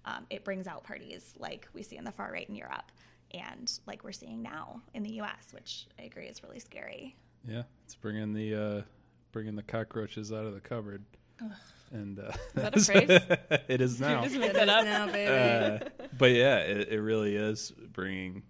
Um, 0.06 0.26
it 0.30 0.44
brings 0.44 0.68
out 0.68 0.84
parties 0.84 1.34
like 1.40 1.68
we 1.74 1.82
see 1.84 1.98
in 1.98 2.04
the 2.04 2.12
far 2.12 2.32
right 2.32 2.48
in 2.48 2.56
Europe 2.56 2.92
and 3.32 3.72
like 3.88 4.04
we're 4.04 4.12
seeing 4.12 4.42
now 4.42 4.82
in 4.94 5.04
the 5.04 5.14
US, 5.22 5.52
which 5.52 5.88
I 6.00 6.04
agree 6.04 6.28
is 6.28 6.44
really 6.44 6.60
scary. 6.60 7.16
yeah, 7.48 7.64
it's 7.84 7.96
bringing 7.96 8.34
the 8.34 8.56
uh, 8.56 8.82
bringing 9.32 9.56
the 9.56 9.64
cockroaches 9.64 10.32
out 10.32 10.46
of 10.46 10.54
the 10.54 10.62
cupboard. 10.62 11.04
And 11.92 12.20
uh, 12.20 12.32
that 12.56 12.76
a 12.76 12.80
phrase? 12.84 13.10
it 13.68 13.82
is 13.82 14.00
now. 14.00 14.24
Just 14.24 14.38
make 14.38 14.54
that 14.54 14.70
up. 14.70 14.84
now, 14.86 15.06
baby. 15.08 15.86
uh, 15.86 15.90
but 16.18 16.32
yeah, 16.32 16.58
it, 16.58 16.90
it 16.90 17.00
really 17.02 17.36
is 17.36 17.72
bringing 17.94 18.44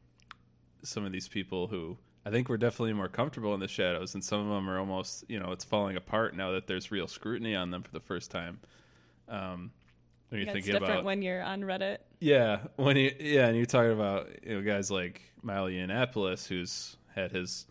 some 0.83 1.05
of 1.05 1.11
these 1.11 1.27
people 1.27 1.67
who 1.67 1.97
I 2.25 2.31
think 2.31 2.49
we're 2.49 2.57
definitely 2.57 2.93
more 2.93 3.07
comfortable 3.09 3.53
in 3.53 3.59
the 3.59 3.67
shadows, 3.67 4.13
and 4.15 4.23
some 4.23 4.39
of 4.39 4.47
them 4.47 4.69
are 4.69 4.79
almost, 4.79 5.25
you 5.29 5.39
know, 5.39 5.51
it's 5.51 5.63
falling 5.63 5.95
apart 5.97 6.35
now 6.35 6.51
that 6.53 6.65
there's 6.65 6.91
real 6.91 7.07
scrutiny 7.07 7.55
on 7.55 7.69
them 7.71 7.83
for 7.83 7.91
the 7.91 7.99
first 7.99 8.31
time. 8.31 8.59
Um, 9.29 9.71
when 10.29 10.39
you're 10.39 10.45
Yeah, 10.47 10.53
it's 10.53 10.53
thinking 10.53 10.71
different 10.73 10.93
about, 10.93 11.03
when 11.05 11.21
you're 11.21 11.43
on 11.43 11.61
Reddit. 11.61 11.97
yeah, 12.19 12.59
when 12.77 12.95
you, 12.97 13.11
yeah, 13.19 13.47
and 13.47 13.55
you're 13.55 13.65
talking 13.67 13.91
about 13.91 14.29
you 14.43 14.55
know 14.55 14.61
guys 14.63 14.89
like 14.89 15.21
Milo 15.43 15.69
Yiannopoulos, 15.69 16.47
who's 16.47 16.97
had 17.13 17.31
his 17.31 17.67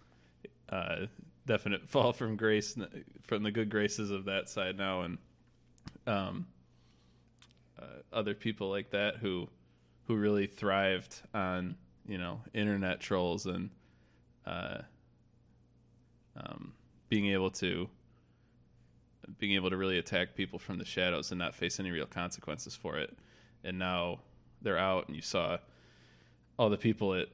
uh, 0.68 1.06
definite 1.46 1.88
fall 1.88 2.12
from 2.12 2.36
grace 2.36 2.76
from 3.24 3.42
the 3.42 3.50
good 3.50 3.70
graces 3.70 4.10
of 4.12 4.24
that 4.26 4.48
side 4.48 4.76
now, 4.76 5.00
and 5.02 5.18
um, 6.06 6.46
uh, 7.78 7.84
other 8.12 8.34
people 8.34 8.70
like 8.70 8.90
that 8.90 9.16
who 9.16 9.48
who 10.06 10.16
really 10.16 10.46
thrived 10.46 11.22
on 11.32 11.76
you 12.06 12.18
know 12.18 12.40
internet 12.52 13.00
trolls 13.00 13.46
and 13.46 13.70
uh, 14.46 14.78
um, 16.36 16.72
being 17.08 17.26
able 17.26 17.50
to 17.50 17.88
being 19.38 19.52
able 19.52 19.70
to 19.70 19.76
really 19.76 19.98
attack 19.98 20.34
people 20.34 20.58
from 20.58 20.78
the 20.78 20.84
shadows 20.84 21.30
and 21.30 21.38
not 21.38 21.54
face 21.54 21.80
any 21.80 21.90
real 21.90 22.06
consequences 22.06 22.76
for 22.76 22.98
it. 22.98 23.16
And 23.62 23.78
now 23.78 24.20
they're 24.60 24.78
out, 24.78 25.06
and 25.06 25.16
you 25.16 25.22
saw 25.22 25.58
all 26.58 26.68
the 26.68 26.76
people 26.76 27.14
at 27.14 27.28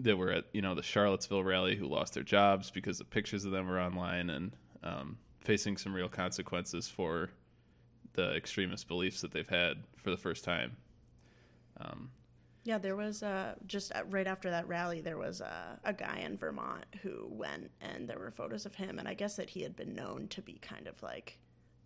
that 0.00 0.16
were 0.16 0.30
at 0.30 0.44
you 0.52 0.62
know 0.62 0.74
the 0.74 0.82
Charlottesville 0.82 1.44
rally 1.44 1.76
who 1.76 1.86
lost 1.86 2.14
their 2.14 2.22
jobs 2.22 2.70
because 2.70 2.98
the 2.98 3.04
pictures 3.04 3.44
of 3.44 3.52
them 3.52 3.68
were 3.68 3.80
online 3.80 4.30
and 4.30 4.52
um, 4.82 5.18
facing 5.40 5.76
some 5.76 5.94
real 5.94 6.08
consequences 6.08 6.88
for 6.88 7.30
the 8.14 8.34
extremist 8.34 8.88
beliefs 8.88 9.20
that 9.20 9.32
they've 9.32 9.48
had 9.48 9.78
for 9.96 10.10
the 10.10 10.16
first 10.16 10.44
time. 10.44 10.76
Um, 11.80 12.10
Yeah, 12.64 12.78
there 12.78 12.96
was 12.96 13.22
uh, 13.22 13.54
just 13.66 13.92
right 14.10 14.26
after 14.26 14.50
that 14.50 14.68
rally, 14.68 15.00
there 15.00 15.16
was 15.18 15.40
uh, 15.40 15.76
a 15.84 15.92
guy 15.92 16.18
in 16.24 16.36
Vermont 16.36 16.84
who 17.02 17.26
went, 17.30 17.70
and 17.80 18.08
there 18.08 18.18
were 18.18 18.30
photos 18.30 18.66
of 18.66 18.74
him, 18.74 18.98
and 18.98 19.08
I 19.08 19.14
guess 19.14 19.36
that 19.36 19.50
he 19.50 19.62
had 19.62 19.76
been 19.76 19.94
known 19.94 20.28
to 20.28 20.42
be 20.42 20.54
kind 20.60 20.86
of 20.86 21.02
like 21.02 21.38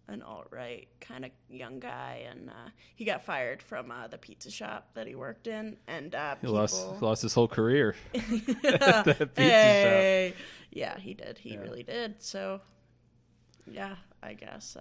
an 0.09 0.21
alt 0.21 0.49
right 0.51 0.89
kind 1.01 1.25
of 1.25 1.31
young 1.49 1.79
guy, 1.79 2.27
and 2.29 2.51
uh, 2.51 2.71
he 2.97 3.05
got 3.05 3.25
fired 3.25 3.63
from 3.63 3.91
uh, 3.91 4.07
the 4.09 4.19
pizza 4.19 4.51
shop 4.51 4.89
that 4.95 5.07
he 5.07 5.15
worked 5.15 5.47
in, 5.47 5.77
and 5.87 6.15
uh, 6.15 6.35
he 6.35 6.41
people... 6.43 6.55
lost 6.57 7.01
lost 7.01 7.23
his 7.23 7.35
whole 7.35 7.49
career. 7.49 7.95
that 8.13 9.05
pizza 9.35 9.43
hey. 9.43 10.35
Yeah, 10.73 10.99
he 10.99 11.15
did. 11.15 11.39
He 11.39 11.51
Yeah. 11.55 11.61
really 11.61 11.85
did. 11.85 12.21
So, 12.23 12.61
yeah, 13.71 13.95
I 14.23 14.35
guess. 14.35 14.77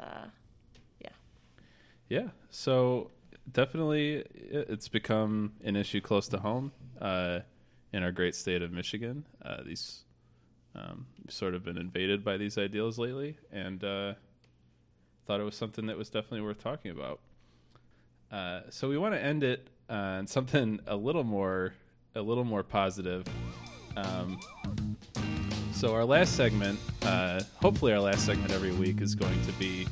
Yeah, 2.14 2.28
so 2.52 3.10
definitely 3.52 4.24
it's 4.36 4.88
become 4.88 5.54
an 5.64 5.76
issue 5.76 6.00
close 6.00 6.28
to 6.28 6.38
home 6.38 6.72
uh, 7.02 7.40
in 7.92 8.04
our 8.04 8.12
great 8.12 8.36
state 8.36 8.62
of 8.62 8.72
Michigan. 8.72 9.26
Uh, 9.44 9.64
these 9.66 10.04
um, 10.76 11.08
sort 11.28 11.56
of 11.56 11.64
been 11.64 11.76
invaded 11.76 12.24
by 12.24 12.38
these 12.38 12.60
ideals 12.60 13.00
lately, 13.00 13.38
and 13.52 13.84
uh, 13.84 14.14
thought 15.26 15.40
it 15.40 15.44
was 15.44 15.56
something 15.56 15.88
that 15.88 15.98
was 15.98 16.12
definitely 16.12 16.42
worth 16.42 16.62
talking 16.62 16.92
about. 16.92 17.20
Uh, 18.32 18.60
so 18.70 18.88
we 18.88 18.96
want 19.00 19.16
to 19.16 19.20
end 19.20 19.44
it 19.44 19.72
on 19.90 20.28
something 20.28 20.82
a 20.86 20.96
little 20.96 21.24
more, 21.24 21.74
a 22.14 22.22
little 22.22 22.46
more 22.46 22.62
positive. 22.62 23.26
Um, 23.98 24.40
so 25.84 25.94
our 25.94 26.06
last 26.06 26.38
segment, 26.38 26.80
uh, 27.02 27.42
hopefully 27.62 27.92
our 27.92 28.00
last 28.00 28.26
segment 28.26 28.54
every 28.54 28.72
week 28.72 29.02
is 29.02 29.16
going 29.16 29.42
to 29.42 29.52
be 29.54 29.86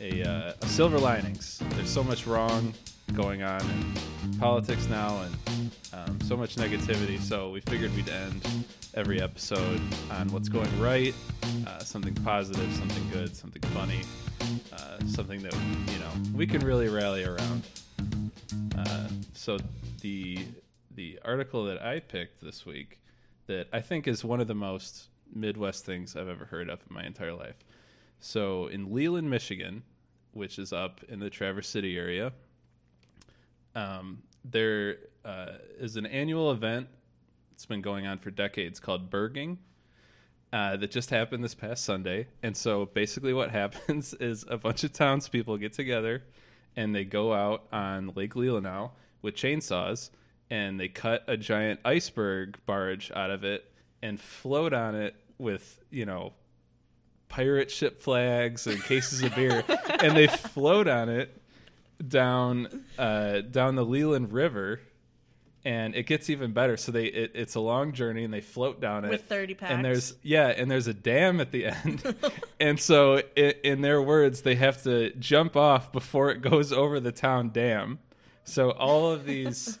a, 0.00 0.22
uh, 0.22 0.52
a 0.62 0.66
silver 0.66 0.96
linings. 0.96 1.60
There's 1.70 1.90
so 1.90 2.04
much 2.04 2.24
wrong 2.24 2.72
going 3.14 3.42
on 3.42 3.60
in 3.62 4.38
politics 4.38 4.86
now, 4.88 5.22
and 5.22 5.72
um, 5.92 6.20
so 6.20 6.36
much 6.36 6.54
negativity. 6.54 7.20
So 7.20 7.50
we 7.50 7.62
figured 7.62 7.92
we'd 7.96 8.08
end 8.10 8.46
every 8.94 9.20
episode 9.20 9.80
on 10.08 10.28
what's 10.28 10.48
going 10.48 10.70
right, 10.80 11.12
uh, 11.66 11.80
something 11.80 12.14
positive, 12.14 12.72
something 12.72 13.10
good, 13.10 13.34
something 13.34 13.62
funny, 13.72 14.02
uh, 14.72 15.04
something 15.04 15.42
that 15.42 15.54
you 15.92 15.98
know 15.98 16.12
we 16.32 16.46
can 16.46 16.64
really 16.64 16.88
rally 16.88 17.24
around. 17.24 17.64
Uh, 18.78 19.08
so 19.32 19.58
the 20.00 20.46
the 20.94 21.18
article 21.24 21.64
that 21.64 21.82
I 21.82 21.98
picked 21.98 22.40
this 22.40 22.64
week 22.64 23.00
that 23.48 23.66
I 23.72 23.80
think 23.80 24.06
is 24.06 24.24
one 24.24 24.40
of 24.40 24.46
the 24.46 24.54
most 24.54 25.08
Midwest 25.34 25.84
things 25.84 26.16
I've 26.16 26.28
ever 26.28 26.44
heard 26.44 26.68
of 26.68 26.80
in 26.88 26.94
my 26.94 27.04
entire 27.04 27.34
life. 27.34 27.56
So 28.20 28.68
in 28.68 28.92
Leland, 28.92 29.28
Michigan, 29.28 29.82
which 30.32 30.58
is 30.58 30.72
up 30.72 31.02
in 31.08 31.20
the 31.20 31.30
Traverse 31.30 31.68
City 31.68 31.98
area, 31.98 32.32
um, 33.74 34.22
there 34.44 34.96
uh, 35.24 35.52
is 35.78 35.96
an 35.96 36.06
annual 36.06 36.50
event. 36.50 36.88
It's 37.52 37.66
been 37.66 37.82
going 37.82 38.06
on 38.06 38.18
for 38.18 38.30
decades 38.30 38.80
called 38.80 39.10
Berging. 39.10 39.58
Uh, 40.52 40.76
that 40.76 40.90
just 40.92 41.10
happened 41.10 41.42
this 41.42 41.54
past 41.54 41.84
Sunday. 41.84 42.28
And 42.42 42.56
so 42.56 42.86
basically, 42.86 43.32
what 43.32 43.50
happens 43.62 44.14
is 44.14 44.44
a 44.48 44.56
bunch 44.56 44.84
of 44.84 44.92
townspeople 44.92 45.58
get 45.58 45.72
together 45.72 46.22
and 46.76 46.94
they 46.94 47.04
go 47.04 47.32
out 47.32 47.66
on 47.72 48.12
Lake 48.14 48.34
Leelanau 48.34 48.90
with 49.22 49.34
chainsaws 49.34 50.10
and 50.50 50.78
they 50.78 50.88
cut 50.88 51.24
a 51.26 51.36
giant 51.36 51.80
iceberg 51.84 52.58
barge 52.66 53.10
out 53.14 53.30
of 53.30 53.44
it 53.44 53.70
and 54.02 54.20
float 54.20 54.72
on 54.72 54.94
it 54.94 55.16
with, 55.38 55.80
you 55.90 56.06
know, 56.06 56.32
pirate 57.28 57.70
ship 57.70 58.00
flags 58.00 58.66
and 58.66 58.82
cases 58.84 59.22
of 59.22 59.34
beer. 59.34 59.64
and 60.00 60.16
they 60.16 60.26
float 60.26 60.86
on 60.86 61.08
it 61.08 61.40
down 62.06 62.84
uh, 62.98 63.40
down 63.40 63.74
the 63.74 63.84
Leland 63.84 64.32
River. 64.32 64.80
And 65.66 65.94
it 65.94 66.02
gets 66.02 66.28
even 66.28 66.52
better. 66.52 66.76
So 66.76 66.92
they 66.92 67.06
it, 67.06 67.32
it's 67.34 67.54
a 67.54 67.60
long 67.60 67.92
journey, 67.92 68.22
and 68.22 68.34
they 68.34 68.42
float 68.42 68.82
down 68.82 69.06
it 69.06 69.08
With 69.08 69.24
30 69.24 69.54
packs. 69.54 69.72
And 69.72 69.82
there's 69.82 70.14
yeah, 70.22 70.48
and 70.48 70.70
there's 70.70 70.88
a 70.88 70.92
dam 70.92 71.40
at 71.40 71.52
the 71.52 71.66
end, 71.66 72.14
and 72.60 72.78
so 72.78 73.22
i 73.34 73.40
in 73.64 73.80
their 73.80 74.02
words, 74.02 74.42
they 74.42 74.56
have 74.56 74.82
to 74.82 75.14
jump 75.14 75.56
off 75.56 75.90
before 75.90 76.30
it 76.30 76.42
goes 76.42 76.70
over 76.70 77.00
the 77.00 77.12
town 77.12 77.48
dam. 77.48 77.98
So 78.44 78.72
all 78.72 79.10
of 79.10 79.24
these 79.24 79.78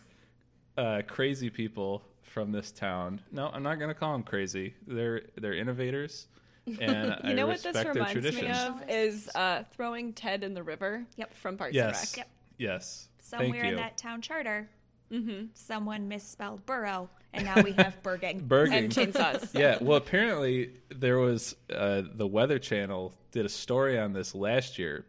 uh, 0.78 1.02
crazy 1.06 1.50
people 1.50 2.02
from 2.34 2.50
this 2.50 2.72
town. 2.72 3.20
No, 3.30 3.48
I'm 3.54 3.62
not 3.62 3.78
going 3.78 3.88
to 3.90 3.94
call 3.94 4.12
them 4.12 4.24
crazy. 4.24 4.74
They're 4.88 5.22
they're 5.36 5.54
innovators, 5.54 6.26
and 6.66 7.12
I 7.22 7.28
You 7.28 7.34
know 7.34 7.46
what 7.46 7.62
this 7.62 7.76
reminds 7.86 8.34
me 8.34 8.48
of 8.48 8.82
is 8.88 9.30
uh, 9.36 9.62
throwing 9.72 10.12
Ted 10.12 10.42
in 10.42 10.52
the 10.52 10.62
river. 10.64 11.06
Yep. 11.16 11.32
From 11.34 11.56
Parks 11.56 11.74
Yes. 11.74 11.86
and 12.12 12.18
Rec. 12.18 12.26
Yep. 12.26 12.28
Yes. 12.58 13.08
Somewhere 13.20 13.50
Thank 13.52 13.64
you. 13.64 13.70
in 13.70 13.76
that 13.76 13.96
town 13.96 14.20
charter, 14.20 14.68
Mm-hmm. 15.12 15.46
someone 15.54 16.08
misspelled 16.08 16.66
burrow, 16.66 17.08
and 17.32 17.44
now 17.44 17.62
we 17.62 17.70
have 17.72 18.02
Berging. 18.02 18.40
Berging. 18.48 18.74
And 18.84 18.92
chainsaws. 18.92 19.54
yeah, 19.58 19.78
well, 19.80 19.96
apparently 19.98 20.72
there 20.88 21.18
was 21.18 21.54
uh, 21.72 22.02
the 22.14 22.26
Weather 22.26 22.58
Channel 22.58 23.14
did 23.30 23.44
a 23.46 23.48
story 23.48 23.96
on 23.98 24.12
this 24.12 24.34
last 24.34 24.76
year, 24.78 25.04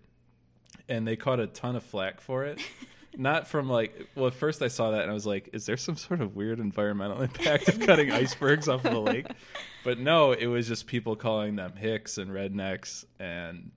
and 0.87 1.07
they 1.07 1.15
caught 1.15 1.39
a 1.39 1.47
ton 1.47 1.75
of 1.75 1.83
flack 1.83 2.21
for 2.21 2.43
it. 2.45 2.61
Not 3.17 3.47
from 3.47 3.69
like, 3.69 4.07
well, 4.15 4.27
at 4.27 4.33
first 4.33 4.61
I 4.61 4.67
saw 4.67 4.91
that 4.91 5.01
and 5.01 5.11
I 5.11 5.13
was 5.13 5.25
like, 5.25 5.49
is 5.53 5.65
there 5.65 5.77
some 5.77 5.95
sort 5.95 6.21
of 6.21 6.35
weird 6.35 6.59
environmental 6.59 7.21
impact 7.27 7.67
of 7.69 7.79
cutting 7.79 8.11
icebergs 8.11 8.67
off 8.67 8.83
of 8.85 8.91
the 8.93 8.99
lake? 8.99 9.27
But 9.83 9.99
no, 9.99 10.31
it 10.33 10.47
was 10.47 10.67
just 10.67 10.87
people 10.87 11.15
calling 11.15 11.55
them 11.55 11.73
hicks 11.75 12.17
and 12.17 12.31
rednecks 12.31 13.05
and 13.19 13.71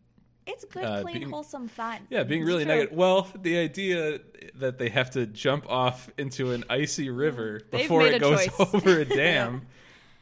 It's 0.47 0.65
good, 0.65 0.85
Uh, 0.85 1.03
clean, 1.03 1.19
being- 1.19 1.31
wholesome 1.31 1.69
fun. 1.69 1.99
yeah, 2.11 2.23
being 2.25 2.45
really 2.45 2.65
negative. 2.65 2.97
Well, 2.97 3.29
the 3.41 3.59
idea 3.59 4.21
that 4.57 4.79
they 4.79 4.89
have 4.89 5.11
to 5.11 5.27
jump 5.27 5.69
off 5.71 6.11
into 6.19 6.53
an 6.53 6.65
icy 6.71 7.11
river 7.11 7.61
before 7.71 8.03
it 8.07 8.21
goes 8.21 8.47
choice. 8.47 8.61
over 8.75 9.01
a 9.01 9.05
dam 9.05 9.67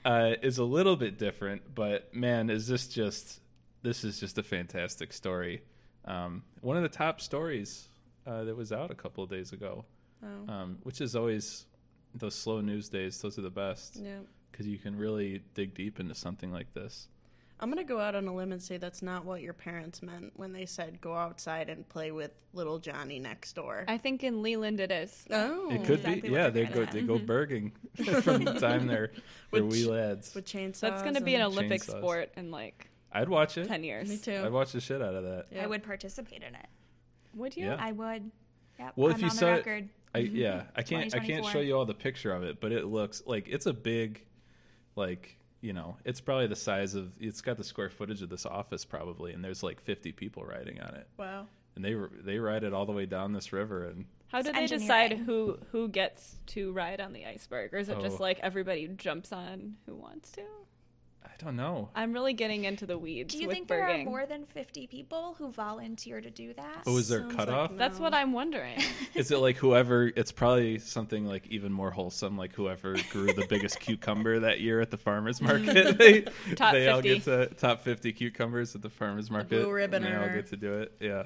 uh, 0.04 0.32
is 0.42 0.58
a 0.58 0.64
little 0.64 0.96
bit 0.96 1.18
different. 1.18 1.74
But 1.74 2.14
man, 2.14 2.50
is 2.50 2.66
this 2.66 2.86
just 2.88 3.40
this 3.82 4.02
is 4.04 4.18
just 4.18 4.36
a 4.36 4.42
fantastic 4.42 5.12
story. 5.12 5.62
Um, 6.04 6.42
one 6.60 6.76
of 6.76 6.82
the 6.82 6.88
top 6.88 7.20
stories 7.20 7.86
uh, 8.26 8.44
that 8.44 8.56
was 8.56 8.72
out 8.72 8.90
a 8.90 8.94
couple 8.94 9.22
of 9.24 9.30
days 9.30 9.52
ago, 9.52 9.84
Oh, 10.22 10.52
um, 10.52 10.78
which 10.82 11.00
is 11.00 11.14
always 11.14 11.66
those 12.14 12.34
slow 12.34 12.60
news 12.60 12.88
days. 12.88 13.20
Those 13.20 13.38
are 13.38 13.42
the 13.42 13.50
best 13.50 13.96
yeah. 13.96 14.18
because 14.50 14.66
you 14.66 14.78
can 14.78 14.96
really 14.96 15.42
dig 15.54 15.74
deep 15.74 16.00
into 16.00 16.14
something 16.14 16.50
like 16.52 16.72
this. 16.74 17.08
I'm 17.58 17.70
gonna 17.70 17.84
go 17.84 17.98
out 17.98 18.14
on 18.14 18.26
a 18.28 18.34
limb 18.34 18.52
and 18.52 18.62
say 18.62 18.76
that's 18.76 19.00
not 19.02 19.24
what 19.24 19.40
your 19.40 19.54
parents 19.54 20.02
meant 20.02 20.32
when 20.36 20.52
they 20.52 20.66
said 20.66 21.00
go 21.00 21.14
outside 21.14 21.70
and 21.70 21.88
play 21.88 22.10
with 22.10 22.30
little 22.52 22.78
Johnny 22.78 23.18
next 23.18 23.54
door. 23.54 23.84
I 23.88 23.96
think 23.96 24.22
in 24.24 24.42
Leland 24.42 24.78
it 24.78 24.90
is. 24.90 25.24
oh, 25.30 25.70
It 25.70 25.84
could 25.84 26.00
exactly 26.00 26.28
be, 26.28 26.34
yeah. 26.34 26.50
they're 26.50 26.66
go, 26.66 26.84
getting 26.84 27.06
they 27.06 27.14
at. 27.14 27.18
go 27.20 27.24
berging 27.24 27.72
from 28.22 28.44
the 28.44 28.54
time 28.60 28.86
they're 28.86 29.10
they're 29.52 29.62
With 29.62 29.72
wee 29.72 29.86
lads. 29.86 30.34
with 30.34 30.44
chainsaws. 30.44 30.80
That's 30.80 31.02
going 31.02 31.14
to 31.14 31.22
be 31.22 31.34
an 31.34 31.42
Olympic 31.42 31.80
chainsaws. 31.82 31.98
sport 31.98 32.32
in 32.36 32.50
like 32.50 32.90
I'd 33.12 33.28
watch 33.30 33.56
it. 33.56 33.68
10 33.68 33.84
years. 33.84 34.08
Me 34.10 34.18
too. 34.18 34.42
I'd 34.44 34.52
watch 34.52 34.72
the 34.72 34.80
shit 34.80 35.00
out 35.00 35.14
of 35.14 35.24
that. 35.24 35.46
Yeah. 35.50 35.64
I 35.64 35.66
would 35.66 35.82
participate 35.82 36.42
in 36.42 36.54
it. 36.54 36.66
Would 37.36 37.56
you? 37.56 37.66
Yeah. 37.66 37.76
I 37.78 37.92
would. 37.92 38.30
Yep. 38.78 38.92
Well, 38.96 39.08
I'm 39.08 39.14
if 39.14 39.20
you 39.20 39.28
on 39.28 39.34
saw 39.34 39.46
the 39.56 39.76
it- 39.76 39.88
I 40.14 40.22
mm-hmm. 40.22 40.36
yeah, 40.36 40.62
I 40.74 40.82
can't 40.82 41.14
I 41.14 41.18
can't 41.18 41.44
show 41.46 41.60
you 41.60 41.76
all 41.76 41.84
the 41.84 41.94
picture 41.94 42.32
of 42.32 42.42
it, 42.42 42.60
but 42.60 42.72
it 42.72 42.86
looks 42.86 43.22
like 43.26 43.48
it's 43.48 43.66
a 43.66 43.72
big 43.72 44.24
like, 44.94 45.36
you 45.60 45.72
know, 45.74 45.96
it's 46.04 46.20
probably 46.20 46.46
the 46.46 46.56
size 46.56 46.94
of 46.94 47.12
it's 47.20 47.42
got 47.42 47.58
the 47.58 47.64
square 47.64 47.90
footage 47.90 48.22
of 48.22 48.30
this 48.30 48.46
office 48.46 48.84
probably 48.84 49.32
and 49.32 49.44
there's 49.44 49.62
like 49.62 49.80
50 49.80 50.12
people 50.12 50.42
riding 50.44 50.80
on 50.80 50.94
it. 50.94 51.06
Wow. 51.18 51.46
And 51.74 51.84
they 51.84 51.94
they 52.24 52.38
ride 52.38 52.64
it 52.64 52.72
all 52.72 52.86
the 52.86 52.92
way 52.92 53.04
down 53.04 53.32
this 53.34 53.52
river 53.52 53.84
and 53.84 54.06
How 54.28 54.40
do 54.40 54.52
they 54.52 54.66
decide 54.66 55.12
who 55.12 55.58
who 55.72 55.88
gets 55.88 56.36
to 56.48 56.72
ride 56.72 57.00
on 57.00 57.12
the 57.12 57.26
iceberg, 57.26 57.74
or 57.74 57.78
is 57.78 57.90
it 57.90 58.00
just 58.00 58.18
Oh. 58.18 58.22
like 58.22 58.38
everybody 58.40 58.88
jumps 58.88 59.32
on 59.32 59.76
who 59.84 59.94
wants 59.94 60.32
to? 60.32 60.42
I 61.26 61.44
don't 61.44 61.56
know. 61.56 61.88
I'm 61.94 62.12
really 62.12 62.32
getting 62.32 62.64
into 62.64 62.86
the 62.86 62.96
weeds 62.96 63.34
Do 63.34 63.40
you 63.40 63.48
with 63.48 63.56
think 63.56 63.68
there 63.68 63.86
are 63.88 64.04
more 64.04 64.26
than 64.26 64.44
50 64.46 64.86
people 64.86 65.34
who 65.38 65.50
volunteer 65.50 66.20
to 66.20 66.30
do 66.30 66.54
that? 66.54 66.82
Oh, 66.86 66.96
is 66.96 67.08
there 67.08 67.20
a 67.20 67.22
Sounds 67.22 67.34
cutoff? 67.34 67.70
like 67.70 67.78
That's 67.78 67.98
what 67.98 68.14
I'm 68.14 68.32
wondering. 68.32 68.80
Is 69.14 69.30
it 69.30 69.38
like 69.38 69.56
whoever? 69.56 70.10
It's 70.14 70.32
probably 70.32 70.78
something 70.78 71.26
like 71.26 71.46
even 71.48 71.72
more 71.72 71.90
wholesome, 71.90 72.36
like 72.36 72.52
whoever 72.52 72.96
grew 73.10 73.32
the 73.32 73.46
biggest 73.48 73.80
cucumber 73.80 74.40
that 74.40 74.60
year 74.60 74.80
at 74.80 74.90
the 74.90 74.96
farmers 74.96 75.40
mm. 75.40 75.64
market. 75.66 75.98
they 75.98 76.22
Top 76.54 76.72
they 76.72 76.88
all 76.88 77.02
get 77.02 77.24
to 77.24 77.46
top 77.46 77.82
fifty 77.82 78.12
cucumbers 78.12 78.74
at 78.74 78.82
the 78.82 78.90
farmers 78.90 79.30
market. 79.30 79.48
blue 79.48 79.70
ribbon 79.70 80.04
and 80.04 80.14
they 80.14 80.28
all 80.28 80.34
get 80.34 80.48
to 80.50 80.56
do 80.56 80.74
it. 80.74 80.92
Yeah. 81.00 81.24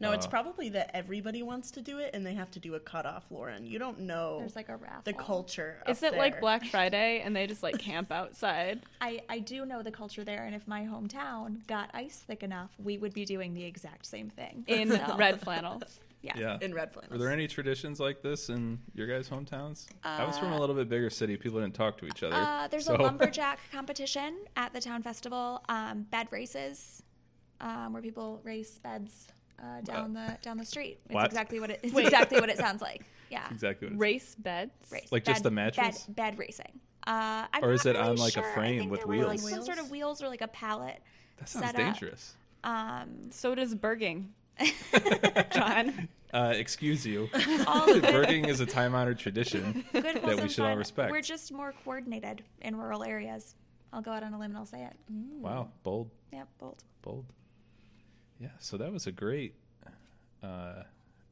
No, 0.00 0.12
it's 0.12 0.26
Uh, 0.26 0.30
probably 0.30 0.68
that 0.70 0.90
everybody 0.94 1.42
wants 1.42 1.70
to 1.72 1.80
do 1.82 1.98
it 1.98 2.10
and 2.14 2.24
they 2.24 2.34
have 2.34 2.50
to 2.52 2.60
do 2.60 2.74
a 2.76 2.80
cutoff, 2.80 3.24
Lauren. 3.30 3.66
You 3.66 3.78
don't 3.80 4.00
know 4.00 4.38
There's 4.38 4.54
like 4.56 4.68
a 4.68 4.76
raffle. 4.76 5.02
the 5.04 5.12
culture. 5.12 5.82
Is 5.88 6.02
up 6.04 6.12
it 6.12 6.16
like. 6.18 6.40
Black 6.40 6.64
Friday 6.70 7.20
and 7.24 7.34
they 7.34 7.46
just 7.48 7.62
like 7.64 7.78
camp 7.78 8.12
outside? 8.12 8.82
I, 9.00 9.20
I 9.28 9.40
do 9.40 9.66
know 9.66 9.82
the 9.82 9.90
culture 9.90 10.22
there, 10.22 10.44
and 10.44 10.54
if 10.54 10.68
my 10.68 10.82
hometown 10.82 11.66
got 11.66 11.90
ice 11.94 12.22
thick 12.26 12.42
enough, 12.44 12.70
we 12.78 12.96
would 12.98 13.12
be 13.12 13.24
doing 13.24 13.54
the 13.54 13.64
exact 13.64 14.06
same 14.06 14.30
thing. 14.30 14.64
in 14.68 14.90
So, 14.92 15.16
red 15.18 15.40
flannels. 15.40 16.00
Yes. 16.20 16.36
Yeah. 16.38 16.58
in 16.60 16.74
red 16.74 16.92
flannels? 16.92 17.12
Were 17.12 17.18
there 17.18 17.32
any 17.32 17.46
traditions 17.46 18.00
like 18.00 18.22
this 18.22 18.48
in 18.50 18.80
your 18.94 19.06
guys' 19.06 19.28
hometowns? 19.28 19.86
I 20.04 20.24
was 20.24 20.36
from 20.38 20.52
a 20.52 20.56
Uh, 20.56 20.60
little 20.60 20.74
bit 20.74 20.88
bigger 20.88 21.10
city. 21.10 21.36
People 21.36 21.60
didn't 21.60 21.74
talk 21.74 21.96
to 21.98 22.06
each 22.06 22.22
other. 22.24 22.34
Uh, 22.36 22.66
there's 22.68 22.86
so- 22.86 22.96
a 22.96 22.98
lumberjack 23.02 23.58
competition 23.72 24.36
at 24.56 24.72
the 24.72 24.80
town 24.80 25.02
festival. 25.02 25.64
Um, 25.68 26.02
bed 26.10 26.26
races, 26.32 27.02
um, 27.60 27.92
where 27.92 28.02
people 28.02 28.40
race 28.44 28.78
beds 28.78 29.28
uh, 29.62 29.80
down 29.82 30.12
the 30.14 30.36
down 30.42 30.56
the 30.58 30.64
street. 30.64 30.98
It's 31.06 31.14
What? 31.14 31.26
exactly 31.26 31.60
what 31.60 31.70
it, 31.70 31.80
it's 31.82 31.92
Wait. 31.94 32.04
exactly 32.06 32.40
what 32.40 32.48
it 32.50 32.58
sounds 32.58 32.80
like. 32.82 33.02
Yeah. 33.30 33.46
exactly. 33.50 33.86
What 33.88 33.92
it's- 33.94 34.00
Race 34.00 34.34
beds. 34.38 34.72
Race. 34.90 35.08
Like 35.12 35.24
just 35.24 35.42
the 35.42 35.50
mattress? 35.50 36.04
Bed, 36.04 36.16
bed 36.16 36.38
racing. 36.38 36.80
Uh, 37.06 37.46
I'm 37.52 37.64
Or 37.64 37.72
is 37.72 37.84
not 37.84 37.96
it 37.96 38.00
on, 38.00 38.16
like, 38.16 38.30
a 38.36 38.42
sure. 38.42 38.50
I 38.50 38.54
frame 38.54 38.88
with 38.90 39.00
there 39.00 39.06
were, 39.08 39.24
like, 39.24 39.38
wheels? 39.40 39.50
some 39.50 39.62
sort 39.64 39.78
of 39.78 39.90
wheels 39.90 40.22
or 40.22 40.28
like 40.28 40.42
a 40.42 40.48
pallet. 40.48 41.00
That 41.38 41.48
sounds 41.48 41.66
set 41.66 41.76
dangerous. 41.76 42.34
Um, 42.64 43.30
So 43.30 43.54
does 43.54 43.74
berging. 43.74 44.32
John. 45.52 46.08
Uh, 46.32 46.52
excuse 46.54 47.06
you. 47.06 47.28
all 47.66 47.88
of 47.90 47.96
it. 48.04 48.12
Berging 48.12 48.44
is 48.46 48.60
a 48.60 48.66
time 48.66 48.94
honored 48.94 49.18
tradition 49.18 49.84
Good, 49.92 50.04
that 50.04 50.14
we 50.22 50.28
wholesome 50.30 50.48
should 50.48 50.64
all 50.64 50.76
respect. 50.76 51.10
We're 51.10 51.22
just 51.22 51.52
more 51.52 51.72
coordinated 51.84 52.42
in 52.60 52.76
rural 52.76 53.02
areas. 53.04 53.54
I'll 53.92 54.02
go 54.02 54.10
out 54.10 54.22
on 54.22 54.34
a 54.34 54.38
limb 54.38 54.50
and 54.50 54.58
I'll 54.58 54.66
say 54.66 54.82
it. 54.84 54.94
Wow, 55.40 55.68
bold, 55.82 56.10
Yep, 56.32 56.48
bold. 56.58 56.84
bold. 57.00 57.24
Yeah, 58.40 58.48
so 58.58 58.76
that 58.76 58.92
was 58.92 59.06
a 59.06 59.12
great. 59.12 59.54
Uh, 60.42 60.82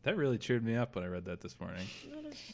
that 0.03 0.17
really 0.17 0.39
cheered 0.39 0.65
me 0.65 0.77
up 0.77 0.95
when 0.95 1.05
I 1.05 1.09
read 1.09 1.25
that 1.27 1.41
this 1.41 1.59
morning. 1.61 1.87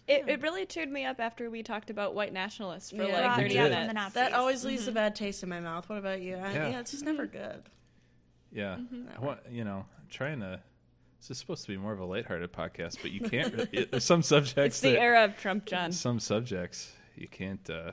It, 0.09 0.25
it 0.29 0.43
really 0.43 0.65
cheered 0.67 0.91
me 0.91 1.05
up 1.05 1.21
after 1.21 1.51
we 1.51 1.63
talked 1.63 1.91
about 1.91 2.15
white 2.15 2.33
nationalists 2.33 2.91
for 2.91 3.03
Yeah. 3.05 3.27
like 3.29 3.37
30 3.37 3.49
me 3.55 3.59
up 3.59 3.65
minutes. 3.65 3.79
from 3.81 3.87
the 3.89 3.93
Nazis. 3.95 4.15
That 4.15 4.33
always 4.33 4.65
leaves 4.65 4.89
a 4.89 4.93
bad 4.93 5.15
taste 5.15 5.43
in 5.43 5.49
my 5.49 5.61
mouth. 5.61 5.89
What 5.89 5.99
about 5.99 6.21
you? 6.23 6.37
I, 6.37 6.53
Yeah. 6.53 6.69
yeah. 6.71 6.81
it's 6.81 6.91
just 6.93 7.05
never 7.05 7.27
good. 7.27 7.63
Yeah, 8.53 8.79
I 9.17 9.21
want 9.25 9.41
you 9.51 9.65
know, 9.65 9.87
I'm 9.99 10.09
trying 10.11 10.41
to. 10.41 10.61
This 11.21 11.31
is 11.31 11.39
supposed 11.39 11.63
to 11.63 11.69
be 11.69 11.77
more 11.77 11.93
of 11.93 12.01
a 12.01 12.05
lighthearted 12.05 12.53
podcast, 12.53 12.99
but 13.01 13.13
you 13.13 13.21
can't. 13.21 13.55
really- 13.55 13.85
there's 13.91 14.05
some 14.05 14.23
subjects. 14.23 14.59
It's 14.77 14.81
the 14.81 14.91
that, 14.93 15.01
era 15.01 15.25
of 15.25 15.39
Trump, 15.39 15.65
John. 15.67 15.93
Some 15.93 16.21
subjects 16.21 16.93
you 17.17 17.29
can't. 17.29 17.69
uh 17.71 17.93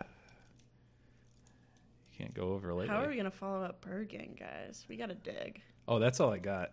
You 2.12 2.18
can't 2.26 2.34
go 2.34 2.54
over 2.54 2.74
lately. 2.74 2.94
How 2.94 3.04
are 3.04 3.10
we 3.10 3.16
gonna 3.16 3.32
follow 3.32 3.64
up 3.64 3.82
Berging, 3.82 4.36
guys? 4.40 4.86
We 4.90 4.98
gotta 4.98 5.16
dig. 5.16 5.62
Oh, 5.90 5.98
that's 5.98 6.20
all 6.20 6.32
I 6.32 6.38
got. 6.38 6.72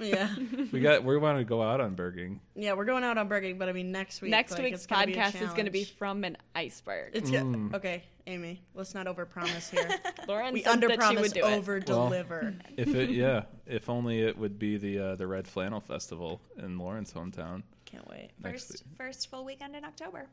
Yeah, 0.00 0.28
we 0.72 0.80
got. 0.80 1.04
We 1.04 1.16
want 1.16 1.38
to 1.38 1.44
go 1.44 1.62
out 1.62 1.80
on 1.80 1.94
Berging. 1.94 2.40
yeah, 2.56 2.72
we're 2.72 2.84
going 2.84 3.04
out 3.04 3.16
on 3.16 3.28
Berging, 3.28 3.58
but 3.58 3.68
I 3.68 3.72
mean 3.72 3.92
next 3.92 4.20
week. 4.20 4.32
Next 4.32 4.52
like, 4.52 4.62
week's 4.64 4.78
it's 4.78 4.86
gonna 4.86 5.06
podcast 5.06 5.40
is 5.40 5.50
going 5.50 5.66
to 5.66 5.70
be 5.70 5.84
from 5.84 6.24
an 6.24 6.36
iceberg. 6.54 7.12
It's 7.14 7.30
Mm. 7.30 7.70
yeah. 7.70 7.76
Okay, 7.76 8.02
Amy, 8.26 8.60
let's 8.74 8.92
not 8.92 9.06
overpromise 9.06 9.70
here. 9.70 9.88
Lauren 10.28 10.52
we 10.52 10.64
said 10.64 10.72
under 10.72 10.88
that 10.88 11.00
she 11.04 11.16
would 11.16 11.32
promise, 11.32 11.56
over 11.56 11.78
deliver. 11.78 12.54
If 12.76 12.94
it, 12.94 13.10
yeah, 13.10 13.44
if 13.66 13.88
only 13.88 14.20
it 14.20 14.36
would 14.36 14.58
be 14.58 14.76
the 14.78 14.98
uh, 14.98 15.14
the 15.14 15.28
Red 15.28 15.46
Flannel 15.46 15.80
Festival 15.80 16.40
in 16.58 16.76
Lauren's 16.76 17.12
hometown. 17.12 17.62
Can't 17.84 18.06
wait. 18.10 18.30
First, 18.42 18.72
week. 18.72 18.82
first 18.96 19.30
full 19.30 19.44
weekend 19.44 19.76
in 19.76 19.84
October. 19.84 20.26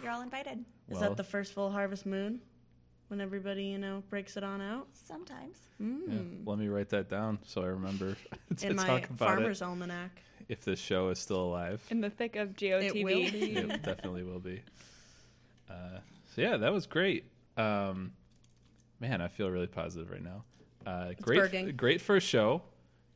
You're 0.00 0.12
all 0.12 0.22
invited. 0.22 0.64
Is 0.88 1.00
that 1.00 1.16
the 1.16 1.24
first 1.24 1.52
full 1.52 1.70
harvest 1.70 2.06
moon? 2.06 2.40
When 3.10 3.20
everybody, 3.20 3.64
you 3.64 3.78
know, 3.78 4.04
breaks 4.08 4.36
it 4.36 4.44
on 4.44 4.60
out? 4.60 4.86
Sometimes. 4.92 5.56
Yeah, 5.80 5.86
Mm. 5.86 6.46
let 6.46 6.58
me 6.60 6.68
write 6.68 6.90
that 6.90 7.08
down 7.08 7.40
so 7.44 7.62
I 7.62 7.66
remember 7.66 8.14
to 8.58 8.66
In 8.68 8.76
my 8.76 8.86
talk 8.86 9.10
about 9.10 9.18
farmer's 9.30 9.62
it 9.62 9.64
almanac. 9.64 10.22
if 10.48 10.64
this 10.64 10.78
show 10.78 11.08
is 11.08 11.18
still 11.18 11.42
alive. 11.42 11.84
In 11.90 12.00
the 12.00 12.08
thick 12.10 12.36
of 12.36 12.50
GOTV, 12.54 12.82
It 12.84 13.02
will 13.04 13.18
be. 13.32 13.56
it 13.56 13.82
definitely 13.82 14.22
will 14.22 14.38
be. 14.38 14.62
Uh, 15.68 15.98
so 16.34 16.40
yeah, 16.42 16.56
that 16.58 16.72
was 16.72 16.86
great. 16.86 17.24
Um, 17.56 18.12
man, 19.00 19.20
I 19.20 19.26
feel 19.26 19.50
really 19.50 19.66
positive 19.66 20.08
right 20.12 20.22
now. 20.22 20.44
Uh, 20.86 21.14
great, 21.20 21.38
Berging. 21.38 21.76
great 21.76 22.00
first 22.00 22.28
show. 22.28 22.62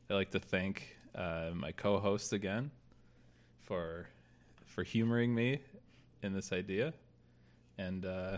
I'd 0.09 0.15
like 0.15 0.31
to 0.31 0.39
thank 0.39 0.97
uh, 1.15 1.51
my 1.53 1.71
co-host 1.71 2.33
again 2.33 2.69
for 3.61 4.07
for 4.65 4.83
humoring 4.83 5.33
me 5.33 5.59
in 6.21 6.33
this 6.33 6.51
idea, 6.51 6.93
and 7.77 8.05
uh, 8.05 8.37